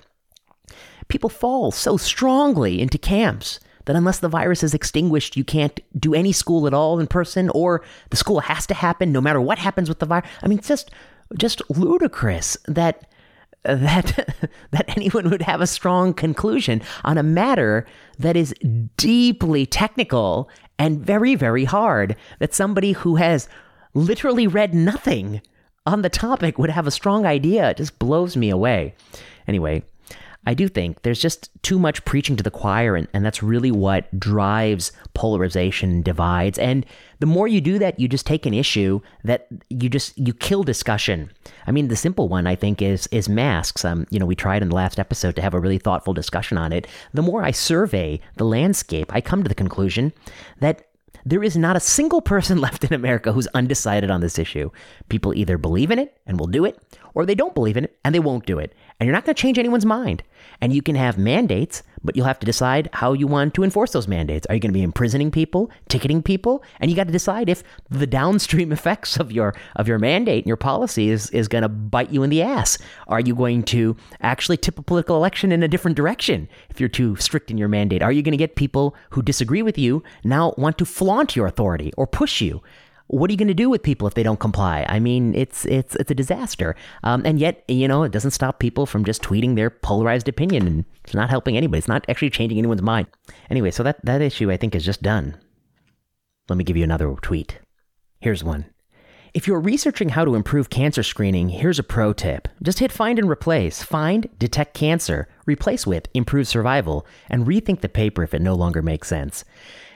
people 1.08 1.28
fall 1.28 1.72
so 1.72 1.96
strongly 1.96 2.80
into 2.80 2.96
camps 2.96 3.58
that 3.86 3.96
unless 3.96 4.20
the 4.20 4.28
virus 4.28 4.62
is 4.62 4.72
extinguished, 4.72 5.36
you 5.36 5.42
can't 5.42 5.80
do 5.98 6.14
any 6.14 6.30
school 6.30 6.68
at 6.68 6.72
all 6.72 7.00
in 7.00 7.08
person, 7.08 7.50
or 7.50 7.82
the 8.10 8.16
school 8.16 8.38
has 8.38 8.68
to 8.68 8.74
happen 8.74 9.10
no 9.10 9.20
matter 9.20 9.40
what 9.40 9.58
happens 9.58 9.88
with 9.88 9.98
the 9.98 10.06
virus. 10.06 10.30
I 10.44 10.46
mean, 10.46 10.58
it's 10.58 10.68
just 10.68 10.92
just 11.36 11.60
ludicrous 11.68 12.56
that 12.68 13.10
that 13.64 14.50
that 14.70 14.96
anyone 14.96 15.30
would 15.30 15.42
have 15.42 15.60
a 15.60 15.66
strong 15.66 16.14
conclusion 16.14 16.82
on 17.04 17.18
a 17.18 17.22
matter 17.22 17.86
that 18.18 18.36
is 18.36 18.54
deeply 18.96 19.66
technical 19.66 20.48
and 20.78 21.04
very 21.04 21.34
very 21.34 21.64
hard 21.64 22.16
that 22.38 22.54
somebody 22.54 22.92
who 22.92 23.16
has 23.16 23.48
literally 23.94 24.46
read 24.46 24.74
nothing 24.74 25.40
on 25.86 26.02
the 26.02 26.08
topic 26.08 26.58
would 26.58 26.70
have 26.70 26.86
a 26.86 26.90
strong 26.90 27.26
idea 27.26 27.70
it 27.70 27.76
just 27.76 27.98
blows 27.98 28.36
me 28.36 28.50
away. 28.50 28.94
Anyway 29.46 29.82
I 30.46 30.54
do 30.54 30.68
think 30.68 31.02
there's 31.02 31.20
just 31.20 31.50
too 31.62 31.78
much 31.78 32.04
preaching 32.04 32.36
to 32.36 32.42
the 32.42 32.50
choir, 32.50 32.96
and, 32.96 33.08
and 33.14 33.24
that's 33.24 33.42
really 33.42 33.70
what 33.70 34.18
drives 34.20 34.92
polarization, 35.14 36.02
divides. 36.02 36.58
And 36.58 36.84
the 37.20 37.26
more 37.26 37.48
you 37.48 37.60
do 37.60 37.78
that, 37.78 37.98
you 37.98 38.08
just 38.08 38.26
take 38.26 38.44
an 38.44 38.52
issue 38.52 39.00
that 39.24 39.46
you 39.70 39.88
just 39.88 40.18
you 40.18 40.34
kill 40.34 40.62
discussion. 40.62 41.30
I 41.66 41.72
mean, 41.72 41.88
the 41.88 41.96
simple 41.96 42.28
one 42.28 42.46
I 42.46 42.56
think 42.56 42.82
is 42.82 43.06
is 43.08 43.28
masks. 43.28 43.84
Um, 43.84 44.06
you 44.10 44.18
know, 44.18 44.26
we 44.26 44.34
tried 44.36 44.62
in 44.62 44.68
the 44.68 44.76
last 44.76 44.98
episode 44.98 45.34
to 45.36 45.42
have 45.42 45.54
a 45.54 45.60
really 45.60 45.78
thoughtful 45.78 46.12
discussion 46.12 46.58
on 46.58 46.72
it. 46.72 46.86
The 47.14 47.22
more 47.22 47.42
I 47.42 47.50
survey 47.50 48.20
the 48.36 48.44
landscape, 48.44 49.14
I 49.14 49.20
come 49.20 49.42
to 49.42 49.48
the 49.48 49.54
conclusion 49.54 50.12
that 50.60 50.86
There 51.26 51.42
is 51.42 51.56
not 51.56 51.76
a 51.76 51.80
single 51.80 52.20
person 52.20 52.58
left 52.66 52.84
in 52.84 52.92
America 52.92 53.32
who's 53.32 53.46
undecided 53.54 54.10
on 54.10 54.20
this 54.20 54.38
issue. 54.38 54.70
People 55.08 55.32
either 55.34 55.56
believe 55.56 55.90
in 55.90 55.98
it 55.98 56.18
and 56.26 56.38
will 56.38 56.46
do 56.46 56.66
it, 56.66 56.78
or 57.14 57.24
they 57.24 57.34
don't 57.34 57.54
believe 57.54 57.78
in 57.78 57.84
it 57.84 57.96
and 58.04 58.14
they 58.14 58.20
won't 58.20 58.44
do 58.46 58.58
it. 58.58 58.74
And 59.00 59.06
you're 59.06 59.14
not 59.14 59.24
going 59.24 59.34
to 59.34 59.40
change 59.40 59.58
anyone's 59.58 59.84
mind. 59.84 60.22
And 60.60 60.72
you 60.72 60.80
can 60.80 60.94
have 60.94 61.18
mandates, 61.18 61.82
but 62.04 62.14
you'll 62.14 62.26
have 62.26 62.38
to 62.38 62.46
decide 62.46 62.88
how 62.92 63.12
you 63.12 63.26
want 63.26 63.54
to 63.54 63.64
enforce 63.64 63.92
those 63.92 64.06
mandates. 64.06 64.46
Are 64.46 64.54
you 64.54 64.60
going 64.60 64.70
to 64.70 64.78
be 64.78 64.82
imprisoning 64.82 65.30
people, 65.30 65.70
ticketing 65.88 66.22
people? 66.22 66.62
And 66.78 66.90
you 66.90 66.96
got 66.96 67.08
to 67.08 67.12
decide 67.12 67.48
if 67.48 67.64
the 67.90 68.06
downstream 68.06 68.70
effects 68.78 69.16
of 69.16 69.32
your 69.32 69.54
of 69.76 69.88
your 69.88 69.98
mandate 69.98 70.44
and 70.44 70.48
your 70.48 70.56
policy 70.56 71.10
is, 71.10 71.28
is 71.30 71.48
going 71.48 71.62
to 71.62 71.68
bite 71.68 72.10
you 72.10 72.22
in 72.22 72.30
the 72.30 72.42
ass. 72.42 72.78
Are 73.08 73.20
you 73.20 73.34
going 73.34 73.64
to 73.64 73.96
actually 74.20 74.58
tip 74.58 74.78
a 74.78 74.82
political 74.82 75.16
election 75.16 75.50
in 75.50 75.62
a 75.62 75.68
different 75.68 75.96
direction 75.96 76.48
if 76.70 76.78
you're 76.78 76.88
too 76.88 77.16
strict 77.16 77.50
in 77.50 77.58
your 77.58 77.68
mandate? 77.68 78.02
Are 78.02 78.12
you 78.12 78.22
going 78.22 78.32
to 78.32 78.38
get 78.38 78.54
people 78.54 78.94
who 79.10 79.22
disagree 79.22 79.62
with 79.62 79.76
you 79.76 80.02
now 80.22 80.54
want 80.56 80.78
to 80.78 80.84
flaunt 80.84 81.34
your 81.34 81.46
authority 81.46 81.92
or 81.96 82.06
push 82.06 82.40
you? 82.40 82.62
What 83.08 83.28
are 83.28 83.32
you 83.32 83.36
going 83.36 83.48
to 83.48 83.54
do 83.54 83.68
with 83.68 83.82
people 83.82 84.08
if 84.08 84.14
they 84.14 84.22
don't 84.22 84.40
comply? 84.40 84.86
I 84.88 84.98
mean, 84.98 85.34
it's 85.34 85.66
it's 85.66 85.94
it's 85.96 86.10
a 86.10 86.14
disaster. 86.14 86.74
Um, 87.02 87.22
and 87.24 87.38
yet, 87.38 87.62
you 87.68 87.86
know, 87.86 88.02
it 88.02 88.12
doesn't 88.12 88.30
stop 88.30 88.58
people 88.58 88.86
from 88.86 89.04
just 89.04 89.22
tweeting 89.22 89.56
their 89.56 89.70
polarized 89.70 90.28
opinion, 90.28 90.66
and 90.66 90.84
it's 91.04 91.14
not 91.14 91.30
helping 91.30 91.56
anybody. 91.56 91.78
It's 91.78 91.88
not 91.88 92.04
actually 92.08 92.30
changing 92.30 92.58
anyone's 92.58 92.82
mind. 92.82 93.08
Anyway, 93.50 93.70
so 93.70 93.82
that 93.82 94.04
that 94.04 94.22
issue 94.22 94.50
I 94.50 94.56
think 94.56 94.74
is 94.74 94.84
just 94.84 95.02
done. 95.02 95.36
Let 96.48 96.56
me 96.56 96.64
give 96.64 96.76
you 96.76 96.84
another 96.84 97.14
tweet. 97.20 97.58
Here's 98.20 98.44
one. 98.44 98.66
If 99.34 99.48
you're 99.48 99.60
researching 99.60 100.10
how 100.10 100.24
to 100.24 100.36
improve 100.36 100.70
cancer 100.70 101.02
screening, 101.02 101.48
here's 101.48 101.80
a 101.80 101.82
pro 101.82 102.12
tip. 102.12 102.46
Just 102.62 102.78
hit 102.78 102.92
find 102.92 103.18
and 103.18 103.28
replace. 103.28 103.82
Find, 103.82 104.28
detect 104.38 104.74
cancer, 104.74 105.28
replace 105.44 105.86
with, 105.86 106.06
improve 106.14 106.46
survival, 106.46 107.04
and 107.28 107.44
rethink 107.44 107.80
the 107.80 107.88
paper 107.88 108.22
if 108.22 108.32
it 108.32 108.40
no 108.40 108.54
longer 108.54 108.80
makes 108.80 109.08
sense 109.08 109.44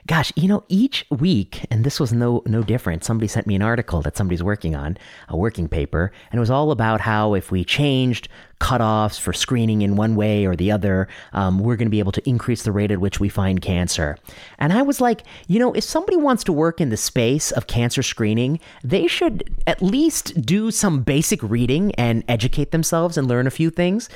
gosh, 0.08 0.32
you 0.34 0.48
know, 0.48 0.64
each 0.68 1.06
week, 1.10 1.66
and 1.70 1.84
this 1.84 2.00
was 2.00 2.12
no 2.12 2.42
no 2.46 2.62
different. 2.62 3.04
Somebody 3.04 3.28
sent 3.28 3.46
me 3.46 3.54
an 3.54 3.62
article 3.62 4.02
that 4.02 4.16
somebody's 4.16 4.42
working 4.42 4.74
on, 4.74 4.98
a 5.28 5.36
working 5.36 5.68
paper, 5.68 6.10
and 6.32 6.38
it 6.38 6.40
was 6.40 6.50
all 6.50 6.72
about 6.72 7.00
how 7.02 7.34
if 7.34 7.52
we 7.52 7.64
changed 7.64 8.28
cutoffs 8.60 9.20
for 9.20 9.32
screening 9.32 9.82
in 9.82 9.96
one 9.96 10.16
way 10.16 10.44
or 10.46 10.56
the 10.56 10.70
other, 10.70 11.08
um, 11.32 11.58
we're 11.58 11.76
going 11.76 11.86
to 11.86 11.90
be 11.90 11.98
able 11.98 12.12
to 12.12 12.28
increase 12.28 12.62
the 12.62 12.72
rate 12.72 12.90
at 12.90 12.98
which 12.98 13.20
we 13.20 13.28
find 13.28 13.62
cancer. 13.62 14.16
And 14.58 14.72
I 14.72 14.82
was 14.82 15.00
like, 15.00 15.22
you 15.46 15.58
know, 15.58 15.72
if 15.72 15.84
somebody 15.84 16.16
wants 16.16 16.44
to 16.44 16.52
work 16.52 16.80
in 16.80 16.90
the 16.90 16.96
space 16.96 17.50
of 17.52 17.66
cancer 17.66 18.02
screening, 18.02 18.60
they 18.82 19.06
should 19.06 19.62
at 19.66 19.82
least 19.82 20.42
do 20.42 20.70
some 20.70 21.02
basic 21.02 21.42
reading 21.42 21.94
and 21.94 22.24
educate 22.28 22.72
themselves 22.72 23.16
and 23.16 23.28
learn 23.28 23.46
a 23.46 23.50
few 23.50 23.70
things. 23.70 24.08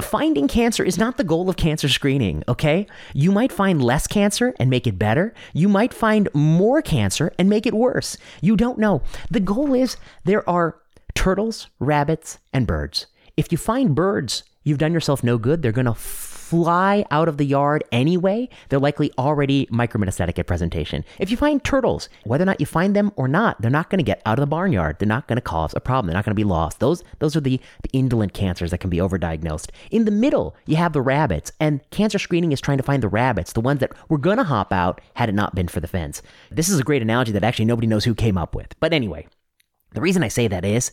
Finding 0.00 0.48
cancer 0.48 0.84
is 0.84 0.98
not 0.98 1.16
the 1.16 1.24
goal 1.24 1.48
of 1.48 1.56
cancer 1.56 1.88
screening, 1.88 2.44
okay? 2.48 2.86
You 3.14 3.32
might 3.32 3.52
find 3.52 3.82
less 3.82 4.06
cancer 4.06 4.54
and 4.58 4.70
make 4.70 4.86
it 4.86 4.98
better. 4.98 5.34
You 5.52 5.68
might 5.68 5.92
find 5.92 6.28
more 6.32 6.82
cancer 6.82 7.32
and 7.38 7.50
make 7.50 7.66
it 7.66 7.74
worse. 7.74 8.16
You 8.40 8.56
don't 8.56 8.78
know. 8.78 9.02
The 9.30 9.40
goal 9.40 9.74
is 9.74 9.96
there 10.24 10.48
are 10.48 10.76
turtles, 11.14 11.68
rabbits, 11.80 12.38
and 12.52 12.66
birds. 12.66 13.06
If 13.38 13.52
you 13.52 13.56
find 13.56 13.94
birds, 13.94 14.42
you've 14.64 14.78
done 14.78 14.92
yourself 14.92 15.22
no 15.22 15.38
good. 15.38 15.62
They're 15.62 15.70
going 15.70 15.84
to 15.84 15.94
fly 15.94 17.04
out 17.12 17.28
of 17.28 17.36
the 17.36 17.44
yard 17.44 17.84
anyway. 17.92 18.48
They're 18.68 18.80
likely 18.80 19.12
already 19.16 19.66
micrometastatic 19.66 20.40
at 20.40 20.48
presentation. 20.48 21.04
If 21.20 21.30
you 21.30 21.36
find 21.36 21.62
turtles, 21.62 22.08
whether 22.24 22.42
or 22.42 22.46
not 22.46 22.58
you 22.58 22.66
find 22.66 22.96
them 22.96 23.12
or 23.14 23.28
not, 23.28 23.62
they're 23.62 23.70
not 23.70 23.90
going 23.90 24.00
to 24.00 24.04
get 24.04 24.22
out 24.26 24.40
of 24.40 24.42
the 24.42 24.48
barnyard. 24.48 24.98
They're 24.98 25.06
not 25.06 25.28
going 25.28 25.36
to 25.36 25.40
cause 25.40 25.72
a 25.76 25.80
problem. 25.80 26.08
They're 26.08 26.18
not 26.18 26.24
going 26.24 26.34
to 26.34 26.40
be 26.40 26.42
lost. 26.42 26.80
Those 26.80 27.04
those 27.20 27.36
are 27.36 27.40
the, 27.40 27.60
the 27.84 27.90
indolent 27.92 28.34
cancers 28.34 28.72
that 28.72 28.78
can 28.78 28.90
be 28.90 28.96
overdiagnosed. 28.96 29.70
In 29.92 30.04
the 30.04 30.10
middle, 30.10 30.56
you 30.66 30.74
have 30.74 30.92
the 30.92 31.00
rabbits, 31.00 31.52
and 31.60 31.88
cancer 31.90 32.18
screening 32.18 32.50
is 32.50 32.60
trying 32.60 32.78
to 32.78 32.82
find 32.82 33.04
the 33.04 33.08
rabbits, 33.08 33.52
the 33.52 33.60
ones 33.60 33.78
that 33.78 33.92
were 34.10 34.18
going 34.18 34.38
to 34.38 34.42
hop 34.42 34.72
out 34.72 35.00
had 35.14 35.28
it 35.28 35.36
not 35.36 35.54
been 35.54 35.68
for 35.68 35.78
the 35.78 35.86
fence. 35.86 36.22
This 36.50 36.68
is 36.68 36.80
a 36.80 36.82
great 36.82 37.02
analogy 37.02 37.30
that 37.30 37.44
actually 37.44 37.66
nobody 37.66 37.86
knows 37.86 38.04
who 38.04 38.16
came 38.16 38.36
up 38.36 38.56
with. 38.56 38.74
But 38.80 38.92
anyway, 38.92 39.28
the 39.92 40.00
reason 40.00 40.24
I 40.24 40.28
say 40.28 40.48
that 40.48 40.64
is 40.64 40.90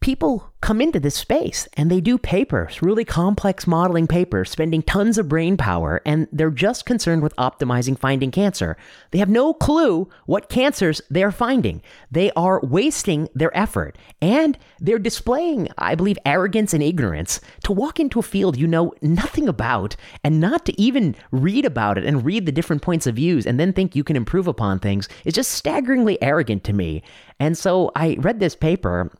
people 0.00 0.52
come 0.60 0.80
into 0.80 0.98
this 0.98 1.14
space 1.14 1.68
and 1.74 1.90
they 1.90 2.00
do 2.00 2.18
papers, 2.18 2.82
really 2.82 3.04
complex 3.04 3.66
modeling 3.66 4.06
papers, 4.06 4.50
spending 4.50 4.82
tons 4.82 5.18
of 5.18 5.28
brain 5.28 5.56
power, 5.56 6.00
and 6.04 6.26
they're 6.32 6.50
just 6.50 6.86
concerned 6.86 7.22
with 7.22 7.34
optimizing 7.36 7.98
finding 7.98 8.30
cancer. 8.30 8.76
They 9.10 9.18
have 9.18 9.28
no 9.28 9.54
clue 9.54 10.08
what 10.26 10.48
cancers 10.48 11.00
they're 11.10 11.32
finding. 11.32 11.82
They 12.10 12.30
are 12.32 12.60
wasting 12.62 13.28
their 13.34 13.56
effort 13.56 13.96
and 14.20 14.58
they're 14.80 14.98
displaying, 14.98 15.68
I 15.78 15.94
believe, 15.94 16.18
arrogance 16.24 16.74
and 16.74 16.82
ignorance 16.82 17.40
to 17.64 17.72
walk 17.72 18.00
into 18.00 18.18
a 18.18 18.22
field 18.22 18.56
you 18.56 18.66
know 18.66 18.92
nothing 19.02 19.48
about 19.48 19.96
and 20.24 20.40
not 20.40 20.66
to 20.66 20.80
even 20.80 21.16
read 21.30 21.64
about 21.64 21.98
it 21.98 22.04
and 22.04 22.24
read 22.24 22.46
the 22.46 22.52
different 22.52 22.82
points 22.82 23.06
of 23.06 23.16
views 23.16 23.46
and 23.46 23.58
then 23.58 23.72
think 23.72 23.94
you 23.94 24.04
can 24.04 24.16
improve 24.16 24.46
upon 24.48 24.78
things 24.78 25.08
is 25.24 25.34
just 25.34 25.52
staggeringly 25.52 26.20
arrogant 26.22 26.64
to 26.64 26.72
me. 26.72 27.02
And 27.40 27.56
so 27.56 27.92
I 27.94 28.16
read 28.18 28.40
this 28.40 28.56
paper 28.56 29.12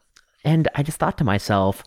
and 0.44 0.68
I 0.74 0.82
just 0.82 0.98
thought 0.98 1.18
to 1.18 1.24
myself, 1.24 1.82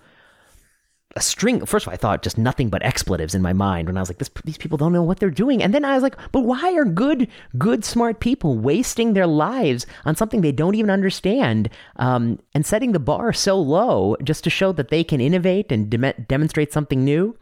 a 1.16 1.22
string. 1.22 1.66
First 1.66 1.86
of 1.86 1.90
all, 1.90 1.94
I 1.94 1.98
thought 1.98 2.24
just 2.24 2.38
nothing 2.38 2.70
but 2.70 2.84
expletives 2.84 3.36
in 3.36 3.42
my 3.42 3.54
mind 3.54 3.88
when 3.88 3.98
I 3.98 4.00
was 4.00 4.10
like, 4.10 4.44
these 4.44 4.58
people 4.58 4.78
don't 4.78 4.94
know 4.94 5.04
what 5.04 5.20
they're 5.20 5.30
doing. 5.30 5.62
And 5.62 5.74
then 5.74 5.84
I 5.84 5.94
was 5.94 6.04
like, 6.04 6.16
but 6.32 6.42
why 6.42 6.74
are 6.74 6.86
good, 6.86 7.28
good, 7.58 7.84
smart 7.84 8.20
people 8.20 8.58
wasting 8.58 9.14
their 9.14 9.28
lives 9.28 9.86
on 10.06 10.16
something 10.16 10.42
they 10.42 10.52
don't 10.52 10.76
even 10.76 10.90
understand 10.90 11.70
um, 11.98 12.40
and 12.54 12.66
setting 12.66 12.92
the 12.92 13.00
bar 13.00 13.34
so 13.34 13.60
low 13.60 14.16
just 14.24 14.44
to 14.46 14.50
show 14.50 14.72
that 14.74 14.90
they 14.90 15.04
can 15.04 15.22
innovate 15.22 15.72
and 15.72 15.90
de- 15.90 16.14
demonstrate 16.14 16.72
something 16.72 17.04
new? 17.04 17.38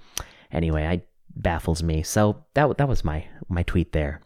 Anyway, 0.51 0.83
it 0.83 1.07
baffles 1.35 1.83
me. 1.83 2.01
So 2.01 2.45
that 2.55 2.77
that 2.77 2.87
was 2.87 3.03
my 3.03 3.25
my 3.47 3.63
tweet 3.63 3.91
there. 3.93 4.21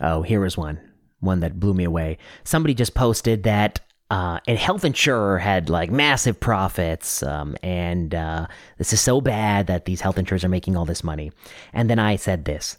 Oh, 0.00 0.22
here 0.22 0.40
was 0.40 0.56
one. 0.56 0.80
One 1.20 1.40
that 1.40 1.58
blew 1.58 1.74
me 1.74 1.84
away. 1.84 2.18
Somebody 2.44 2.74
just 2.74 2.94
posted 2.94 3.42
that 3.44 3.80
uh, 4.10 4.38
and 4.46 4.58
health 4.58 4.84
insurer 4.84 5.38
had 5.38 5.68
like 5.68 5.90
massive 5.90 6.38
profits, 6.38 7.22
um, 7.22 7.56
and 7.62 8.14
uh, 8.14 8.46
this 8.78 8.92
is 8.92 9.00
so 9.00 9.20
bad 9.20 9.66
that 9.66 9.84
these 9.84 10.00
health 10.00 10.18
insurers 10.18 10.44
are 10.44 10.48
making 10.48 10.76
all 10.76 10.84
this 10.84 11.02
money. 11.02 11.32
And 11.72 11.90
then 11.90 11.98
I 11.98 12.16
said 12.16 12.44
this. 12.44 12.76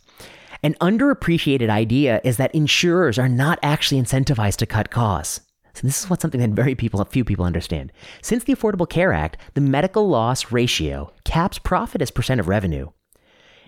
An 0.64 0.74
underappreciated 0.76 1.70
idea 1.70 2.22
is 2.24 2.38
that 2.38 2.54
insurers 2.56 3.20
are 3.20 3.30
not 3.30 3.60
actually 3.62 4.02
incentivized 4.02 4.58
to 4.58 4.66
cut 4.66 4.90
costs. 4.90 5.42
So 5.74 5.86
this 5.86 6.04
is 6.04 6.10
what 6.10 6.22
something 6.22 6.42
that 6.42 6.50
very 6.52 6.74
people, 6.74 7.04
few 7.06 7.24
people 7.24 7.46
understand. 7.46 7.92
Since 8.24 8.46
the 8.46 8.56
Affordable 8.56 8.90
Care 8.90 9.14
Act, 9.14 9.38
the 9.54 9.62
medical 9.62 10.10
loss 10.10 10.52
ratio 10.52 11.14
caps 11.24 11.60
profit 11.60 12.02
as 12.02 12.10
percent 12.10 12.40
of 12.40 12.48
revenue. 12.48 12.90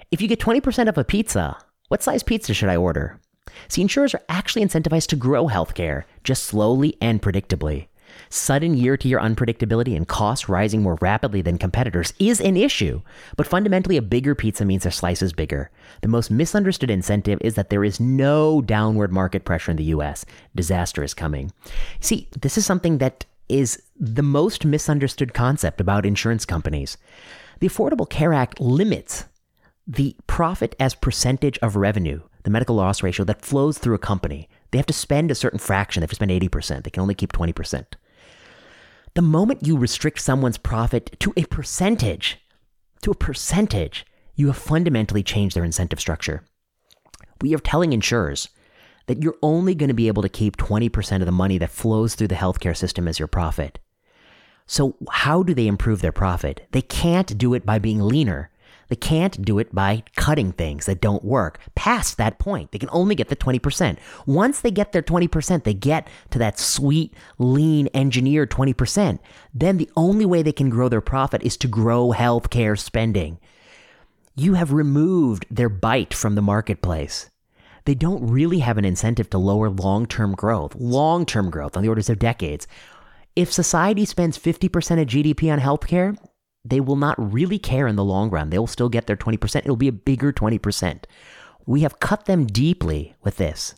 If 0.10 0.22
you 0.22 0.28
get 0.28 0.39
20% 0.39 0.89
of 0.89 0.97
a 0.97 1.03
pizza, 1.03 1.57
what 1.89 2.01
size 2.01 2.24
pizza 2.24 2.55
should 2.55 2.70
I 2.70 2.78
order? 2.78 3.20
See, 3.68 3.82
insurers 3.82 4.14
are 4.14 4.22
actually 4.30 4.66
incentivized 4.66 5.08
to 5.08 5.16
grow 5.16 5.47
healthcare, 5.47 6.04
just 6.24 6.43
slowly 6.43 6.97
and 7.02 7.22
predictably. 7.22 7.88
Sudden 8.30 8.76
year 8.76 8.97
to 8.97 9.08
year 9.08 9.20
unpredictability 9.20 9.95
and 9.95 10.08
costs 10.08 10.50
rising 10.50 10.82
more 10.82 10.97
rapidly 11.02 11.41
than 11.41 11.58
competitors 11.58 12.14
is 12.20 12.41
an 12.41 12.58
issue, 12.58 13.02
but 13.38 13.47
fundamentally, 13.47 13.97
a 13.97 14.02
bigger 14.02 14.36
pizza 14.36 14.66
means 14.66 14.84
their 14.84 14.91
slice 14.91 15.22
is 15.22 15.34
bigger. 15.34 15.72
The 16.02 16.08
most 16.08 16.30
misunderstood 16.30 16.89
incentive 16.89 17.39
is 17.41 17.56
that 17.56 17.70
there 17.70 17.84
is 17.84 18.00
no 18.00 18.62
downward 18.62 19.12
market 19.12 19.45
pressure 19.45 19.72
in 19.72 19.78
the 19.78 19.86
US. 19.86 20.26
Disaster 20.56 21.04
is 21.04 21.14
coming. 21.14 21.52
See, 22.00 22.28
this 22.39 22.58
is 22.58 22.66
something 22.66 22.97
that 23.00 23.26
is 23.47 23.82
the 24.00 24.24
most 24.24 24.64
misunderstood 24.64 25.34
concept 25.34 25.82
about 25.82 26.06
insurance 26.06 26.45
companies. 26.45 26.97
The 27.60 27.68
Affordable 27.68 28.10
Care 28.10 28.34
Act 28.34 28.60
limits 28.60 29.26
the 29.88 30.16
profit 30.28 30.76
as 30.80 30.93
percentage 30.93 31.58
of 31.60 31.76
revenue 31.76 32.22
the 32.44 32.50
medical 32.50 32.76
loss 32.76 33.04
ratio 33.04 33.26
that 33.26 33.42
flows 33.42 33.78
through 33.78 33.96
a 33.96 34.00
company. 34.00 34.50
They 34.72 34.78
have 34.78 34.86
to 34.88 34.94
spend 34.94 35.32
a 35.32 35.36
certain 35.36 35.60
fraction. 35.60 36.02
They 36.02 36.06
have 36.06 36.10
to 36.12 36.16
spend 36.16 36.32
80%. 36.32 36.84
They 36.84 36.90
can 36.90 37.02
only 37.02 37.16
keep 37.16 37.34
20%. 37.34 37.86
The 39.16 39.22
moment 39.22 39.66
you 39.66 39.78
restrict 39.78 40.22
someone's 40.22 40.58
profit 40.58 41.20
to 41.20 41.34
a 41.36 41.46
percentage, 41.46 42.38
to 43.02 43.12
a 43.12 43.16
percentage, 43.16 44.06
you 44.36 44.48
have 44.48 44.58
fundamentally 44.58 45.24
changed 45.24 45.56
their 45.56 45.66
incentive 45.66 46.00
structure. 46.00 46.46
We 47.42 47.54
are 47.56 47.60
telling 47.60 47.94
insurers 47.94 48.50
that 49.08 49.24
you're 49.24 49.38
only 49.42 49.74
going 49.74 49.88
to 49.88 49.96
be 49.96 50.08
able 50.08 50.22
to 50.22 50.30
keep 50.30 50.56
20% 50.58 51.20
of 51.20 51.26
the 51.26 51.32
money 51.32 51.58
that 51.58 51.72
flows 51.72 52.14
through 52.14 52.28
the 52.28 52.36
healthcare 52.36 52.78
system 52.78 53.08
as 53.08 53.18
your 53.18 53.28
profit. 53.28 53.80
So, 54.68 54.96
how 55.10 55.42
do 55.42 55.56
they 55.56 55.66
improve 55.66 56.02
their 56.02 56.12
profit? 56.12 56.68
They 56.72 56.84
can't 56.84 57.36
do 57.38 57.56
it 57.56 57.66
by 57.66 57.80
being 57.80 58.00
leaner. 58.00 58.52
They 58.90 58.96
can't 58.96 59.44
do 59.44 59.60
it 59.60 59.74
by 59.74 60.04
cutting 60.16 60.52
things 60.52 60.86
that 60.88 61.02
don't 61.02 61.24
work. 61.24 61.60
Past 61.76 62.18
that 62.18 62.40
point, 62.40 62.72
they 62.72 62.80
can 62.80 62.90
only 62.92 63.16
get 63.16 63.30
the 63.30 63.36
20%. 63.36 63.98
Once 64.26 64.60
they 64.60 64.72
get 64.72 64.92
their 64.92 65.04
20%, 65.04 65.64
they 65.64 65.74
get 65.74 66.08
to 66.32 66.40
that 66.40 66.60
sweet, 66.60 67.14
lean, 67.38 67.88
engineered 67.94 68.52
20%. 68.52 69.20
Then 69.54 69.78
the 69.78 69.90
only 69.96 70.26
way 70.26 70.42
they 70.42 70.52
can 70.52 70.70
grow 70.70 70.90
their 70.90 71.02
profit 71.02 71.44
is 71.44 71.56
to 71.58 71.68
grow 71.68 72.10
healthcare 72.10 72.78
spending. 72.78 73.40
You 74.36 74.56
have 74.56 74.74
removed 74.74 75.46
their 75.52 75.70
bite 75.70 76.14
from 76.14 76.36
the 76.36 76.42
marketplace. 76.42 77.30
They 77.86 77.96
don't 77.96 78.28
really 78.28 78.60
have 78.60 78.78
an 78.78 78.86
incentive 78.86 79.30
to 79.32 79.38
lower 79.38 79.70
long 79.70 80.06
term 80.06 80.34
growth, 80.34 80.76
long 80.76 81.26
term 81.26 81.50
growth 81.50 81.76
on 81.76 81.84
the 81.84 81.90
orders 81.90 82.10
of 82.10 82.20
decades. 82.20 82.68
If 83.36 83.54
society 83.54 84.06
spends 84.06 84.38
50% 84.38 85.02
of 85.02 85.08
GDP 85.08 85.52
on 85.52 85.60
healthcare, 85.60 86.18
they 86.70 86.80
will 86.80 86.95
not 86.95 87.34
really 87.34 87.59
care 87.59 87.88
in 87.88 87.95
the 87.95 88.03
long 88.03 88.30
run. 88.30 88.49
They 88.49 88.59
will 88.59 88.67
still 88.67 88.89
get 88.89 89.07
their 89.07 89.17
20%. 89.17 89.55
It'll 89.57 89.76
be 89.76 89.88
a 89.88 89.91
bigger 89.91 90.32
20%. 90.32 91.03
we 91.65 91.82
have 91.82 91.99
cut 91.99 92.26
them 92.26 92.47
deeply 92.47 93.15
with 93.24 93.38
this. 93.38 93.76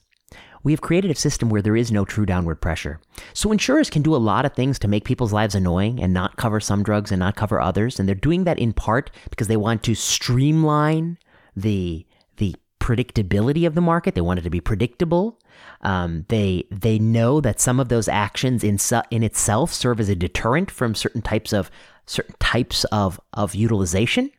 We 0.64 0.72
have 0.72 0.82
created 0.82 1.12
a 1.12 1.16
system 1.16 1.50
where 1.50 1.62
there 1.62 1.76
is 1.76 1.92
no 1.92 2.06
true 2.06 2.26
downward 2.26 2.62
pressure. 2.62 3.02
So 3.34 3.52
insurers 3.52 3.90
can 3.90 4.02
do 4.02 4.16
a 4.16 4.18
lot 4.18 4.46
of 4.46 4.54
things 4.54 4.78
to 4.80 4.88
make 4.88 5.04
people's 5.06 5.34
lives 5.34 5.56
annoying 5.56 6.02
and 6.02 6.14
not 6.14 6.38
cover 6.38 6.60
some 6.60 6.84
drugs 6.84 7.12
and 7.12 7.20
not 7.20 7.36
cover 7.36 7.60
others. 7.60 8.00
And 8.00 8.08
they're 8.08 8.16
doing 8.16 8.44
that 8.44 8.60
in 8.60 8.72
part 8.72 9.12
because 9.30 9.48
they 9.48 9.58
want 9.58 9.84
to 9.84 9.96
streamline 9.96 11.18
the 11.56 12.06
the 12.38 12.56
predictability 12.80 13.66
of 13.68 13.76
the 13.76 13.82
market. 13.82 14.16
They 14.16 14.22
want 14.22 14.40
it 14.40 14.44
to 14.44 14.50
be 14.50 14.62
predictable. 14.62 15.40
Um, 15.82 16.26
they 16.30 16.66
they 16.72 17.00
know 17.00 17.42
that 17.42 17.60
some 17.60 17.80
of 17.80 17.90
those 17.90 18.08
actions 18.08 18.64
in 18.64 18.78
su- 18.78 19.02
in 19.10 19.24
itself 19.24 19.74
serve 19.74 20.00
as 20.00 20.10
a 20.10 20.16
deterrent 20.16 20.70
from 20.72 20.96
certain 20.96 21.22
types 21.22 21.54
of 21.54 21.72
certain 22.06 22.36
types 22.40 22.84
of 22.86 23.20
of 23.34 23.56
utilization. 23.56 24.32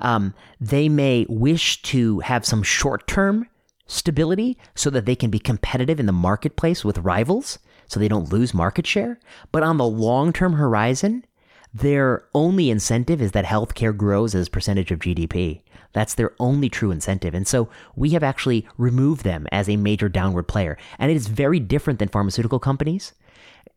Um, 0.00 0.34
they 0.60 0.88
may 0.88 1.26
wish 1.28 1.80
to 1.82 2.20
have 2.20 2.44
some 2.44 2.62
short 2.62 3.06
term 3.06 3.46
stability 3.86 4.58
so 4.74 4.90
that 4.90 5.06
they 5.06 5.16
can 5.16 5.30
be 5.30 5.38
competitive 5.38 6.00
in 6.00 6.06
the 6.06 6.12
marketplace 6.12 6.84
with 6.84 6.98
rivals 6.98 7.58
so 7.86 8.00
they 8.00 8.08
don't 8.08 8.32
lose 8.32 8.52
market 8.52 8.86
share. 8.86 9.18
But 9.52 9.62
on 9.62 9.76
the 9.78 9.86
long 9.86 10.32
term 10.32 10.54
horizon, 10.54 11.24
their 11.72 12.24
only 12.34 12.70
incentive 12.70 13.20
is 13.20 13.32
that 13.32 13.44
healthcare 13.44 13.96
grows 13.96 14.34
as 14.34 14.48
percentage 14.48 14.90
of 14.90 14.98
GDP. 14.98 15.62
That's 15.92 16.14
their 16.14 16.32
only 16.38 16.68
true 16.68 16.90
incentive. 16.90 17.34
And 17.34 17.46
so 17.46 17.68
we 17.94 18.10
have 18.10 18.22
actually 18.22 18.66
removed 18.76 19.24
them 19.24 19.46
as 19.52 19.68
a 19.68 19.76
major 19.76 20.08
downward 20.08 20.44
player. 20.44 20.76
And 20.98 21.10
it 21.10 21.16
is 21.16 21.26
very 21.26 21.60
different 21.60 21.98
than 21.98 22.08
pharmaceutical 22.08 22.58
companies, 22.58 23.12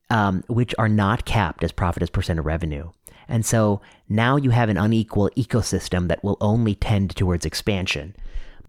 um, 0.09 0.43
which 0.47 0.73
are 0.77 0.89
not 0.89 1.25
capped 1.25 1.63
as 1.63 1.71
profit 1.71 2.03
as 2.03 2.09
percent 2.09 2.39
of 2.39 2.45
revenue. 2.45 2.91
And 3.29 3.45
so 3.45 3.81
now 4.09 4.35
you 4.35 4.49
have 4.49 4.69
an 4.69 4.77
unequal 4.77 5.29
ecosystem 5.37 6.09
that 6.09 6.23
will 6.23 6.37
only 6.41 6.75
tend 6.75 7.15
towards 7.15 7.45
expansion 7.45 8.15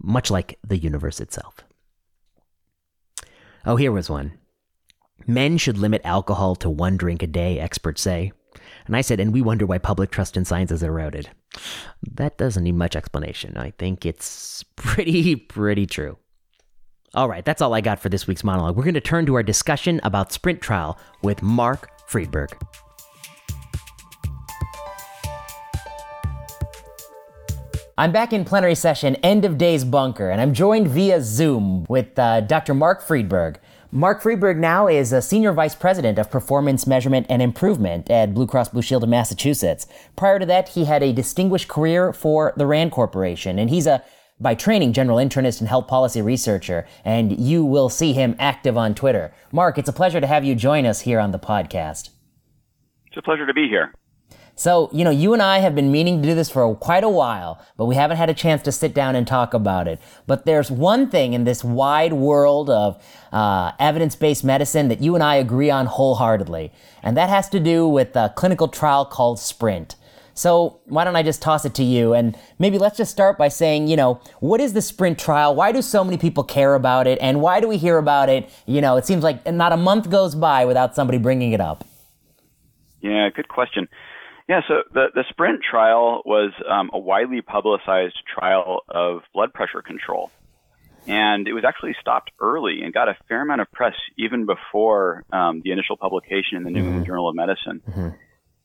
much 0.03 0.31
like 0.31 0.59
the 0.67 0.79
universe 0.79 1.21
itself. 1.21 1.57
Oh, 3.67 3.77
here 3.77 3.93
was 3.93 4.09
one. 4.09 4.39
Men 5.27 5.59
should 5.59 5.77
limit 5.77 6.01
alcohol 6.05 6.57
to 6.57 6.71
one 6.71 6.97
drink 6.97 7.23
a 7.23 7.27
day, 7.27 7.59
experts 7.59 8.01
say. 8.01 8.33
And 8.87 8.97
I 8.97 9.03
said, 9.03 9.21
and 9.21 9.33
we 9.33 9.43
wonder 9.43 9.67
why 9.67 9.79
public 9.79 10.11
trust 10.11 10.37
in 10.37 10.45
science 10.45 10.71
is 10.71 10.83
eroded. 10.83 11.29
That 12.03 12.39
doesn't 12.39 12.65
need 12.65 12.75
much 12.75 12.97
explanation. 12.97 13.57
I 13.57 13.73
think 13.73 14.07
it's 14.07 14.65
pretty, 14.77 15.37
pretty 15.37 15.87
true. 15.87 16.17
All 17.15 17.29
right, 17.29 17.45
that's 17.45 17.61
all 17.61 17.75
I 17.75 17.81
got 17.81 18.01
for 18.01 18.09
this 18.09 18.27
week's 18.27 18.45
monologue. 18.45 18.77
We're 18.77 18.85
going 18.85 18.95
to 18.95 19.01
turn 19.01 19.27
to 19.27 19.35
our 19.35 19.43
discussion 19.43 20.01
about 20.05 20.33
sprint 20.33 20.61
trial 20.61 20.99
with 21.23 21.43
Mark 21.43 21.91
Friedberg. 22.07 22.57
I'm 28.01 28.13
back 28.13 28.33
in 28.33 28.47
plenary 28.47 28.77
session, 28.77 29.17
end 29.17 29.45
of 29.45 29.59
days 29.59 29.85
bunker, 29.85 30.31
and 30.31 30.41
I'm 30.41 30.55
joined 30.55 30.89
via 30.89 31.21
Zoom 31.21 31.85
with 31.87 32.19
uh, 32.19 32.41
Dr. 32.41 32.73
Mark 32.73 33.03
Friedberg. 33.03 33.61
Mark 33.93 34.23
Friedberg 34.23 34.57
now 34.57 34.87
is 34.87 35.13
a 35.13 35.21
senior 35.21 35.53
vice 35.53 35.75
president 35.75 36.19
of 36.19 36.31
performance 36.31 36.87
measurement 36.87 37.27
and 37.29 37.43
improvement 37.43 38.11
at 38.11 38.33
Blue 38.33 38.47
Cross 38.47 38.71
Blue 38.71 38.81
Shield 38.81 39.03
of 39.03 39.11
Massachusetts. 39.11 39.87
Prior 40.17 40.39
to 40.39 40.47
that, 40.47 40.71
he 40.71 40.87
had 40.87 41.03
a 41.03 41.13
distinguished 41.13 41.69
career 41.69 42.15
for 42.15 42.55
the 42.57 42.65
RAND 42.67 42.91
Corporation, 42.91 43.59
and 43.59 43.69
he's 43.69 43.87
a 43.87 44.03
by 44.41 44.55
training 44.55 44.95
general 44.95 45.19
internist 45.19 45.61
and 45.61 45.69
health 45.69 45.87
policy 45.87 46.23
researcher, 46.23 46.87
and 47.05 47.39
you 47.39 47.67
will 47.67 47.91
see 47.91 48.15
him 48.15 48.35
active 48.39 48.79
on 48.79 48.95
Twitter. 48.95 49.35
Mark, 49.53 49.77
it's 49.77 49.91
a 49.91 49.93
pleasure 49.93 50.23
to 50.23 50.27
have 50.27 50.43
you 50.43 50.55
join 50.55 50.87
us 50.87 51.01
here 51.01 51.21
on 51.21 51.33
the 51.33 51.39
podcast. 51.39 52.09
It's 53.09 53.19
a 53.19 53.23
pleasure 53.23 53.45
to 53.45 53.53
be 53.53 53.69
here. 53.69 53.93
So, 54.61 54.91
you 54.93 55.05
know, 55.05 55.11
you 55.11 55.33
and 55.33 55.41
I 55.41 55.61
have 55.61 55.75
been 55.75 55.91
meaning 55.91 56.21
to 56.21 56.29
do 56.29 56.35
this 56.35 56.51
for 56.51 56.77
quite 56.77 57.03
a 57.03 57.09
while, 57.09 57.65
but 57.79 57.87
we 57.87 57.95
haven't 57.95 58.19
had 58.19 58.29
a 58.29 58.35
chance 58.35 58.61
to 58.65 58.73
sit 58.73 58.93
down 58.93 59.17
and 59.17 59.27
talk 59.27 59.55
about 59.55 59.89
it. 59.89 59.99
But 60.27 60.45
there's 60.45 60.71
one 60.71 61.09
thing 61.09 61.33
in 61.33 61.45
this 61.45 61.65
wide 61.65 62.13
world 62.13 62.69
of 62.69 63.03
uh, 63.33 63.73
evidence 63.79 64.17
based 64.17 64.45
medicine 64.45 64.89
that 64.89 65.01
you 65.01 65.15
and 65.15 65.25
I 65.25 65.37
agree 65.37 65.71
on 65.71 65.87
wholeheartedly, 65.87 66.73
and 67.03 67.17
that 67.17 67.31
has 67.31 67.49
to 67.49 67.59
do 67.59 67.89
with 67.89 68.15
a 68.15 68.35
clinical 68.37 68.69
trial 68.69 69.07
called 69.07 69.39
SPRINT. 69.39 69.97
So, 70.35 70.81
why 70.85 71.05
don't 71.05 71.17
I 71.17 71.23
just 71.23 71.41
toss 71.41 71.65
it 71.65 71.73
to 71.77 71.83
you? 71.83 72.13
And 72.13 72.37
maybe 72.59 72.77
let's 72.77 72.99
just 72.99 73.11
start 73.11 73.39
by 73.39 73.49
saying, 73.49 73.89
you 73.89 73.97
know, 73.97 74.21
what 74.41 74.61
is 74.61 74.75
the 74.75 74.83
sprint 74.83 75.19
trial? 75.19 75.55
Why 75.55 75.73
do 75.73 75.81
so 75.81 76.05
many 76.05 76.19
people 76.19 76.45
care 76.45 76.75
about 76.75 77.07
it? 77.07 77.19
And 77.23 77.41
why 77.41 77.61
do 77.61 77.67
we 77.67 77.79
hear 77.79 77.97
about 77.97 78.29
it? 78.29 78.51
You 78.67 78.83
know, 78.83 78.99
it 78.99 79.07
seems 79.07 79.23
like 79.25 79.51
not 79.51 79.73
a 79.73 79.79
month 79.79 80.11
goes 80.11 80.35
by 80.35 80.67
without 80.67 80.95
somebody 80.95 81.17
bringing 81.17 81.53
it 81.53 81.63
up. 81.63 81.87
Yeah, 83.01 83.31
good 83.31 83.49
question. 83.49 83.89
Yeah, 84.51 84.63
so 84.67 84.83
the, 84.93 85.07
the 85.15 85.23
SPRINT 85.31 85.61
trial 85.63 86.23
was 86.27 86.51
um, 86.69 86.91
a 86.93 86.99
widely 86.99 87.41
publicized 87.41 88.17
trial 88.37 88.81
of 88.89 89.21
blood 89.33 89.53
pressure 89.55 89.81
control. 89.81 90.33
And 91.07 91.47
it 91.47 91.53
was 91.53 91.63
actually 91.65 91.95
stopped 92.01 92.33
early 92.41 92.81
and 92.83 92.93
got 92.93 93.09
a 93.09 93.17
fair 93.29 93.43
amount 93.43 93.61
of 93.61 93.71
press 93.71 93.95
even 94.19 94.47
before 94.47 95.23
um, 95.33 95.61
the 95.63 95.71
initial 95.71 95.97
publication 95.97 96.57
in 96.57 96.65
the 96.65 96.71
New 96.71 96.81
England 96.81 97.03
mm-hmm. 97.03 97.07
Journal 97.07 97.29
of 97.29 97.37
Medicine. 97.37 97.81
Mm-hmm. 97.89 98.09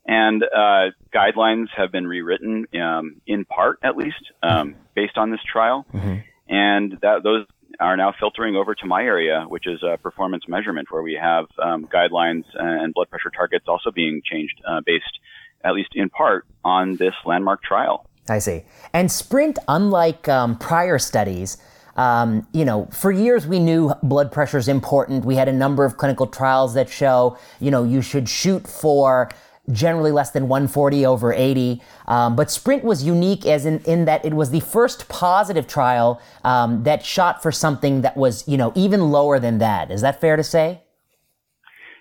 And 0.08 0.44
uh, 0.44 0.90
guidelines 1.14 1.68
have 1.78 1.92
been 1.92 2.08
rewritten, 2.08 2.66
um, 2.82 3.22
in 3.28 3.46
part 3.46 3.78
at 3.84 3.96
least, 3.96 4.32
um, 4.42 4.74
based 4.96 5.20
on 5.20 5.30
this 5.30 5.42
trial. 5.52 5.86
Mm-hmm. 5.94 6.16
And 6.48 6.98
that 7.04 7.22
those 7.22 7.46
are 7.80 7.96
now 7.96 8.12
filtering 8.20 8.56
over 8.56 8.74
to 8.74 8.88
my 8.88 9.04
area, 9.04 9.46
which 9.48 9.68
is 9.68 9.84
uh, 9.84 9.98
performance 9.98 10.46
measurement, 10.48 10.88
where 10.90 11.04
we 11.04 11.16
have 11.22 11.46
um, 11.62 11.86
guidelines 11.86 12.46
and 12.56 12.92
blood 12.92 13.12
pressure 13.12 13.30
targets 13.30 13.66
also 13.68 13.92
being 13.92 14.24
changed 14.26 14.60
uh, 14.68 14.82
based 14.84 15.20
at 15.66 15.74
least 15.74 15.90
in 15.96 16.10
part, 16.10 16.46
on 16.64 16.96
this 16.96 17.14
landmark 17.26 17.62
trial. 17.64 18.08
I 18.30 18.40
see. 18.40 18.64
And 18.94 19.12
Sprint, 19.12 19.60
unlike 19.68 20.30
um, 20.30 20.58
prior 20.58 20.98
studies, 20.98 21.58
um, 21.96 22.48
you 22.54 22.66
know, 22.66 22.88
for 22.92 23.12
years 23.12 23.48
we 23.48 23.60
knew 23.60 23.94
blood 24.04 24.32
pressure 24.32 24.58
is 24.58 24.68
important. 24.68 25.26
We 25.26 25.36
had 25.36 25.48
a 25.48 25.54
number 25.54 25.86
of 25.86 25.98
clinical 25.98 26.28
trials 26.28 26.74
that 26.74 26.90
show, 26.90 27.38
you 27.60 27.72
know, 27.72 27.84
you 27.84 28.02
should 28.02 28.28
shoot 28.28 28.68
for 28.68 29.30
generally 29.72 30.12
less 30.12 30.32
than 30.32 30.48
140 30.48 31.06
over 31.06 31.34
80. 31.34 31.82
Um, 32.08 32.36
but 32.36 32.52
Sprint 32.52 32.84
was 32.84 33.04
unique 33.04 33.46
as 33.46 33.66
in, 33.66 33.80
in 33.80 34.06
that 34.06 34.24
it 34.24 34.34
was 34.34 34.52
the 34.52 34.60
first 34.60 35.08
positive 35.08 35.68
trial 35.68 36.22
um, 36.44 36.84
that 36.84 37.04
shot 37.04 37.42
for 37.42 37.52
something 37.52 38.02
that 38.02 38.16
was, 38.16 38.48
you 38.48 38.58
know, 38.58 38.72
even 38.76 39.12
lower 39.12 39.40
than 39.40 39.58
that. 39.60 39.90
Is 39.90 40.02
that 40.02 40.22
fair 40.22 40.36
to 40.36 40.44
say? 40.44 40.82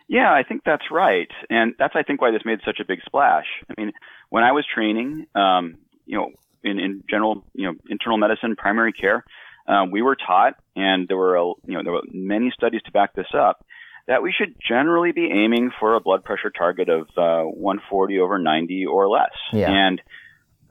Yeah, 0.08 0.32
I 0.32 0.42
think 0.42 0.62
that's 0.64 0.90
right, 0.90 1.30
and 1.48 1.74
that's 1.78 1.94
I 1.96 2.02
think 2.02 2.20
why 2.20 2.30
this 2.30 2.42
made 2.44 2.60
such 2.64 2.78
a 2.80 2.84
big 2.84 3.00
splash. 3.06 3.46
I 3.70 3.80
mean, 3.80 3.92
when 4.28 4.44
I 4.44 4.52
was 4.52 4.66
training, 4.66 5.26
um, 5.34 5.78
you 6.04 6.18
know, 6.18 6.30
in, 6.62 6.78
in 6.78 7.04
general, 7.08 7.44
you 7.54 7.66
know, 7.66 7.74
internal 7.88 8.18
medicine, 8.18 8.54
primary 8.56 8.92
care, 8.92 9.24
um, 9.66 9.90
we 9.90 10.02
were 10.02 10.16
taught, 10.16 10.54
and 10.76 11.08
there 11.08 11.16
were 11.16 11.36
a, 11.36 11.46
you 11.66 11.74
know 11.74 11.82
there 11.82 11.92
were 11.92 12.02
many 12.12 12.50
studies 12.54 12.82
to 12.84 12.92
back 12.92 13.14
this 13.14 13.32
up, 13.34 13.64
that 14.06 14.22
we 14.22 14.32
should 14.32 14.54
generally 14.66 15.12
be 15.12 15.30
aiming 15.32 15.70
for 15.80 15.94
a 15.94 16.00
blood 16.00 16.22
pressure 16.22 16.50
target 16.50 16.88
of 16.88 17.02
uh, 17.16 17.48
140 17.48 18.18
over 18.18 18.38
90 18.38 18.86
or 18.86 19.08
less, 19.08 19.32
yeah. 19.52 19.70
and 19.70 20.02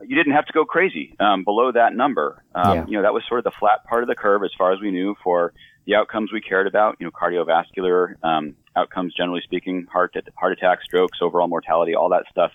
you 0.00 0.16
didn't 0.16 0.34
have 0.34 0.46
to 0.46 0.52
go 0.52 0.64
crazy 0.64 1.16
um, 1.18 1.44
below 1.44 1.72
that 1.72 1.94
number. 1.94 2.44
Um, 2.54 2.76
yeah. 2.76 2.84
You 2.86 2.96
know, 2.98 3.02
that 3.02 3.14
was 3.14 3.24
sort 3.28 3.38
of 3.38 3.44
the 3.44 3.58
flat 3.58 3.84
part 3.84 4.02
of 4.02 4.08
the 4.08 4.14
curve 4.14 4.42
as 4.44 4.50
far 4.56 4.72
as 4.72 4.80
we 4.80 4.90
knew 4.90 5.16
for 5.24 5.52
the 5.86 5.96
outcomes 5.96 6.32
we 6.32 6.40
cared 6.40 6.66
about. 6.66 6.96
You 7.00 7.06
know, 7.06 7.10
cardiovascular 7.10 8.14
um, 8.22 8.54
outcomes, 8.76 9.14
generally 9.14 9.42
speaking, 9.42 9.86
heart 9.92 10.14
heart 10.36 10.52
attack, 10.52 10.82
strokes, 10.82 11.18
overall 11.20 11.48
mortality, 11.48 11.94
all 11.94 12.10
that 12.10 12.24
stuff. 12.30 12.52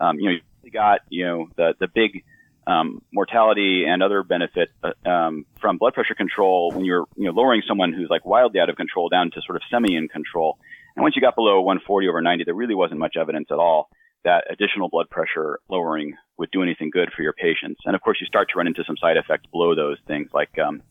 Um, 0.00 0.18
you 0.18 0.30
know, 0.30 0.36
you 0.62 0.70
got 0.70 1.00
you 1.08 1.24
know 1.24 1.48
the 1.56 1.74
the 1.78 1.88
big 1.88 2.24
um, 2.66 3.02
mortality 3.12 3.84
and 3.86 4.02
other 4.02 4.22
benefit 4.22 4.70
uh, 4.82 5.08
um, 5.08 5.46
from 5.60 5.78
blood 5.78 5.94
pressure 5.94 6.14
control 6.14 6.70
when 6.72 6.84
you're 6.84 7.06
you 7.16 7.24
know 7.24 7.32
lowering 7.32 7.62
someone 7.66 7.92
who's 7.92 8.10
like 8.10 8.24
wildly 8.24 8.60
out 8.60 8.68
of 8.68 8.76
control 8.76 9.08
down 9.08 9.30
to 9.32 9.40
sort 9.42 9.56
of 9.56 9.62
semi 9.70 9.96
in 9.96 10.08
control. 10.08 10.58
And 10.94 11.02
once 11.02 11.14
you 11.14 11.22
got 11.22 11.36
below 11.36 11.60
140 11.60 12.08
over 12.08 12.20
90, 12.20 12.44
there 12.44 12.54
really 12.54 12.74
wasn't 12.74 12.98
much 12.98 13.16
evidence 13.16 13.48
at 13.50 13.58
all 13.58 13.88
that 14.24 14.44
additional 14.50 14.88
blood 14.88 15.08
pressure 15.10 15.60
lowering 15.70 16.14
would 16.38 16.50
do 16.50 16.62
anything 16.62 16.90
good 16.90 17.10
for 17.16 17.22
your 17.22 17.32
patients. 17.32 17.80
And 17.84 17.94
of 17.94 18.00
course, 18.00 18.18
you 18.20 18.26
start 18.26 18.48
to 18.50 18.58
run 18.58 18.66
into 18.66 18.84
some 18.84 18.96
side 18.96 19.16
effects 19.16 19.46
below 19.50 19.74
those 19.74 19.98
things 20.06 20.28
like 20.32 20.58
um, 20.58 20.82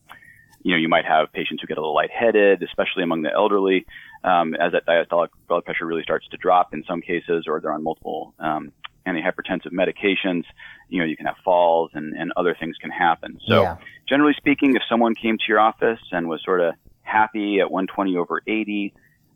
you 0.62 0.72
know, 0.72 0.78
you 0.78 0.88
might 0.88 1.04
have 1.04 1.32
patients 1.32 1.60
who 1.60 1.66
get 1.66 1.78
a 1.78 1.80
little 1.80 1.94
lightheaded, 1.94 2.62
especially 2.62 3.02
among 3.02 3.22
the 3.22 3.32
elderly, 3.32 3.86
um, 4.24 4.54
as 4.54 4.72
that 4.72 4.86
diastolic 4.86 5.28
blood 5.46 5.64
pressure 5.64 5.86
really 5.86 6.02
starts 6.02 6.26
to 6.28 6.36
drop 6.36 6.74
in 6.74 6.84
some 6.84 7.00
cases, 7.00 7.44
or 7.46 7.60
they're 7.60 7.72
on 7.72 7.82
multiple 7.82 8.34
um, 8.38 8.72
antihypertensive 9.06 9.72
medications. 9.72 10.44
You 10.88 11.00
know, 11.00 11.04
you 11.04 11.16
can 11.16 11.26
have 11.26 11.36
falls 11.44 11.90
and, 11.94 12.14
and 12.16 12.32
other 12.36 12.56
things 12.58 12.76
can 12.80 12.90
happen. 12.90 13.38
So, 13.46 13.62
yeah. 13.62 13.76
generally 14.08 14.34
speaking, 14.36 14.74
if 14.74 14.82
someone 14.88 15.14
came 15.14 15.38
to 15.38 15.44
your 15.48 15.60
office 15.60 16.00
and 16.10 16.28
was 16.28 16.42
sort 16.44 16.60
of 16.60 16.74
happy 17.02 17.60
at 17.60 17.70
120 17.70 18.16
over 18.16 18.42
80, 18.46 18.94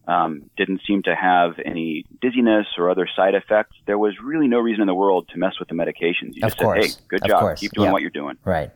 um, 0.09 0.51
didn't 0.57 0.81
seem 0.87 1.03
to 1.05 1.15
have 1.15 1.53
any 1.65 2.05
dizziness 2.21 2.67
or 2.77 2.91
other 2.91 3.09
side 3.15 3.35
effects, 3.35 3.77
there 3.87 3.99
was 3.99 4.15
really 4.23 4.49
no 4.49 4.59
reason 4.59 4.81
in 4.81 4.87
the 4.87 4.95
world 4.95 5.29
to 5.29 5.39
mess 5.39 5.59
with 5.59 5.69
the 5.69 5.75
medications. 5.75 6.35
You 6.35 6.43
of 6.43 6.51
just 6.51 6.59
course. 6.59 6.93
said, 6.93 7.01
hey, 7.01 7.07
good 7.09 7.29
job. 7.29 7.57
Keep 7.57 7.73
doing 7.73 7.93
what 7.93 8.03
you're 8.03 8.11
doing. 8.11 8.37
Right. 8.45 8.73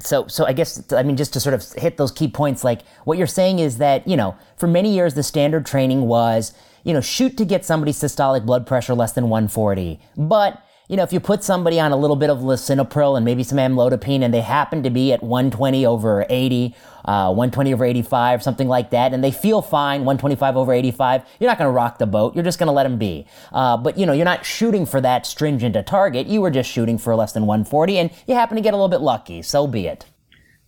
So, 0.00 0.26
so 0.28 0.44
I 0.46 0.52
guess 0.52 0.92
I 0.92 1.02
mean 1.02 1.16
just 1.16 1.32
to 1.32 1.40
sort 1.40 1.54
of 1.54 1.72
hit 1.72 1.96
those 1.96 2.12
key 2.12 2.28
points. 2.28 2.62
Like 2.64 2.82
what 3.04 3.18
you're 3.18 3.26
saying 3.26 3.58
is 3.58 3.78
that 3.78 4.06
you 4.06 4.16
know 4.16 4.36
for 4.56 4.66
many 4.66 4.94
years 4.94 5.14
the 5.14 5.22
standard 5.22 5.66
training 5.66 6.02
was 6.02 6.52
you 6.84 6.92
know 6.92 7.00
shoot 7.00 7.36
to 7.36 7.44
get 7.44 7.64
somebody's 7.64 7.98
systolic 7.98 8.46
blood 8.46 8.66
pressure 8.66 8.94
less 8.94 9.12
than 9.12 9.28
140, 9.28 9.98
but 10.16 10.62
you 10.88 10.96
know, 10.96 11.02
if 11.02 11.12
you 11.12 11.20
put 11.20 11.44
somebody 11.44 11.78
on 11.78 11.92
a 11.92 11.96
little 11.96 12.16
bit 12.16 12.30
of 12.30 12.38
lisinopril 12.38 13.16
and 13.16 13.24
maybe 13.24 13.42
some 13.42 13.58
amlodipine 13.58 14.22
and 14.22 14.32
they 14.32 14.40
happen 14.40 14.82
to 14.82 14.90
be 14.90 15.12
at 15.12 15.22
120 15.22 15.84
over 15.84 16.24
80, 16.30 16.74
uh, 17.04 17.28
120 17.28 17.74
over 17.74 17.84
85, 17.84 18.42
something 18.42 18.68
like 18.68 18.88
that, 18.90 19.12
and 19.12 19.22
they 19.22 19.30
feel 19.30 19.60
fine, 19.60 20.06
125 20.06 20.56
over 20.56 20.72
85, 20.72 21.22
you're 21.38 21.50
not 21.50 21.58
going 21.58 21.68
to 21.68 21.72
rock 21.72 21.98
the 21.98 22.06
boat. 22.06 22.34
You're 22.34 22.44
just 22.44 22.58
going 22.58 22.68
to 22.68 22.72
let 22.72 22.84
them 22.84 22.96
be. 22.96 23.26
Uh, 23.52 23.76
but, 23.76 23.98
you 23.98 24.06
know, 24.06 24.14
you're 24.14 24.24
not 24.24 24.46
shooting 24.46 24.86
for 24.86 24.98
that 25.02 25.26
stringent 25.26 25.76
a 25.76 25.82
target. 25.82 26.26
You 26.26 26.40
were 26.40 26.50
just 26.50 26.70
shooting 26.70 26.96
for 26.96 27.14
less 27.14 27.32
than 27.32 27.44
140 27.44 27.98
and 27.98 28.10
you 28.26 28.34
happen 28.34 28.56
to 28.56 28.62
get 28.62 28.72
a 28.72 28.76
little 28.76 28.88
bit 28.88 29.02
lucky. 29.02 29.42
So 29.42 29.66
be 29.66 29.86
it. 29.86 30.06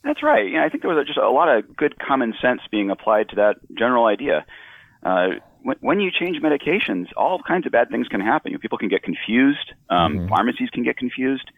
That's 0.04 0.22
right. 0.22 0.50
Yeah, 0.50 0.64
I 0.64 0.68
think 0.68 0.82
there 0.82 0.94
was 0.94 1.06
just 1.06 1.18
a 1.18 1.30
lot 1.30 1.48
of 1.48 1.76
good 1.76 1.98
common 1.98 2.34
sense 2.42 2.60
being 2.70 2.90
applied 2.90 3.30
to 3.30 3.36
that 3.36 3.54
general 3.74 4.04
idea. 4.06 4.44
Uh, 5.02 5.28
when, 5.62 5.76
when 5.80 6.00
you 6.00 6.10
change 6.10 6.38
medications, 6.40 7.08
all 7.16 7.40
kinds 7.42 7.66
of 7.66 7.72
bad 7.72 7.90
things 7.90 8.08
can 8.08 8.20
happen. 8.20 8.52
You 8.52 8.58
know, 8.58 8.60
people 8.60 8.78
can 8.78 8.88
get 8.88 9.02
confused. 9.02 9.72
Um, 9.88 10.16
mm-hmm. 10.16 10.28
Pharmacies 10.28 10.70
can 10.70 10.82
get 10.82 10.96
confused. 10.96 11.50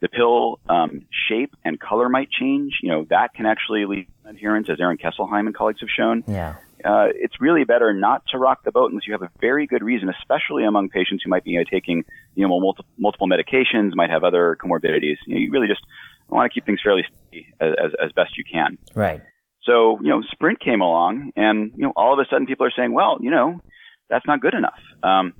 The 0.00 0.08
pill 0.08 0.60
um, 0.68 1.06
shape 1.28 1.56
and 1.64 1.80
color 1.80 2.08
might 2.08 2.30
change. 2.30 2.78
You 2.82 2.90
know, 2.90 3.06
that 3.10 3.34
can 3.34 3.46
actually 3.46 3.84
lead 3.84 4.06
to 4.24 4.30
adherence, 4.30 4.68
as 4.70 4.80
Aaron 4.80 4.96
Kesselheim 4.96 5.46
and 5.46 5.54
colleagues 5.54 5.80
have 5.80 5.90
shown. 5.90 6.22
Yeah. 6.26 6.56
Uh, 6.84 7.08
it's 7.12 7.40
really 7.40 7.64
better 7.64 7.92
not 7.92 8.22
to 8.28 8.38
rock 8.38 8.62
the 8.62 8.70
boat 8.70 8.90
unless 8.90 9.06
you 9.06 9.12
have 9.12 9.22
a 9.22 9.30
very 9.40 9.66
good 9.66 9.82
reason, 9.82 10.08
especially 10.08 10.64
among 10.64 10.88
patients 10.88 11.24
who 11.24 11.30
might 11.30 11.42
be 11.42 11.58
taking, 11.68 12.04
you 12.36 12.46
know, 12.46 12.60
multiple, 12.60 12.88
multiple 12.96 13.28
medications, 13.28 13.96
might 13.96 14.10
have 14.10 14.22
other 14.22 14.56
comorbidities. 14.62 15.16
You, 15.26 15.34
know, 15.34 15.40
you 15.40 15.50
really 15.50 15.66
just 15.66 15.82
want 16.28 16.48
to 16.48 16.54
keep 16.54 16.64
things 16.64 16.80
fairly 16.80 17.02
steady 17.02 17.48
as, 17.58 17.74
as, 17.82 17.92
as 18.04 18.12
best 18.12 18.38
you 18.38 18.44
can. 18.44 18.78
Right. 18.94 19.20
So, 19.68 19.98
you 20.00 20.08
know, 20.08 20.22
Sprint 20.22 20.60
came 20.60 20.80
along 20.80 21.32
and, 21.36 21.72
you 21.76 21.82
know, 21.82 21.92
all 21.94 22.14
of 22.14 22.18
a 22.18 22.24
sudden 22.30 22.46
people 22.46 22.66
are 22.66 22.72
saying, 22.74 22.92
well, 22.92 23.18
you 23.20 23.30
know, 23.30 23.60
that's 24.08 24.26
not 24.26 24.40
good 24.40 24.54
enough. 24.54 24.80
Um, 25.02 25.34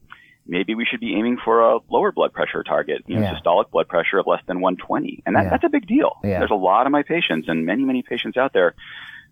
maybe 0.46 0.74
we 0.74 0.84
should 0.84 1.00
be 1.00 1.14
aiming 1.14 1.38
for 1.42 1.62
a 1.62 1.78
lower 1.88 2.12
blood 2.12 2.34
pressure 2.34 2.62
target, 2.62 3.04
you 3.06 3.16
know, 3.16 3.22
yeah. 3.22 3.34
systolic 3.34 3.70
blood 3.70 3.88
pressure 3.88 4.18
of 4.18 4.26
less 4.26 4.42
than 4.46 4.60
120. 4.60 5.22
And 5.24 5.34
that, 5.34 5.44
yeah. 5.44 5.50
that's 5.50 5.64
a 5.64 5.70
big 5.70 5.86
deal. 5.86 6.16
Yeah. 6.22 6.40
There's 6.40 6.50
a 6.50 6.56
lot 6.56 6.84
of 6.84 6.92
my 6.92 7.02
patients 7.02 7.48
and 7.48 7.64
many, 7.64 7.84
many 7.84 8.02
patients 8.02 8.36
out 8.36 8.52
there 8.52 8.74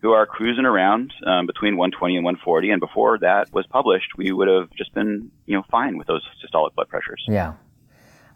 who 0.00 0.12
are 0.12 0.24
cruising 0.24 0.64
around 0.64 1.12
um, 1.26 1.46
between 1.46 1.76
120 1.76 2.16
and 2.16 2.24
140. 2.24 2.70
And 2.70 2.80
before 2.80 3.18
that 3.18 3.52
was 3.52 3.66
published, 3.66 4.16
we 4.16 4.32
would 4.32 4.48
have 4.48 4.70
just 4.70 4.94
been, 4.94 5.30
you 5.44 5.56
know, 5.56 5.64
fine 5.70 5.98
with 5.98 6.06
those 6.06 6.22
systolic 6.42 6.74
blood 6.74 6.88
pressures. 6.88 7.22
Yeah. 7.28 7.54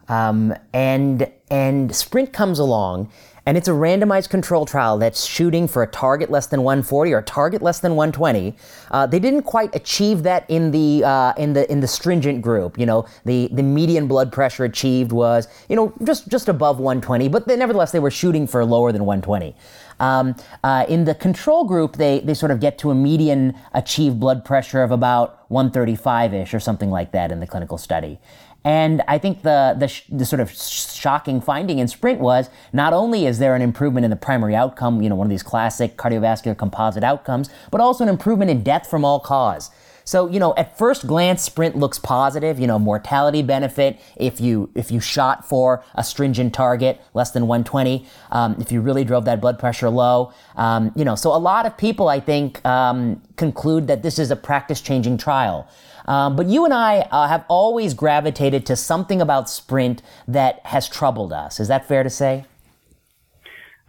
Um, 0.07 0.53
and 0.73 1.31
and 1.49 1.95
Sprint 1.95 2.33
comes 2.33 2.59
along 2.59 3.11
and 3.45 3.57
it's 3.57 3.67
a 3.67 3.71
randomized 3.71 4.29
control 4.29 4.65
trial 4.65 4.97
that's 4.97 5.25
shooting 5.25 5.67
for 5.67 5.81
a 5.81 5.87
target 5.87 6.29
less 6.29 6.47
than 6.47 6.63
140 6.63 7.13
or 7.13 7.17
a 7.19 7.23
target 7.23 7.61
less 7.61 7.79
than 7.79 7.95
120. 7.95 8.55
Uh, 8.91 9.07
they 9.07 9.19
didn't 9.19 9.43
quite 9.43 9.73
achieve 9.75 10.23
that 10.23 10.47
in 10.49 10.71
the 10.71 11.03
uh, 11.03 11.33
in 11.37 11.53
the 11.53 11.69
in 11.71 11.79
the 11.79 11.87
stringent 11.87 12.41
group. 12.41 12.77
You 12.77 12.85
know, 12.85 13.05
the 13.25 13.49
the 13.51 13.63
median 13.63 14.07
blood 14.07 14.31
pressure 14.31 14.63
achieved 14.63 15.11
was 15.11 15.47
you 15.69 15.75
know 15.75 15.93
just 16.03 16.27
just 16.27 16.49
above 16.49 16.79
120, 16.79 17.27
but 17.29 17.47
they, 17.47 17.55
nevertheless 17.55 17.91
they 17.91 17.99
were 17.99 18.11
shooting 18.11 18.45
for 18.45 18.63
lower 18.63 18.91
than 18.91 19.05
120. 19.05 19.55
Um, 19.99 20.35
uh, 20.63 20.85
in 20.89 21.05
the 21.05 21.15
control 21.15 21.63
group, 21.63 21.97
they 21.97 22.19
they 22.19 22.33
sort 22.33 22.51
of 22.51 22.59
get 22.59 22.77
to 22.79 22.91
a 22.91 22.95
median 22.95 23.55
achieved 23.73 24.19
blood 24.19 24.45
pressure 24.45 24.83
of 24.83 24.91
about 24.91 25.49
135 25.49 26.33
ish 26.33 26.53
or 26.53 26.59
something 26.59 26.89
like 26.89 27.11
that 27.11 27.31
in 27.31 27.39
the 27.39 27.47
clinical 27.47 27.77
study. 27.77 28.19
And 28.63 29.01
I 29.07 29.17
think 29.17 29.41
the, 29.41 29.75
the, 29.77 29.87
sh- 29.87 30.03
the, 30.09 30.25
sort 30.25 30.39
of 30.39 30.51
shocking 30.51 31.41
finding 31.41 31.79
in 31.79 31.87
Sprint 31.87 32.19
was 32.19 32.49
not 32.71 32.93
only 32.93 33.25
is 33.25 33.39
there 33.39 33.55
an 33.55 33.61
improvement 33.61 34.03
in 34.03 34.11
the 34.11 34.17
primary 34.17 34.55
outcome, 34.55 35.01
you 35.01 35.09
know, 35.09 35.15
one 35.15 35.25
of 35.25 35.31
these 35.31 35.43
classic 35.43 35.97
cardiovascular 35.97 36.55
composite 36.55 37.03
outcomes, 37.03 37.49
but 37.71 37.81
also 37.81 38.03
an 38.03 38.09
improvement 38.09 38.51
in 38.51 38.61
death 38.61 38.87
from 38.87 39.03
all 39.03 39.19
cause. 39.19 39.71
So, 40.03 40.27
you 40.27 40.39
know, 40.39 40.53
at 40.55 40.77
first 40.77 41.07
glance, 41.07 41.41
Sprint 41.41 41.75
looks 41.75 41.99
positive, 41.99 42.59
you 42.59 42.67
know, 42.67 42.79
mortality 42.79 43.41
benefit 43.41 43.99
if 44.15 44.41
you, 44.41 44.69
if 44.75 44.91
you 44.91 44.99
shot 44.99 45.47
for 45.47 45.83
a 45.95 46.03
stringent 46.03 46.53
target, 46.53 46.99
less 47.13 47.31
than 47.31 47.47
120, 47.47 48.05
um, 48.31 48.55
if 48.59 48.71
you 48.71 48.81
really 48.81 49.03
drove 49.03 49.25
that 49.25 49.41
blood 49.41 49.59
pressure 49.59 49.89
low. 49.89 50.33
Um, 50.55 50.91
you 50.95 51.05
know, 51.05 51.15
so 51.15 51.35
a 51.35 51.37
lot 51.37 51.65
of 51.65 51.77
people, 51.77 52.09
I 52.09 52.19
think, 52.19 52.63
um, 52.65 53.21
conclude 53.37 53.87
that 53.87 54.03
this 54.03 54.19
is 54.19 54.31
a 54.31 54.35
practice 54.35 54.81
changing 54.81 55.17
trial. 55.17 55.67
Um, 56.05 56.35
but 56.35 56.47
you 56.47 56.65
and 56.65 56.73
I 56.73 57.07
uh, 57.11 57.27
have 57.27 57.45
always 57.47 57.93
gravitated 57.93 58.65
to 58.67 58.75
something 58.75 59.21
about 59.21 59.49
Sprint 59.49 60.01
that 60.27 60.65
has 60.65 60.89
troubled 60.89 61.33
us. 61.33 61.59
Is 61.59 61.67
that 61.67 61.87
fair 61.87 62.03
to 62.03 62.09
say? 62.09 62.45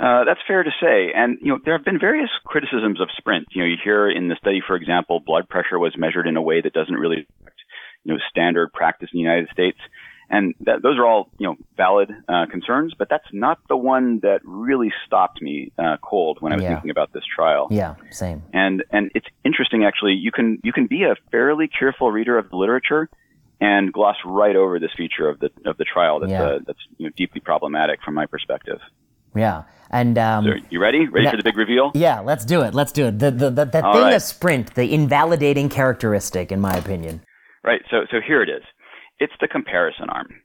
Uh, 0.01 0.25
that's 0.25 0.41
fair 0.49 0.65
to 0.65 0.71
say. 0.81 1.13
And, 1.15 1.39
you 1.41 1.49
know, 1.49 1.59
there 1.65 1.77
have 1.77 1.85
been 1.85 1.99
various 1.99 2.31
criticisms 2.45 3.01
of 3.01 3.09
Sprint. 3.17 3.47
You 3.53 3.63
know, 3.63 3.69
you 3.69 3.77
hear 3.83 4.11
in 4.11 4.29
the 4.29 4.37
study, 4.37 4.61
for 4.67 4.75
example, 4.75 5.21
blood 5.21 5.49
pressure 5.49 5.79
was 5.79 5.97
measured 5.97 6.27
in 6.27 6.37
a 6.37 6.43
way 6.43 6.61
that 6.61 6.73
doesn't 6.73 6.95
really 6.95 7.27
you 8.05 8.13
know, 8.13 8.19
standard 8.29 8.73
practice 8.73 9.09
in 9.13 9.19
the 9.19 9.23
United 9.23 9.49
States. 9.53 9.79
And 10.35 10.55
that, 10.61 10.81
those 10.83 10.99
are 10.99 11.07
all, 11.07 11.29
you 11.39 11.47
know, 11.47 11.57
valid 11.77 12.11
uh, 12.27 12.47
concerns, 12.51 12.95
but 12.99 13.09
that's 13.11 13.27
not 13.35 13.59
the 13.69 13.77
one 13.77 14.21
that 14.21 14.41
really 14.45 14.91
stopped 15.07 15.43
me 15.43 15.73
uh, 15.79 15.99
cold 16.03 16.39
when 16.41 16.55
I 16.55 16.57
was 16.57 16.63
yeah. 16.63 16.71
thinking 16.71 16.91
about 16.91 17.13
this 17.13 17.23
trial. 17.37 17.69
Yeah, 17.71 17.97
same. 18.11 18.43
And 18.55 18.83
and 18.91 19.11
it's 19.15 19.27
interesting 19.45 19.85
actually. 19.85 20.15
You 20.15 20.33
can 20.33 20.59
you 20.65 20.73
can 20.73 20.87
be 20.87 21.03
a 21.03 21.17
fairly 21.31 21.69
careful 21.69 22.11
reader 22.11 22.39
of 22.39 22.49
the 22.49 22.57
literature 22.57 23.11
and 23.61 23.93
gloss 23.93 24.17
right 24.25 24.57
over 24.57 24.81
this 24.81 24.91
feature 24.97 25.29
of 25.29 25.39
the 25.39 25.51
of 25.67 25.77
the 25.77 25.85
trial 25.85 26.19
that's 26.21 26.33
yeah. 26.33 26.43
uh, 26.43 26.59
that's 26.67 26.81
you 26.97 27.07
know, 27.07 27.13
deeply 27.15 27.43
problematic 27.43 28.03
from 28.03 28.15
my 28.15 28.25
perspective. 28.25 28.81
Yeah, 29.37 29.65
and 29.91 30.17
um, 30.17 30.45
so 30.45 30.53
you 30.71 30.81
ready? 30.81 31.09
Ready 31.09 31.31
for 31.31 31.37
the 31.37 31.43
big 31.43 31.59
reveal? 31.59 31.93
Yeah, 31.95 32.21
let's 32.21 32.47
do 32.47 32.63
it. 32.63 32.75
Let's 32.75 32.93
do 32.93 33.07
it. 33.09 33.19
The 33.19 33.31
the 33.31 33.51
the, 33.51 33.65
the 33.67 33.83
thing 33.83 33.83
right. 33.83 34.15
of 34.15 34.23
sprint, 34.23 34.75
the 34.75 34.93
invalidating 34.93 35.69
characteristic, 35.69 36.51
in 36.51 36.61
my 36.61 36.75
opinion. 36.75 37.21
Right. 37.63 37.83
So 37.91 38.07
so 38.11 38.21
here 38.27 38.43
it 38.43 38.49
is. 38.49 38.63
It's 39.19 39.33
the 39.41 39.49
comparison 39.49 40.09
arm. 40.09 40.43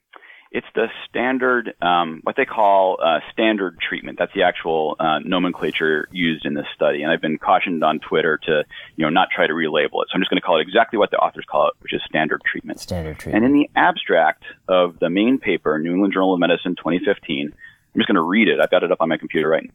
It's 0.50 0.68
the 0.76 0.88
standard, 1.10 1.74
um, 1.82 2.22
what 2.24 2.38
they 2.38 2.46
call 2.46 2.98
uh, 3.04 3.20
standard 3.34 3.80
treatment. 3.82 4.18
That's 4.18 4.34
the 4.34 4.44
actual 4.44 4.96
uh, 4.98 5.20
nomenclature 5.20 6.08
used 6.12 6.46
in 6.46 6.54
this 6.54 6.66
study. 6.74 7.04
And 7.04 7.12
I've 7.12 7.22
been 7.22 7.38
cautioned 7.38 7.84
on 7.84 8.00
Twitter 8.00 8.40
to, 8.44 8.64
you 8.96 9.04
know, 9.04 9.10
not 9.10 9.28
try 9.30 9.46
to 9.46 9.54
relabel 9.54 9.86
it. 9.86 10.08
So 10.10 10.16
I'm 10.16 10.22
just 10.22 10.30
going 10.30 10.40
to 10.40 10.46
call 10.46 10.58
it 10.58 10.62
exactly 10.62 10.98
what 10.98 11.12
the 11.12 11.18
authors 11.18 11.44
call 11.50 11.68
it, 11.68 11.74
which 11.80 11.94
is 11.94 12.02
standard 12.08 12.42
treatment. 12.50 12.80
Standard 12.80 13.20
treatment. 13.20 13.44
And 13.44 13.54
in 13.54 13.60
the 13.60 13.70
abstract 13.76 14.44
of 14.70 15.00
the 15.00 15.10
main 15.10 15.38
paper, 15.38 15.78
New 15.80 15.92
England 15.92 16.14
Journal 16.14 16.34
of 16.34 16.40
Medicine 16.40 16.76
2015, 16.76 17.52
I'm 17.52 18.00
just 18.00 18.08
going 18.08 18.16
to 18.16 18.22
read 18.22 18.48
it. 18.48 18.60
I've 18.62 18.72
got 18.72 18.84
it 18.84 18.92
up 18.92 19.02
on 19.02 19.10
my 19.10 19.18
computer 19.18 19.50
right 19.50 19.64
now. 19.66 19.74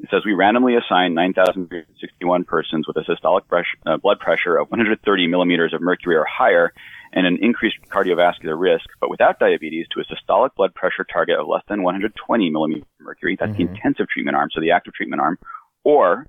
It 0.00 0.08
says 0.10 0.22
we 0.24 0.32
randomly 0.32 0.74
assigned 0.76 1.14
9,061 1.14 2.44
persons 2.44 2.86
with 2.86 2.96
a 2.96 3.02
systolic 3.02 3.42
uh, 3.86 3.96
blood 3.98 4.18
pressure 4.18 4.56
of 4.56 4.70
130 4.70 5.26
millimeters 5.28 5.72
of 5.72 5.80
mercury 5.80 6.16
or 6.16 6.24
higher 6.24 6.72
and 7.14 7.26
an 7.26 7.38
increased 7.40 7.76
cardiovascular 7.88 8.58
risk, 8.58 8.86
but 9.00 9.08
without 9.08 9.38
diabetes, 9.38 9.86
to 9.92 10.00
a 10.00 10.04
systolic 10.04 10.50
blood 10.56 10.74
pressure 10.74 11.06
target 11.10 11.38
of 11.38 11.46
less 11.46 11.62
than 11.68 11.82
120 11.82 12.50
millimeters 12.50 12.84
of 13.00 13.06
mercury. 13.06 13.36
That's 13.38 13.52
mm-hmm. 13.52 13.62
the 13.62 13.70
intensive 13.70 14.08
treatment 14.08 14.36
arm, 14.36 14.50
so 14.52 14.60
the 14.60 14.72
active 14.72 14.94
treatment 14.94 15.22
arm, 15.22 15.38
or 15.84 16.26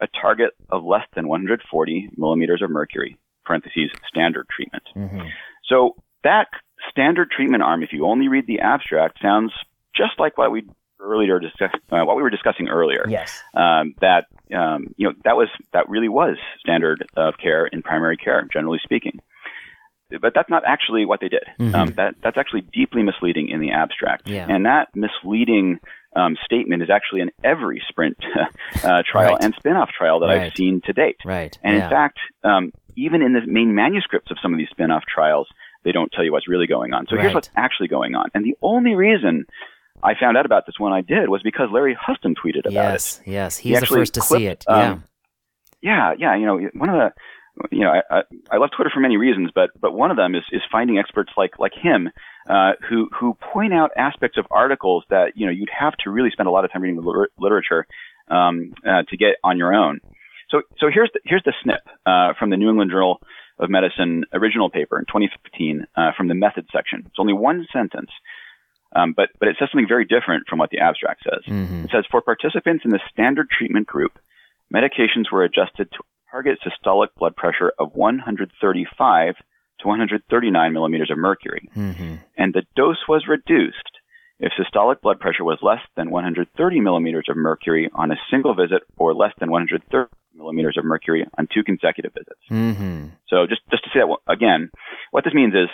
a 0.00 0.08
target 0.20 0.50
of 0.68 0.84
less 0.84 1.06
than 1.14 1.28
140 1.28 2.10
millimeters 2.16 2.60
of 2.60 2.70
mercury. 2.70 3.16
Parentheses 3.44 3.90
standard 4.08 4.46
treatment. 4.54 4.82
Mm-hmm. 4.96 5.28
So 5.66 5.94
that 6.24 6.48
standard 6.90 7.30
treatment 7.30 7.62
arm, 7.62 7.84
if 7.84 7.92
you 7.92 8.04
only 8.04 8.26
read 8.26 8.48
the 8.48 8.58
abstract, 8.58 9.22
sounds 9.22 9.52
just 9.94 10.18
like 10.18 10.36
what 10.36 10.50
we 10.50 10.64
earlier 10.98 11.38
discuss, 11.38 11.70
uh, 11.92 12.02
what 12.04 12.16
we 12.16 12.22
were 12.22 12.30
discussing 12.30 12.68
earlier. 12.68 13.06
Yes. 13.08 13.40
Um, 13.54 13.94
that 14.00 14.26
um, 14.52 14.88
you 14.96 15.08
know 15.08 15.14
that 15.24 15.36
was 15.36 15.48
that 15.72 15.88
really 15.88 16.08
was 16.08 16.36
standard 16.58 17.06
of 17.16 17.34
care 17.38 17.66
in 17.66 17.82
primary 17.82 18.16
care, 18.16 18.48
generally 18.52 18.80
speaking. 18.82 19.20
But 20.10 20.32
that's 20.34 20.48
not 20.48 20.62
actually 20.66 21.04
what 21.04 21.20
they 21.20 21.28
did. 21.28 21.44
Mm-hmm. 21.58 21.74
Um, 21.74 21.92
that 21.96 22.14
that's 22.22 22.36
actually 22.36 22.62
deeply 22.72 23.02
misleading 23.02 23.48
in 23.48 23.60
the 23.60 23.72
abstract. 23.72 24.28
Yeah. 24.28 24.46
And 24.48 24.66
that 24.66 24.88
misleading 24.94 25.80
um, 26.14 26.36
statement 26.44 26.82
is 26.82 26.90
actually 26.90 27.20
in 27.22 27.30
every 27.44 27.82
sprint 27.88 28.16
uh, 28.84 29.02
trial 29.10 29.34
right. 29.34 29.44
and 29.44 29.54
spin-off 29.58 29.90
trial 29.90 30.20
that 30.20 30.26
right. 30.26 30.42
I've 30.42 30.52
seen 30.56 30.80
to 30.86 30.92
date. 30.92 31.16
Right. 31.24 31.56
And 31.62 31.76
yeah. 31.76 31.84
in 31.84 31.90
fact, 31.90 32.18
um, 32.44 32.72
even 32.96 33.20
in 33.20 33.32
the 33.32 33.40
main 33.46 33.74
manuscripts 33.74 34.30
of 34.30 34.38
some 34.40 34.52
of 34.52 34.58
these 34.58 34.68
spin-off 34.70 35.04
trials, 35.12 35.48
they 35.84 35.92
don't 35.92 36.10
tell 36.12 36.24
you 36.24 36.32
what's 36.32 36.48
really 36.48 36.66
going 36.66 36.94
on. 36.94 37.06
So 37.08 37.16
right. 37.16 37.22
here's 37.22 37.34
what's 37.34 37.50
actually 37.56 37.88
going 37.88 38.14
on. 38.14 38.30
And 38.34 38.44
the 38.44 38.56
only 38.62 38.94
reason 38.94 39.44
I 40.02 40.14
found 40.18 40.36
out 40.36 40.46
about 40.46 40.66
this 40.66 40.76
when 40.78 40.92
I 40.92 41.02
did 41.02 41.28
was 41.28 41.42
because 41.42 41.68
Larry 41.72 41.96
Husten 41.96 42.34
tweeted 42.34 42.60
about 42.60 42.72
yes, 42.72 43.20
it. 43.20 43.30
Yes, 43.30 43.32
yes, 43.32 43.56
he's 43.58 43.74
he 43.74 43.80
the 43.80 43.86
first 43.86 44.14
to 44.14 44.20
clipped, 44.20 44.40
see 44.40 44.46
it. 44.46 44.64
Yeah, 44.68 44.90
um, 44.92 45.04
yeah, 45.82 46.14
yeah. 46.18 46.36
You 46.36 46.46
know, 46.46 46.58
one 46.74 46.88
of 46.88 46.96
the 46.96 47.12
you 47.70 47.80
know, 47.80 47.90
I, 47.90 48.18
I, 48.18 48.22
I 48.52 48.56
love 48.58 48.70
Twitter 48.74 48.90
for 48.92 49.00
many 49.00 49.16
reasons, 49.16 49.50
but 49.54 49.70
but 49.80 49.92
one 49.92 50.10
of 50.10 50.16
them 50.16 50.34
is 50.34 50.42
is 50.52 50.62
finding 50.70 50.98
experts 50.98 51.32
like 51.36 51.58
like 51.58 51.72
him 51.74 52.10
uh, 52.48 52.72
who 52.88 53.08
who 53.18 53.34
point 53.52 53.72
out 53.72 53.90
aspects 53.96 54.38
of 54.38 54.46
articles 54.50 55.04
that 55.10 55.32
you 55.36 55.46
know 55.46 55.52
you'd 55.52 55.70
have 55.76 55.94
to 56.04 56.10
really 56.10 56.30
spend 56.30 56.48
a 56.48 56.50
lot 56.50 56.64
of 56.64 56.72
time 56.72 56.82
reading 56.82 57.00
the 57.00 57.06
liter- 57.06 57.30
literature 57.38 57.86
um, 58.28 58.74
uh, 58.86 59.02
to 59.08 59.16
get 59.16 59.36
on 59.42 59.58
your 59.58 59.74
own. 59.74 60.00
So 60.50 60.62
so 60.78 60.86
here's 60.92 61.10
the 61.12 61.20
here's 61.24 61.42
the 61.44 61.54
snip 61.62 61.80
uh, 62.04 62.34
from 62.38 62.50
the 62.50 62.56
New 62.56 62.68
England 62.68 62.90
Journal 62.90 63.20
of 63.58 63.70
Medicine 63.70 64.24
original 64.32 64.68
paper 64.68 64.98
in 64.98 65.06
2015 65.06 65.86
uh, 65.96 66.12
from 66.16 66.28
the 66.28 66.34
method 66.34 66.66
section. 66.72 67.04
It's 67.06 67.18
only 67.18 67.32
one 67.32 67.66
sentence. 67.72 68.10
Um, 68.94 69.14
but 69.16 69.30
but 69.38 69.48
it 69.48 69.56
says 69.58 69.68
something 69.72 69.88
very 69.88 70.04
different 70.04 70.46
from 70.48 70.58
what 70.58 70.70
the 70.70 70.78
abstract 70.78 71.24
says. 71.24 71.42
Mm-hmm. 71.46 71.84
It 71.84 71.90
says 71.90 72.04
for 72.10 72.20
participants 72.20 72.84
in 72.84 72.90
the 72.90 73.00
standard 73.10 73.48
treatment 73.50 73.86
group, 73.86 74.18
medications 74.74 75.30
were 75.32 75.44
adjusted 75.44 75.90
to 75.92 75.98
target 76.30 76.58
systolic 76.60 77.08
blood 77.16 77.36
pressure 77.36 77.72
of 77.78 77.94
135 77.94 79.34
to 79.80 79.88
139 79.88 80.72
millimeters 80.72 81.10
of 81.10 81.18
mercury. 81.18 81.68
Mm-hmm. 81.76 82.16
And 82.36 82.54
the 82.54 82.62
dose 82.74 83.02
was 83.08 83.24
reduced 83.28 83.76
if 84.38 84.52
systolic 84.58 85.00
blood 85.00 85.18
pressure 85.20 85.44
was 85.44 85.58
less 85.62 85.80
than 85.96 86.10
130 86.10 86.80
millimeters 86.80 87.26
of 87.28 87.36
mercury 87.36 87.90
on 87.94 88.10
a 88.10 88.16
single 88.30 88.54
visit 88.54 88.82
or 88.96 89.14
less 89.14 89.32
than 89.40 89.50
130 89.50 90.10
millimeters 90.34 90.76
of 90.78 90.84
mercury 90.84 91.26
on 91.38 91.48
two 91.52 91.62
consecutive 91.64 92.12
visits. 92.12 92.40
Mm-hmm. 92.50 93.06
So 93.28 93.46
just, 93.48 93.62
just 93.70 93.84
to 93.84 93.90
say 93.94 94.00
that 94.00 94.32
again, 94.32 94.70
what 95.10 95.24
this 95.24 95.34
means 95.34 95.54
is 95.54 95.68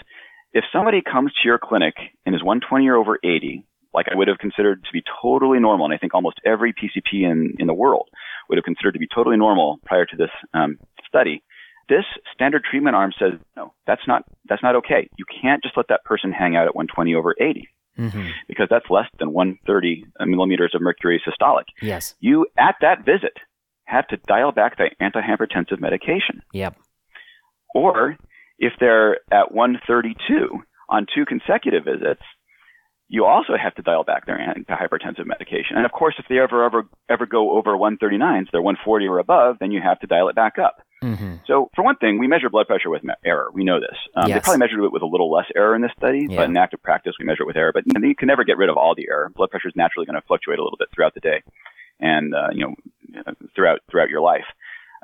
if 0.52 0.64
somebody 0.72 1.02
comes 1.02 1.32
to 1.32 1.48
your 1.48 1.58
clinic 1.58 1.94
and 2.24 2.34
is 2.34 2.42
120 2.42 2.86
or 2.88 2.96
over 2.96 3.18
80, 3.24 3.66
like 3.94 4.06
I 4.10 4.16
would 4.16 4.28
have 4.28 4.38
considered 4.38 4.84
to 4.84 4.92
be 4.92 5.02
totally 5.22 5.58
normal, 5.58 5.86
and 5.86 5.94
I 5.94 5.98
think 5.98 6.14
almost 6.14 6.40
every 6.46 6.72
PCP 6.72 7.24
in, 7.24 7.54
in 7.58 7.66
the 7.66 7.74
world 7.74 8.08
would 8.48 8.58
have 8.58 8.64
considered 8.64 8.92
to 8.92 8.98
be 8.98 9.08
totally 9.12 9.36
normal 9.36 9.78
prior 9.84 10.06
to 10.06 10.16
this 10.16 10.30
um, 10.54 10.78
study, 11.06 11.42
this 11.88 12.04
standard 12.34 12.62
treatment 12.68 12.96
arm 12.96 13.12
says, 13.18 13.32
no, 13.56 13.72
that's 13.86 14.02
not, 14.06 14.24
that's 14.48 14.62
not 14.62 14.76
okay. 14.76 15.08
You 15.16 15.24
can't 15.42 15.62
just 15.62 15.76
let 15.76 15.88
that 15.88 16.04
person 16.04 16.32
hang 16.32 16.56
out 16.56 16.66
at 16.66 16.74
120 16.74 17.14
over 17.14 17.34
80 17.40 17.68
Mm-hmm. 17.98 18.28
because 18.48 18.68
that's 18.70 18.86
less 18.88 19.04
than 19.18 19.34
130 19.34 20.06
millimeters 20.20 20.72
of 20.74 20.80
mercury 20.80 21.22
systolic. 21.28 21.64
Yes. 21.82 22.14
You, 22.20 22.46
at 22.56 22.76
that 22.80 23.04
visit, 23.04 23.36
have 23.84 24.08
to 24.08 24.16
dial 24.26 24.50
back 24.50 24.78
the 24.78 24.88
antihypertensive 24.98 25.78
medication. 25.78 26.40
Yep. 26.54 26.74
Or 27.74 28.16
if 28.58 28.72
they're 28.80 29.18
at 29.30 29.52
132 29.52 30.62
on 30.88 31.06
two 31.14 31.26
consecutive 31.26 31.84
visits, 31.84 32.22
you 33.12 33.26
also 33.26 33.52
have 33.62 33.74
to 33.74 33.82
dial 33.82 34.04
back 34.04 34.24
their 34.24 34.38
antihypertensive 34.38 35.26
medication. 35.26 35.76
And 35.76 35.84
of 35.84 35.92
course, 35.92 36.14
if 36.18 36.24
they 36.30 36.38
ever, 36.38 36.64
ever, 36.64 36.88
ever 37.10 37.26
go 37.26 37.58
over 37.58 37.76
139, 37.76 38.46
so 38.46 38.48
they're 38.52 38.62
140 38.62 39.06
or 39.06 39.18
above, 39.18 39.58
then 39.60 39.70
you 39.70 39.82
have 39.82 40.00
to 40.00 40.06
dial 40.06 40.30
it 40.30 40.34
back 40.34 40.54
up. 40.58 40.80
Mm-hmm. 41.02 41.34
So, 41.46 41.68
for 41.74 41.84
one 41.84 41.96
thing, 41.96 42.18
we 42.18 42.26
measure 42.26 42.48
blood 42.48 42.68
pressure 42.68 42.88
with 42.88 43.02
error. 43.22 43.50
We 43.52 43.64
know 43.64 43.80
this. 43.80 43.98
Um, 44.16 44.28
Yes. 44.28 44.36
They 44.36 44.40
probably 44.40 44.60
measured 44.60 44.80
it 44.82 44.92
with 44.92 45.02
a 45.02 45.06
little 45.06 45.30
less 45.30 45.44
error 45.54 45.74
in 45.74 45.82
this 45.82 45.90
study, 45.94 46.26
Yeah. 46.30 46.36
but 46.38 46.48
in 46.48 46.56
active 46.56 46.82
practice, 46.82 47.12
we 47.20 47.26
measure 47.26 47.42
it 47.42 47.46
with 47.46 47.56
error. 47.56 47.72
But 47.74 47.84
you, 47.84 47.92
know, 48.00 48.08
you 48.08 48.14
can 48.14 48.28
never 48.28 48.44
get 48.44 48.56
rid 48.56 48.70
of 48.70 48.78
all 48.78 48.94
the 48.94 49.06
error. 49.10 49.30
Blood 49.36 49.50
pressure 49.50 49.68
is 49.68 49.76
naturally 49.76 50.06
going 50.06 50.18
to 50.18 50.26
fluctuate 50.26 50.58
a 50.58 50.62
little 50.64 50.78
bit 50.78 50.88
throughout 50.94 51.12
the 51.12 51.20
day, 51.20 51.42
and 52.00 52.34
uh, 52.34 52.48
you 52.52 52.64
know, 52.64 53.24
throughout 53.54 53.80
throughout 53.90 54.08
your 54.08 54.22
life. 54.22 54.46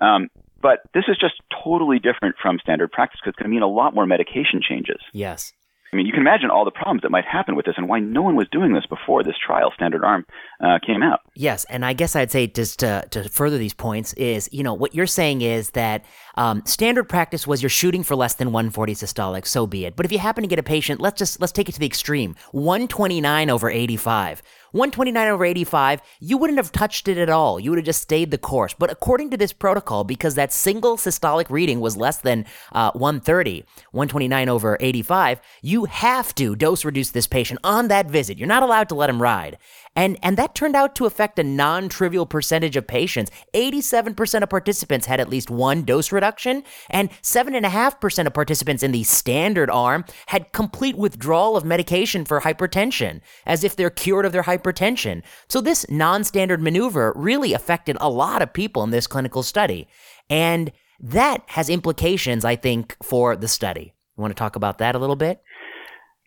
Um, 0.01 0.31
but 0.63 0.81
this 0.95 1.05
is 1.09 1.19
just 1.21 1.35
totally 1.63 1.99
different 1.99 2.37
from 2.41 2.59
standard 2.63 2.91
practice 2.91 3.21
because 3.21 3.33
it's 3.33 3.39
going 3.39 3.51
to 3.51 3.55
mean 3.55 3.63
a 3.63 3.69
lot 3.69 3.95
more 3.95 4.07
medication 4.07 4.63
changes. 4.67 5.01
Yes. 5.13 5.53
I 5.93 5.97
mean, 5.97 6.07
you 6.07 6.13
can 6.13 6.21
imagine 6.21 6.51
all 6.51 6.65
the 6.65 6.71
problems 6.71 7.03
that 7.03 7.11
might 7.11 7.25
happen 7.25 7.57
with 7.57 7.65
this 7.65 7.77
and 7.79 7.89
why 7.89 7.99
no 7.99 8.23
one 8.23 8.37
was 8.37 8.47
doing 8.53 8.75
this 8.75 8.87
before 8.87 9.23
this 9.23 9.37
trial, 9.45 9.73
Standard 9.75 10.05
Arm, 10.05 10.27
uh, 10.61 10.79
came 10.85 11.03
out. 11.03 11.21
Yes, 11.35 11.65
and 11.67 11.85
I 11.85 11.93
guess 11.93 12.17
I'd 12.17 12.33
say 12.33 12.47
just 12.49 12.81
to, 12.81 13.07
to 13.11 13.29
further 13.29 13.59
these 13.59 13.75
points 13.75 14.13
is, 14.15 14.49
you 14.53 14.65
know, 14.65 14.75
what 14.75 14.95
you're 14.95 15.07
saying 15.07 15.43
is 15.43 15.71
that 15.71 16.05
um, 16.35 16.63
standard 16.67 17.05
practice 17.05 17.47
was 17.47 17.63
you're 17.63 17.71
shooting 17.71 18.03
for 18.03 18.17
less 18.17 18.35
than 18.35 18.49
140 18.49 18.95
systolic, 18.95 19.47
so 19.47 19.67
be 19.67 19.85
it. 19.85 19.95
But 19.95 20.05
if 20.05 20.13
you 20.13 20.19
happen 20.19 20.43
to 20.43 20.49
get 20.49 20.59
a 20.59 20.65
patient, 20.65 21.01
let's 21.01 21.19
just 21.19 21.41
let's 21.41 21.53
take 21.53 21.69
it 21.69 21.73
to 21.73 21.81
the 21.81 21.87
extreme, 21.87 22.35
129 22.53 23.51
over 23.51 23.71
85. 23.71 24.43
129 24.73 25.29
over 25.29 25.45
85, 25.47 26.03
you 26.21 26.37
wouldn't 26.37 26.59
have 26.59 26.71
touched 26.71 27.09
it 27.09 27.17
at 27.17 27.31
all. 27.31 27.59
You 27.59 27.71
would 27.71 27.79
have 27.79 27.87
just 27.87 28.03
stayed 28.03 28.31
the 28.31 28.37
course. 28.37 28.75
But 28.75 28.91
according 28.91 29.31
to 29.31 29.39
this 29.39 29.53
protocol, 29.53 30.05
because 30.05 30.35
that 30.35 30.53
single 30.53 30.99
systolic 30.99 31.49
reading 31.49 31.81
was 31.81 31.97
less 31.97 32.19
than 32.19 32.45
uh, 32.73 32.91
130, 32.93 33.65
129 33.93 34.49
over 34.49 34.77
85, 34.79 35.41
you 35.63 35.87
have 35.87 36.35
to 36.35 36.55
dose 36.55 36.85
reduce 36.85 37.11
this 37.11 37.27
patient 37.27 37.61
on 37.65 37.89
that 37.89 38.11
visit. 38.11 38.37
You're 38.37 38.47
not 38.47 38.63
allowed 38.63 38.91
to 38.91 38.95
let 38.95 39.09
him 39.09 39.23
ride. 39.23 39.57
And, 39.99 40.17
and 40.23 40.37
that 40.37 40.55
turned 40.55 40.77
out 40.77 40.95
to 40.95 41.07
affect 41.07 41.41
a 41.41 41.43
non 41.43 41.89
trivial 41.89 42.25
percentage 42.25 42.77
of 42.77 42.87
patients. 42.87 43.33
87% 43.53 44.43
of 44.45 44.49
participants 44.49 45.07
had 45.07 45.19
at 45.19 45.29
least 45.29 45.51
one 45.51 45.83
dose 45.83 46.13
reduction, 46.13 46.63
and 46.89 47.11
7.5% 47.23 48.27
of 48.27 48.33
participants 48.33 48.85
in 48.85 48.93
the 48.93 49.03
standard 49.03 49.69
arm 49.69 50.05
had 50.27 50.53
complete 50.53 50.97
withdrawal 50.97 51.57
of 51.57 51.65
medication 51.65 52.25
for 52.25 52.43
hypertension, 52.43 53.21
as 53.45 53.65
if 53.65 53.75
they're 53.75 53.91
cured 53.91 54.25
of 54.25 54.31
their 54.31 54.45
hypertension. 54.45 55.21
So, 55.49 55.61
this 55.61 55.85
non 55.91 56.23
standard 56.23 56.63
maneuver 56.63 57.13
really 57.17 57.53
affected 57.53 57.97
a 58.01 58.09
lot 58.09 58.41
of 58.41 58.53
people 58.53 58.85
in 58.85 58.91
this 58.91 59.09
clinical 59.09 59.43
study. 59.43 59.89
And 60.31 60.71
that 61.01 61.43
has 61.49 61.69
implications, 61.69 62.45
I 62.45 62.55
think, 62.55 62.97
for 63.03 63.35
the 63.35 63.49
study. 63.49 63.95
You 64.17 64.23
want 64.23 64.31
to 64.31 64.39
talk 64.39 64.55
about 64.55 64.79
that 64.79 64.95
a 64.95 64.99
little 65.01 65.17
bit? 65.17 65.43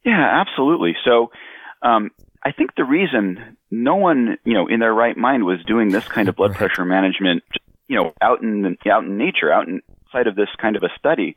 Yeah, 0.03 0.28
absolutely. 0.30 0.93
So, 1.05 1.32
um, 1.84 2.09
I 2.43 2.51
think 2.51 2.72
the 2.76 2.84
reason 2.84 3.57
no 3.72 3.95
one, 3.95 4.38
you 4.43 4.53
know, 4.53 4.67
in 4.67 4.80
their 4.80 4.93
right 4.93 5.15
mind 5.17 5.45
was 5.45 5.59
doing 5.65 5.89
this 5.89 6.07
kind 6.07 6.28
of 6.28 6.36
blood 6.36 6.51
Right. 6.51 6.57
pressure 6.57 6.86
management, 6.86 7.43
you 7.88 7.95
know, 7.95 8.13
out 8.22 8.41
in 8.41 8.78
out 8.89 9.03
in 9.03 9.17
nature, 9.17 9.51
out 9.51 9.67
inside 9.67 10.28
of 10.28 10.36
this 10.36 10.49
kind 10.61 10.76
of 10.76 10.84
a 10.84 10.89
study, 10.99 11.36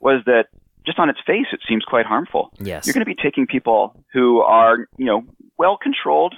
was 0.00 0.22
that 0.26 0.46
just 0.86 0.98
on 0.98 1.10
its 1.10 1.20
face, 1.26 1.46
it 1.52 1.60
seems 1.68 1.84
quite 1.84 2.06
harmful. 2.06 2.50
Yes. 2.58 2.86
You're 2.86 2.94
going 2.94 3.04
to 3.04 3.14
be 3.14 3.20
taking 3.20 3.46
people 3.46 4.04
who 4.12 4.40
are, 4.40 4.88
you 4.96 5.06
know, 5.06 5.24
well 5.58 5.76
controlled, 5.76 6.34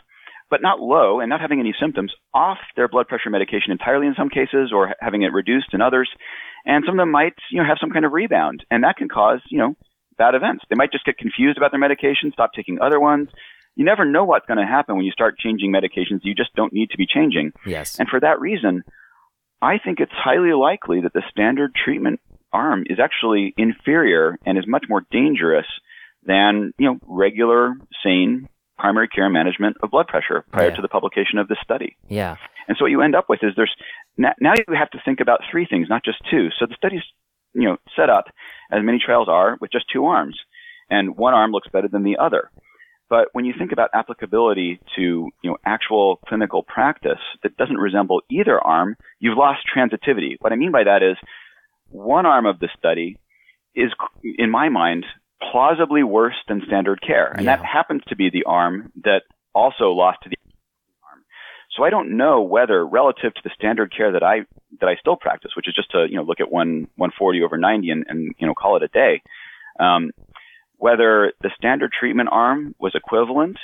but 0.51 0.61
not 0.63 0.81
low 0.81 1.21
and 1.21 1.31
not 1.31 1.41
having 1.41 1.61
any 1.61 1.75
symptoms 1.81 2.13
off 2.35 2.59
their 2.77 2.89
blood 2.89 3.09
pressure 3.09 3.31
medication 3.31 3.73
entirely 3.73 4.07
in 4.07 4.15
some 4.17 4.29
cases 4.29 4.73
or 4.75 4.95
having 5.01 5.23
it 5.23 5.33
reduced 5.33 5.69
in 5.73 5.81
others. 5.81 6.11
And 6.67 6.85
some 6.85 6.99
of 6.99 7.03
them 7.03 7.11
might, 7.11 7.35
you 7.51 7.61
know, 7.61 7.67
have 7.67 7.79
some 7.81 7.91
kind 7.91 8.05
of 8.05 8.13
rebound 8.13 8.65
and 8.71 8.85
that 8.85 8.97
can 8.97 9.09
cause, 9.09 9.41
you 9.49 9.59
know, 9.59 9.77
bad 10.19 10.35
events. 10.35 10.65
They 10.69 10.77
might 10.77 10.93
just 10.93 11.05
get 11.05 11.19
confused 11.19 11.57
about 11.57 11.71
their 11.71 11.81
medication, 11.81 12.31
stop 12.33 12.51
taking 12.55 12.81
other 12.81 13.01
ones. 13.01 13.29
You 13.77 13.85
never 13.85 14.05
know 14.05 14.25
what's 14.25 14.47
going 14.47 14.59
to 14.59 14.67
happen 14.67 14.97
when 14.97 15.05
you 15.05 15.13
start 15.13 15.39
changing 15.39 15.73
medications 15.73 16.21
you 16.23 16.35
just 16.35 16.55
don't 16.55 16.73
need 16.73 16.91
to 16.91 16.99
be 16.99 17.07
changing. 17.07 17.53
yes. 17.67 17.99
And 17.99 18.09
for 18.09 18.21
that 18.21 18.41
reason, 18.41 18.83
I 19.63 19.79
think 19.79 20.01
it's 20.01 20.13
highly 20.13 20.53
likely 20.53 21.01
that 21.03 21.13
the 21.13 21.23
standard 21.31 21.75
treatment 21.75 22.21
arm 22.53 22.85
is 22.87 22.99
actually 23.01 23.55
inferior 23.57 24.39
and 24.45 24.59
is 24.59 24.65
much 24.67 24.85
more 24.89 25.07
dangerous 25.11 25.67
than, 26.25 26.73
you 26.79 26.87
know, 26.87 26.99
regular, 27.07 27.75
sane 28.05 28.49
primary 28.79 29.09
care 29.09 29.29
management 29.31 29.77
of 29.83 29.91
blood 29.91 30.09
pressure 30.09 30.45
prior 30.53 30.69
Yeah. 30.69 30.77
to 30.77 30.83
the 30.83 30.89
publication 30.89 31.39
of 31.39 31.49
this 31.49 31.59
study. 31.63 31.97
yeah. 32.09 32.37
And 32.69 32.77
so 32.79 32.85
what 32.85 32.91
you 32.93 33.03
end 33.03 33.17
up 33.17 33.29
with 33.29 33.41
is 33.43 33.53
there's 33.57 33.75
now, 34.17 34.33
now 34.41 34.53
you 34.57 34.75
have 34.75 34.91
to 34.91 35.01
think 35.05 35.19
about 35.21 35.41
three 35.51 35.67
things, 35.67 35.89
not 35.89 36.05
just 36.05 36.19
two. 36.31 36.49
So 36.59 36.67
the 36.67 36.75
study's 36.77 37.03
you 37.55 37.65
know 37.69 37.77
set 37.97 38.09
up 38.09 38.27
as 38.71 38.83
many 38.85 38.99
trials 39.05 39.29
are 39.29 39.57
with 39.61 39.73
just 39.73 39.87
two 39.93 40.05
arms, 40.07 40.39
and 40.89 41.17
one 41.17 41.35
arm 41.35 41.51
looks 41.51 41.69
better 41.73 41.89
than 41.89 42.03
the 42.05 42.19
other. 42.19 42.51
But 43.13 43.29
when 43.33 43.45
you 43.45 43.53
think 43.59 43.73
about 43.73 43.91
applicability 43.93 44.81
to 44.97 45.03
you 45.03 45.51
know 45.51 45.59
actual 45.67 46.19
clinical 46.27 46.63
practice 46.63 47.21
that 47.43 47.59
doesn't 47.59 47.77
resemble 47.77 48.23
either 48.31 48.59
arm, 48.59 48.97
you've 49.21 49.37
lost 49.37 49.61
transitivity. 49.69 50.37
What 50.41 50.51
I 50.55 50.57
mean 50.57 50.73
by 50.73 50.85
that 50.85 51.03
is 51.03 51.19
one 51.91 52.25
arm 52.25 52.47
of 52.47 52.59
the 52.59 52.71
study 52.79 53.19
is, 53.75 53.91
in 54.25 54.51
my 54.51 54.71
mind, 54.71 55.05
plausibly 55.51 56.03
worse 56.03 56.37
than 56.49 56.63
standard 56.67 57.03
care, 57.03 57.31
and 57.37 57.45
Yeah. 57.45 57.57
that 57.57 57.67
happens 57.67 58.03
to 58.09 58.17
be 58.17 58.31
the 58.31 58.45
arm 58.45 58.91
that 59.05 59.25
also 59.55 59.91
lost 59.91 60.23
to 60.23 60.31
the 60.31 60.37
arm. 61.07 61.23
So 61.73 61.85
I 61.85 61.91
don't 61.91 62.17
know 62.17 62.41
whether, 62.41 62.79
relative 62.87 63.35
to 63.35 63.43
the 63.45 63.51
standard 63.51 63.95
care 63.95 64.13
that 64.13 64.23
I 64.23 64.47
that 64.81 64.89
I 64.89 64.97
still 64.97 65.17
practice, 65.17 65.55
which 65.55 65.69
is 65.69 65.75
just 65.75 65.91
to 65.91 66.07
you 66.09 66.17
know 66.17 66.23
look 66.23 66.41
at 66.41 66.51
one 66.51 66.89
140 66.97 67.43
over 67.43 67.59
90 67.59 67.91
and, 67.91 68.07
and 68.09 68.35
you 68.39 68.47
know 68.47 68.55
call 68.55 68.77
it 68.79 68.83
a 68.83 68.89
day, 68.89 69.21
um, 69.79 70.13
whether 70.83 71.33
the 71.41 71.51
standard 71.57 71.93
treatment 71.93 72.29
arm 72.33 72.75
was 72.81 72.91
equivalent, 72.97 73.57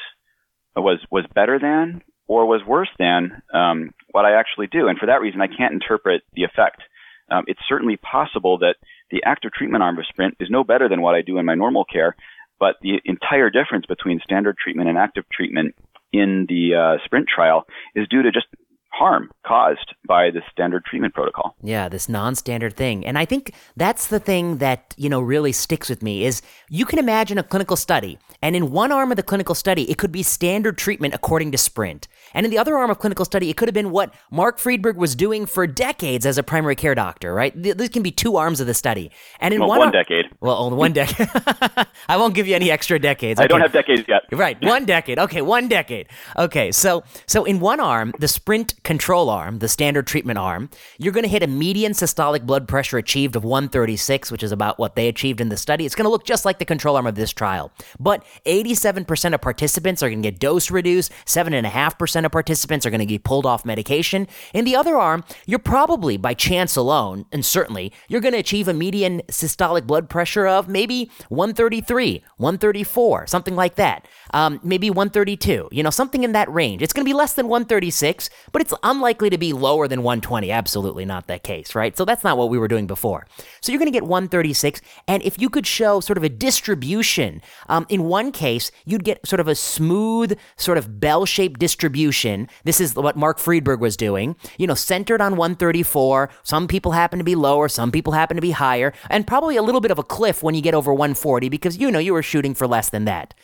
was 0.77 1.01
was 1.11 1.25
better 1.35 1.59
than, 1.59 2.01
or 2.29 2.47
was 2.47 2.61
worse 2.65 2.91
than 2.97 3.43
um, 3.53 3.91
what 4.13 4.25
I 4.25 4.39
actually 4.39 4.69
do. 4.69 4.87
And 4.87 4.97
for 4.97 5.07
that 5.07 5.21
reason, 5.21 5.41
I 5.41 5.49
can't 5.49 5.73
interpret 5.75 6.23
the 6.35 6.45
effect. 6.45 6.81
Um, 7.29 7.43
it's 7.49 7.59
certainly 7.69 7.97
possible 7.97 8.59
that 8.59 8.77
the 9.11 9.25
active 9.27 9.51
treatment 9.53 9.83
arm 9.83 9.99
of 9.99 10.07
Sprint 10.07 10.37
is 10.39 10.49
no 10.49 10.63
better 10.63 10.89
than 10.89 11.03
what 11.03 11.17
I 11.17 11.23
do 11.23 11.39
in 11.39 11.45
my 11.45 11.57
normal 11.57 11.85
care, 11.85 12.15
but 12.61 12.77
the 12.83 13.01
entire 13.05 13.51
difference 13.51 13.87
between 13.87 14.21
standard 14.23 14.57
treatment 14.57 14.89
and 14.89 14.97
active 14.97 15.25
treatment 15.29 15.75
in 16.13 16.47
the 16.49 16.77
uh, 16.77 17.05
Sprint 17.05 17.27
trial 17.27 17.65
is 17.97 18.07
due 18.07 18.23
to 18.23 18.31
just 18.31 18.47
harm 18.91 19.31
caused 19.47 19.95
by 20.07 20.31
the 20.31 20.43
standard 20.51 20.85
treatment 20.85 21.15
protocol. 21.15 21.55
Yeah, 21.63 21.89
this 21.89 22.09
non-standard 22.09 22.75
thing. 22.75 23.07
And 23.07 23.17
I 23.19 23.25
think 23.25 23.55
that's 23.77 24.09
the 24.09 24.19
thing 24.19 24.59
that, 24.59 24.95
you 24.97 25.09
know, 25.09 25.21
really 25.21 25.53
sticks 25.53 25.89
with 25.89 26.03
me 26.03 26.25
is 26.25 26.43
you 26.69 26.85
can 26.85 26.99
imagine 26.99 27.39
a 27.39 27.43
clinical 27.43 27.77
study, 27.77 28.19
and 28.43 28.57
in 28.57 28.71
one 28.73 28.91
arm 28.93 29.11
of 29.13 29.17
the 29.17 29.23
clinical 29.23 29.55
study, 29.55 29.91
it 29.91 29.99
could 29.99 30.11
be 30.13 30.23
standard 30.23 30.79
treatment 30.79 31.15
according 31.15 31.53
to 31.53 31.59
Sprint. 31.59 32.09
And 32.35 32.45
in 32.45 32.51
the 32.51 32.59
other 32.59 32.77
arm 32.77 32.91
of 32.91 32.99
clinical 32.99 33.25
study, 33.25 33.51
it 33.51 33.57
could 33.57 33.69
have 33.69 33.75
been 33.75 33.91
what 33.91 34.13
Mark 34.31 34.59
Friedberg 34.59 34.97
was 34.97 35.15
doing 35.15 35.47
for 35.47 35.67
decades 35.67 36.27
as 36.27 36.39
a 36.39 36.43
primary 36.43 36.75
care 36.77 36.95
doctor, 36.95 37.33
right? 37.35 37.61
Th- 37.63 37.77
These 37.77 37.89
can 37.91 38.03
be 38.03 38.11
two 38.11 38.37
arms 38.37 38.61
of 38.61 38.67
the 38.67 38.75
study. 38.75 39.11
And 39.41 39.55
in 39.55 39.61
Well, 39.61 39.69
one, 39.69 39.79
one 39.79 39.89
ar- 39.89 39.93
decade. 39.93 40.27
Well, 40.41 40.57
only 40.57 40.77
one 40.77 40.93
decade. 40.93 41.29
I 42.09 42.17
won't 42.17 42.35
give 42.35 42.47
you 42.47 42.55
any 42.55 42.71
extra 42.71 42.99
decades. 42.99 43.41
I 43.41 43.47
don't 43.47 43.61
have 43.61 43.73
decades 43.73 44.05
yet. 44.09 44.23
Right, 44.33 44.57
one 44.65 44.85
decade. 44.85 45.19
Okay, 45.19 45.43
one 45.43 45.69
decade. 45.69 46.09
Okay, 46.37 46.73
so 46.73 47.05
so 47.27 47.45
in 47.45 47.61
one 47.61 47.81
arm, 47.81 48.13
the 48.19 48.29
sprint 48.29 48.75
control 48.89 49.29
arm, 49.29 49.59
the 49.59 49.69
standard 49.69 50.07
treatment 50.07 50.39
arm, 50.39 50.71
you're 50.97 51.13
going 51.13 51.23
to 51.23 51.29
hit 51.29 51.43
a 51.43 51.47
median 51.47 51.93
systolic 51.93 52.47
blood 52.47 52.67
pressure 52.67 52.97
achieved 52.97 53.37
of 53.37 53.45
136, 53.45 54.33
which 54.33 54.43
is 54.43 54.51
about 54.51 54.79
what 54.79 54.97
they 54.97 55.09
achieved 55.09 55.43
in 55.43 55.51
the 55.51 55.59
study. 55.59 55.85
It's 55.85 55.95
going 55.95 56.07
to 56.07 56.11
look 56.11 56.25
just 56.25 56.47
like 56.47 56.59
the 56.59 56.65
control 56.65 56.97
arm 56.97 57.07
of 57.07 57.15
this 57.15 57.31
trial. 57.31 57.71
But 58.01 58.25
87% 58.47 59.35
of 59.35 59.43
participants 59.43 60.03
are 60.03 60.09
going 60.09 60.23
to 60.23 60.31
get 60.31 60.41
dose 60.41 60.71
reduced, 60.71 61.13
7.5% 61.27 62.25
of 62.25 62.33
participants 62.33 62.87
are 62.87 62.91
going 62.91 63.01
to 63.01 63.05
get 63.05 63.25
pulled 63.25 63.45
off 63.45 63.67
medication. 63.67 64.27
In 64.55 64.65
the 64.65 64.75
other 64.75 64.97
arm, 64.97 65.23
you're 65.45 65.59
probably 65.59 66.17
by 66.17 66.33
chance 66.33 66.75
alone, 66.75 67.27
and 67.31 67.45
certainly, 67.45 67.93
you're 68.09 68.23
going 68.23 68.33
to 68.33 68.41
achieve 68.41 68.69
a 68.69 68.73
median 68.73 69.21
systolic 69.29 69.87
blood 69.87 70.09
pressure 70.09 70.47
of 70.47 70.67
maybe 70.67 71.11
133, 71.29 72.25
134, 72.39 73.27
something 73.27 73.55
like 73.55 73.75
that. 73.75 74.09
Um, 74.35 74.61
maybe 74.63 74.91
132, 74.91 75.69
you 75.71 75.83
know, 75.83 75.91
something 75.91 76.25
in 76.25 76.33
that 76.33 76.53
range. 76.53 76.83
It's 76.83 76.93
going 76.93 77.05
to 77.05 77.09
be 77.09 77.15
less 77.15 77.35
than 77.35 77.49
136, 77.49 78.31
but 78.53 78.63
it's 78.63 78.75
unlikely 78.83 79.31
to 79.31 79.39
be 79.39 79.53
lower 79.53 79.89
than 79.89 80.03
120. 80.03 80.51
Absolutely 80.51 81.05
not 81.05 81.27
that 81.27 81.43
case, 81.43 81.75
right? 81.75 81.97
So 81.97 82.05
that's 82.05 82.25
not 82.25 82.37
what 82.37 82.51
we 82.51 82.59
were 82.59 82.69
doing 82.69 82.87
before. 82.87 83.27
So 83.61 83.73
you're 83.73 83.79
going 83.79 83.91
to 83.91 83.97
get 83.97 84.05
136. 84.05 84.81
And 85.07 85.23
if 85.23 85.41
you 85.41 85.49
could 85.49 85.67
show 85.67 86.01
sort 86.01 86.19
of 86.19 86.25
a 86.25 86.29
distribution, 86.29 87.41
um, 87.69 87.87
in 87.89 88.05
one 88.05 88.33
case, 88.33 88.71
you'd 88.85 89.05
get 89.05 89.27
sort 89.27 89.41
of 89.41 89.49
a 89.49 89.55
smooth, 89.55 90.39
sort 90.57 90.79
of 90.79 91.01
bell 91.01 91.27
shaped 91.27 91.59
distribution. 91.59 92.49
This 92.65 92.81
is 92.81 92.95
what 92.95 93.17
Mark 93.17 93.39
Friedberg 93.39 93.81
was 93.81 93.97
doing, 93.97 94.37
you 94.59 94.67
know, 94.67 94.75
centered 94.75 95.21
on 95.21 95.37
134. 95.37 96.31
Some 96.43 96.69
people 96.69 96.93
happen 96.93 97.19
to 97.19 97.25
be 97.25 97.35
lower, 97.35 97.69
some 97.69 97.91
people 97.91 98.13
happen 98.13 98.37
to 98.37 98.41
be 98.41 98.53
higher, 98.53 98.93
and 99.11 99.27
probably 99.27 99.57
a 99.57 99.63
little 99.63 99.81
bit 99.81 99.91
of 99.91 99.99
a 99.99 100.03
cliff 100.03 100.43
when 100.43 100.55
you 100.55 100.63
get 100.63 100.75
over 100.75 100.93
140 100.93 101.49
because, 101.49 101.77
you 101.77 101.91
know, 101.91 101.99
you 101.99 102.13
were 102.13 102.23
shooting 102.23 102.55
for 102.55 102.67
less 102.67 102.89
than 102.89 103.05
that. 103.05 103.35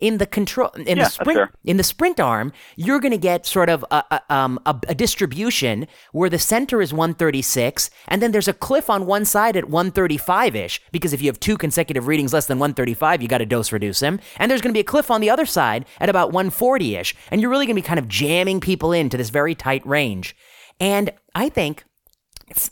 In 0.00 0.18
the 0.18 0.26
control, 0.26 0.70
in 0.70 0.98
Yeah, 0.98 1.04
the 1.04 1.10
sprint, 1.10 1.50
in 1.64 1.76
the 1.76 1.82
sprint 1.82 2.20
arm, 2.20 2.52
you're 2.76 3.00
going 3.00 3.12
to 3.12 3.18
get 3.18 3.46
sort 3.46 3.68
of 3.68 3.84
a, 3.90 4.04
a, 4.10 4.34
um, 4.34 4.58
a, 4.66 4.78
a 4.88 4.94
distribution 4.94 5.86
where 6.12 6.30
the 6.30 6.38
center 6.38 6.82
is 6.82 6.92
136, 6.92 7.90
and 8.08 8.20
then 8.20 8.32
there's 8.32 8.48
a 8.48 8.52
cliff 8.52 8.90
on 8.90 9.06
one 9.06 9.24
side 9.24 9.56
at 9.56 9.68
135 9.68 10.56
ish, 10.56 10.80
because 10.92 11.12
if 11.12 11.22
you 11.22 11.28
have 11.28 11.40
two 11.40 11.56
consecutive 11.56 12.06
readings 12.06 12.32
less 12.32 12.46
than 12.46 12.58
135, 12.58 13.22
you 13.22 13.28
got 13.28 13.38
to 13.38 13.46
dose 13.46 13.72
reduce 13.72 14.00
them. 14.00 14.20
And 14.38 14.50
there's 14.50 14.60
going 14.60 14.72
to 14.72 14.76
be 14.76 14.80
a 14.80 14.84
cliff 14.84 15.10
on 15.10 15.20
the 15.20 15.30
other 15.30 15.46
side 15.46 15.84
at 16.00 16.08
about 16.08 16.32
140 16.32 16.96
ish, 16.96 17.14
and 17.30 17.40
you're 17.40 17.50
really 17.50 17.66
going 17.66 17.76
to 17.76 17.82
be 17.82 17.86
kind 17.86 17.98
of 17.98 18.08
jamming 18.08 18.60
people 18.60 18.92
into 18.92 19.16
this 19.16 19.30
very 19.30 19.54
tight 19.54 19.86
range. 19.86 20.36
And 20.80 21.10
I 21.34 21.48
think 21.48 21.84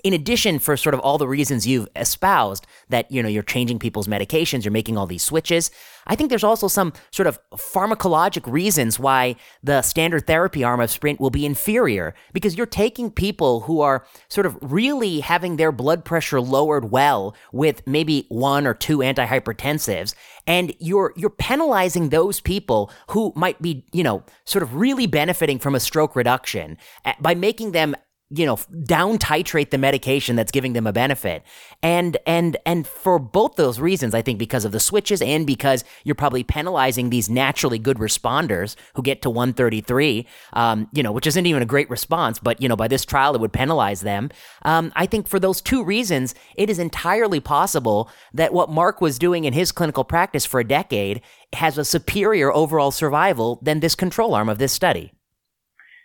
in 0.05 0.13
addition 0.13 0.59
for 0.59 0.77
sort 0.77 0.95
of 0.95 1.01
all 1.01 1.19
the 1.19 1.29
reasons 1.29 1.67
you've 1.67 1.89
espoused 1.97 2.67
that 2.89 3.11
you 3.11 3.23
know 3.23 3.29
you're 3.29 3.43
changing 3.43 3.79
people's 3.79 4.09
medications 4.09 4.65
you're 4.65 4.73
making 4.73 4.97
all 4.97 5.07
these 5.07 5.23
switches 5.23 5.71
i 6.07 6.15
think 6.15 6.31
there's 6.31 6.45
also 6.45 6.69
some 6.69 6.93
sort 7.11 7.27
of 7.27 7.39
pharmacologic 7.53 8.51
reasons 8.51 8.99
why 8.99 9.35
the 9.63 9.83
standard 9.83 10.27
therapy 10.27 10.63
arm 10.65 10.81
of 10.81 10.91
sprint 10.91 11.21
will 11.21 11.31
be 11.31 11.47
inferior 11.47 12.15
because 12.33 12.57
you're 12.57 12.67
taking 12.67 13.11
people 13.11 13.61
who 13.61 13.81
are 13.81 14.05
sort 14.29 14.47
of 14.47 14.57
really 14.61 15.21
having 15.21 15.57
their 15.57 15.73
blood 15.73 16.05
pressure 16.05 16.41
lowered 16.41 16.91
well 16.91 17.35
with 17.53 17.87
maybe 17.87 18.27
one 18.29 18.67
or 18.67 18.75
two 18.75 18.99
antihypertensives 18.99 20.15
and 20.47 20.75
you're 20.79 21.13
you're 21.17 21.31
penalizing 21.31 22.09
those 22.09 22.41
people 22.41 22.91
who 23.09 23.33
might 23.37 23.61
be 23.63 23.85
you 23.93 24.03
know 24.03 24.23
sort 24.45 24.63
of 24.63 24.75
really 24.75 25.07
benefiting 25.07 25.59
from 25.59 25.75
a 25.75 25.81
stroke 25.81 26.17
reduction 26.17 26.77
eh, 27.05 27.15
by 27.21 27.35
making 27.35 27.73
them 27.73 27.95
you 28.35 28.47
know 28.47 28.59
down 28.85 29.19
titrate 29.19 29.71
the 29.71 29.79
medication 29.79 30.37
that's 30.37 30.53
giving 30.53 30.73
them 30.73 30.87
a 30.87 30.93
benefit. 30.93 31.43
And 31.83 32.17
and 32.27 32.57
and 32.65 32.87
for 32.87 33.19
both 33.19 33.57
those 33.57 33.81
reasons 33.81 34.15
i 34.15 34.23
think 34.23 34.39
because 34.39 34.65
of 34.65 34.73
the 34.73 34.81
switches 34.81 35.21
and 35.21 35.47
because 35.47 35.85
you're 36.05 36.15
probably 36.15 36.45
penalizing 36.45 37.11
these 37.11 37.29
naturally 37.29 37.79
good 37.79 37.99
responders 37.99 38.77
who 38.95 39.03
get 39.03 39.23
to 39.23 39.31
133 39.31 40.27
um, 40.53 40.89
you 40.93 41.03
know 41.03 41.13
which 41.13 41.27
isn't 41.27 41.47
even 41.47 41.63
a 41.63 41.67
great 41.67 41.91
response 41.91 42.39
but 42.39 42.61
you 42.61 42.69
know 42.69 42.77
by 42.77 42.89
this 42.89 43.05
trial 43.05 43.35
it 43.35 43.41
would 43.41 43.53
penalize 43.53 44.01
them. 44.01 44.31
Um, 44.63 44.93
i 44.97 45.07
think 45.07 45.29
for 45.29 45.41
those 45.41 45.61
two 45.61 45.85
reasons 45.85 46.35
it 46.57 46.71
is 46.71 46.79
entirely 46.79 47.41
possible 47.41 48.11
that 48.33 48.53
what 48.53 48.71
mark 48.71 49.01
was 49.01 49.19
doing 49.19 49.45
in 49.45 49.53
his 49.53 49.73
clinical 49.73 50.05
practice 50.05 50.47
for 50.47 50.61
a 50.61 50.65
decade 50.65 51.21
has 51.53 51.79
a 51.79 51.85
superior 51.85 52.53
overall 52.53 52.91
survival 52.91 53.59
than 53.63 53.81
this 53.81 53.95
control 53.95 54.35
arm 54.35 54.49
of 54.49 54.59
this 54.59 54.73
study 54.73 55.13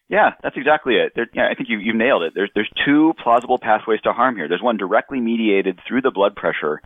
Yeah, 0.09 0.31
that's 0.41 0.55
exactly 0.55 0.95
it. 0.95 1.13
There, 1.15 1.27
yeah, 1.33 1.47
I 1.51 1.55
think 1.55 1.69
you, 1.69 1.79
you've 1.79 1.95
nailed 1.95 2.23
it. 2.23 2.33
There's, 2.33 2.49
there's 2.55 2.69
two 2.85 3.13
plausible 3.21 3.59
pathways 3.59 3.99
to 4.01 4.13
harm 4.13 4.35
here. 4.35 4.47
There's 4.47 4.61
one 4.61 4.77
directly 4.77 5.19
mediated 5.19 5.79
through 5.87 6.01
the 6.01 6.11
blood 6.11 6.35
pressure 6.35 6.81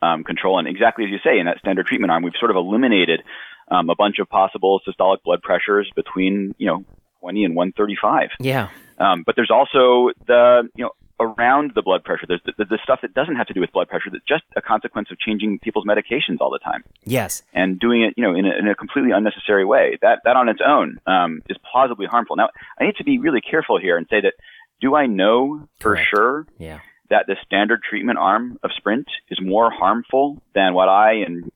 um, 0.00 0.24
control, 0.24 0.58
and 0.58 0.66
exactly 0.66 1.04
as 1.04 1.10
you 1.10 1.18
say, 1.22 1.38
in 1.38 1.46
that 1.46 1.58
standard 1.58 1.86
treatment 1.86 2.10
arm, 2.10 2.22
we've 2.22 2.32
sort 2.38 2.50
of 2.50 2.56
eliminated 2.56 3.22
um, 3.70 3.90
a 3.90 3.94
bunch 3.94 4.18
of 4.18 4.28
possible 4.28 4.80
systolic 4.88 5.22
blood 5.24 5.42
pressures 5.42 5.90
between 5.94 6.54
you 6.58 6.66
know 6.66 6.84
20 7.20 7.44
and 7.44 7.54
135. 7.54 8.30
yeah 8.40 8.68
Um, 8.98 9.22
but 9.24 9.36
there's 9.36 9.50
also 9.50 10.10
the 10.26 10.68
you 10.74 10.84
know 10.84 10.90
around 11.20 11.72
the 11.74 11.82
blood 11.82 12.04
pressure. 12.04 12.26
There's 12.26 12.40
the, 12.44 12.64
the, 12.64 12.78
stuff 12.82 13.00
that 13.02 13.14
doesn't 13.14 13.36
have 13.36 13.46
to 13.46 13.54
do 13.54 13.60
with 13.60 13.72
blood 13.72 13.88
pressure. 13.88 14.10
That's 14.10 14.24
just 14.26 14.44
a 14.56 14.62
consequence 14.62 15.08
of 15.10 15.18
changing 15.18 15.58
people's 15.60 15.84
medications 15.84 16.40
all 16.40 16.50
the 16.50 16.58
time 16.58 16.82
yes 17.04 17.42
and 17.52 17.78
doing 17.78 18.02
it, 18.02 18.14
you 18.16 18.24
know, 18.24 18.34
in 18.34 18.46
a, 18.46 18.58
in 18.58 18.68
a 18.68 18.74
completely 18.74 19.12
unnecessary 19.12 19.64
way. 19.64 19.98
That 20.02 20.20
that 20.24 20.36
on 20.36 20.48
its 20.48 20.60
own 20.66 20.98
um, 21.06 21.42
is 21.48 21.56
plausibly 21.70 22.06
harmful. 22.06 22.36
Now, 22.36 22.48
I 22.80 22.84
need 22.84 22.96
to 22.96 23.04
be 23.04 23.18
really 23.18 23.40
careful 23.40 23.78
here 23.78 23.96
and 23.96 24.06
say 24.10 24.20
that 24.20 24.34
do 24.80 24.94
I 24.94 25.06
know 25.06 25.68
for 25.80 25.94
Correct. 25.94 26.08
sure 26.14 26.46
yeah 26.58 26.80
that 27.10 27.26
the 27.26 27.36
standard 27.44 27.82
treatment 27.88 28.18
arm 28.18 28.58
of 28.62 28.70
Sprint 28.76 29.06
is 29.28 29.38
more 29.40 29.70
harmful 29.70 30.42
than 30.54 30.72
what 30.72 30.88
I 30.88 31.24
and 31.26 31.52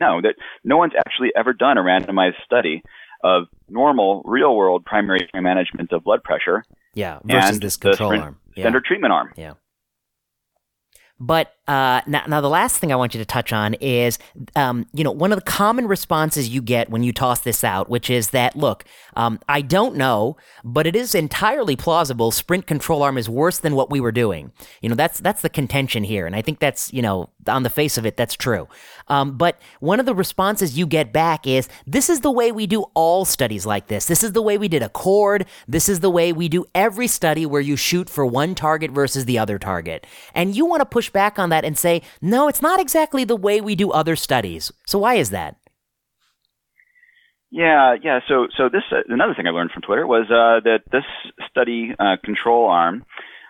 no, 0.00 0.20
that 0.22 0.34
no 0.64 0.76
one's 0.76 0.94
actually 0.96 1.30
ever 1.36 1.52
done 1.52 1.78
a 1.78 1.82
randomized 1.82 2.42
study 2.44 2.82
of 3.22 3.44
normal 3.68 4.22
real 4.24 4.54
world 4.56 4.84
primary 4.84 5.28
care 5.32 5.42
management 5.42 5.92
of 5.92 6.04
blood 6.04 6.22
pressure 6.22 6.64
Yeah, 6.94 7.20
versus 7.24 7.60
this 7.60 7.76
control 7.76 8.18
arm. 8.18 8.38
Yeah. 8.56 8.64
standard 8.64 8.84
treatment 8.84 9.12
arm. 9.12 9.32
Yeah. 9.36 9.54
But 11.18 11.54
uh, 11.70 12.00
now, 12.04 12.24
now, 12.26 12.40
the 12.40 12.48
last 12.48 12.78
thing 12.78 12.92
I 12.92 12.96
want 12.96 13.14
you 13.14 13.18
to 13.20 13.24
touch 13.24 13.52
on 13.52 13.74
is, 13.74 14.18
um, 14.56 14.86
you 14.92 15.04
know, 15.04 15.12
one 15.12 15.30
of 15.30 15.38
the 15.38 15.44
common 15.44 15.86
responses 15.86 16.48
you 16.48 16.60
get 16.60 16.90
when 16.90 17.04
you 17.04 17.12
toss 17.12 17.42
this 17.42 17.62
out, 17.62 17.88
which 17.88 18.10
is 18.10 18.30
that, 18.30 18.56
look, 18.56 18.84
um, 19.14 19.38
I 19.48 19.60
don't 19.60 19.94
know, 19.94 20.36
but 20.64 20.88
it 20.88 20.96
is 20.96 21.14
entirely 21.14 21.76
plausible. 21.76 22.32
Sprint 22.32 22.66
control 22.66 23.04
arm 23.04 23.16
is 23.16 23.28
worse 23.28 23.58
than 23.58 23.76
what 23.76 23.88
we 23.88 24.00
were 24.00 24.10
doing. 24.10 24.50
You 24.82 24.88
know, 24.88 24.96
that's 24.96 25.20
that's 25.20 25.42
the 25.42 25.48
contention 25.48 26.02
here, 26.02 26.26
and 26.26 26.34
I 26.34 26.42
think 26.42 26.58
that's, 26.58 26.92
you 26.92 27.02
know, 27.02 27.30
on 27.46 27.62
the 27.62 27.70
face 27.70 27.96
of 27.96 28.04
it, 28.04 28.16
that's 28.16 28.34
true. 28.34 28.66
Um, 29.08 29.36
but 29.36 29.60
one 29.80 30.00
of 30.00 30.06
the 30.06 30.14
responses 30.14 30.76
you 30.78 30.86
get 30.86 31.12
back 31.12 31.46
is, 31.46 31.68
this 31.86 32.10
is 32.10 32.20
the 32.20 32.30
way 32.30 32.52
we 32.52 32.66
do 32.66 32.84
all 32.94 33.24
studies 33.24 33.66
like 33.66 33.88
this. 33.88 34.06
This 34.06 34.22
is 34.22 34.32
the 34.32 34.42
way 34.42 34.58
we 34.58 34.68
did 34.68 34.82
Accord. 34.82 35.46
This 35.66 35.88
is 35.88 36.00
the 36.00 36.10
way 36.10 36.32
we 36.32 36.48
do 36.48 36.64
every 36.74 37.06
study 37.06 37.46
where 37.46 37.60
you 37.60 37.76
shoot 37.76 38.10
for 38.10 38.26
one 38.26 38.54
target 38.54 38.90
versus 38.90 39.24
the 39.24 39.38
other 39.38 39.58
target. 39.58 40.06
And 40.34 40.54
you 40.54 40.66
want 40.66 40.80
to 40.80 40.86
push 40.86 41.10
back 41.10 41.38
on 41.38 41.50
that 41.50 41.59
and 41.64 41.76
say, 41.78 42.02
no, 42.20 42.48
it's 42.48 42.62
not 42.62 42.80
exactly 42.80 43.24
the 43.24 43.36
way 43.36 43.60
we 43.60 43.74
do 43.74 43.90
other 43.90 44.16
studies. 44.16 44.72
So 44.86 44.98
why 44.98 45.14
is 45.14 45.30
that? 45.30 45.56
Yeah, 47.50 47.96
yeah. 48.00 48.20
So, 48.28 48.46
so 48.56 48.68
this 48.68 48.82
uh, 48.92 49.00
another 49.08 49.34
thing 49.34 49.46
I 49.46 49.50
learned 49.50 49.72
from 49.72 49.82
Twitter 49.82 50.06
was 50.06 50.26
uh, 50.30 50.60
that 50.64 50.82
this 50.92 51.04
study 51.50 51.94
uh, 51.98 52.16
control 52.24 52.68
arm 52.68 53.04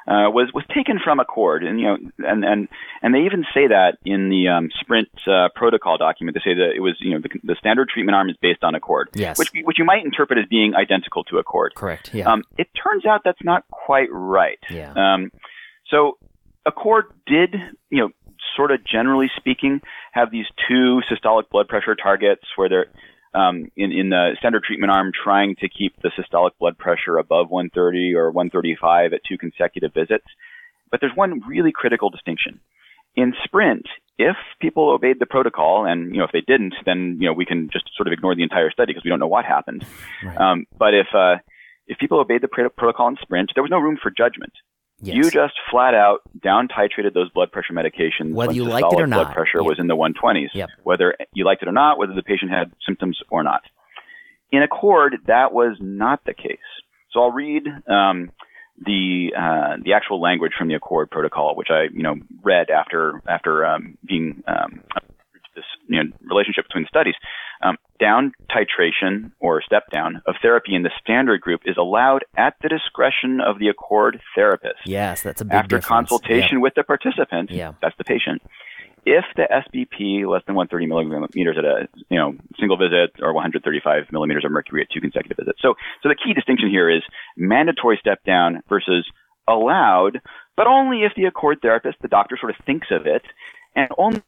uh, 0.08 0.30
was 0.30 0.50
was 0.54 0.64
taken 0.74 0.98
from 0.98 1.20
Accord, 1.20 1.62
and 1.62 1.78
you 1.78 1.86
know, 1.86 1.98
and 2.26 2.42
and 2.42 2.68
and 3.02 3.14
they 3.14 3.20
even 3.26 3.44
say 3.52 3.68
that 3.68 3.98
in 4.06 4.30
the 4.30 4.48
um, 4.48 4.70
Sprint 4.80 5.10
uh, 5.26 5.50
protocol 5.54 5.98
document. 5.98 6.34
They 6.34 6.50
say 6.50 6.54
that 6.54 6.72
it 6.74 6.80
was 6.80 6.96
you 7.00 7.10
know 7.10 7.20
the, 7.20 7.28
the 7.44 7.56
standard 7.58 7.90
treatment 7.90 8.16
arm 8.16 8.30
is 8.30 8.36
based 8.40 8.64
on 8.64 8.74
Accord, 8.74 9.10
Yes. 9.12 9.38
which 9.38 9.50
which 9.64 9.78
you 9.78 9.84
might 9.84 10.02
interpret 10.02 10.38
as 10.38 10.46
being 10.48 10.74
identical 10.74 11.22
to 11.24 11.36
Accord. 11.36 11.74
Correct. 11.74 12.14
Yeah. 12.14 12.32
Um, 12.32 12.44
it 12.56 12.68
turns 12.82 13.04
out 13.04 13.20
that's 13.22 13.44
not 13.44 13.64
quite 13.70 14.08
right. 14.10 14.58
Yeah. 14.70 14.94
Um, 14.96 15.30
so 15.88 16.16
Accord 16.66 17.06
did, 17.26 17.54
you 17.90 17.98
know, 17.98 18.10
sort 18.56 18.70
of 18.70 18.84
generally 18.84 19.30
speaking, 19.36 19.80
have 20.12 20.30
these 20.30 20.46
two 20.68 21.00
systolic 21.10 21.48
blood 21.50 21.68
pressure 21.68 21.94
targets 21.94 22.42
where 22.56 22.68
they're 22.68 22.86
um, 23.32 23.70
in, 23.76 23.92
in 23.92 24.10
the 24.10 24.36
standard 24.38 24.64
treatment 24.64 24.90
arm 24.90 25.12
trying 25.12 25.54
to 25.56 25.68
keep 25.68 25.94
the 26.02 26.10
systolic 26.18 26.50
blood 26.58 26.76
pressure 26.76 27.16
above 27.16 27.48
130 27.48 28.14
or 28.14 28.30
135 28.30 29.12
at 29.12 29.20
two 29.28 29.38
consecutive 29.38 29.94
visits. 29.94 30.26
But 30.90 31.00
there's 31.00 31.14
one 31.14 31.40
really 31.46 31.70
critical 31.72 32.10
distinction. 32.10 32.60
In 33.14 33.34
Sprint, 33.44 33.86
if 34.18 34.36
people 34.60 34.90
obeyed 34.90 35.18
the 35.18 35.26
protocol, 35.26 35.86
and 35.86 36.12
you 36.12 36.18
know 36.18 36.24
if 36.24 36.32
they 36.32 36.42
didn't, 36.42 36.74
then 36.84 37.18
you 37.20 37.26
know 37.26 37.32
we 37.32 37.46
can 37.46 37.70
just 37.72 37.88
sort 37.96 38.06
of 38.06 38.12
ignore 38.12 38.34
the 38.34 38.42
entire 38.42 38.70
study 38.70 38.92
because 38.92 39.04
we 39.04 39.10
don't 39.10 39.18
know 39.18 39.28
what 39.28 39.44
happened. 39.44 39.84
Right. 40.22 40.36
Um, 40.36 40.66
but 40.76 40.94
if 40.94 41.06
uh, 41.14 41.36
if 41.86 41.98
people 41.98 42.20
obeyed 42.20 42.42
the 42.42 42.48
pro- 42.48 42.68
protocol 42.68 43.08
in 43.08 43.16
Sprint, 43.22 43.52
there 43.54 43.62
was 43.62 43.70
no 43.70 43.78
room 43.78 43.98
for 44.00 44.10
judgment. 44.10 44.52
Yes. 45.00 45.16
You 45.16 45.22
just 45.30 45.54
flat 45.70 45.94
out 45.94 46.20
down 46.42 46.68
titrated 46.68 47.14
those 47.14 47.30
blood 47.30 47.52
pressure 47.52 47.72
medications 47.72 48.32
Whether 48.32 48.52
you 48.52 48.64
liked 48.64 48.92
it 48.92 49.00
or 49.00 49.06
not. 49.06 49.24
Blood 49.24 49.34
pressure 49.34 49.58
Yep. 49.58 49.66
was 49.66 49.78
in 49.78 49.86
the 49.86 49.96
120s. 49.96 50.50
Yep. 50.54 50.68
Whether 50.82 51.16
you 51.32 51.44
liked 51.44 51.62
it 51.62 51.68
or 51.68 51.72
not, 51.72 51.98
whether 51.98 52.14
the 52.14 52.22
patient 52.22 52.50
had 52.50 52.72
symptoms 52.86 53.18
or 53.30 53.42
not. 53.42 53.62
In 54.52 54.62
Accord, 54.62 55.16
that 55.26 55.52
was 55.52 55.76
not 55.80 56.24
the 56.24 56.34
case. 56.34 56.58
So 57.12 57.22
I'll 57.22 57.32
read 57.32 57.62
um, 57.88 58.30
the 58.84 59.30
uh, 59.36 59.76
the 59.82 59.92
actual 59.92 60.20
language 60.20 60.52
from 60.58 60.68
the 60.68 60.74
Accord 60.74 61.10
protocol, 61.10 61.54
which 61.56 61.68
I 61.70 61.84
you 61.92 62.02
know 62.02 62.16
read 62.42 62.70
after 62.70 63.22
after 63.28 63.64
um, 63.66 63.98
being 64.06 64.42
um, 64.46 64.82
this 65.60 65.68
you 65.88 66.02
know, 66.02 66.10
relationship 66.22 66.64
between 66.68 66.84
the 66.84 66.88
studies. 66.88 67.14
Um, 67.62 67.76
down 67.98 68.32
titration 68.48 69.32
or 69.38 69.60
step 69.60 69.90
down 69.92 70.22
of 70.26 70.34
therapy 70.40 70.74
in 70.74 70.82
the 70.82 70.90
standard 71.02 71.42
group 71.42 71.60
is 71.66 71.76
allowed 71.76 72.24
at 72.36 72.54
the 72.62 72.68
discretion 72.70 73.40
of 73.44 73.58
the 73.58 73.68
Accord 73.68 74.18
therapist 74.34 74.80
yes, 74.86 75.20
that's 75.22 75.42
a 75.42 75.44
big 75.44 75.52
after 75.52 75.76
difference. 75.76 76.08
consultation 76.08 76.62
with 76.62 76.72
the 76.74 76.82
participant, 76.82 77.50
Yeah. 77.50 77.72
that's 77.82 77.94
the 77.98 78.04
patient, 78.04 78.40
if 79.04 79.26
the 79.36 79.46
SBP 79.50 80.26
less 80.26 80.42
than 80.46 80.54
130 80.54 80.86
millimeters 80.86 81.56
at 81.58 81.66
a 81.66 81.88
you 82.08 82.18
know 82.18 82.34
single 82.58 82.78
visit 82.78 83.10
or 83.20 83.34
135 83.34 84.10
millimeters 84.10 84.44
of 84.46 84.50
mercury 84.50 84.80
at 84.80 84.88
two 84.90 85.00
consecutive 85.02 85.36
visits. 85.36 85.58
So 85.60 85.74
so 86.02 86.08
the 86.08 86.16
key 86.16 86.32
distinction 86.32 86.70
here 86.70 86.88
is 86.88 87.02
mandatory 87.36 87.98
step 88.00 88.24
down 88.24 88.62
versus 88.70 89.04
allowed, 89.46 90.20
but 90.56 90.66
only 90.66 91.02
if 91.02 91.12
the 91.14 91.24
Accord 91.24 91.58
therapist, 91.60 91.98
the 92.00 92.08
doctor, 92.08 92.38
sort 92.40 92.56
of 92.58 92.64
thinks 92.64 92.88
of 92.90 93.06
it, 93.06 93.22
and 93.76 93.88
only 93.98 94.22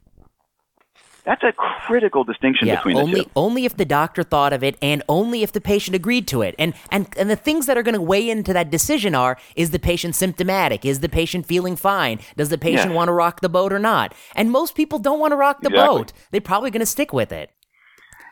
that's 1.24 1.42
a 1.42 1.52
critical 1.52 2.24
distinction 2.24 2.66
yeah, 2.66 2.76
between 2.76 2.96
only 2.96 3.20
the 3.20 3.24
two. 3.24 3.30
only 3.36 3.64
if 3.64 3.76
the 3.76 3.84
doctor 3.84 4.22
thought 4.22 4.52
of 4.52 4.64
it, 4.64 4.76
and 4.82 5.02
only 5.08 5.42
if 5.42 5.52
the 5.52 5.60
patient 5.60 5.94
agreed 5.94 6.26
to 6.28 6.42
it. 6.42 6.54
And 6.58 6.74
and 6.90 7.06
and 7.16 7.30
the 7.30 7.36
things 7.36 7.66
that 7.66 7.76
are 7.78 7.82
going 7.82 7.94
to 7.94 8.00
weigh 8.00 8.28
into 8.28 8.52
that 8.52 8.70
decision 8.70 9.14
are: 9.14 9.38
is 9.56 9.70
the 9.70 9.78
patient 9.78 10.14
symptomatic? 10.16 10.84
Is 10.84 11.00
the 11.00 11.08
patient 11.08 11.46
feeling 11.46 11.76
fine? 11.76 12.18
Does 12.36 12.48
the 12.48 12.58
patient 12.58 12.90
Yeah. 12.90 12.96
want 12.96 13.08
to 13.08 13.12
rock 13.12 13.40
the 13.40 13.48
boat 13.48 13.72
or 13.72 13.78
not? 13.78 14.14
And 14.34 14.50
most 14.50 14.74
people 14.74 14.98
don't 14.98 15.20
want 15.20 15.32
to 15.32 15.36
rock 15.36 15.60
the 15.62 15.68
Exactly. 15.68 15.98
boat. 15.98 16.12
They're 16.30 16.40
probably 16.40 16.70
going 16.70 16.80
to 16.80 16.86
stick 16.86 17.12
with 17.12 17.30
it. 17.32 17.50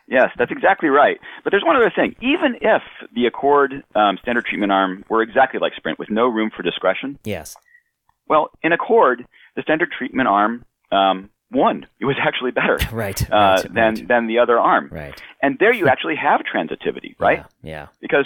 Yes, 0.07 0.29
that's 0.37 0.51
exactly 0.51 0.89
right. 0.89 1.19
But 1.45 1.51
there's 1.51 1.63
one 1.63 1.77
other 1.77 1.89
thing. 1.95 2.15
Even 2.21 2.55
if 2.59 2.81
the 3.15 3.27
Accord 3.27 3.83
um, 3.95 4.17
standard 4.21 4.45
treatment 4.45 4.71
arm 4.73 5.05
were 5.07 5.21
exactly 5.21 5.59
like 5.61 5.73
Sprint 5.77 5.97
with 5.99 6.09
no 6.09 6.27
room 6.27 6.51
for 6.53 6.63
discretion, 6.63 7.17
Yes. 7.23 7.55
well, 8.27 8.49
in 8.61 8.73
Accord, 8.73 9.25
the 9.55 9.61
standard 9.61 9.89
treatment 9.97 10.27
arm 10.27 10.65
um, 10.91 11.29
won. 11.51 11.85
It 11.99 12.05
was 12.05 12.15
actually 12.21 12.51
better 12.51 12.77
Right. 12.91 13.21
uh, 13.31 13.35
right, 13.35 13.73
than 13.73 13.93
right, 13.95 14.07
than 14.07 14.27
the 14.27 14.39
other 14.39 14.57
arm. 14.59 14.89
right. 14.91 15.19
And 15.41 15.57
there 15.59 15.73
you 15.73 15.87
actually 15.93 16.15
have 16.15 16.41
transitivity, 16.41 17.15
right? 17.19 17.45
Yeah. 17.63 17.87
Because 17.99 18.25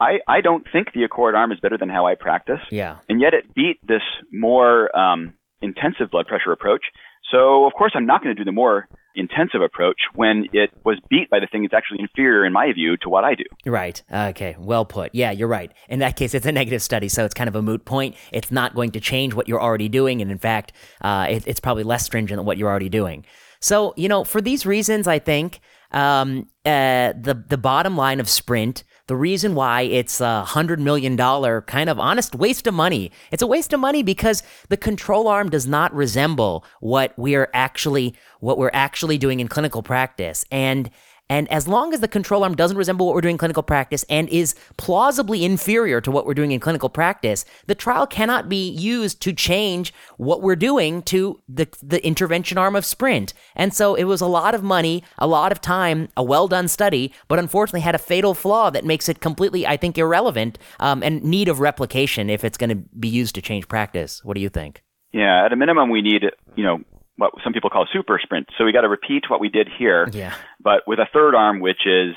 I 0.00 0.18
I 0.26 0.40
don't 0.40 0.66
think 0.72 0.92
the 0.92 1.04
Accord 1.04 1.34
arm 1.34 1.52
is 1.52 1.60
better 1.60 1.78
than 1.78 1.88
how 1.88 2.06
I 2.06 2.14
practice, 2.14 2.60
Yeah. 2.70 2.96
and 3.08 3.20
yet 3.20 3.34
it 3.34 3.54
beat 3.54 3.78
this 3.86 4.02
more 4.32 4.94
um, 4.96 5.34
intensive 5.62 6.10
blood 6.10 6.26
pressure 6.26 6.52
approach. 6.52 6.84
So 7.30 7.64
of 7.66 7.72
course 7.74 7.92
I'm 7.94 8.06
not 8.06 8.22
going 8.22 8.34
to 8.34 8.40
do 8.40 8.44
the 8.44 8.52
more 8.52 8.88
intensive 9.14 9.60
approach 9.60 9.98
when 10.14 10.46
it 10.52 10.70
was 10.84 10.98
beat 11.08 11.28
by 11.30 11.40
the 11.40 11.46
thing 11.46 11.62
that's 11.62 11.74
actually 11.74 12.00
inferior 12.00 12.44
in 12.44 12.52
my 12.52 12.72
view 12.72 12.96
to 12.98 13.08
what 13.08 13.24
I 13.24 13.34
do. 13.34 13.44
Right. 13.66 14.02
Okay. 14.12 14.56
Well 14.58 14.84
put. 14.84 15.14
Yeah, 15.14 15.30
you're 15.30 15.48
right. 15.48 15.72
In 15.88 15.98
that 16.00 16.16
case, 16.16 16.34
it's 16.34 16.46
a 16.46 16.52
negative 16.52 16.82
study, 16.82 17.08
so 17.08 17.24
it's 17.24 17.34
kind 17.34 17.48
of 17.48 17.56
a 17.56 17.62
moot 17.62 17.84
point. 17.84 18.16
It's 18.32 18.50
not 18.50 18.74
going 18.74 18.90
to 18.92 19.00
change 19.00 19.34
what 19.34 19.48
you're 19.48 19.62
already 19.62 19.88
doing, 19.88 20.22
and 20.22 20.30
in 20.30 20.38
fact, 20.38 20.72
uh, 21.00 21.26
it, 21.28 21.46
it's 21.46 21.60
probably 21.60 21.82
less 21.82 22.04
stringent 22.04 22.38
than 22.38 22.46
what 22.46 22.58
you're 22.58 22.70
already 22.70 22.88
doing. 22.88 23.24
So, 23.60 23.92
you 23.96 24.08
know, 24.08 24.24
for 24.24 24.40
these 24.40 24.64
reasons, 24.64 25.06
I 25.06 25.18
think 25.18 25.60
um, 25.92 26.48
uh, 26.64 27.12
the 27.20 27.44
the 27.48 27.58
bottom 27.58 27.96
line 27.96 28.20
of 28.20 28.28
Sprint, 28.28 28.84
the 29.10 29.16
reason 29.16 29.56
why 29.56 29.80
it's 29.82 30.20
a 30.20 30.44
hundred 30.44 30.78
million 30.78 31.16
dollar 31.16 31.62
kind 31.62 31.90
of 31.90 31.98
honest 31.98 32.32
waste 32.36 32.68
of 32.68 32.74
money. 32.74 33.10
It's 33.32 33.42
a 33.42 33.46
waste 33.48 33.72
of 33.72 33.80
money 33.80 34.04
because 34.04 34.44
the 34.68 34.76
control 34.76 35.26
arm 35.26 35.50
does 35.50 35.66
not 35.66 35.92
resemble 35.92 36.64
what 36.78 37.12
we're 37.16 37.50
actually 37.52 38.14
what 38.38 38.56
we're 38.56 38.70
actually 38.72 39.18
doing 39.18 39.40
in 39.40 39.48
clinical 39.48 39.82
practice, 39.82 40.44
and 40.52 40.90
and 41.30 41.50
as 41.50 41.68
long 41.68 41.94
as 41.94 42.00
the 42.00 42.08
control 42.08 42.42
arm 42.42 42.56
doesn't 42.56 42.76
resemble 42.76 43.06
what 43.06 43.14
we're 43.14 43.20
doing 43.20 43.34
in 43.34 43.38
clinical 43.38 43.62
practice 43.62 44.04
and 44.10 44.28
is 44.30 44.56
plausibly 44.76 45.44
inferior 45.44 46.00
to 46.00 46.10
what 46.10 46.26
we're 46.26 46.34
doing 46.34 46.50
in 46.50 46.58
clinical 46.58 46.88
practice, 46.88 47.44
the 47.66 47.74
trial 47.76 48.04
cannot 48.04 48.48
be 48.48 48.68
used 48.68 49.22
to 49.22 49.32
change 49.32 49.94
what 50.16 50.42
we're 50.42 50.56
doing 50.56 51.02
to 51.02 51.40
the, 51.48 51.68
the 51.80 52.04
intervention 52.04 52.58
arm 52.58 52.74
of 52.74 52.84
Sprint. 52.84 53.32
And 53.54 53.72
so 53.72 53.94
it 53.94 54.04
was 54.04 54.20
a 54.20 54.26
lot 54.26 54.56
of 54.56 54.64
money, 54.64 55.04
a 55.18 55.28
lot 55.28 55.52
of 55.52 55.60
time, 55.60 56.08
a 56.16 56.24
well 56.24 56.48
done 56.48 56.66
study, 56.66 57.14
but 57.28 57.38
unfortunately 57.38 57.82
had 57.82 57.94
a 57.94 57.98
fatal 57.98 58.34
flaw 58.34 58.68
that 58.70 58.84
makes 58.84 59.08
it 59.08 59.20
completely, 59.20 59.64
I 59.64 59.76
think, 59.76 59.96
irrelevant 59.98 60.58
um, 60.80 61.00
and 61.00 61.22
need 61.22 61.48
of 61.48 61.60
replication 61.60 62.28
if 62.28 62.42
it's 62.42 62.58
going 62.58 62.70
to 62.70 62.82
be 62.98 63.08
used 63.08 63.36
to 63.36 63.42
change 63.42 63.68
practice. 63.68 64.24
What 64.24 64.34
do 64.34 64.40
you 64.40 64.48
think? 64.48 64.82
Yeah, 65.12 65.44
at 65.44 65.52
a 65.52 65.56
minimum, 65.56 65.90
we 65.90 66.02
need, 66.02 66.24
you 66.56 66.64
know, 66.64 66.80
what 67.20 67.32
some 67.44 67.52
people 67.52 67.70
call 67.70 67.86
super 67.92 68.18
sprint. 68.20 68.48
So 68.58 68.64
we 68.64 68.72
got 68.72 68.80
to 68.80 68.88
repeat 68.88 69.24
what 69.28 69.40
we 69.40 69.48
did 69.48 69.68
here, 69.78 70.08
Yeah. 70.12 70.34
But 70.62 70.82
with 70.86 70.98
a 70.98 71.06
third 71.12 71.34
arm, 71.34 71.60
which 71.60 71.86
is 71.86 72.14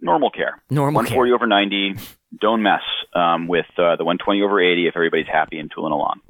normal 0.00 0.30
care. 0.30 0.62
Normal 0.70 1.02
care. 1.02 1.16
140 1.16 1.32
over 1.32 1.46
90. 1.46 1.96
Don't 2.40 2.62
mess 2.62 2.82
um, 3.14 3.48
with 3.48 3.66
uh, 3.76 3.96
the 3.96 4.04
120 4.04 4.42
over 4.42 4.60
80 4.60 4.86
if 4.86 4.96
everybody's 4.96 5.26
happy 5.26 5.58
and 5.58 5.70
tooling 5.74 5.92
along. 5.92 6.20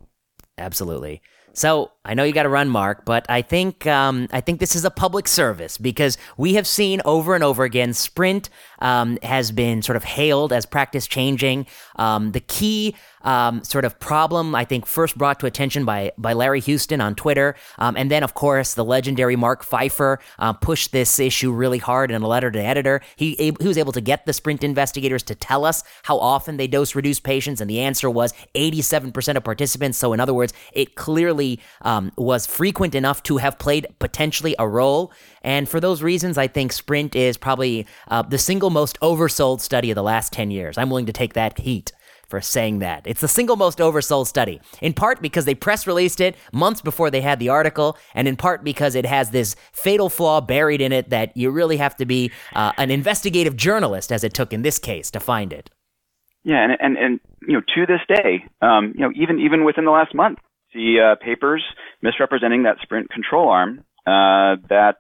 Absolutely. 0.59 1.23
So 1.53 1.91
I 2.05 2.15
know 2.15 2.25
you 2.25 2.33
got 2.33 2.45
to 2.45 2.49
run, 2.49 2.69
Mark, 2.69 3.05
but 3.05 3.27
I 3.29 3.43
think 3.43 3.87
um, 3.87 4.29
I 4.31 4.41
think 4.41 4.61
this 4.61 4.77
is 4.77 4.85
a 4.85 4.91
public 4.91 5.27
service 5.27 5.79
because 5.79 6.17
we 6.37 6.55
have 6.55 6.67
seen 6.67 7.03
over 7.05 7.35
and 7.35 7.43
over 7.43 7.65
again. 7.65 7.93
Sprint 7.93 8.49
um, 8.81 9.19
has 9.23 9.53
been 9.53 9.83
sort 9.83 9.97
of 9.97 10.05
hailed 10.05 10.53
as 10.53 10.67
practice 10.67 11.07
changing. 11.07 11.67
Um, 11.97 12.33
the 12.33 12.41
key 12.41 12.95
um, 13.23 13.63
sort 13.65 13.85
of 13.85 13.99
problem, 14.01 14.55
I 14.55 14.65
think, 14.65 14.87
first 14.87 15.19
brought 15.19 15.41
to 15.41 15.47
attention 15.47 15.85
by 15.85 16.13
by 16.17 16.33
Larry 16.33 16.61
Husten 16.61 17.03
on 17.03 17.15
Twitter, 17.15 17.55
um, 17.79 17.97
and 17.97 18.11
then 18.11 18.23
of 18.23 18.35
course 18.35 18.75
the 18.75 18.85
legendary 18.85 19.37
Mark 19.37 19.63
Pfeiffer 19.63 20.21
uh, 20.39 20.53
pushed 20.55 20.93
this 20.93 21.19
issue 21.19 21.53
really 21.53 21.79
hard 21.79 22.11
in 22.11 22.23
a 22.23 22.27
letter 22.27 22.51
to 22.51 22.59
the 22.59 22.65
editor. 22.65 23.01
He 23.17 23.35
he 23.35 23.51
was 23.51 23.77
able 23.77 23.93
to 23.93 24.01
get 24.01 24.27
the 24.27 24.33
Sprint 24.33 24.65
investigators 24.65 25.23
to 25.25 25.35
tell 25.35 25.65
us 25.65 25.83
how 26.05 26.19
often 26.19 26.57
they 26.57 26.67
dose 26.67 26.95
reduce 26.95 27.21
patients, 27.21 27.61
and 27.61 27.69
the 27.69 27.81
answer 27.81 28.09
was 28.09 28.33
87% 28.55 29.37
of 29.37 29.45
participants. 29.45 29.99
So 29.99 30.13
in 30.13 30.21
other 30.21 30.35
words, 30.35 30.53
it 30.73 30.95
clearly 30.95 31.61
um, 31.83 32.13
was 32.17 32.47
frequent 32.47 32.95
enough 32.95 33.23
to 33.25 33.37
have 33.37 33.59
played 33.59 33.87
potentially 33.99 34.55
a 34.59 34.67
role. 34.67 35.13
And 35.43 35.69
for 35.69 35.81
those 35.81 36.03
reasons, 36.03 36.37
I 36.37 36.49
think 36.49 36.73
Sprint 36.73 37.17
is 37.17 37.37
probably 37.37 37.87
uh, 38.09 38.23
the 38.23 38.39
single 38.39 38.70
most 38.71 38.99
oversold 39.01 39.61
study 39.61 39.91
of 39.91 39.95
the 39.95 40.03
last 40.03 40.33
10 40.33 40.51
years. 40.51 40.79
I'm 40.79 40.91
willing 40.91 41.07
to 41.07 41.13
take 41.13 41.35
that 41.35 41.59
heat 41.59 41.93
for 42.31 42.41
saying 42.41 42.79
that. 42.79 43.03
It's 43.07 43.21
the 43.21 43.29
single 43.29 43.57
most 43.57 43.79
oversold 43.79 44.27
study, 44.27 44.61
in 44.81 44.95
part 44.95 45.21
because 45.21 45.45
they 45.45 45.55
press 45.55 45.87
released 45.87 46.21
it 46.21 46.37
months 46.53 46.81
before 46.81 47.11
they 47.11 47.21
had 47.21 47.41
the 47.41 47.49
article, 47.49 47.99
and 48.15 48.29
in 48.29 48.37
part 48.37 48.63
because 48.63 48.95
it 48.95 49.05
has 49.05 49.31
this 49.31 49.57
fatal 49.73 50.09
flaw 50.09 50.41
buried 50.41 50.81
in 50.81 50.93
it 50.93 51.11
that 51.11 51.37
you 51.37 51.51
really 51.51 51.77
have 51.77 51.97
to 51.97 52.07
be 52.07 52.31
uh, 52.55 52.73
an 52.79 52.91
investigative 52.91 53.57
journalist, 53.57 54.13
as 54.13 54.23
it 54.23 54.33
took 54.33 54.53
in 54.53 54.63
this 54.63 54.79
case, 54.79 55.11
to 55.11 55.21
find 55.21 55.53
it. 55.53 55.71
Yeah, 56.45 56.63
and 56.63 56.73
and, 56.81 56.97
and 56.97 57.21
you 57.43 57.55
know, 57.55 57.61
to 57.75 57.87
this 57.87 58.01
day, 58.09 58.45
um, 58.63 58.95
you 58.95 59.01
know, 59.01 59.13
even 59.15 59.41
even 59.41 59.65
within 59.65 59.85
the 59.85 59.91
last 59.91 60.15
month, 60.15 60.39
the 60.73 61.01
uh, 61.01 61.25
papers 61.25 61.65
misrepresenting 62.01 62.63
that 62.63 62.77
Sprint 62.81 63.11
control 63.11 63.49
arm 63.49 63.85
uh, 64.07 64.57
that 64.69 64.97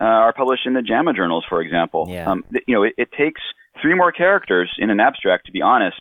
uh, 0.00 0.04
are 0.04 0.32
published 0.32 0.66
in 0.66 0.74
the 0.74 0.82
JAMA 0.82 1.12
journals, 1.14 1.44
for 1.48 1.60
example. 1.60 2.06
Yeah. 2.08 2.30
Um, 2.30 2.44
you 2.66 2.74
know, 2.74 2.82
it, 2.82 2.94
it 2.98 3.08
takes 3.12 3.40
three 3.80 3.94
more 3.94 4.12
characters 4.12 4.70
in 4.78 4.90
an 4.90 5.00
abstract 5.00 5.46
to 5.46 5.52
be 5.52 5.62
honest 5.62 6.00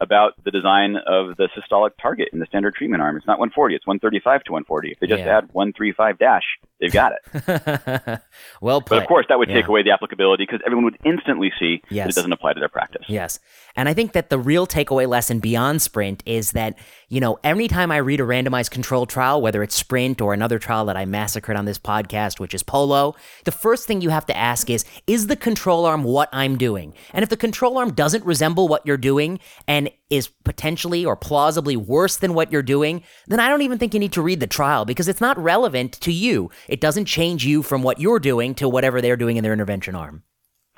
about 0.00 0.32
the 0.44 0.50
design 0.50 0.96
of 1.06 1.36
the 1.36 1.48
systolic 1.56 1.90
target 2.00 2.28
in 2.32 2.40
the 2.40 2.46
standard 2.46 2.74
treatment 2.74 3.00
arm. 3.00 3.16
It's 3.16 3.26
not 3.26 3.38
140; 3.38 3.76
it's 3.76 3.86
135 3.86 4.42
to 4.44 4.52
140. 4.52 4.90
If 4.90 4.98
they 4.98 5.06
just 5.06 5.20
Yeah. 5.20 5.38
add 5.38 5.48
135 5.52 6.18
dash, 6.18 6.42
they've 6.80 6.90
got 6.92 7.12
it. 7.12 8.20
well 8.60 8.80
put. 8.80 8.88
But 8.90 9.02
of 9.02 9.06
course, 9.06 9.26
that 9.28 9.38
would 9.38 9.48
take 9.48 9.68
away 9.68 9.84
the 9.84 9.92
applicability 9.92 10.42
because 10.44 10.60
everyone 10.66 10.84
would 10.86 10.98
instantly 11.04 11.52
see 11.60 11.82
that 11.90 12.08
it 12.08 12.14
doesn't 12.16 12.32
apply 12.32 12.54
to 12.54 12.58
their 12.58 12.68
practice. 12.68 13.04
Yes. 13.08 13.38
And 13.76 13.88
I 13.88 13.94
think 13.94 14.12
that 14.12 14.28
the 14.28 14.38
real 14.40 14.66
takeaway 14.66 15.06
lesson 15.06 15.38
beyond 15.38 15.80
Sprint 15.82 16.22
is 16.26 16.50
that, 16.52 16.76
you 17.12 17.20
know, 17.20 17.38
anytime 17.44 17.92
I 17.92 17.98
read 17.98 18.20
a 18.20 18.22
randomized 18.22 18.70
control 18.70 19.04
trial, 19.04 19.42
whether 19.42 19.62
it's 19.62 19.74
Sprint 19.74 20.22
or 20.22 20.32
another 20.32 20.58
trial 20.58 20.86
that 20.86 20.96
I 20.96 21.04
massacred 21.04 21.58
on 21.58 21.66
this 21.66 21.78
podcast, 21.78 22.40
which 22.40 22.54
is 22.54 22.62
Polo, 22.62 23.14
the 23.44 23.52
first 23.52 23.86
thing 23.86 24.00
you 24.00 24.08
have 24.08 24.24
to 24.24 24.36
ask 24.36 24.70
is, 24.70 24.86
is 25.06 25.26
the 25.26 25.36
control 25.36 25.84
arm 25.84 26.04
what 26.04 26.30
I'm 26.32 26.56
doing? 26.56 26.94
And 27.12 27.22
if 27.22 27.28
the 27.28 27.36
control 27.36 27.76
arm 27.76 27.92
doesn't 27.92 28.24
resemble 28.24 28.66
what 28.66 28.86
you're 28.86 28.96
doing 28.96 29.40
and 29.68 29.90
is 30.08 30.28
potentially 30.28 31.04
or 31.04 31.14
plausibly 31.14 31.76
worse 31.76 32.16
than 32.16 32.32
what 32.32 32.50
you're 32.50 32.62
doing, 32.62 33.02
then 33.26 33.40
I 33.40 33.50
don't 33.50 33.60
even 33.60 33.76
think 33.76 33.92
you 33.92 34.00
need 34.00 34.14
to 34.14 34.22
read 34.22 34.40
the 34.40 34.46
trial 34.46 34.86
because 34.86 35.06
it's 35.06 35.20
not 35.20 35.36
relevant 35.36 35.92
to 36.00 36.12
you. 36.14 36.50
It 36.66 36.80
doesn't 36.80 37.04
change 37.04 37.44
you 37.44 37.62
from 37.62 37.82
what 37.82 38.00
you're 38.00 38.20
doing 38.20 38.54
to 38.54 38.70
whatever 38.70 39.02
they're 39.02 39.18
doing 39.18 39.36
in 39.36 39.44
their 39.44 39.52
intervention 39.52 39.94
arm. 39.94 40.22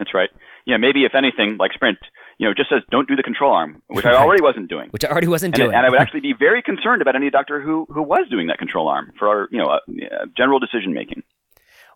That's 0.01 0.13
right. 0.13 0.31
Yeah, 0.67 0.79
maybe 0.79 1.05
if 1.05 1.15
anything, 1.15 1.59
like 1.61 1.73
Sprint, 1.75 1.99
you 2.39 2.47
know, 2.49 2.55
just 2.55 2.71
says 2.71 2.83
don't 2.91 3.09
do 3.09 3.17
the 3.17 3.23
control 3.23 3.53
arm, 3.53 3.83
which 3.89 4.05
I 4.05 4.15
already 4.15 4.43
wasn't 4.43 4.69
doing. 4.69 4.89
Which 4.91 5.05
I 5.05 5.09
already 5.09 5.29
wasn't 5.29 5.55
And, 5.55 5.63
doing. 5.65 5.75
and 5.77 5.87
I 5.87 5.91
would 5.91 6.01
actually 6.01 6.21
be 6.21 6.35
very 6.39 6.63
concerned 6.63 7.03
about 7.03 7.17
any 7.17 7.31
doctor 7.31 7.61
who, 7.61 7.87
who 7.91 8.03
was 8.03 8.27
doing 8.31 8.47
that 8.49 8.59
control 8.59 8.89
arm 8.89 9.13
for 9.19 9.29
our, 9.29 9.49
you 9.51 9.59
know, 9.59 9.67
uh, 9.67 9.77
uh, 9.77 10.27
general 10.37 10.59
decision 10.59 10.93
making. 10.93 11.23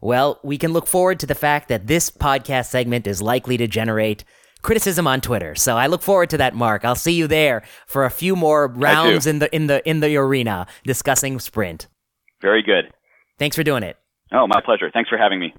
Well, 0.01 0.39
we 0.45 0.59
can 0.59 0.73
look 0.73 0.87
forward 0.87 1.19
to 1.21 1.27
the 1.27 1.35
fact 1.35 1.69
that 1.69 1.87
this 1.89 2.11
podcast 2.11 2.67
segment 2.67 3.07
is 3.07 3.21
likely 3.21 3.57
to 3.57 3.67
generate 3.67 4.23
criticism 4.63 5.07
on 5.07 5.21
Twitter. 5.21 5.55
So 5.55 5.77
I 5.77 5.87
look 5.89 6.03
forward 6.03 6.31
to 6.31 6.37
that, 6.39 6.55
Mark. 6.55 6.85
I'll 6.85 6.95
see 6.95 7.13
you 7.13 7.27
there 7.27 7.63
for 7.87 8.05
a 8.05 8.11
few 8.11 8.37
more 8.37 8.69
rounds 8.69 9.27
in 9.27 9.41
the 9.41 9.55
in 9.55 9.67
the 9.67 9.89
in 9.89 10.01
the 10.01 10.17
arena 10.17 10.67
discussing 10.85 11.41
sprint. 11.41 11.89
Very 12.41 12.63
good. 12.63 12.93
Thanks 13.39 13.57
for 13.57 13.65
doing 13.65 13.83
it. 13.83 13.97
Oh, 14.33 14.47
my 14.47 14.61
pleasure. 14.65 14.91
Thanks 14.93 15.09
for 15.09 15.17
having 15.19 15.41
me. 15.41 15.55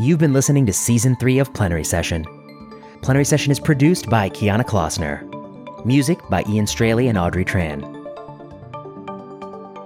You've 0.00 0.18
been 0.18 0.32
listening 0.32 0.64
to 0.64 0.72
season 0.72 1.14
three 1.16 1.38
of 1.40 1.52
Plenary 1.52 1.84
Session. 1.84 2.24
Plenary 3.02 3.26
Session 3.26 3.52
is 3.52 3.60
produced 3.60 4.08
by 4.08 4.30
Kiana 4.30 4.64
Klossner. 4.64 5.26
Music 5.84 6.18
by 6.30 6.42
Ian 6.48 6.66
Straley 6.66 7.08
and 7.08 7.18
Audrey 7.18 7.44
Tran. 7.44 7.82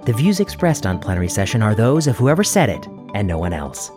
The 0.05 0.13
views 0.13 0.39
expressed 0.39 0.85
on 0.85 0.99
Plenary 0.99 1.27
Session 1.27 1.61
are 1.61 1.75
those 1.75 2.07
of 2.07 2.15
whoever 2.17 2.45
said 2.45 2.69
it 2.69 2.87
and 3.13 3.27
no 3.27 3.37
one 3.37 3.51
else. 3.51 3.91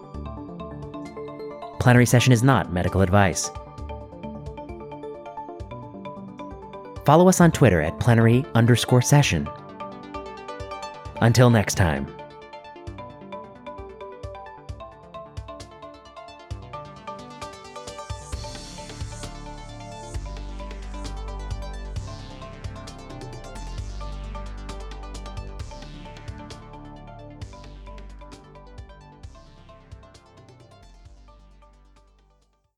Plenary 1.78 2.06
Session 2.06 2.32
is 2.32 2.42
not 2.42 2.72
medical 2.72 3.00
advice. 3.00 3.48
Follow 7.04 7.28
us 7.28 7.40
on 7.40 7.52
Twitter 7.52 7.80
at 7.80 8.00
plenary 8.00 8.44
underscore 8.56 9.02
session 9.02 9.48
Until 11.20 11.48
next 11.48 11.76
time. 11.76 12.12